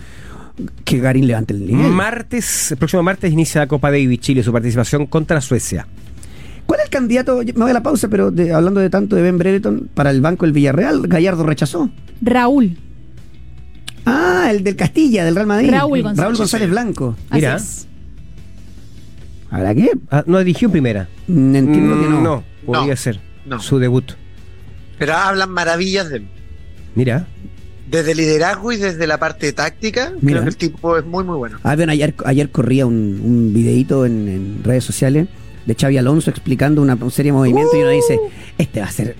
que 0.85 0.99
Garín 0.99 1.27
levante 1.27 1.53
el 1.53 1.65
nivel. 1.67 1.91
Martes, 1.91 2.71
el 2.71 2.77
próximo 2.77 3.03
martes 3.03 3.31
inicia 3.31 3.59
la 3.61 3.67
Copa 3.67 3.91
Davis 3.91 4.21
Chile 4.21 4.41
su 4.41 4.53
participación 4.53 5.05
contra 5.05 5.41
Suecia. 5.41 5.85
¿Cuál 6.65 6.79
es 6.79 6.85
el 6.85 6.89
candidato? 6.91 7.37
Me 7.43 7.51
voy 7.53 7.69
a 7.71 7.73
la 7.73 7.83
pausa, 7.83 8.07
pero 8.07 8.31
de- 8.31 8.53
hablando 8.53 8.79
de 8.79 8.89
tanto 8.89 9.15
de 9.15 9.21
Ben 9.21 9.37
Brereton 9.37 9.89
para 9.93 10.09
el 10.11 10.21
banco 10.21 10.45
del 10.45 10.53
Villarreal, 10.53 11.07
Gallardo 11.07 11.43
rechazó. 11.43 11.89
Raúl. 12.21 12.77
Ah, 14.05 14.47
el 14.51 14.63
del 14.63 14.75
Castilla, 14.75 15.25
del 15.25 15.35
Real 15.35 15.47
Madrid. 15.47 15.71
Raúl 15.71 16.01
González. 16.03 16.37
González 16.37 16.69
Blanco. 16.69 17.15
Así 17.29 17.35
Mira. 17.41 17.55
es. 17.55 17.87
¿Habrá 19.51 19.73
qué? 19.75 19.91
Ah, 20.11 20.23
no 20.27 20.39
dirigió 20.39 20.67
en 20.67 20.71
primera. 20.71 21.09
Mm, 21.27 21.55
Entiendo 21.55 21.95
que 22.01 22.07
no. 22.09 22.19
Mm, 22.19 22.23
No, 22.23 22.43
podría 22.65 22.93
No, 22.93 22.97
ser 22.97 23.19
no. 23.45 23.59
su 23.59 23.79
debut. 23.79 24.11
Pero 24.99 25.13
hablan 25.13 25.49
maravillas 25.51 26.09
de 26.09 26.17
él. 26.17 26.27
Mira. 26.95 27.27
Desde 27.89 28.15
liderazgo 28.15 28.71
y 28.71 28.77
desde 28.77 29.05
la 29.05 29.19
parte 29.19 29.53
táctica, 29.53 30.11
Mira. 30.21 30.39
creo 30.39 30.43
que 30.43 30.49
el 30.49 30.57
tipo 30.57 30.97
es 30.97 31.05
muy, 31.05 31.23
muy 31.23 31.37
bueno. 31.37 31.59
Ah, 31.63 31.75
bueno, 31.75 31.91
ayer, 31.91 32.15
ayer 32.25 32.49
corría 32.49 32.85
un, 32.87 33.21
un 33.23 33.53
videito 33.53 34.05
en, 34.05 34.27
en 34.27 34.63
redes 34.63 34.83
sociales 34.83 35.27
de 35.65 35.75
Xavi 35.75 35.97
Alonso 35.97 36.29
explicando 36.29 36.81
una, 36.81 36.97
serie 37.09 37.31
de 37.31 37.37
movimientos 37.37 37.73
y 37.75 37.79
uno 37.79 37.89
dice, 37.89 38.19
este 38.57 38.79
va 38.81 38.87
a 38.87 38.91
ser, 38.91 39.15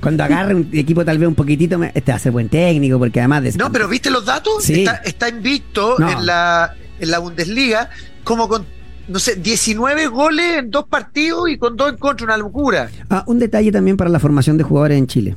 cuando 0.00 0.24
agarre 0.24 0.54
un 0.54 0.68
equipo 0.72 1.04
tal 1.04 1.18
vez 1.18 1.28
un 1.28 1.34
poquitito, 1.34 1.82
este 1.82 2.12
va 2.12 2.16
a 2.16 2.20
ser 2.20 2.32
buen 2.32 2.48
técnico 2.48 2.98
porque 2.98 3.20
además 3.20 3.42
de... 3.42 3.52
No, 3.52 3.70
pero 3.72 3.88
¿viste 3.88 4.10
los 4.10 4.24
datos? 4.24 4.64
Sí. 4.64 4.80
Está, 4.80 4.96
está 4.96 5.28
invicto 5.28 5.96
No. 5.98 6.10
en, 6.10 6.26
la, 6.26 6.74
en 6.98 7.10
la 7.10 7.18
Bundesliga 7.18 7.90
como 8.24 8.48
con, 8.48 8.64
no 9.08 9.18
sé, 9.18 9.36
19 9.36 10.06
goles 10.06 10.58
en 10.58 10.70
dos 10.70 10.86
partidos 10.86 11.48
y 11.50 11.58
con 11.58 11.76
dos 11.76 11.90
en 11.90 11.96
contra, 11.96 12.24
una 12.24 12.36
locura. 12.36 12.90
Ah, 13.08 13.24
un 13.26 13.38
detalle 13.38 13.72
también 13.72 13.96
para 13.96 14.10
la 14.10 14.20
formación 14.20 14.56
de 14.56 14.64
jugadores 14.64 14.98
en 14.98 15.06
Chile. 15.06 15.36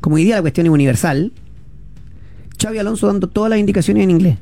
Como 0.00 0.16
hoy 0.16 0.24
día 0.24 0.36
la 0.36 0.42
cuestión 0.42 0.66
es 0.66 0.72
universal, 0.72 1.32
Xavi 2.60 2.78
Alonso 2.78 3.06
dando 3.06 3.28
todas 3.28 3.50
las 3.50 3.58
indicaciones 3.58 4.04
en 4.04 4.10
inglés. 4.10 4.38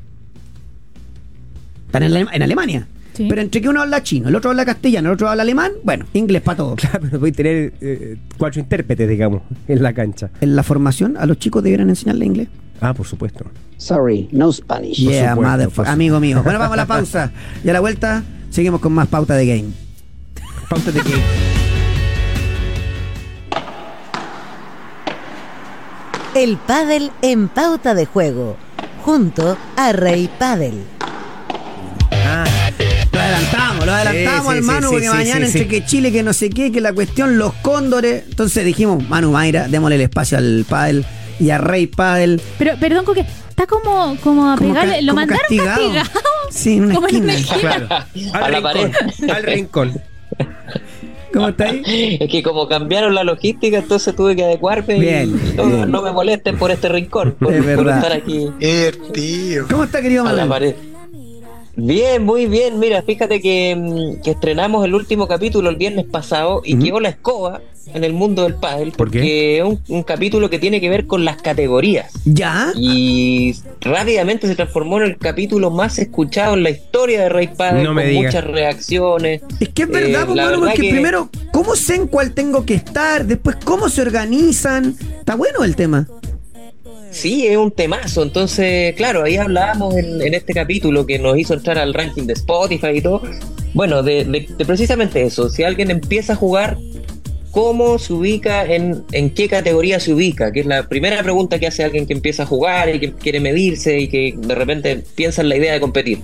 Están 1.87 2.03
en 2.03 2.41
Alemania. 2.43 2.87
Sí. 3.17 3.25
Pero 3.27 3.41
entre 3.41 3.61
que 3.61 3.67
uno 3.69 3.81
habla 3.81 4.03
chino, 4.03 4.29
el 4.29 4.35
otro 4.35 4.51
habla 4.51 4.63
castellano, 4.63 5.09
el 5.09 5.13
otro 5.15 5.27
habla 5.27 5.41
alemán, 5.41 5.71
bueno, 5.83 6.05
inglés 6.13 6.43
para 6.43 6.57
todos. 6.57 6.75
Claro, 6.75 6.99
pero 7.01 7.19
puede 7.19 7.31
tener 7.33 7.73
eh, 7.81 8.17
cuatro 8.37 8.59
intérpretes, 8.61 9.09
digamos, 9.09 9.41
en 9.67 9.81
la 9.81 9.91
cancha. 9.93 10.29
En 10.39 10.55
la 10.55 10.61
formación 10.63 11.17
a 11.17 11.25
los 11.25 11.39
chicos 11.39 11.63
debieran 11.63 11.89
enseñarle 11.89 12.25
inglés. 12.25 12.47
Ah, 12.79 12.93
por 12.93 13.07
supuesto. 13.07 13.45
Sorry, 13.77 14.29
no 14.31 14.51
Spanish. 14.53 14.97
Yeah, 14.97 15.35
motherfucker. 15.35 15.91
amigo 15.91 16.19
mío. 16.19 16.43
Bueno, 16.43 16.59
vamos 16.59 16.73
a 16.73 16.77
la 16.77 16.85
pausa. 16.87 17.31
Y 17.63 17.69
a 17.69 17.73
la 17.73 17.79
vuelta 17.79 18.23
seguimos 18.51 18.79
con 18.81 18.93
más 18.93 19.07
pauta 19.07 19.33
de 19.35 19.47
game. 19.47 19.69
Pauta 20.69 20.91
de 20.91 21.01
que 21.01 21.13
El 26.35 26.57
pádel 26.57 27.09
en 27.23 27.47
pauta 27.47 27.95
de 27.95 28.05
juego, 28.05 28.57
junto 29.03 29.57
a 29.75 29.91
Rey 29.91 30.29
Pádel. 30.37 30.75
Lo 33.17 33.23
adelantamos, 33.23 33.85
lo 33.85 33.91
adelantamos 33.93 34.45
Sí, 34.45 34.51
sí, 34.51 34.57
al 34.57 34.63
Manu 34.63 34.87
sí, 34.87 34.93
porque 34.93 35.07
sí, 35.07 35.13
mañana 35.13 35.39
sí, 35.39 35.45
entre 35.45 35.61
sí. 35.63 35.67
que 35.67 35.85
Chile, 35.85 36.11
que 36.11 36.23
no 36.23 36.33
sé 36.33 36.49
qué, 36.49 36.71
que 36.71 36.81
la 36.81 36.93
cuestión, 36.93 37.37
los 37.37 37.53
cóndores. 37.55 38.23
Entonces 38.29 38.63
dijimos, 38.65 39.07
Manu 39.09 39.31
Mayra, 39.31 39.67
démosle 39.67 39.95
el 39.95 40.01
espacio 40.01 40.37
al 40.37 40.65
pádel 40.67 41.05
y 41.39 41.49
a 41.51 41.57
Rey 41.57 41.87
Pádel. 41.87 42.41
Pero, 42.57 42.75
perdón, 42.79 43.05
Coque, 43.05 43.25
está 43.49 43.65
como, 43.67 44.15
como 44.23 44.51
a 44.51 44.55
Como 44.57 44.73
Lo 44.73 44.81
como 44.81 45.13
mandaron 45.13 45.39
castigado. 45.41 45.93
castigado. 45.93 46.09
Sí, 46.49 46.77
en 46.77 46.85
una 46.85 46.95
Como 46.95 47.07
en 47.09 47.23
una 47.23 47.33
esquina. 47.35 48.07
esquina. 48.13 48.33
Al 48.33 48.43
A 48.43 48.49
la 48.49 48.59
rincón, 48.73 48.91
pared. 49.21 49.29
Al 49.35 49.43
rincón. 49.43 50.01
¿Cómo 51.33 51.49
está 51.49 51.65
ahí? 51.65 52.17
Es 52.19 52.31
que 52.31 52.41
como 52.41 52.67
cambiaron 52.67 53.13
la 53.13 53.23
logística, 53.23 53.77
entonces 53.77 54.15
tuve 54.15 54.35
que 54.35 54.43
adecuarme 54.45 54.97
y 54.97 54.99
Bien, 55.01 55.55
no, 55.55 55.65
bien. 55.65 55.91
no 55.91 56.01
me 56.01 56.11
molesten 56.11 56.57
por 56.57 56.71
este 56.71 56.89
rincón, 56.89 57.35
por, 57.39 57.53
Es 57.53 57.63
por 57.75 57.89
estar 57.89 58.13
aquí 58.13 58.47
Divertido. 58.59 59.67
¿Cómo 59.69 59.83
está, 59.83 60.01
querido 60.01 60.25
a 60.25 60.31
la 60.33 60.45
Manuel? 60.45 60.73
pared. 60.73 60.96
Bien, 61.79 62.23
muy 62.25 62.47
bien. 62.47 62.79
Mira, 62.79 63.03
fíjate 63.03 63.39
que, 63.39 63.75
mm, 63.75 64.21
que 64.23 64.31
estrenamos 64.31 64.83
el 64.83 64.95
último 64.95 65.27
capítulo 65.27 65.69
el 65.69 65.75
viernes 65.75 66.05
pasado 66.05 66.61
y 66.65 66.73
Ujú. 66.75 66.83
quedó 66.83 66.99
la 66.99 67.09
escoba 67.09 67.61
en 67.93 68.03
el 68.03 68.11
mundo 68.13 68.43
del 68.43 68.55
pádel 68.55 68.89
¿Por 68.91 68.97
porque 69.07 69.59
es 69.59 69.63
un, 69.63 69.79
un 69.87 70.03
capítulo 70.03 70.49
que 70.49 70.57
tiene 70.59 70.81
que 70.81 70.89
ver 70.89 71.05
con 71.05 71.23
las 71.23 71.39
categorías. 71.41 72.11
¿Ya? 72.25 72.71
Y 72.75 73.55
rápidamente 73.79 74.47
se 74.47 74.55
transformó 74.55 74.97
en 74.97 75.03
el 75.03 75.17
capítulo 75.17 75.69
más 75.69 75.97
escuchado 75.99 76.55
en 76.55 76.63
la 76.63 76.71
historia 76.71 77.21
de 77.21 77.29
Rey 77.29 77.47
Padel, 77.55 77.83
No 77.83 77.93
con 77.93 78.03
digas. 78.05 78.33
muchas 78.33 78.43
reacciones. 78.43 79.41
Es 79.59 79.69
que 79.69 79.83
es 79.83 79.89
Eh, 79.89 79.91
verdad, 79.91 80.25
pues, 80.25 80.35
verdad 80.35 80.57
porque 80.59 80.81
que- 80.81 80.89
primero, 80.89 81.29
¿cómo 81.53 81.75
sé 81.75 81.95
en 81.95 82.07
cuál 82.07 82.33
tengo 82.33 82.65
que 82.65 82.73
estar? 82.73 83.23
Después, 83.25 83.55
¿cómo 83.63 83.87
se 83.87 84.01
organizan? 84.01 84.95
Está 85.19 85.35
bueno 85.35 85.63
el 85.63 85.75
tema. 85.75 86.07
Sí, 87.11 87.47
es 87.47 87.57
un 87.57 87.71
temazo. 87.71 88.23
Entonces, 88.23 88.93
claro, 88.95 89.23
ahí 89.23 89.37
hablábamos 89.37 89.95
en, 89.95 90.21
en 90.21 90.33
este 90.33 90.53
capítulo 90.53 91.05
que 91.05 91.17
nos 91.19 91.37
hizo 91.37 91.53
entrar 91.53 91.77
al 91.77 91.93
ranking 91.93 92.23
de 92.23 92.33
Spotify 92.33 92.87
y 92.95 93.01
todo. 93.01 93.21
Bueno, 93.73 94.03
de, 94.03 94.25
de- 94.25 94.47
de 94.57 94.65
precisamente 94.65 95.21
eso. 95.23 95.49
Si 95.49 95.63
alguien 95.63 95.89
empieza 95.91 96.33
a 96.33 96.35
jugar, 96.35 96.77
¿cómo 97.51 97.97
se 97.99 98.13
ubica? 98.13 98.65
En, 98.65 99.03
¿En 99.11 99.29
qué 99.31 99.47
categoría 99.47 99.99
se 99.99 100.13
ubica? 100.13 100.51
Que 100.51 100.61
es 100.61 100.65
la 100.65 100.87
primera 100.87 101.21
pregunta 101.23 101.59
que 101.59 101.67
hace 101.67 101.83
alguien 101.83 102.05
que 102.05 102.13
empieza 102.13 102.43
a 102.43 102.45
jugar 102.45 102.93
y 102.93 102.99
que 102.99 103.13
quiere 103.13 103.39
medirse 103.39 103.97
y 103.99 104.07
que 104.07 104.33
de 104.37 104.55
repente 104.55 105.03
piensa 105.15 105.41
en 105.41 105.49
la 105.49 105.57
idea 105.57 105.73
de 105.73 105.79
competir. 105.79 106.19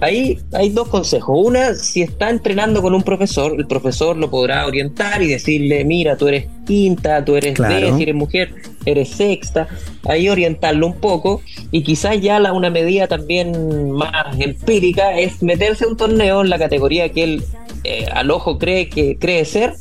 Ahí 0.00 0.38
hay 0.52 0.70
dos 0.70 0.88
consejos. 0.88 1.36
Una, 1.42 1.74
si 1.74 2.02
está 2.02 2.30
entrenando 2.30 2.82
con 2.82 2.94
un 2.94 3.02
profesor, 3.02 3.54
el 3.58 3.66
profesor 3.66 4.16
lo 4.16 4.30
podrá 4.30 4.66
orientar 4.66 5.22
y 5.22 5.28
decirle, 5.28 5.84
mira, 5.84 6.16
tú 6.16 6.28
eres 6.28 6.46
quinta, 6.66 7.24
tú 7.24 7.36
eres 7.36 7.54
Claro. 7.54 7.92
D, 7.92 7.96
si 7.96 8.02
eres 8.02 8.14
mujer, 8.14 8.54
eres 8.84 9.08
sexta. 9.08 9.68
Ahí 10.04 10.28
orientarlo 10.28 10.86
un 10.86 10.96
poco 10.96 11.40
y 11.70 11.82
quizás 11.82 12.20
ya 12.20 12.38
la, 12.38 12.52
una 12.52 12.70
medida 12.70 13.06
también 13.06 13.90
más 13.92 14.38
empírica 14.38 15.18
es 15.18 15.42
meterse 15.42 15.84
a 15.84 15.88
un 15.88 15.96
torneo 15.96 16.42
en 16.42 16.50
la 16.50 16.58
categoría 16.58 17.08
que 17.10 17.24
él 17.24 17.44
eh, 17.84 18.06
al 18.12 18.30
ojo 18.30 18.58
cree 18.58 18.88
que 18.88 19.16
cree 19.16 19.44
ser 19.44 19.74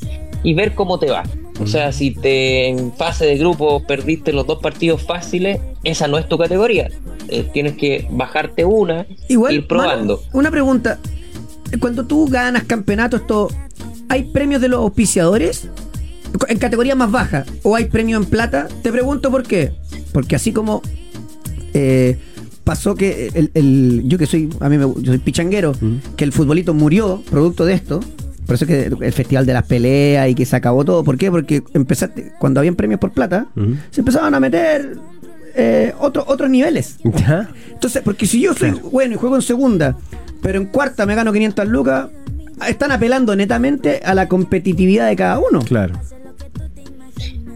y 0.43 0.53
ver 0.53 0.75
cómo 0.75 0.99
te 0.99 1.09
va. 1.11 1.23
O 1.61 1.67
sea, 1.67 1.91
si 1.91 2.11
te 2.11 2.67
en 2.67 2.93
fase 2.93 3.25
de 3.25 3.37
grupo 3.37 3.81
perdiste 3.85 4.33
los 4.33 4.45
dos 4.45 4.59
partidos 4.59 5.01
fáciles, 5.01 5.59
esa 5.83 6.07
no 6.07 6.17
es 6.17 6.27
tu 6.27 6.37
categoría. 6.37 6.89
Eh, 7.27 7.49
tienes 7.53 7.73
que 7.77 8.07
bajarte 8.11 8.65
una, 8.65 9.05
Igual, 9.27 9.53
ir 9.55 9.67
probando. 9.67 10.17
Manu, 10.17 10.29
una 10.39 10.51
pregunta. 10.51 10.99
Cuando 11.79 12.05
tú 12.05 12.27
ganas 12.27 12.63
campeonatos, 12.63 13.25
todo, 13.27 13.49
¿hay 14.09 14.23
premios 14.25 14.61
de 14.61 14.69
los 14.69 14.79
auspiciadores? 14.79 15.67
En 16.47 16.57
categoría 16.59 16.95
más 16.95 17.11
baja. 17.11 17.45
¿O 17.63 17.75
hay 17.75 17.85
premio 17.85 18.17
en 18.17 18.25
plata? 18.25 18.67
Te 18.83 18.91
pregunto 18.91 19.31
por 19.31 19.43
qué. 19.43 19.71
Porque 20.13 20.35
así 20.35 20.51
como 20.51 20.81
eh, 21.73 22.17
pasó 22.63 22.95
que 22.95 23.29
el, 23.33 23.51
el- 23.53 24.03
yo 24.05 24.17
que 24.17 24.25
soy, 24.25 24.49
a 24.59 24.69
mí 24.69 24.77
me, 24.77 24.85
yo 24.85 25.05
soy 25.11 25.17
pichanguero, 25.17 25.73
que 26.15 26.23
el 26.23 26.31
futbolito 26.31 26.73
murió 26.73 27.21
producto 27.29 27.65
de 27.65 27.73
esto. 27.73 27.99
Por 28.45 28.55
eso 28.55 28.65
es 28.65 28.69
que 28.69 29.05
el 29.05 29.11
festival 29.13 29.47
de 29.47 29.53
las 29.53 29.65
peleas 29.65 30.29
y 30.29 30.35
que 30.35 30.45
se 30.45 30.55
acabó 30.55 30.85
todo. 30.85 31.03
¿Por 31.03 31.17
qué? 31.17 31.31
Porque 31.31 31.63
empezaste, 31.73 32.31
cuando 32.39 32.59
habían 32.59 32.75
premios 32.75 32.99
por 32.99 33.11
plata, 33.11 33.47
se 33.89 34.01
empezaban 34.01 34.35
a 34.35 34.39
meter 34.39 34.97
eh, 35.55 35.93
otro- 35.99 36.23
otros 36.27 36.49
niveles. 36.49 36.97
¿Ya? 37.03 37.49
Entonces, 37.71 38.01
porque 38.03 38.25
si 38.25 38.41
yo 38.41 38.53
soy 38.53 38.71
bueno 38.71 39.15
y 39.15 39.17
juego 39.17 39.35
en 39.35 39.41
segunda, 39.41 39.97
pero 40.41 40.59
en 40.59 40.65
cuarta 40.65 41.05
me 41.05 41.15
gano 41.15 41.31
500 41.33 41.67
lucas, 41.67 42.07
están 42.67 42.91
apelando 42.91 43.35
netamente 43.35 44.01
a 44.03 44.13
la 44.15 44.27
competitividad 44.27 45.07
de 45.07 45.15
cada 45.15 45.39
uno. 45.39 45.59
Claro. 45.61 45.93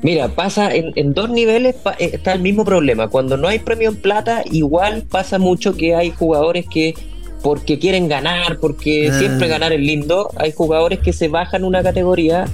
Mira, 0.02 0.30
pasa 0.30 0.74
en, 0.74 0.94
en 0.96 1.14
dos 1.14 1.30
niveles 1.30 1.76
pa- 1.76 1.96
eh, 2.00 2.12
está 2.14 2.32
el 2.34 2.42
mismo 2.42 2.64
problema. 2.64 3.10
Cuando 3.10 3.36
no 3.36 3.48
hay 3.50 3.60
premio 3.60 3.90
en 3.90 3.98
plata, 3.98 4.44
igual 4.50 5.04
pasa 5.10 5.40
mucho 5.40 5.76
que 5.76 5.94
hay 5.94 6.12
jugadores 6.12 6.66
que 6.72 6.94
porque 7.44 7.80
quieren 7.80 8.08
ganar, 8.08 8.60
porque 8.60 9.10
Ah. 9.12 9.20
siempre 9.20 9.48
ganar 9.50 9.72
es 9.74 9.80
lindo, 9.82 10.30
hay 10.38 10.52
jugadores 10.54 11.00
que 11.00 11.12
se 11.14 11.28
bajan 11.28 11.64
una 11.64 11.84
categoría. 11.84 12.46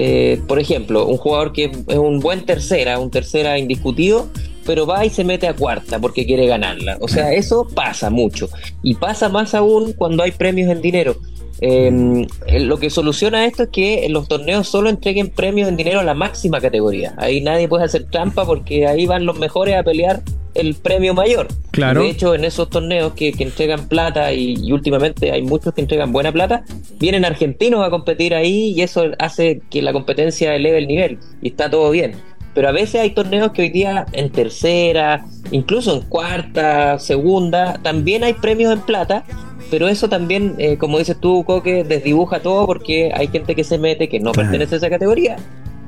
eh, 0.00 0.40
por 0.46 0.60
ejemplo, 0.60 1.06
un 1.08 1.16
jugador 1.16 1.52
que 1.52 1.72
es 1.88 1.96
un 1.98 2.20
buen 2.20 2.46
tercera, 2.46 3.00
un 3.00 3.10
tercera 3.10 3.58
indiscutido, 3.58 4.28
pero 4.68 4.84
va 4.84 5.02
y 5.06 5.08
se 5.08 5.24
mete 5.24 5.48
a 5.48 5.54
cuarta 5.54 5.98
porque 5.98 6.26
quiere 6.26 6.46
ganarla. 6.46 6.98
O 7.00 7.08
sea, 7.08 7.32
eso 7.32 7.66
pasa 7.74 8.10
mucho. 8.10 8.50
Y 8.82 8.96
pasa 8.96 9.30
más 9.30 9.54
aún 9.54 9.94
cuando 9.94 10.22
hay 10.22 10.32
premios 10.32 10.70
en 10.70 10.82
dinero. 10.82 11.16
Eh, 11.62 12.26
eh, 12.46 12.60
lo 12.60 12.76
que 12.76 12.90
soluciona 12.90 13.46
esto 13.46 13.62
es 13.62 13.68
que 13.70 14.04
en 14.04 14.12
los 14.12 14.28
torneos 14.28 14.68
solo 14.68 14.90
entreguen 14.90 15.30
premios 15.30 15.70
en 15.70 15.78
dinero 15.78 16.00
a 16.00 16.04
la 16.04 16.12
máxima 16.12 16.60
categoría. 16.60 17.14
Ahí 17.16 17.40
nadie 17.40 17.66
puede 17.66 17.84
hacer 17.84 18.10
trampa 18.10 18.44
porque 18.44 18.86
ahí 18.86 19.06
van 19.06 19.24
los 19.24 19.38
mejores 19.38 19.74
a 19.74 19.82
pelear 19.82 20.20
el 20.52 20.74
premio 20.74 21.14
mayor. 21.14 21.48
Claro. 21.70 22.02
De 22.02 22.10
hecho, 22.10 22.34
en 22.34 22.44
esos 22.44 22.68
torneos 22.68 23.14
que, 23.14 23.32
que 23.32 23.44
entregan 23.44 23.88
plata 23.88 24.34
y, 24.34 24.54
y 24.62 24.72
últimamente 24.72 25.32
hay 25.32 25.40
muchos 25.40 25.72
que 25.72 25.80
entregan 25.80 26.12
buena 26.12 26.30
plata, 26.30 26.62
vienen 26.98 27.24
argentinos 27.24 27.86
a 27.86 27.88
competir 27.88 28.34
ahí 28.34 28.74
y 28.76 28.82
eso 28.82 29.04
hace 29.18 29.62
que 29.70 29.80
la 29.80 29.94
competencia 29.94 30.54
eleve 30.54 30.76
el 30.76 30.88
nivel 30.88 31.18
y 31.40 31.48
está 31.48 31.70
todo 31.70 31.90
bien. 31.90 32.16
Pero 32.54 32.68
a 32.68 32.72
veces 32.72 33.00
hay 33.00 33.10
torneos 33.10 33.52
que 33.52 33.62
hoy 33.62 33.70
día 33.70 34.06
en 34.12 34.30
tercera, 34.30 35.24
incluso 35.52 35.94
en 35.94 36.00
cuarta, 36.02 36.98
segunda, 36.98 37.78
también 37.82 38.24
hay 38.24 38.32
premios 38.34 38.72
en 38.72 38.80
plata, 38.80 39.24
pero 39.70 39.86
eso 39.86 40.08
también, 40.08 40.54
eh, 40.58 40.76
como 40.78 40.98
dices 40.98 41.16
tú, 41.20 41.44
Coque, 41.44 41.84
desdibuja 41.84 42.40
todo 42.40 42.66
porque 42.66 43.12
hay 43.14 43.28
gente 43.28 43.54
que 43.54 43.64
se 43.64 43.78
mete 43.78 44.08
que 44.08 44.18
no 44.18 44.32
Claro. 44.32 44.48
pertenece 44.48 44.74
a 44.76 44.78
esa 44.78 44.90
categoría 44.90 45.36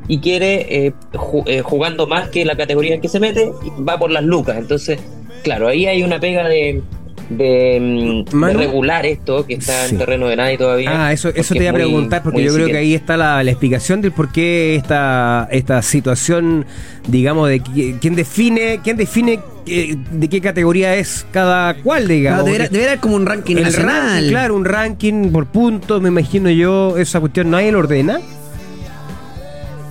y 0.07 0.19
quiere, 0.19 0.87
eh, 0.87 0.93
ju- 1.13 1.45
eh, 1.47 1.63
jugando 1.63 2.07
más 2.07 2.29
que 2.29 2.45
la 2.45 2.57
categoría 2.57 2.95
en 2.95 3.01
que 3.01 3.09
se 3.09 3.21
mete, 3.21 3.51
va 3.89 3.99
por 3.99 4.11
las 4.11 4.23
lucas. 4.25 4.57
Entonces, 4.59 5.01
claro, 5.43 5.67
ahí 5.69 5.87
hay 5.87 6.03
una 6.03 6.21
pega 6.21 6.47
de, 6.49 6.83
de, 7.31 8.25
mm, 8.31 8.41
de 8.47 8.53
regular 8.53 9.07
esto, 9.07 9.47
que 9.47 9.55
está 9.55 9.87
Sí. 9.87 9.93
en 9.93 9.99
terreno 9.99 10.27
de 10.29 10.37
nadie 10.37 10.59
todavía. 10.59 11.07
Ah, 11.07 11.13
eso, 11.13 11.31
eso 11.31 11.55
te 11.55 11.63
iba 11.63 11.71
a 11.71 11.75
preguntar, 11.75 12.23
porque 12.23 12.43
yo 12.43 12.53
creo 12.53 12.67
que 12.67 12.77
ahí 12.77 12.95
está 12.95 13.17
la, 13.17 13.43
la 13.43 13.51
explicación 13.51 14.01
del 14.03 14.13
por 14.13 14.31
qué 14.33 14.75
esta, 14.77 15.49
esta 15.51 15.81
situación, 15.83 16.67
digamos, 17.09 17.49
de 17.49 17.63
qui- 17.63 17.99
quién 18.01 18.15
define, 18.15 18.81
quién 18.85 18.97
define 18.97 19.41
eh, 19.67 19.95
de 20.11 20.29
qué 20.29 20.41
categoría 20.41 20.97
es 20.97 21.25
cada 21.31 21.75
cual, 21.75 22.09
digamos. 22.09 22.45
No, 22.47 22.53
debería 22.53 22.87
haber 22.89 22.99
como 22.99 23.15
un 23.15 23.27
ranking 23.27 23.57
el 23.57 23.63
nacional. 23.65 24.11
ranking, 24.15 24.29
claro, 24.31 24.57
un 24.57 24.65
ranking 24.65 25.31
por 25.31 25.47
puntos, 25.47 26.03
me 26.03 26.09
imagino 26.09 26.51
yo, 26.51 26.97
esa 26.99 27.21
cuestión, 27.21 27.51
¿nadie 27.51 27.71
lo 27.71 27.79
ordena? 27.79 28.21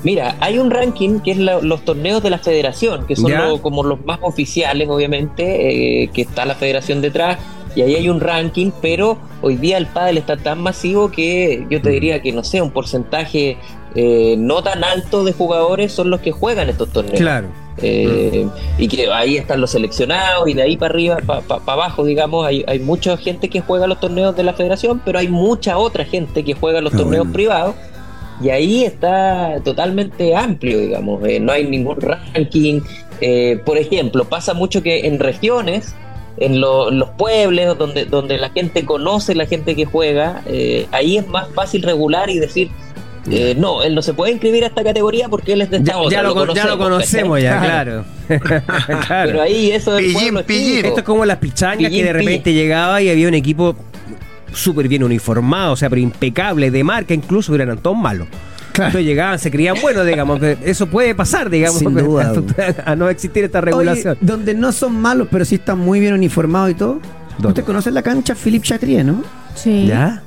Mira, 0.04 0.36
hay 0.40 0.58
un 0.60 0.72
ranking 0.72 1.20
que 1.20 1.32
es 1.32 1.38
la- 1.38 1.60
los 1.62 1.84
torneos 1.84 2.24
de 2.24 2.30
la 2.30 2.38
federación, 2.40 3.06
que 3.06 3.16
son 3.16 3.32
lo- 3.34 3.62
como 3.62 3.84
los 3.84 4.04
más 4.06 4.20
oficiales, 4.22 4.88
obviamente, 4.90 6.04
eh, 6.04 6.08
que 6.14 6.22
está 6.22 6.46
la 6.46 6.56
federación 6.56 7.02
detrás, 7.02 7.38
y 7.76 7.82
ahí 7.82 7.96
hay 7.96 8.10
un 8.10 8.20
ranking, 8.20 8.72
pero 8.82 9.18
hoy 9.42 9.56
día 9.58 9.78
el 9.78 9.86
pádel 9.88 10.18
está 10.18 10.38
tan 10.38 10.62
masivo 10.62 11.12
que 11.12 11.66
yo 11.70 11.82
te 11.82 11.90
diría 11.90 12.22
que, 12.22 12.32
no 12.32 12.44
sé, 12.44 12.62
un 12.62 12.72
porcentaje 12.72 13.58
eh, 13.96 14.36
no 14.38 14.62
tan 14.62 14.84
alto 14.84 15.24
de 15.24 15.34
jugadores 15.34 15.92
son 15.92 16.12
los 16.12 16.22
que 16.22 16.32
juegan 16.32 16.70
estos 16.70 16.90
torneos. 16.90 17.18
Claro. 17.18 17.48
Eh, 17.82 18.46
y 18.78 18.88
que 18.88 19.12
ahí 19.12 19.38
están 19.38 19.62
los 19.62 19.72
seleccionados 19.72 20.48
y 20.48 20.54
de 20.54 20.62
ahí 20.62 20.78
para 20.78 20.94
arriba, 20.94 21.18
para 21.26 21.44
abajo, 21.66 22.04
digamos, 22.06 22.46
hay, 22.46 22.64
hay 22.68 22.78
mucha 22.80 23.18
gente 23.18 23.50
que 23.50 23.62
juega 23.62 23.88
los 23.88 24.00
torneos 24.00 24.36
de 24.36 24.44
la 24.44 24.54
federación, 24.54 25.02
pero 25.04 25.18
hay 25.18 25.28
mucha 25.28 25.78
otra 25.80 26.06
gente 26.06 26.44
que 26.44 26.54
juega 26.54 26.82
los 26.82 26.94
Ah, 26.94 26.98
torneos 26.98 27.24
bueno. 27.26 27.34
privados 27.34 27.76
y 28.42 28.50
ahí 28.50 28.84
está 28.86 29.56
totalmente 29.64 30.36
amplio, 30.36 30.80
digamos, 30.80 31.24
eh, 31.28 31.40
no 31.40 31.52
hay 31.52 31.66
ningún 31.66 32.00
ranking. 32.00 32.82
Eh, 33.22 33.60
por 33.66 33.78
ejemplo, 33.78 34.26
pasa 34.26 34.54
mucho 34.54 34.82
que 34.82 35.08
en 35.08 35.20
regiones, 35.20 35.94
en 36.38 36.62
lo- 36.62 36.90
los 36.92 37.10
pueblos 37.12 37.78
donde, 37.78 38.06
donde 38.06 38.38
la 38.38 38.50
gente 38.50 38.86
conoce 38.86 39.36
la 39.36 39.46
gente 39.46 39.76
que 39.76 39.86
juega, 39.86 40.42
eh, 40.48 40.88
ahí 40.92 41.18
es 41.18 41.28
más 41.28 41.48
fácil 41.54 41.82
regular 41.84 42.30
y 42.30 42.40
decir... 42.40 42.70
eh, 43.30 43.54
no, 43.58 43.84
él 43.84 43.94
no 43.94 44.02
se 44.02 44.14
puede 44.14 44.32
inscribir 44.32 44.64
a 44.64 44.68
esta 44.68 44.82
categoría 44.84 45.28
porque 45.28 45.52
él 45.54 45.62
es 45.62 45.70
de 45.70 45.78
esta 45.78 45.92
Ya, 45.92 45.98
otra. 46.00 46.18
ya 46.18 46.24
lo, 46.24 46.34
con- 46.34 46.54
ya 46.56 46.66
lo 46.66 46.78
conocemos, 46.78 47.38
¿cachai? 47.40 47.44
ya, 47.44 47.60
claro. 47.60 48.06
Claro. 49.08 49.32
Pero 49.32 49.42
ahí 49.42 49.72
eso 49.72 49.98
es 49.98 50.06
Pillín, 50.14 50.40
pillín. 50.46 50.86
Esto 50.86 51.00
es 51.00 51.06
como 51.06 51.26
las 51.26 51.38
pichangas 51.38 51.78
que 51.80 51.90
Pillín, 51.90 52.06
de 52.06 52.14
repente 52.14 52.40
pillín. 52.46 52.60
llegaba 52.62 53.02
y 53.02 53.10
había 53.10 53.28
un 53.28 53.34
equipo 53.34 53.76
súper 54.54 54.88
bien 54.88 55.04
uniformado, 55.04 55.74
o 55.74 55.76
sea, 55.76 55.90
pero 55.90 56.02
impecable, 56.02 56.72
de 56.72 56.84
marca 56.84 57.14
incluso, 57.14 57.54
eran 57.56 57.78
todos 57.78 57.98
malos. 57.98 58.28
Entonces 58.70 59.04
llegaban, 59.04 59.38
se 59.40 59.52
creían 59.52 59.76
buenos, 59.82 60.06
digamos. 60.06 60.40
que 60.40 60.58
Eso 60.64 60.88
puede 60.88 61.14
pasar, 61.14 61.50
digamos, 61.50 61.80
Sin 61.80 61.94
duda. 61.96 62.34
a 62.86 62.96
no 62.96 63.10
existir 63.10 63.44
esta 63.44 63.60
Oye, 63.60 63.66
regulación. 63.66 64.18
donde 64.22 64.54
no 64.54 64.72
son 64.72 64.96
malos, 65.02 65.28
pero 65.30 65.44
sí 65.44 65.56
están 65.56 65.80
muy 65.80 66.00
bien 66.00 66.14
uniformados 66.14 66.72
y 66.72 66.76
todo. 66.76 67.00
¿Dónde? 67.38 67.48
Usted 67.50 67.64
conoce 67.66 67.92
la 67.92 68.02
cancha 68.02 68.36
Philippe 68.36 68.68
Chatrier, 68.68 69.06
¿no? 69.06 69.22
Sí. 69.56 69.86
¿Ya? 69.88 70.22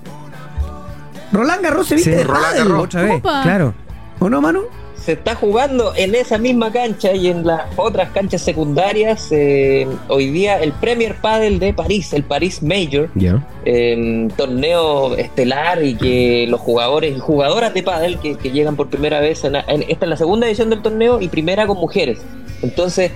Roland 1.32 1.62
Garros 1.62 1.86
se 1.88 1.94
viste 1.94 2.10
Sí. 2.10 2.16
de 2.16 2.24
Roland 2.24 2.44
pádel, 2.44 2.64
Garros. 2.68 2.84
Otra 2.84 3.02
vez, 3.02 3.14
Opa. 3.14 3.42
claro. 3.42 3.74
¿O 4.18 4.28
no, 4.28 4.40
Manu? 4.42 4.60
Se 5.04 5.12
está 5.12 5.34
jugando 5.34 5.92
en 5.96 6.14
esa 6.14 6.38
misma 6.38 6.70
cancha 6.70 7.12
y 7.12 7.26
en 7.28 7.44
las 7.44 7.62
otras 7.76 8.10
canchas 8.10 8.40
secundarias 8.42 9.28
eh, 9.32 9.86
hoy 10.08 10.30
día 10.30 10.60
el 10.62 10.70
Premier 10.72 11.16
Padel 11.16 11.58
de 11.58 11.74
París, 11.74 12.12
el 12.12 12.22
París 12.22 12.62
Major, 12.62 13.10
eh, 13.64 14.28
torneo 14.36 15.16
estelar 15.16 15.82
y 15.82 15.96
que 15.96 16.46
los 16.48 16.60
jugadores 16.60 17.16
y 17.16 17.18
jugadoras 17.18 17.74
de 17.74 17.82
pádel 17.82 18.18
que, 18.20 18.36
que 18.36 18.50
llegan 18.52 18.76
por 18.76 18.88
primera 18.90 19.18
vez, 19.20 19.42
en, 19.44 19.56
en- 19.56 19.82
esta 19.88 20.04
es 20.04 20.08
la 20.08 20.16
segunda 20.16 20.46
edición 20.46 20.70
del 20.70 20.82
torneo 20.82 21.20
y 21.20 21.28
primera 21.28 21.66
con 21.66 21.78
mujeres. 21.78 22.20
Entonces 22.62 23.10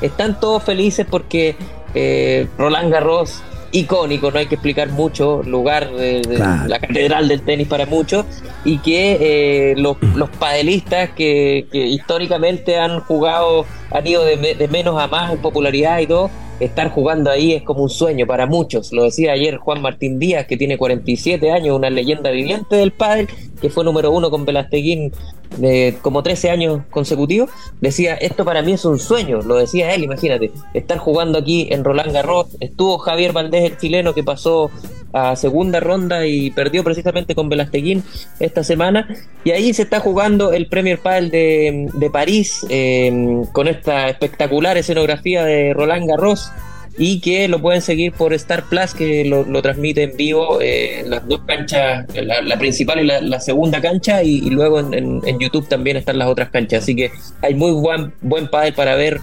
están 0.00 0.38
todos 0.38 0.62
felices 0.62 1.06
porque 1.10 1.56
eh, 1.94 2.46
Roland 2.56 2.92
Garros, 2.92 3.42
icónico, 3.72 4.30
no 4.30 4.38
hay 4.38 4.46
que 4.46 4.54
explicar 4.56 4.90
mucho, 4.90 5.42
lugar 5.42 5.90
de, 5.92 6.22
de 6.22 6.36
Claro. 6.36 6.68
la 6.68 6.78
catedral 6.78 7.26
del 7.28 7.42
tenis 7.42 7.66
para 7.68 7.86
muchos, 7.86 8.24
y 8.64 8.78
que 8.78 9.18
eh, 9.20 9.74
los, 9.76 9.96
los 10.14 10.28
padelistas 10.30 11.10
que, 11.10 11.66
que 11.72 11.86
históricamente 11.86 12.78
han 12.78 13.00
jugado, 13.00 13.64
han 13.90 14.06
ido 14.06 14.24
de, 14.24 14.36
de 14.36 14.68
menos 14.68 15.00
a 15.00 15.06
más 15.08 15.32
en 15.32 15.38
popularidad 15.38 15.98
y 16.00 16.06
todo, 16.06 16.30
estar 16.60 16.90
jugando 16.90 17.30
ahí 17.30 17.52
es 17.52 17.62
como 17.62 17.82
un 17.82 17.90
sueño 17.90 18.26
para 18.26 18.46
muchos. 18.46 18.92
Lo 18.92 19.04
decía 19.04 19.32
ayer 19.32 19.56
Juan 19.56 19.82
Martín 19.82 20.18
Díaz, 20.18 20.46
que 20.46 20.56
tiene 20.56 20.78
47 20.78 21.50
años, 21.50 21.76
una 21.76 21.90
leyenda 21.90 22.30
viviente 22.30 22.76
del 22.76 22.92
pádel, 22.92 23.28
que 23.60 23.70
fue 23.70 23.84
número 23.84 24.10
uno 24.10 24.30
con 24.30 24.44
Velasteguín 24.44 25.12
de 25.56 25.96
como 26.02 26.22
13 26.22 26.50
años 26.50 26.80
consecutivos. 26.90 27.50
Decía, 27.80 28.14
esto 28.14 28.44
para 28.44 28.62
mí 28.62 28.72
es 28.72 28.84
un 28.84 28.98
sueño, 28.98 29.40
lo 29.42 29.56
decía 29.56 29.94
él, 29.94 30.04
imagínate, 30.04 30.50
estar 30.74 30.98
jugando 30.98 31.38
aquí 31.38 31.68
en 31.70 31.84
Roland 31.84 32.12
Garros. 32.12 32.48
Estuvo 32.60 32.98
Javier 32.98 33.32
Valdés, 33.32 33.64
el 33.64 33.78
chileno, 33.78 34.14
que 34.14 34.22
pasó 34.22 34.70
a 35.12 35.36
segunda 35.36 35.78
ronda 35.78 36.26
y 36.26 36.50
perdió 36.50 36.82
precisamente 36.82 37.34
con 37.34 37.48
Velasteguín 37.48 38.02
esta 38.40 38.64
semana. 38.64 39.08
Y 39.44 39.50
ahí 39.50 39.74
se 39.74 39.82
está 39.82 40.00
jugando 40.00 40.52
el 40.52 40.68
Premier 40.68 40.98
Padel 40.98 41.30
de, 41.30 41.88
de 41.92 42.10
París 42.10 42.66
eh, 42.70 43.42
con 43.52 43.68
esta 43.68 44.08
espectacular 44.08 44.76
escenografía 44.78 45.44
de 45.44 45.74
Roland 45.74 46.08
Garros 46.08 46.50
y 46.98 47.20
que 47.20 47.48
lo 47.48 47.60
pueden 47.60 47.80
seguir 47.82 48.12
por 48.12 48.34
Star 48.34 48.64
Plus 48.64 48.92
que 48.94 49.24
lo, 49.24 49.44
lo 49.44 49.62
transmite 49.62 50.02
en 50.02 50.16
vivo 50.16 50.58
eh, 50.60 51.04
las 51.06 51.26
dos 51.26 51.40
canchas, 51.46 52.06
la, 52.14 52.42
la 52.42 52.58
principal 52.58 53.00
y 53.00 53.06
la, 53.06 53.20
la 53.22 53.40
segunda 53.40 53.80
cancha 53.80 54.22
y, 54.22 54.38
y 54.46 54.50
luego 54.50 54.80
en, 54.80 54.92
en- 54.94 55.20
en 55.24 55.38
YouTube 55.38 55.66
también 55.68 55.96
están 55.96 56.18
las 56.18 56.28
otras 56.28 56.50
canchas. 56.50 56.82
Así 56.82 56.94
que 56.94 57.10
hay 57.40 57.54
muy 57.54 57.72
buen, 57.72 58.12
buen 58.20 58.48
pádel 58.48 58.74
para 58.74 58.94
ver 58.94 59.20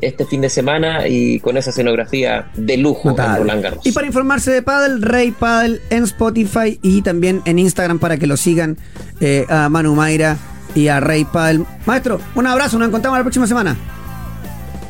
este 0.00 0.24
fin 0.26 0.40
de 0.40 0.48
semana 0.48 1.08
y 1.08 1.40
con 1.40 1.56
esa 1.56 1.70
escenografía 1.70 2.46
de 2.54 2.76
lujo 2.76 3.08
en 3.10 3.16
Notable. 3.16 3.38
Roland 3.40 3.62
Garros. 3.64 3.84
Y 3.86 3.90
para 3.90 4.06
informarse 4.06 4.52
de 4.52 4.62
Paddle, 4.62 5.04
Rey 5.04 5.32
Paddle 5.32 5.80
en 5.90 6.04
Spotify 6.04 6.78
y 6.82 7.02
también 7.02 7.42
en 7.46 7.58
Instagram 7.58 7.98
para 7.98 8.16
que 8.16 8.28
lo 8.28 8.36
sigan 8.36 8.76
eh, 9.20 9.44
a 9.48 9.68
Manu 9.68 9.96
Mayra 9.96 10.36
y 10.76 10.86
a 10.86 11.00
Rey 11.00 11.24
Paddle. 11.24 11.64
Maestro, 11.84 12.20
un 12.36 12.46
abrazo, 12.46 12.78
nos 12.78 12.86
encontramos 12.86 13.18
la 13.18 13.24
próxima 13.24 13.48
semana. 13.48 13.76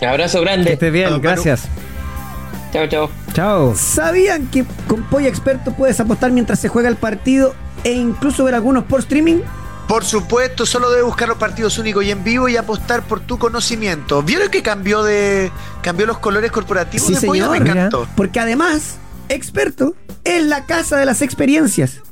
Abrazo 0.07 0.41
Que 0.41 0.45
grande. 0.45 0.73
estés 0.75 0.93
bien, 0.93 1.21
gracias. 1.23 1.67
Chao, 2.73 2.87
chao. 2.87 3.11
Chao. 3.33 3.75
¿Sabían 3.77 4.47
que 4.49 4.65
con 4.87 5.03
Polla 5.05 5.29
Experto 5.29 5.73
puedes 5.73 5.99
apostar 6.01 6.33
mientras 6.33 6.59
se 6.61 6.69
juega 6.69 6.89
el 6.89 6.97
partido 6.97 7.55
e 7.85 7.93
incluso 7.93 8.45
ver 8.45 8.55
algunos 8.55 8.85
por 8.85 9.01
streaming? 9.01 9.39
Por 9.87 10.05
supuesto, 10.05 10.67
solo 10.67 10.91
debes 10.91 11.07
buscar 11.07 11.29
los 11.29 11.39
partidos 11.39 11.79
únicos 11.79 12.05
y 12.05 12.11
en 12.11 12.23
vivo 12.23 12.47
y 12.49 12.59
apostar 12.59 13.03
por 13.05 13.21
tu 13.21 13.39
conocimiento. 13.39 14.23
¿Vieron 14.23 14.51
que 14.51 14.63
cambió 14.63 15.03
de 15.03 15.51
cambió 15.83 16.05
los 16.05 16.19
colores 16.19 16.51
corporativos 16.53 17.07
Sí, 17.07 17.15
de 17.15 17.21
señor. 17.21 17.51
Me 17.51 17.71
encantó. 17.71 18.07
Porque 18.15 18.39
además, 18.39 18.97
Experto 19.31 19.95
es 20.25 20.45
la 20.45 20.67
casa 20.67 20.99
de 20.99 21.07
las 21.07 21.23
experiencias. 21.23 22.03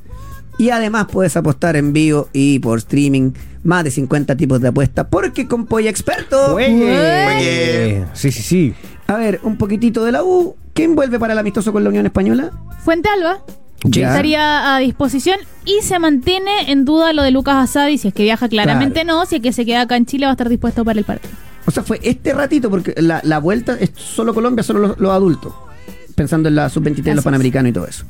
Y 0.58 0.70
además 0.70 1.06
puedes 1.12 1.36
apostar 1.36 1.76
en 1.76 1.92
vivo 1.92 2.30
y 2.32 2.60
por 2.60 2.78
streaming 2.78 3.32
más 3.62 3.84
de 3.84 3.90
50 3.90 4.36
tipos 4.36 4.62
de 4.62 4.68
apuestas. 4.68 5.06
Porque 5.10 5.46
con 5.46 5.66
Polla 5.66 5.90
Experto... 5.90 6.56
Sí, 8.14 8.32
sí, 8.32 8.42
sí. 8.42 8.74
A 9.06 9.16
ver, 9.16 9.40
un 9.42 9.56
poquitito 9.56 10.04
de 10.04 10.12
la 10.12 10.22
U. 10.24 10.56
¿Quién 10.74 10.94
vuelve 10.94 11.18
para 11.18 11.32
el 11.32 11.38
amistoso 11.38 11.72
con 11.72 11.82
la 11.84 11.90
Unión 11.90 12.06
Española? 12.06 12.50
Fuente 12.84 13.08
Alba 13.08 13.38
Ya. 13.84 14.08
estaría 14.10 14.74
a 14.74 14.78
disposición 14.80 15.38
y 15.64 15.82
se 15.82 15.98
mantiene 15.98 16.70
en 16.70 16.84
duda 16.84 17.12
lo 17.12 17.22
de 17.22 17.30
Lucas 17.30 17.56
Asadi, 17.56 17.98
si 17.98 18.08
es 18.08 18.14
que 18.14 18.24
viaja 18.24 18.48
claramente 18.48 19.04
no, 19.04 19.24
si 19.26 19.36
es 19.36 19.42
que 19.42 19.52
se 19.52 19.64
queda 19.64 19.82
acá 19.82 19.96
en 19.96 20.06
Chile 20.06 20.26
va 20.26 20.32
a 20.32 20.34
estar 20.34 20.48
dispuesto 20.48 20.84
para 20.84 20.98
el 20.98 21.04
partido. 21.04 21.32
O 21.66 21.70
sea, 21.70 21.82
fue 21.82 21.98
este 22.02 22.32
ratito, 22.32 22.68
porque 22.70 22.94
la, 22.98 23.20
la 23.24 23.38
vuelta 23.38 23.76
es 23.80 23.90
solo 23.96 24.34
Colombia, 24.34 24.62
solo 24.62 24.80
los, 24.80 24.98
los 24.98 25.10
adultos. 25.12 25.52
Pensando 26.14 26.48
en 26.48 26.54
la 26.56 26.68
sub-23, 26.68 27.00
Así 27.00 27.14
los 27.14 27.24
panamericanos 27.24 27.70
y 27.70 27.72
todo 27.72 27.86
eso. 27.86 28.04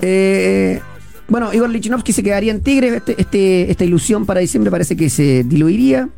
Eh, 0.00 0.80
bueno, 1.28 1.52
Igor 1.52 1.68
Lichinowsky 1.70 2.12
se 2.12 2.22
quedaría 2.22 2.52
en 2.52 2.60
Tigre. 2.62 2.96
Este, 2.96 3.20
este- 3.20 3.70
esta 3.70 3.84
ilusión 3.84 4.24
para 4.26 4.40
diciembre 4.40 4.70
parece 4.70 4.96
que 4.96 5.10
se 5.10 5.44
diluiría. 5.44 6.08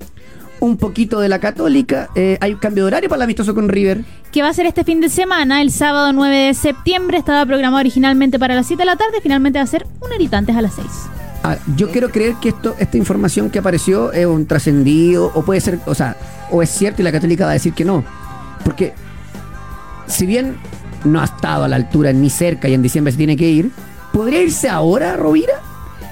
Un 0.61 0.77
poquito 0.77 1.21
de 1.21 1.29
la 1.29 1.39
Católica. 1.39 2.11
Eh, 2.15 2.39
hay 2.41 2.53
un 2.53 2.59
cambio 2.59 2.85
de 2.85 2.89
horario 2.89 3.09
para 3.09 3.19
el 3.19 3.23
amistoso 3.25 3.55
con 3.55 3.69
River. 3.69 4.05
Que 4.31 4.43
va 4.43 4.49
a 4.49 4.55
ser 4.55 4.67
este 4.67 4.85
fin 4.85 5.01
de 5.01 5.09
semana, 5.09 5.63
el 5.63 5.71
sábado 5.73 6.13
9 6.13 6.37
de 6.37 6.55
septiembre, 6.55 7.19
estaba 7.19 7.45
programado 7.47 7.81
originalmente 7.81 8.39
para 8.39 8.55
las 8.55 8.67
7 8.67 8.83
de 8.83 8.87
la 8.87 8.97
tarde, 8.97 9.21
finalmente 9.23 9.59
va 9.59 9.65
a 9.65 9.67
ser 9.67 9.87
un 10.01 10.13
horita 10.13 10.39
antes 10.39 10.55
a 10.55 10.63
las 10.63 10.75
6. 10.75 10.87
Ah, 11.43 11.57
yo 11.75 11.91
quiero 11.91 12.11
creer 12.11 12.35
que 12.35 12.51
esto, 12.51 12.77
esta 12.79 12.99
información 12.99 13.49
que 13.49 13.59
apareció 13.59 14.13
es 14.13 14.27
un 14.27 14.47
trascendido, 14.47 15.33
o 15.35 15.43
puede 15.43 15.61
ser, 15.61 15.79
o 15.87 15.95
sea, 15.95 16.17
o 16.51 16.63
es 16.63 16.69
cierto 16.69 17.01
y 17.01 17.05
la 17.05 17.13
Católica 17.13 17.45
va 17.45 17.53
a 17.53 17.55
decir 17.55 17.73
que 17.73 17.85
no. 17.85 18.05
Porque, 18.63 18.93
si 20.07 20.27
bien 20.27 20.57
no 21.05 21.21
ha 21.21 21.25
estado 21.25 21.65
a 21.65 21.69
la 21.69 21.77
altura 21.77 22.13
ni 22.13 22.29
cerca 22.29 22.69
y 22.69 22.75
en 22.75 22.83
diciembre 22.83 23.13
se 23.13 23.19
tiene 23.19 23.37
que 23.37 23.49
ir, 23.49 23.71
¿podría 24.13 24.43
irse 24.43 24.69
ahora, 24.69 25.17
Rovira? 25.17 25.70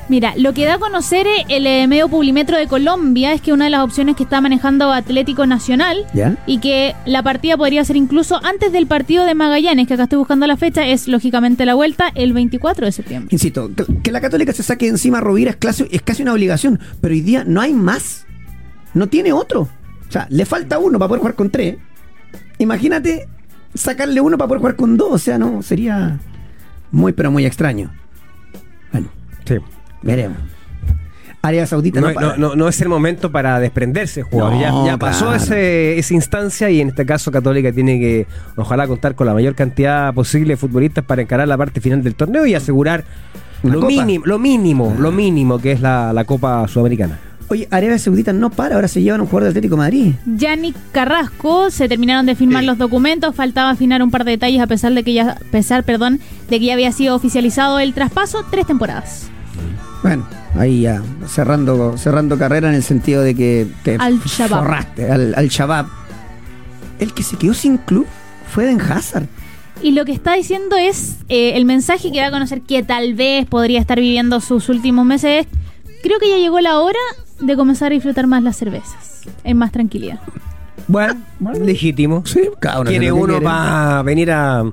Mira, 0.09 0.33
lo 0.37 0.55
que 0.55 0.65
da 0.65 0.75
a 0.75 0.79
conocer 0.79 1.27
el 1.49 1.67
eh, 1.67 1.87
medio 1.87 2.09
Publimetro 2.09 2.57
de 2.57 2.67
Colombia 2.67 3.35
es 3.35 3.43
que 3.43 3.53
una 3.53 3.65
de 3.65 3.71
las 3.71 3.83
opciones 3.83 4.17
que 4.17 4.23
está 4.23 4.41
manejando 4.41 4.91
Atlético 4.91 5.47
Nacional 5.47 6.07
¿Ya? 6.15 6.37
y 6.47 6.61
que 6.61 6.95
la 7.05 7.23
partida 7.23 7.57
podría 7.59 7.85
ser 7.85 7.97
incluso 7.97 8.43
antes 8.43 8.73
del 8.73 8.87
partido 8.87 9.25
de 9.25 9.35
Magallanes, 9.35 9.87
que 9.87 9.95
acá 9.95 10.05
estoy 10.05 10.19
buscando 10.19 10.47
la 10.47 10.57
fecha, 10.57 10.87
es 10.87 11.09
lógicamente 11.09 11.67
la 11.67 11.75
vuelta 11.75 12.11
el 12.15 12.33
24 12.33 12.87
de 12.87 12.93
septiembre. 12.93 13.29
Insisto, 13.31 13.71
que, 13.75 13.85
que 14.03 14.11
la 14.11 14.21
Católica 14.21 14.53
se 14.53 14.63
saque 14.63 14.89
encima 14.89 15.19
a 15.19 15.21
Rovira 15.21 15.51
es 15.51 15.57
casi, 15.57 15.87
es 15.91 16.01
casi 16.01 16.23
una 16.23 16.33
obligación, 16.33 16.81
pero 17.01 17.13
hoy 17.13 17.21
día 17.21 17.45
no 17.45 17.61
hay 17.61 17.75
más. 17.75 18.27
No 18.95 19.09
tiene 19.09 19.33
otro. 19.33 19.69
O 20.09 20.13
sea, 20.13 20.27
le 20.31 20.47
falta 20.47 20.79
uno 20.79 20.99
para 20.99 21.09
poder 21.09 21.21
jugar 21.21 21.35
con 21.35 21.51
tres. 21.51 21.77
Imagínate 22.59 23.29
sacarle 23.75 24.21
uno 24.23 24.39
para 24.39 24.49
poder 24.49 24.61
jugar 24.61 24.77
con 24.77 24.97
dos. 24.97 25.13
O 25.13 25.19
sea, 25.19 25.39
no, 25.39 25.63
sería 25.63 26.19
muy, 26.91 27.13
pero 27.13 27.31
muy 27.31 27.45
extraño. 27.45 27.93
Bueno, 28.91 29.09
Sí. 29.47 29.57
Veremos. 30.03 30.39
Arabia 31.41 31.67
Saudita 31.69 32.01
No, 32.01 32.09
no, 32.09 32.15
para. 32.15 32.27
no, 32.29 32.37
no- 32.37 32.57
no 32.57 32.69
es 32.69 32.81
el 32.81 32.89
momento 32.89 33.31
para 33.31 33.61
desprenderse, 33.61 34.23
jugador. 34.23 34.55
No, 34.55 34.61
ya 34.87 34.93
ya 34.93 34.99
pasó 34.99 35.27
claro. 35.27 35.37
ese- 35.43 35.97
esa 35.99 36.15
instancia 36.15 36.69
y 36.69 36.81
en 36.81 36.89
este 36.89 37.07
caso 37.07 37.31
Católica 37.31 37.71
tiene 37.73 37.99
que, 38.01 38.27
ojalá, 38.57 38.89
contar 38.89 39.15
con 39.15 39.27
la 39.29 39.35
mayor 39.35 39.55
cantidad 39.55 40.13
posible 40.15 40.55
de 40.55 40.57
futbolistas 40.57 41.05
para 41.05 41.23
encarar 41.23 41.47
la 41.47 41.57
parte 41.57 41.81
final 41.81 42.03
del 42.03 42.17
torneo 42.17 42.45
y 42.45 42.55
asegurar 42.55 43.05
lo 43.63 43.83
mínimo, 43.83 44.27
lo 44.27 44.39
mínimo, 44.39 44.97
lo 44.99 45.13
mínimo 45.13 45.59
que 45.61 45.73
es 45.73 45.81
la, 45.81 46.13
la 46.13 46.25
Copa 46.25 46.67
Sudamericana. 46.67 47.19
Oye, 47.51 47.67
Arabia 47.71 47.99
Saudita 47.99 48.33
no 48.33 48.51
para, 48.51 48.75
ahora 48.75 48.89
se 48.89 49.01
llevan 49.01 49.21
un 49.23 49.27
jugador 49.27 49.45
de 49.45 49.49
Atlético 49.51 49.77
de 49.77 49.79
Madrid. 49.79 50.15
Yannick 50.27 50.77
Carrasco, 50.93 51.71
se 51.71 51.89
terminaron 51.89 52.27
de 52.27 52.35
firmar 52.35 52.61
Sí. 52.63 52.67
los 52.67 52.79
documentos, 52.79 53.35
faltaba 53.35 53.71
afinar 53.71 54.03
un 54.03 54.11
par 54.11 54.25
de 54.25 54.33
detalles 54.33 54.61
a 54.61 54.67
pesar 54.67 54.93
de 54.93 55.03
que 55.03 55.15
ya, 55.15 55.31
a 55.31 55.39
pesar, 55.51 55.85
perdón, 55.85 56.21
de 56.51 56.59
que 56.59 56.67
ya 56.67 56.75
había 56.75 56.93
sido 56.93 57.15
oficializado 57.15 57.79
el 57.79 57.95
traspaso, 57.95 58.45
tres 58.51 58.67
temporadas. 58.67 59.31
Bueno, 60.03 60.27
ahí 60.55 60.83
ya 60.83 61.03
cerrando, 61.27 61.97
cerrando 61.99 62.39
carrera 62.39 62.69
en 62.69 62.75
el 62.75 62.83
sentido 62.83 63.23
de 63.23 63.35
que 63.35 63.67
te 63.83 63.97
Al 63.97 64.21
Shabab. 64.21 64.61
forraste, 64.65 65.11
al, 65.11 65.35
al 65.37 65.49
Shabab. 65.49 65.87
El 66.99 67.13
que 67.15 67.23
se 67.23 67.37
quedó 67.37 67.55
sin 67.55 67.79
club 67.79 68.07
fue 68.53 68.65
Den 68.65 68.81
Hazard. 68.81 69.27
Y 69.83 69.93
lo 69.93 70.05
que 70.05 70.13
está 70.13 70.35
diciendo 70.35 70.77
es 70.77 71.17
eh, 71.29 71.53
el 71.57 71.65
mensaje 71.65 72.11
que 72.11 72.21
da 72.21 72.29
a 72.29 72.31
conocer 72.31 72.63
que 72.63 72.83
tal 72.83 73.15
vez 73.15 73.47
podría 73.47 73.79
estar 73.81 74.01
viviendo 74.01 74.41
sus 74.41 74.69
últimos 74.69 75.07
meses. 75.07 75.47
es, 75.47 75.59
Creo 76.03 76.19
que 76.19 76.29
ya 76.29 76.37
llegó 76.37 76.61
la 76.61 76.81
hora 76.81 76.99
de 77.41 77.57
comenzar 77.57 77.93
a 77.93 77.95
disfrutar 77.95 78.27
más 78.27 78.43
las 78.43 78.57
cervezas, 78.57 79.23
en 79.45 79.57
más 79.57 79.71
tranquilidad. 79.73 80.21
Bueno, 80.89 81.21
legítimo. 81.61 82.25
Sí, 82.25 82.49
cada 82.61 82.81
uno 82.81 82.91
Tiene 82.91 83.13
uno 83.13 83.41
para 83.41 84.03
venir 84.03 84.31
a, 84.33 84.65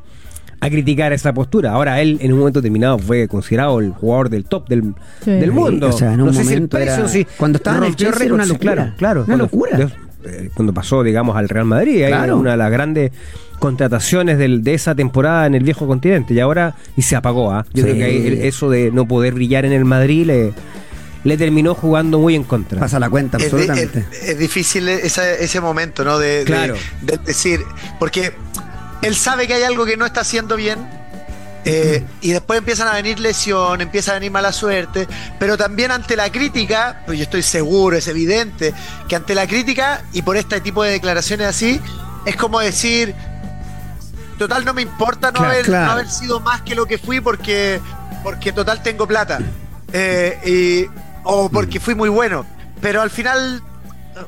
a 0.65 0.69
criticar 0.69 1.13
esa 1.13 1.33
postura. 1.33 1.71
Ahora 1.71 2.01
él 2.01 2.17
en 2.21 2.33
un 2.33 2.39
momento 2.39 2.59
determinado 2.61 2.97
fue 2.99 3.27
considerado 3.27 3.79
el 3.79 3.91
jugador 3.91 4.29
del 4.29 4.45
top 4.45 4.67
del, 4.67 4.93
Sí. 5.23 5.31
del 5.31 5.51
mundo. 5.51 5.89
o 5.89 5.91
sea, 5.91 6.13
en 6.13 6.21
un 6.21 6.27
no 6.27 6.33
sé 6.33 6.43
si 6.45 6.53
el 6.53 6.67
precio, 6.67 6.93
era- 6.93 7.07
sí. 7.07 7.25
cuando 7.37 7.57
estaba 7.57 7.77
en 7.77 7.83
el 7.85 7.95
Chelsea 7.95 8.25
era 8.25 8.33
una 8.33 8.45
locura. 8.45 8.73
Claro, 8.73 8.93
claro. 8.97 9.19
Una 9.27 9.47
cuando- 9.47 9.77
locura. 9.77 9.89
eh, 10.25 10.49
cuando 10.53 10.73
pasó, 10.73 11.03
digamos, 11.03 11.35
al 11.37 11.47
Real 11.49 11.65
Madrid, 11.65 12.03
ahí 12.03 12.11
Claro. 12.11 12.37
una 12.37 12.51
de 12.51 12.57
las 12.57 12.71
grandes 12.71 13.11
contrataciones 13.59 14.37
del- 14.37 14.63
de 14.63 14.73
esa 14.73 14.95
temporada 14.95 15.45
en 15.47 15.55
el 15.55 15.63
viejo 15.63 15.87
continente. 15.87 16.33
Y 16.33 16.39
ahora, 16.39 16.75
y 16.97 17.01
se 17.03 17.15
apagó, 17.15 17.51
¿ah? 17.51 17.65
Yo 17.73 17.83
Sí. 17.83 17.89
creo 17.89 17.95
que 17.95 18.03
ahí 18.03 18.27
el- 18.27 18.33
eso 18.41 18.69
de 18.69 18.91
no 18.91 19.07
poder 19.07 19.33
brillar 19.33 19.65
en 19.65 19.71
el 19.71 19.85
Madrid 19.85 20.25
le, 20.25 20.53
le 21.23 21.37
terminó 21.37 21.73
jugando 21.73 22.19
muy 22.19 22.35
en 22.35 22.43
contra. 22.43 22.79
Pasa 22.79 22.99
la 22.99 23.09
cuenta, 23.09 23.37
absolutamente. 23.37 24.05
es- 24.11 24.29
es 24.29 24.39
difícil 24.39 24.87
esa- 24.89 25.31
ese 25.33 25.61
momento, 25.61 26.03
¿no? 26.03 26.19
De, 26.19 26.39
de- 26.39 26.43
Claro. 26.45 26.75
de 27.01 27.17
decir, 27.25 27.61
porque 27.99 28.31
él 29.01 29.15
sabe 29.15 29.47
que 29.47 29.53
hay 29.55 29.63
algo 29.63 29.85
que 29.85 29.97
no 29.97 30.05
está 30.05 30.21
haciendo 30.21 30.55
bien, 30.55 30.79
Eh, 31.67 32.05
y 32.21 32.29
después 32.31 32.59
empiezan 32.59 32.87
a 32.89 32.93
venir 32.93 33.19
lesiones, 33.19 33.83
empieza 33.87 34.11
a 34.11 34.13
venir 34.13 34.29
mala 34.29 34.51
suerte, 34.53 35.07
pero 35.39 35.57
también 35.57 35.89
ante 35.89 36.15
la 36.15 36.31
crítica, 36.31 37.01
pues 37.07 37.17
yo 37.17 37.23
estoy 37.23 37.41
seguro, 37.41 37.97
es 37.97 38.07
evidente, 38.07 38.71
que 39.07 39.15
ante 39.15 39.33
la 39.33 39.47
crítica 39.47 40.03
y 40.13 40.21
por 40.21 40.37
este 40.37 40.61
tipo 40.61 40.83
de 40.83 40.91
declaraciones 40.91 41.47
así, 41.47 41.81
es 42.23 42.35
como 42.35 42.59
decir, 42.59 43.15
total 44.37 44.63
no 44.63 44.75
me 44.75 44.83
importa 44.83 45.31
no, 45.31 45.39
Claro, 45.39 45.51
haber, 45.53 45.65
claro. 45.65 45.85
no 45.87 45.91
haber 45.93 46.09
sido 46.11 46.39
más 46.39 46.61
que 46.61 46.75
lo 46.75 46.85
que 46.85 46.99
fui 46.99 47.19
porque, 47.19 47.81
porque 48.21 48.51
total 48.51 48.83
tengo 48.83 49.07
plata. 49.07 49.39
Eh, 49.91 50.37
y- 50.45 50.99
o 51.23 51.49
porque 51.49 51.79
fui 51.79 51.95
muy 51.95 52.09
bueno. 52.09 52.45
Pero 52.79 53.01
al 53.01 53.09
final 53.09 53.63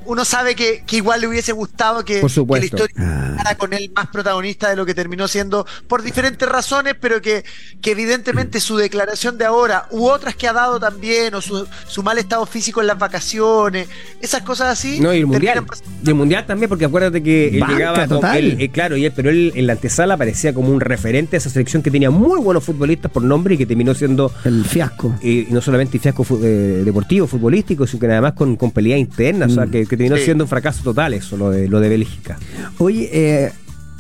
uno 0.06 0.26
sabe 0.26 0.56
que, 0.56 0.84
que 0.86 0.98
igual 0.98 1.22
le 1.22 1.28
hubiese 1.28 1.52
gustado 1.52 2.04
que, 2.04 2.20
Por 2.20 2.32
que 2.32 2.60
la 2.60 2.66
historia 2.66 2.96
Ah. 3.00 3.34
fuera 3.36 3.56
con 3.58 3.74
él 3.74 3.92
más 3.96 4.08
protagonista 4.08 4.70
de 4.70 4.76
lo 4.76 4.86
que 4.86 4.94
terminó 4.94 5.28
siendo 5.28 5.66
por 5.88 6.02
diferentes 6.02 6.48
razones, 6.48 6.96
pero 7.00 7.22
que, 7.22 7.44
que 7.82 7.92
evidentemente 7.92 8.60
su 8.60 8.78
declaración 8.78 9.38
de 9.38 9.46
ahora 9.46 9.88
u 9.92 10.08
otras 10.08 10.36
que 10.36 10.48
ha 10.48 10.54
dado 10.54 10.80
también, 10.80 11.34
o 11.36 11.42
su, 11.42 11.68
su 11.88 12.04
mal 12.04 12.18
estado 12.18 12.46
físico 12.46 12.82
en 12.82 12.88
las 12.88 12.98
vacaciones, 12.98 13.88
esas 14.22 14.42
cosas 14.44 14.70
así. 14.70 15.00
No, 15.00 15.14
y 15.14 15.20
el 15.20 15.26
mundial. 15.28 15.66
Y 16.04 16.10
el 16.10 16.16
mundial 16.16 16.46
también, 16.46 16.70
porque 16.70 16.86
acuérdate 16.86 17.22
que 17.24 17.48
él 17.50 17.60
Banca 17.60 17.74
llegaba 17.76 17.98
con 18.08 18.10
total. 18.18 18.38
él, 18.38 18.58
eh, 18.60 18.70
claro, 18.70 18.98
y 18.98 19.06
él, 19.06 19.14
pero 19.16 19.30
él 19.30 19.52
en 19.56 19.68
la 19.68 19.74
antesala 19.74 20.18
parecía 20.18 20.54
como 20.54 20.70
un 20.70 20.80
referente 20.82 21.32
de 21.32 21.38
esa 21.38 21.50
selección 21.50 21.82
que 21.82 21.92
tenía 21.92 22.10
muy 22.10 22.40
buenos 22.40 22.64
futbolistas 22.64 23.12
por 23.12 23.24
nombre 23.24 23.56
y 23.56 23.58
que 23.58 23.66
terminó 23.66 23.94
siendo 23.94 24.32
El 24.44 24.66
fiasco. 24.66 25.16
eh, 25.22 25.46
y 25.50 25.54
no 25.54 25.62
solamente 25.62 26.00
fiasco 26.00 26.24
fu- 26.24 26.40
eh, 26.44 26.82
deportivo, 26.84 27.28
futbolístico, 27.28 27.86
sino 27.88 28.00
que 28.02 28.08
además 28.08 28.34
con, 28.34 28.56
con 28.56 28.72
pelea 28.72 28.98
interna, 28.98 29.46
o 29.46 29.50
sea, 29.50 29.66
Mm. 29.66 29.72
Que, 29.84 29.86
que 29.88 29.98
terminó 29.98 30.16
Sí. 30.18 30.24
siendo 30.24 30.44
un 30.44 30.48
fracaso 30.50 30.84
total 30.84 31.14
eso, 31.14 31.38
lo 31.38 31.50
de, 31.52 31.68
lo 31.68 31.80
de 31.80 31.90
Bélgica. 31.90 32.38
Oye, 32.78 33.10
eh, 33.12 33.52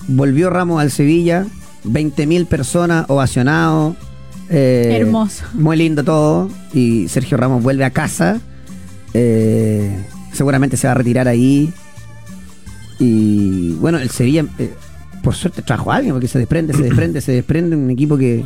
volvió 0.08 0.50
Ramos 0.50 0.82
al 0.82 0.92
Sevilla, 0.92 1.46
20.000 1.84 2.46
personas 2.48 3.06
ovacionados. 3.10 3.96
eh, 4.50 4.98
Hermoso. 5.02 5.44
Muy 5.54 5.78
lindo 5.78 6.04
todo. 6.04 6.50
Y 6.74 7.08
Sergio 7.10 7.38
Ramos 7.38 7.62
vuelve 7.64 7.84
a 7.86 7.90
casa. 7.92 8.40
eh, 9.14 10.06
seguramente 10.34 10.78
se 10.78 10.86
va 10.88 10.92
a 10.92 10.96
retirar 10.96 11.28
ahí. 11.28 11.74
Y 13.00 13.74
bueno, 13.76 13.98
el 14.00 14.10
Sevilla, 14.10 14.46
eh, 14.60 14.74
por 15.24 15.36
suerte, 15.36 15.62
trajo 15.62 15.92
a 15.92 15.98
alguien, 15.98 16.14
porque 16.14 16.28
se 16.28 16.40
desprende, 16.40 16.74
se 16.74 16.84
desprende, 16.84 17.22
se 17.22 17.32
desprende. 17.32 17.76
Un 17.76 17.90
equipo 17.90 18.18
que, 18.18 18.46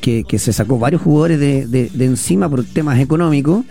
que, 0.00 0.24
que 0.24 0.38
se 0.38 0.52
sacó 0.52 0.78
varios 0.78 1.02
jugadores 1.02 1.38
de, 1.38 1.66
de- 1.66 1.90
de 1.92 2.04
encima 2.04 2.48
por 2.48 2.64
temas 2.64 2.98
económicos. 3.00 3.64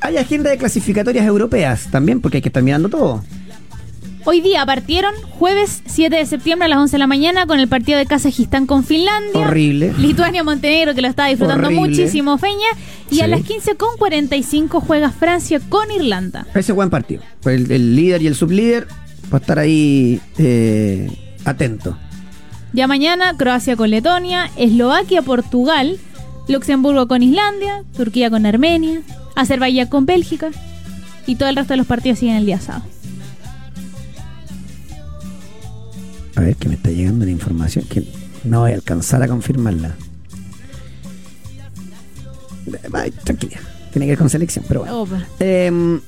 Hay 0.00 0.16
agenda 0.16 0.50
de 0.50 0.58
clasificatorias 0.58 1.26
europeas 1.26 1.88
también, 1.90 2.20
porque 2.20 2.38
hay 2.38 2.42
que 2.42 2.48
estar 2.48 2.62
mirando 2.62 2.88
todo. 2.88 3.24
Hoy 4.24 4.40
día 4.42 4.66
partieron 4.66 5.14
jueves 5.30 5.82
7 5.86 6.14
de 6.14 6.26
septiembre 6.26 6.66
a 6.66 6.68
las 6.68 6.78
11 6.78 6.92
de 6.92 6.98
la 6.98 7.06
mañana 7.06 7.46
con 7.46 7.60
el 7.60 7.68
partido 7.68 7.98
de 7.98 8.04
Kazajistán 8.04 8.66
con 8.66 8.84
Finlandia. 8.84 9.40
Horrible. 9.40 9.94
Lituania-Montenegro 9.98 10.94
que 10.94 11.00
lo 11.00 11.08
está 11.08 11.26
disfrutando 11.26 11.68
Horrible. 11.68 11.88
muchísimo 11.88 12.36
Feña. 12.36 12.66
Y 13.10 13.16
Sí. 13.16 13.20
a 13.22 13.26
las 13.26 13.40
15 13.42 13.76
con 13.76 13.96
45 13.96 14.80
juega 14.82 15.10
Francia 15.10 15.60
con 15.68 15.90
Irlanda. 15.90 16.46
Ese 16.54 16.72
buen 16.72 16.90
partido. 16.90 17.22
El, 17.46 17.70
el 17.72 17.96
líder 17.96 18.20
y 18.22 18.26
el 18.26 18.34
sublíder 18.34 18.86
va 19.32 19.38
a 19.38 19.40
estar 19.40 19.58
ahí 19.58 20.20
eh, 20.36 21.10
atento. 21.46 21.96
Ya 22.74 22.86
mañana 22.86 23.34
Croacia 23.38 23.76
con 23.76 23.88
Letonia, 23.90 24.50
Eslovaquia-Portugal, 24.58 25.98
Luxemburgo 26.48 27.08
con 27.08 27.22
Islandia, 27.22 27.82
Turquía 27.96 28.28
con 28.28 28.44
Armenia, 28.44 29.00
Azerbaiyán 29.38 29.86
con 29.86 30.04
Bélgica. 30.04 30.50
Y 31.26 31.36
todo 31.36 31.48
el 31.48 31.56
resto 31.56 31.74
de 31.74 31.78
los 31.78 31.86
partidos 31.86 32.18
siguen 32.18 32.36
el 32.36 32.46
día 32.46 32.60
sábado. 32.60 32.84
A 36.34 36.40
ver, 36.40 36.56
que 36.56 36.68
me 36.68 36.74
está 36.74 36.90
llegando 36.90 37.24
la 37.24 37.30
información 37.30 37.84
que 37.84 38.04
no 38.44 38.60
voy 38.60 38.72
a 38.72 38.74
alcanzar 38.74 39.22
a 39.22 39.28
confirmarla. 39.28 39.94
Ay, 42.92 43.10
tranquila. 43.10 43.58
Tiene 43.92 44.06
que 44.06 44.12
ver 44.12 44.18
con 44.18 44.28
selección, 44.28 44.64
pero 44.66 44.80
bueno. 44.80 45.24
Em, 45.38 46.00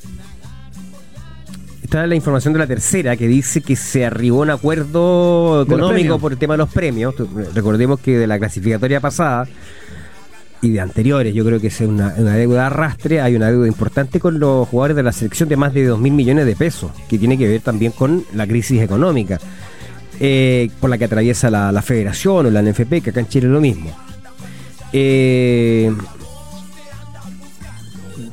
Está 1.83 2.07
la 2.07 2.15
información 2.15 2.53
de 2.53 2.61
la 2.61 2.69
tercera 2.69 3.17
que 3.17 3.27
dice 3.27 3.63
que 3.63 3.75
se 3.75 4.07
arribó 4.07 4.41
a 4.41 4.43
un 4.43 4.51
acuerdo 4.51 5.63
económico 5.63 6.21
por 6.21 6.31
el 6.31 6.39
tema 6.39 6.55
de 6.55 6.59
los 6.59 6.71
premios. 6.71 7.15
Recordemos 7.53 7.99
que 7.99 8.17
de 8.17 8.29
la 8.29 8.39
clasificatoria 8.39 9.01
pasada 9.01 9.49
y 10.63 10.71
de 10.71 10.81
anteriores, 10.81 11.35
yo 11.35 11.45
creo 11.45 11.61
que 11.61 11.69
es 11.69 11.81
una, 11.81 12.15
una 12.19 12.35
deuda 12.35 12.61
de 12.61 12.67
arrastre, 12.67 13.21
hay 13.21 13.35
una 13.35 13.51
deuda 13.51 13.67
importante 13.67 14.21
con 14.21 14.39
los 14.39 14.69
jugadores 14.69 14.97
de 14.97 15.03
la 15.03 15.13
selección 15.13 15.49
de 15.49 15.57
más 15.57 15.73
de 15.73 15.87
2 15.87 15.99
mil 15.99 16.13
millones 16.13 16.47
de 16.47 16.55
pesos, 16.55 16.91
que 17.09 17.19
tiene 17.19 17.39
que 17.39 17.49
ver 17.49 17.61
también 17.63 17.93
con 17.93 18.25
la 18.35 18.47
crisis 18.47 18.83
económica 18.83 19.39
eh, 20.21 20.71
por 20.81 20.91
la 20.91 20.99
que 20.99 21.07
atraviesa 21.07 21.51
la, 21.51 21.73
la 21.73 21.81
federación 21.81 22.47
o 22.47 22.51
la 22.51 22.63
NFP, 22.63 23.03
que 23.03 23.11
acá 23.11 23.21
en 23.21 23.29
Chile 23.29 23.47
es 23.47 23.53
lo 23.53 23.61
mismo. 23.61 23.91
Eh, 24.93 25.91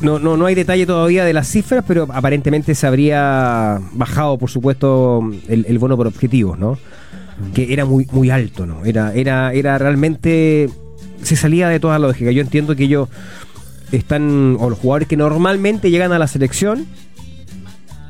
no, 0.02 0.20
no, 0.20 0.36
no 0.36 0.45
hay 0.45 0.54
detalle 0.54 0.86
todavía 0.86 1.24
de 1.24 1.34
las 1.34 1.48
cifras, 1.48 1.84
pero 1.88 2.08
aparentemente 2.12 2.76
se 2.76 2.86
habría 2.86 3.80
bajado, 3.94 4.38
por 4.38 4.49
supuesto, 4.49 5.22
el, 5.48 5.66
el 5.68 5.80
bono 5.80 5.95
por 5.95 6.08
objetivos, 6.08 6.60
¿no? 6.60 6.78
Que 7.54 7.72
era 7.72 7.86
muy, 7.86 8.08
muy 8.12 8.30
alto, 8.30 8.66
¿no? 8.66 8.84
Era, 8.84 9.14
era, 9.14 9.54
era 9.54 9.78
realmente. 9.78 10.70
Se 11.23 11.35
salía 11.35 11.68
de 11.69 11.80
toda 11.80 11.99
lógica. 11.99 12.31
Yo 12.31 12.41
entiendo 12.41 12.76
que 12.76 12.84
ellos 12.85 13.10
están. 13.91 14.57
O 14.60 14.69
los 14.69 14.80
jugadores 14.80 15.07
que 15.07 15.18
normalmente 15.18 15.89
llegan 15.91 16.11
a 16.14 16.19
la 16.19 16.27
selección. 16.27 16.85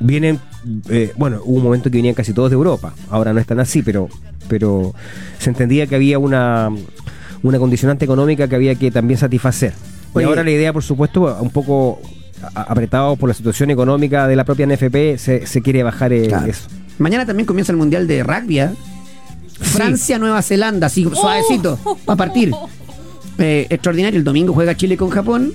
Vienen. 0.00 0.38
eh, 0.88 1.12
bueno, 1.16 1.40
hubo 1.44 1.56
un 1.56 1.62
momento 1.64 1.90
que 1.90 1.98
venían 1.98 2.14
casi 2.14 2.32
todos 2.32 2.50
de 2.50 2.54
Europa. 2.54 2.94
Ahora 3.10 3.32
no 3.32 3.40
están 3.40 3.60
así, 3.60 3.82
pero. 3.82 4.08
Pero 4.48 4.94
se 5.38 5.50
entendía 5.50 5.86
que 5.86 5.94
había 5.94 6.18
una. 6.18 6.70
Una 7.42 7.58
condicionante 7.60 8.04
económica 8.04 8.48
que 8.48 8.56
había 8.56 8.74
que 8.74 8.90
también 8.90 9.18
satisfacer. 9.18 9.72
Oye. 10.12 10.24
y 10.26 10.28
ahora 10.28 10.42
la 10.42 10.50
idea, 10.50 10.72
por 10.72 10.82
supuesto, 10.82 11.36
un 11.40 11.50
poco 11.50 12.00
apretado 12.54 13.14
por 13.16 13.28
la 13.28 13.34
situación 13.34 13.70
económica 13.70 14.26
de 14.26 14.34
la 14.36 14.44
propia 14.44 14.66
NFP, 14.66 15.16
se, 15.18 15.46
se 15.46 15.62
quiere 15.62 15.82
bajar 15.84 16.12
eh, 16.12 16.26
Claro. 16.28 16.46
eso. 16.46 16.68
mañana 16.98 17.26
también 17.26 17.46
comienza 17.46 17.70
el 17.72 17.78
Mundial 17.78 18.06
de 18.08 18.22
Rugby. 18.24 18.60
¿eh? 18.60 18.70
Francia, 19.60 20.18
Nueva 20.18 20.40
Zelanda, 20.42 20.86
así 20.88 21.04
suavecito, 21.12 21.78
va 22.08 22.14
a 22.14 22.16
partir. 22.16 22.52
Eh, 23.38 23.66
extraordinario, 23.70 24.18
el 24.18 24.24
domingo 24.24 24.52
juega 24.52 24.76
Chile 24.76 24.96
con 24.96 25.10
Japón. 25.10 25.52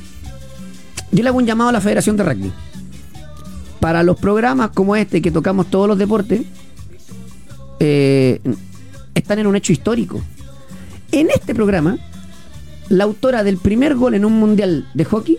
Yo 1.12 1.22
le 1.24 1.30
hago 1.30 1.38
un 1.38 1.46
llamado 1.46 1.70
a 1.70 1.74
la 1.74 1.82
Federación 1.82 2.18
de 2.18 2.24
Rugby. 2.24 2.52
Para 3.80 4.04
los 4.04 4.18
programas 4.20 4.70
como 4.72 4.96
este, 4.96 5.22
que 5.22 5.32
tocamos 5.32 5.68
todos 5.70 5.88
los 5.88 5.98
deportes, 5.98 6.42
eh, 7.80 8.40
están 9.14 9.40
en 9.40 9.48
un 9.48 9.56
hecho 9.56 9.74
histórico. 9.74 10.22
En 11.12 11.30
este 11.30 11.54
programa, 11.54 11.98
la 12.90 13.04
autora 13.04 13.44
del 13.44 13.58
primer 13.58 13.96
gol 13.96 14.14
en 14.14 14.26
un 14.26 14.34
mundial 14.34 14.88
de 14.94 15.06
hockey, 15.06 15.38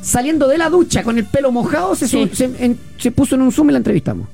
saliendo 0.00 0.46
de 0.48 0.58
la 0.58 0.70
ducha 0.70 1.02
con 1.02 1.18
el 1.18 1.24
pelo 1.24 1.50
mojado, 1.50 1.94
se, 1.96 2.06
Sí. 2.08 2.30
se- 2.32 2.64
en- 2.64 2.78
se 2.98 3.10
puso 3.10 3.34
en 3.34 3.42
un 3.42 3.52
Zoom 3.52 3.70
y 3.70 3.72
la 3.72 3.78
entrevistamos. 3.78 4.28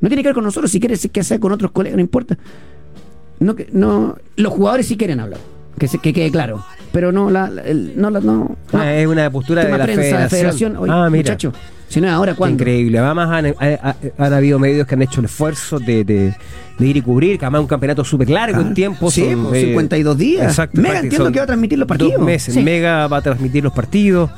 No 0.00 0.08
tiene 0.08 0.22
que 0.22 0.28
ver 0.28 0.34
con 0.34 0.44
nosotros, 0.44 0.70
si 0.70 0.80
quiere 0.80 0.96
que 0.96 1.24
sea 1.24 1.38
con 1.38 1.52
otros 1.52 1.72
colegas, 1.72 1.96
no 1.96 2.00
importa. 2.02 2.38
No, 3.40 3.54
no, 3.72 4.16
los 4.36 4.52
jugadores 4.52 4.86
sí 4.86 4.96
quieren 4.96 5.20
hablar, 5.20 5.40
que, 5.78 5.88
se, 5.88 5.98
que 5.98 6.12
quede 6.12 6.30
claro. 6.30 6.64
Pero 6.92 7.10
no, 7.12 7.30
la, 7.30 7.50
el- 7.64 7.94
no, 7.96 8.10
la- 8.10 8.20
no, 8.20 8.56
no. 8.72 8.78
Ah, 8.78 8.92
es 8.94 9.06
una 9.06 9.30
postura 9.30 9.64
de 9.64 9.70
la 9.70 9.84
prensa, 9.84 10.02
federación. 10.02 10.28
federación. 10.30 10.76
Oye, 10.76 10.92
ah, 10.92 11.08
mira. 11.10 11.22
muchacho, 11.22 11.52
si 11.88 12.00
no 12.00 12.06
es 12.06 12.12
ahora, 12.12 12.34
¿cuándo? 12.34 12.54
Increíble. 12.62 12.98
Además 12.98 13.30
han, 13.30 13.46
ha- 13.46 13.54
ha- 13.90 13.96
han 14.24 14.32
habido 14.34 14.58
medios 14.58 14.86
que 14.86 14.94
han 14.94 15.02
hecho 15.02 15.20
el 15.20 15.26
esfuerzo 15.26 15.78
de, 15.78 16.04
de- 16.04 16.34
de 16.78 16.86
ir 16.86 16.96
y 16.96 17.02
cubrir, 17.02 17.38
que 17.38 17.44
además 17.46 17.62
un 17.62 17.66
campeonato 17.66 18.04
súper 18.04 18.28
largo 18.30 18.58
Ah, 18.58 18.62
en 18.62 18.74
tiempo. 18.74 19.10
sí, 19.10 19.30
son, 19.30 19.46
pues, 19.46 19.62
52 19.64 20.18
días. 20.18 20.44
Exacto. 20.48 20.80
Mega 20.80 21.00
entiendo 21.00 21.32
que 21.32 21.38
va 21.38 21.44
a 21.44 21.46
transmitir 21.46 21.78
los 21.78 21.88
partidos. 21.88 22.14
Dos 22.14 22.24
meses. 22.26 22.54
Sí. 22.54 22.62
Mega 22.62 23.06
va 23.06 23.16
a 23.18 23.22
transmitir 23.22 23.62
los 23.64 23.72
partidos. 23.72 24.30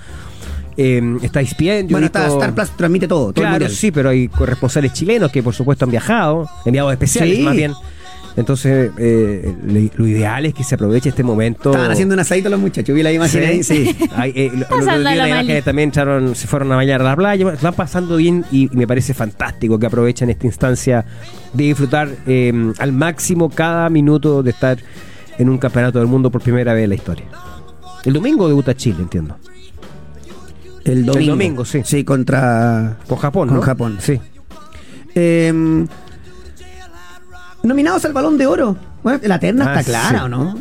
Eh, 0.76 1.00
está 1.22 1.40
ESPN. 1.40 1.86
Bueno, 1.88 2.06
está 2.06 2.26
Star 2.26 2.52
Plus 2.54 2.70
transmite 2.70 3.06
todo, 3.06 3.32
Claro, 3.32 3.68
sí, 3.68 3.92
pero 3.92 4.08
hay 4.10 4.26
corresponsales 4.28 4.92
chilenos 4.92 5.30
que 5.30 5.40
por 5.42 5.54
supuesto 5.54 5.84
han 5.84 5.90
viajado, 5.92 6.48
enviados 6.64 6.90
especiales 6.92 7.36
Sí. 7.36 7.42
más 7.44 7.54
bien. 7.54 7.72
Entonces, 8.36 8.90
eh, 8.98 9.54
lo 9.96 10.06
ideal 10.08 10.44
es 10.46 10.54
que 10.54 10.64
se 10.64 10.74
aproveche 10.74 11.10
este 11.10 11.22
momento. 11.22 11.70
Estaban 11.70 11.92
haciendo 11.92 12.14
un 12.14 12.20
asadito 12.20 12.48
los 12.48 12.58
muchachos, 12.58 12.92
vi 12.94 13.02
la 13.04 13.12
imagen 13.12 13.44
ahí, 13.44 13.62
sí. 13.62 13.96
Ay, 14.16 14.32
eh, 14.34 14.50
lo- 14.52 14.80
la 14.98 15.62
también 15.62 15.90
echaron, 15.90 16.34
se 16.34 16.48
fueron 16.48 16.72
a 16.72 16.76
bañar 16.76 17.00
a 17.00 17.04
la 17.04 17.14
playa, 17.16 17.52
están 17.52 17.74
pasando 17.74 18.16
bien 18.16 18.44
y, 18.50 18.64
y 18.72 18.76
me 18.76 18.88
parece 18.88 19.14
fantástico 19.14 19.78
que 19.78 19.86
aprovechen 19.86 20.30
esta 20.30 20.46
instancia 20.46 21.04
de 21.52 21.64
disfrutar 21.64 22.08
eh, 22.26 22.72
al 22.78 22.92
máximo 22.92 23.50
cada 23.50 23.88
minuto 23.88 24.42
de 24.42 24.50
estar 24.50 24.78
en 25.38 25.48
un 25.48 25.58
campeonato 25.58 26.00
del 26.00 26.08
mundo 26.08 26.28
por 26.30 26.40
primera 26.42 26.74
vez 26.74 26.84
en 26.84 26.88
la 26.90 26.94
historia. 26.96 27.26
El 28.04 28.14
domingo 28.14 28.48
debuta 28.48 28.74
Chile, 28.74 28.96
entiendo. 29.00 29.36
El 30.84 31.06
domingo. 31.06 31.30
domingo, 31.30 31.64
sí. 31.64 31.80
Sí, 31.84 32.04
contra. 32.04 32.98
Con 33.08 33.16
Japón, 33.18 33.48
Con 33.48 33.56
¿no? 33.58 33.62
Japón. 33.62 33.96
Sí. 34.00 34.20
Eh, 35.14 35.86
nominados 37.64 38.04
al 38.04 38.12
balón 38.12 38.38
de 38.38 38.46
oro. 38.46 38.76
Bueno, 39.02 39.20
la 39.24 39.38
terna 39.38 39.66
Ah, 39.74 39.80
está 39.80 39.84
clara, 39.90 40.18
sí. 40.20 40.24
¿o 40.24 40.28
no? 40.28 40.58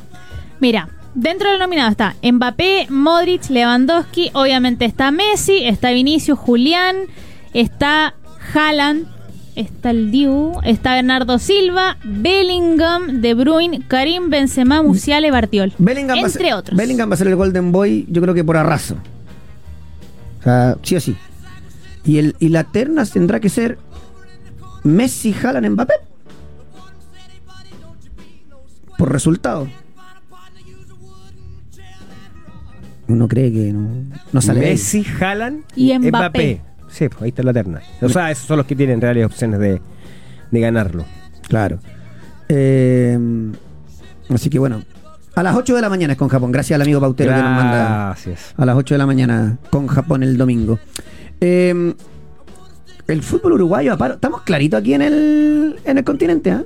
Mira, 0.59 0.89
dentro 1.15 1.49
del 1.49 1.59
nominado 1.59 1.91
está 1.91 2.15
Mbappé, 2.23 2.87
Modric, 2.89 3.49
Lewandowski, 3.49 4.31
obviamente 4.33 4.85
está 4.85 5.11
Messi, 5.11 5.63
está 5.65 5.91
Vinicius, 5.91 6.37
Julián, 6.39 6.95
está 7.53 8.13
Haaland, 8.53 9.07
Está 9.55 9.91
el 9.91 10.09
Diu, 10.09 10.53
está 10.63 10.95
Bernardo 10.95 11.37
Silva, 11.37 11.97
Bellingham, 12.03 13.21
De 13.21 13.35
Bruyne, 13.35 13.83
Karim 13.87 14.31
Benzema, 14.31 14.81
Musiala 14.81 15.27
y 15.27 15.29
Bartiol. 15.29 15.71
Bellingham 15.77 16.17
va 16.17 16.21
a 16.23 16.25
entre 16.25 16.43
ser, 16.45 16.53
otros. 16.55 16.75
Bellingham 16.75 17.07
va 17.11 17.13
a 17.13 17.17
ser 17.17 17.27
el 17.27 17.35
Golden 17.35 17.71
Boy, 17.71 18.07
yo 18.09 18.19
creo 18.23 18.33
que 18.33 18.43
por 18.43 18.57
arraso. 18.57 18.95
O 20.39 20.43
sea, 20.43 20.75
sí 20.81 20.95
o 20.95 20.99
sí. 20.99 21.15
Y, 22.03 22.17
el, 22.17 22.35
y 22.39 22.49
la 22.49 22.63
terna 22.63 23.05
tendrá 23.05 23.39
que 23.39 23.49
ser 23.49 23.77
Messi, 24.83 25.35
Haaland, 25.39 25.69
Mbappé. 25.69 25.93
Por 28.97 29.11
resultado. 29.11 29.67
Uno 33.07 33.27
cree 33.27 33.51
que 33.51 33.73
no, 33.73 33.89
no 34.31 34.41
sale. 34.41 34.61
Messi, 34.61 35.05
Haaland 35.19 35.63
Y 35.75 35.97
Mbappé. 35.99 36.61
Sí, 36.89 37.09
pues 37.09 37.21
ahí 37.23 37.29
está 37.29 37.43
la 37.43 37.53
terna. 37.53 37.81
O 38.01 38.09
sea, 38.09 38.31
esos 38.31 38.45
son 38.47 38.57
los 38.57 38.65
que 38.65 38.75
tienen 38.75 39.01
reales 39.01 39.25
opciones 39.25 39.59
de, 39.59 39.81
de 40.51 40.59
ganarlo. 40.59 41.05
Claro. 41.47 41.79
Eh, 42.49 43.17
así 44.29 44.49
que 44.49 44.59
bueno. 44.59 44.83
A 45.35 45.41
las 45.41 45.55
8 45.55 45.75
de 45.75 45.81
la 45.81 45.89
mañana 45.89 46.13
es 46.13 46.19
con 46.19 46.29
Japón. 46.29 46.51
Gracias 46.51 46.75
al 46.75 46.83
amigo 46.83 47.01
Pautero 47.01 47.31
que 47.31 47.41
nos 47.41 47.49
manda. 47.49 48.05
Gracias. 48.07 48.53
A 48.55 48.65
las 48.65 48.75
8 48.75 48.93
de 48.93 48.97
la 48.99 49.05
mañana 49.07 49.57
con 49.71 49.87
Japón 49.87 50.21
el 50.23 50.37
domingo. 50.37 50.79
Eh, 51.41 51.93
el 53.07 53.21
fútbol 53.23 53.53
uruguayo, 53.53 53.93
aparo- 53.97 54.13
estamos 54.13 54.43
claritos 54.43 54.79
aquí 54.79 54.93
en 54.93 55.01
el, 55.01 55.79
en 55.83 55.97
el 55.97 56.03
continente, 56.03 56.51
¿ah? 56.51 56.63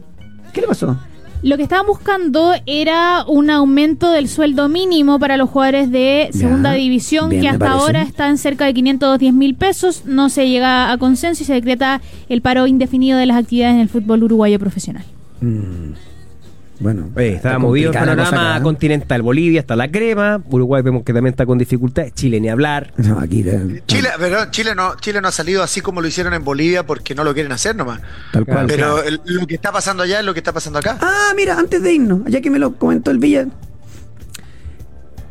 ¿Qué 0.54 0.62
le 0.62 0.68
pasó? 0.68 1.00
Lo 1.44 1.56
que 1.58 1.64
estaban 1.64 1.86
buscando 1.86 2.54
era 2.66 3.24
un 3.28 3.50
aumento 3.50 4.12
del 4.12 4.28
sueldo 4.28 4.70
mínimo 4.70 5.20
para 5.20 5.38
los 5.38 5.50
jugadores 5.50 5.92
de 5.92 6.30
Ya, 6.32 6.40
segunda 6.40 6.72
división, 6.74 7.30
bien, 7.30 7.42
que 7.42 7.50
hasta 7.50 7.72
ahora 7.72 8.02
está 8.02 8.28
en 8.28 8.38
cerca 8.38 8.66
de 8.66 8.74
510 8.74 9.34
mil 9.34 9.56
pesos. 9.56 10.06
No 10.06 10.30
se 10.30 10.50
llega 10.50 10.92
a 10.92 10.98
consenso 10.98 11.44
y 11.44 11.46
se 11.46 11.54
decreta 11.54 12.02
el 12.30 12.42
paro 12.42 12.68
indefinido 12.68 13.18
de 13.18 13.28
las 13.28 13.38
actividades 13.38 13.76
en 13.76 13.82
el 13.82 13.90
fútbol 13.90 14.24
uruguayo 14.24 14.60
profesional. 14.60 15.04
Mm, 15.42 15.94
bueno, 16.80 17.10
Oye, 17.16 17.30
está 17.36 17.50
está 17.50 17.60
movido 17.60 17.92
el 17.92 17.98
panorama 17.98 18.28
acá, 18.52 18.58
¿eh? 18.58 18.62
continental. 18.62 19.22
Bolivia 19.22 19.60
está 19.60 19.76
la 19.76 19.90
crema. 19.90 20.42
Uruguay 20.50 20.82
vemos 20.84 21.04
que 21.04 21.14
también 21.14 21.34
está 21.34 21.46
con 21.46 21.58
dificultades. 21.58 22.14
Chile 22.14 22.40
ni 22.40 22.50
hablar. 22.50 22.94
No, 22.98 23.20
aquí, 23.20 23.44
eh, 23.48 23.82
Chile, 23.88 24.10
pero 24.20 24.52
Chile 24.52 24.76
no, 24.76 24.96
Chile 25.00 25.20
no 25.22 25.28
ha 25.28 25.32
salido 25.32 25.64
así 25.64 25.82
como 25.82 26.02
lo 26.02 26.08
hicieron 26.08 26.34
en 26.34 26.44
Bolivia 26.44 26.86
porque 26.86 27.16
no 27.16 27.24
lo 27.24 27.34
quieren 27.34 27.52
hacer 27.52 27.76
nomás. 27.76 28.02
tal 28.32 28.46
cual. 28.46 28.66
Pero 28.68 29.02
el- 29.04 29.22
lo 29.26 29.48
que 29.48 29.56
está 29.56 29.72
pasando 29.72 30.04
allá 30.04 30.20
es 30.20 30.26
lo 30.26 30.34
que 30.34 30.40
está 30.40 30.54
pasando 30.54 30.80
acá. 30.80 30.98
Ah, 31.02 31.34
mira, 31.36 31.58
antes 31.58 31.82
de 31.82 31.94
irnos, 31.94 32.22
ya 32.28 32.42
que 32.42 32.50
me 32.50 32.60
lo 32.60 32.76
comentó 32.76 33.10
el 33.12 33.18
Villa, 33.20 33.48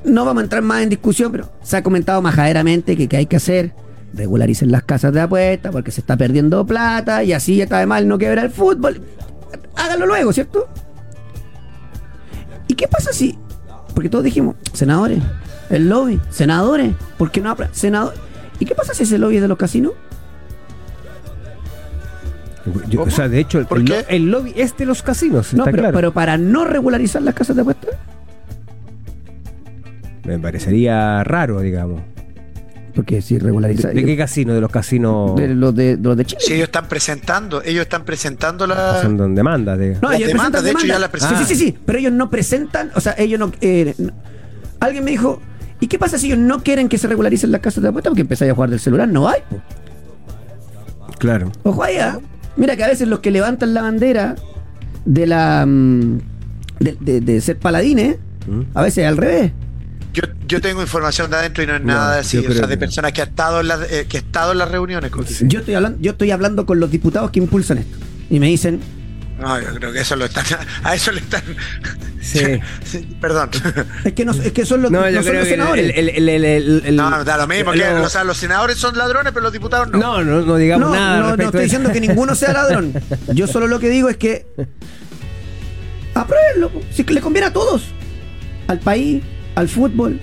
no 0.05 0.25
vamos 0.25 0.41
a 0.41 0.45
entrar 0.45 0.63
más 0.63 0.83
en 0.83 0.89
discusión, 0.89 1.33
pero 1.33 1.51
se 1.63 1.77
ha 1.77 1.83
comentado 1.83 2.23
majaderamente 2.23 2.97
que, 2.97 3.09
que 3.09 3.17
hay 3.17 3.27
que 3.27 3.37
hacer, 3.37 3.73
regularicen 4.15 4.71
las 4.71 4.83
casas 4.85 5.13
de 5.13 5.21
apuestas 5.21 5.73
porque 5.73 5.91
se 5.91 6.01
está 6.01 6.17
perdiendo 6.17 6.65
plata 6.65 7.25
y 7.25 7.33
así 7.33 7.61
está 7.61 7.79
de 7.81 7.87
mal 7.87 8.07
no 8.07 8.17
quebra 8.19 8.43
el 8.43 8.51
fútbol. 8.51 9.01
Háganlo 9.75 10.07
luego, 10.07 10.33
¿cierto? 10.33 10.69
¿Y 12.77 12.81
qué 12.85 12.89
pasa 12.89 13.11
si, 13.11 13.39
porque 13.95 14.11
todos 14.11 14.23
dijimos, 14.23 14.55
senadores, 14.75 15.23
el 15.71 15.89
lobby, 15.89 16.21
senadores, 16.29 16.93
¿por 17.17 17.31
qué 17.31 17.41
no 17.41 17.49
habla? 17.49 17.71
Senador. 17.73 18.13
¿Y 18.61 18.67
qué 18.67 18.75
pasa 18.75 18.93
si 18.93 19.05
ese 19.05 19.17
lobby 19.17 19.37
es 19.37 19.43
de 19.43 19.49
los 19.49 19.57
casinos? 19.57 19.95
Yo- 22.91 23.01
o 23.05 23.11
sea, 23.11 23.31
de 23.31 23.41
hecho, 23.41 23.59
el, 23.61 23.65
¿Por 23.65 23.79
el 23.79 23.91
el 24.11 24.31
lobby 24.31 24.53
es 24.57 24.77
de 24.77 24.85
los 24.85 25.03
casinos. 25.03 25.55
No, 25.55 25.61
está 25.63 25.71
pero, 25.71 25.83
claro. 25.85 25.95
pero 25.97 26.13
para 26.13 26.37
no 26.37 26.67
regularizar 26.67 27.23
las 27.23 27.33
casas 27.35 27.57
de 27.57 27.63
apuestas. 27.63 27.95
Me 30.25 30.39
parecería 30.39 31.25
raro, 31.25 31.61
digamos. 31.61 32.03
Porque 32.97 33.21
si 33.23 33.39
regularizar. 33.39 33.93
¿De, 33.95 34.01
de 34.01 34.07
qué 34.07 34.17
casino? 34.17 34.55
De 34.55 34.61
los 34.61 34.71
casinos 34.71 35.37
de 35.37 35.55
los 35.55 35.75
de, 35.77 35.97
de 35.99 36.03
los 36.03 36.17
de 36.17 36.25
Chile. 36.25 36.41
Si 36.43 36.55
ellos 36.55 36.65
están 36.65 36.89
presentando, 36.89 37.63
ellos 37.63 37.83
están 37.83 38.05
presentando 38.05 38.67
la. 38.67 39.01
son 39.03 39.17
donde 39.19 39.39
demandas. 39.39 39.79
De... 39.79 39.99
No, 40.01 40.09
Las 40.11 40.17
ellos 40.19 40.29
demandas, 40.29 40.65
de 40.65 40.71
hecho, 40.71 40.87
ya 40.87 40.99
las 40.99 41.11
presentan. 41.11 41.39
Sí, 41.39 41.45
sí, 41.45 41.55
sí, 41.55 41.67
sí, 41.73 41.79
pero 41.85 41.99
ellos 41.99 42.13
no 42.13 42.31
presentan, 42.31 42.91
o 42.95 43.01
sea, 43.01 43.15
ellos 43.19 43.39
no, 43.39 43.53
eh, 43.61 43.95
no- 43.99 44.13
Alguien 44.81 45.05
me 45.05 45.11
dijo, 45.11 45.41
¿y 45.79 45.87
qué 45.89 45.99
pasa 45.99 46.19
si 46.19 46.27
ellos 46.29 46.39
no 46.39 46.63
quieren 46.63 46.89
que 46.89 46.97
se 46.99 47.07
regularicen 47.07 47.53
las 47.53 47.61
casas 47.61 47.83
de 47.83 47.91
apuestas? 47.91 48.11
Porque 48.11 48.23
empezáis 48.23 48.51
a 48.51 48.55
jugar 48.55 48.71
del 48.71 48.81
celular, 48.81 49.07
no 49.09 49.29
hay. 49.29 49.41
po. 49.51 49.61
Claro. 51.19 51.53
Ojo 51.63 51.83
ahí, 51.83 51.97
¿ah? 51.99 52.19
Mira 52.57 52.77
que 52.77 52.85
a 52.85 52.89
veces 52.89 53.09
los 53.09 53.21
que 53.21 53.31
levantan 53.31 53.75
la 53.75 53.83
bandera 53.83 54.37
de 55.05 55.27
la 55.27 55.65
mm, 55.67 56.19
de, 56.81 56.97
de- 57.01 57.21
de 57.21 57.41
ser 57.41 57.59
paladines, 57.59 58.17
¿Mm? 58.47 58.63
a 58.75 58.83
veces 58.83 58.99
es 59.05 59.09
al 59.09 59.17
revés. 59.17 59.53
Yo, 60.17 60.23
yo 60.49 60.61
tengo 60.63 60.81
información 60.81 61.31
de 61.31 61.37
adentro 61.37 61.63
y 61.63 61.67
no 61.67 61.75
es 61.77 61.81
No, 61.83 61.89
nada 61.93 62.19
así. 62.21 62.39
O 62.39 62.53
sea, 62.53 62.67
de 62.67 62.77
no. 62.77 62.81
personas 62.81 63.13
que 63.13 63.21
ha 63.21 63.25
estado 63.25 63.61
en 63.61 63.69
las, 63.69 63.83
eh, 63.93 64.07
que 64.09 64.17
ha 64.17 64.21
estado 64.21 64.53
en 64.53 64.59
las 64.59 64.71
reuniones. 64.71 65.13
Yo 65.43 65.59
estoy 65.61 65.75
hablando, 65.75 65.99
yo 66.01 66.13
estoy 66.13 66.31
hablando 66.31 66.65
con 66.65 66.81
los 66.81 66.91
diputados 66.91 67.31
que 67.31 67.39
impulsan 67.39 67.79
esto. 67.79 67.99
Y 68.31 68.41
me 68.41 68.47
dicen, 68.47 68.81
No, 69.39 69.61
yo 69.61 69.75
creo 69.75 69.93
que 69.93 70.01
eso 70.01 70.17
lo 70.17 70.25
están. 70.25 70.45
A 70.83 70.95
eso 70.95 71.13
le 71.13 71.21
están. 71.21 71.43
Sí. 72.27 72.41
Perdón. 73.21 73.51
es 74.05 74.13
que 74.15 74.25
no, 74.25 74.33
es 74.33 74.51
que 74.51 74.67
son 74.67 74.83
los, 74.83 74.91
No, 74.91 75.01
no 75.03 75.09
yo 75.11 75.23
son 75.23 75.27
creo 75.31 75.35
los 75.43 75.47
que 75.49 75.55
el, 75.55 75.61
senadores. 75.61 75.85
el- 75.97 76.09
el- 76.09 76.29
el- 76.29 76.45
el- 76.45 76.83
el- 76.87 76.97
No, 76.97 77.23
da 77.23 77.37
lo 77.37 77.47
mismo. 77.47 77.71
que, 77.71 77.85
o 77.87 78.09
sea, 78.09 78.25
los 78.25 78.37
senadores 78.37 78.79
son 78.79 78.99
ladrones, 78.99 79.33
pero 79.33 79.45
los 79.45 79.53
diputados 79.53 79.91
no. 79.93 79.99
no, 79.99 80.25
no, 80.25 80.41
no 80.41 80.57
digamos 80.57 80.89
no, 80.91 80.95
nada. 80.97 81.21
no, 81.21 81.37
no 81.37 81.45
estoy 81.45 81.63
diciendo 81.65 81.93
que 81.93 82.01
ninguno 82.01 82.35
sea 82.35 82.53
ladrón. 82.53 82.93
Yo 83.33 83.47
solo 83.47 83.69
lo 83.69 83.79
que 83.79 83.91
digo 83.91 84.09
es 84.09 84.17
que 84.17 84.45
apruébenlo. 86.15 86.73
Si 86.91 87.05
le 87.05 87.21
conviene 87.21 87.47
a 87.49 87.53
todos. 87.53 87.85
Al 88.69 88.81
país, 88.81 89.23
al 89.57 89.69
fútbol. 89.69 90.21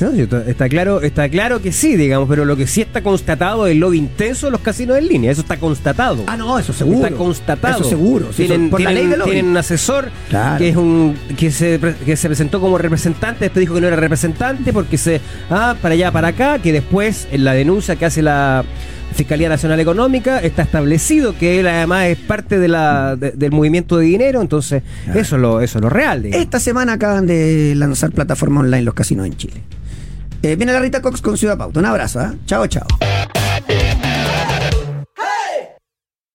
No, 0.00 0.08
está- 0.12 0.66
claro, 0.70 1.02
está 1.02 1.28
claro 1.28 1.60
que 1.60 1.72
sí, 1.72 1.94
digamos, 1.94 2.26
pero 2.26 2.46
lo 2.46 2.56
que 2.56 2.66
sí 2.66 2.80
está 2.80 3.02
constatado 3.02 3.66
es 3.66 3.72
el 3.72 3.80
lobby 3.80 3.98
intenso 3.98 4.46
de 4.46 4.52
los 4.52 4.62
casinos 4.62 4.96
en 4.96 5.06
línea. 5.06 5.30
Eso 5.30 5.42
está 5.42 5.58
constatado. 5.58 6.24
Ah, 6.26 6.38
no, 6.38 6.58
eso 6.58 6.72
seguro. 6.72 7.04
Está 7.04 7.18
constatado. 7.18 7.80
Eso 7.80 7.90
seguro. 7.90 8.26
tienen, 8.34 8.62
eso- 8.62 8.70
por 8.70 8.80
la 8.80 8.88
tienen- 8.88 8.94
ley 9.04 9.10
del 9.10 9.18
lobby. 9.18 9.30
tienen 9.32 9.50
un 9.50 9.56
asesor 9.58 10.10
Claro. 10.30 10.56
que 10.56 10.68
es 10.70 10.76
un 10.76 11.18
que 11.36 11.50
se, 11.50 11.78
que 12.06 12.16
se 12.16 12.28
presentó 12.28 12.60
como 12.62 12.78
representante, 12.78 13.44
después 13.44 13.60
dijo 13.60 13.74
que 13.74 13.82
no 13.82 13.88
era 13.88 13.96
representante 13.96 14.72
porque 14.72 14.96
se 14.96 15.20
ah 15.50 15.76
para 15.82 15.92
allá 15.92 16.10
para 16.10 16.28
acá, 16.28 16.58
que 16.60 16.72
después 16.72 17.28
en 17.30 17.44
la 17.44 17.52
denuncia 17.52 17.96
que 17.96 18.06
hace 18.06 18.22
la 18.22 18.64
Fiscalía 19.14 19.48
Nacional 19.48 19.78
Económica 19.80 20.38
está 20.38 20.62
establecido 20.62 21.36
que 21.36 21.60
él 21.60 21.66
además 21.66 22.06
es 22.06 22.18
parte 22.18 22.58
de 22.58 22.68
la 22.68 23.16
de- 23.16 23.32
del 23.32 23.50
movimiento 23.52 23.98
de 23.98 24.04
dinero, 24.06 24.40
entonces 24.40 24.82
eso 25.14 25.36
es 25.36 25.42
lo 25.42 25.60
eso 25.60 25.78
es 25.78 25.82
lo 25.82 25.90
real. 25.90 26.22
digamos. 26.22 26.42
Esta 26.44 26.60
semana 26.60 26.94
acaban 26.94 27.26
de 27.26 27.74
lanzar 27.76 28.10
plataforma 28.12 28.60
online 28.60 28.82
los 28.82 28.94
casinos 28.94 29.26
en 29.26 29.36
Chile. 29.36 29.60
Eh, 30.42 30.56
viene 30.56 30.72
la 30.72 30.80
Rita 30.80 31.02
Cox 31.02 31.20
con 31.20 31.36
Ciudad 31.36 31.58
Pauta. 31.58 31.80
Un 31.80 31.86
abrazo, 31.86 32.20
¿ah? 32.20 32.34
Chao, 32.46 32.66
chao. 32.66 32.86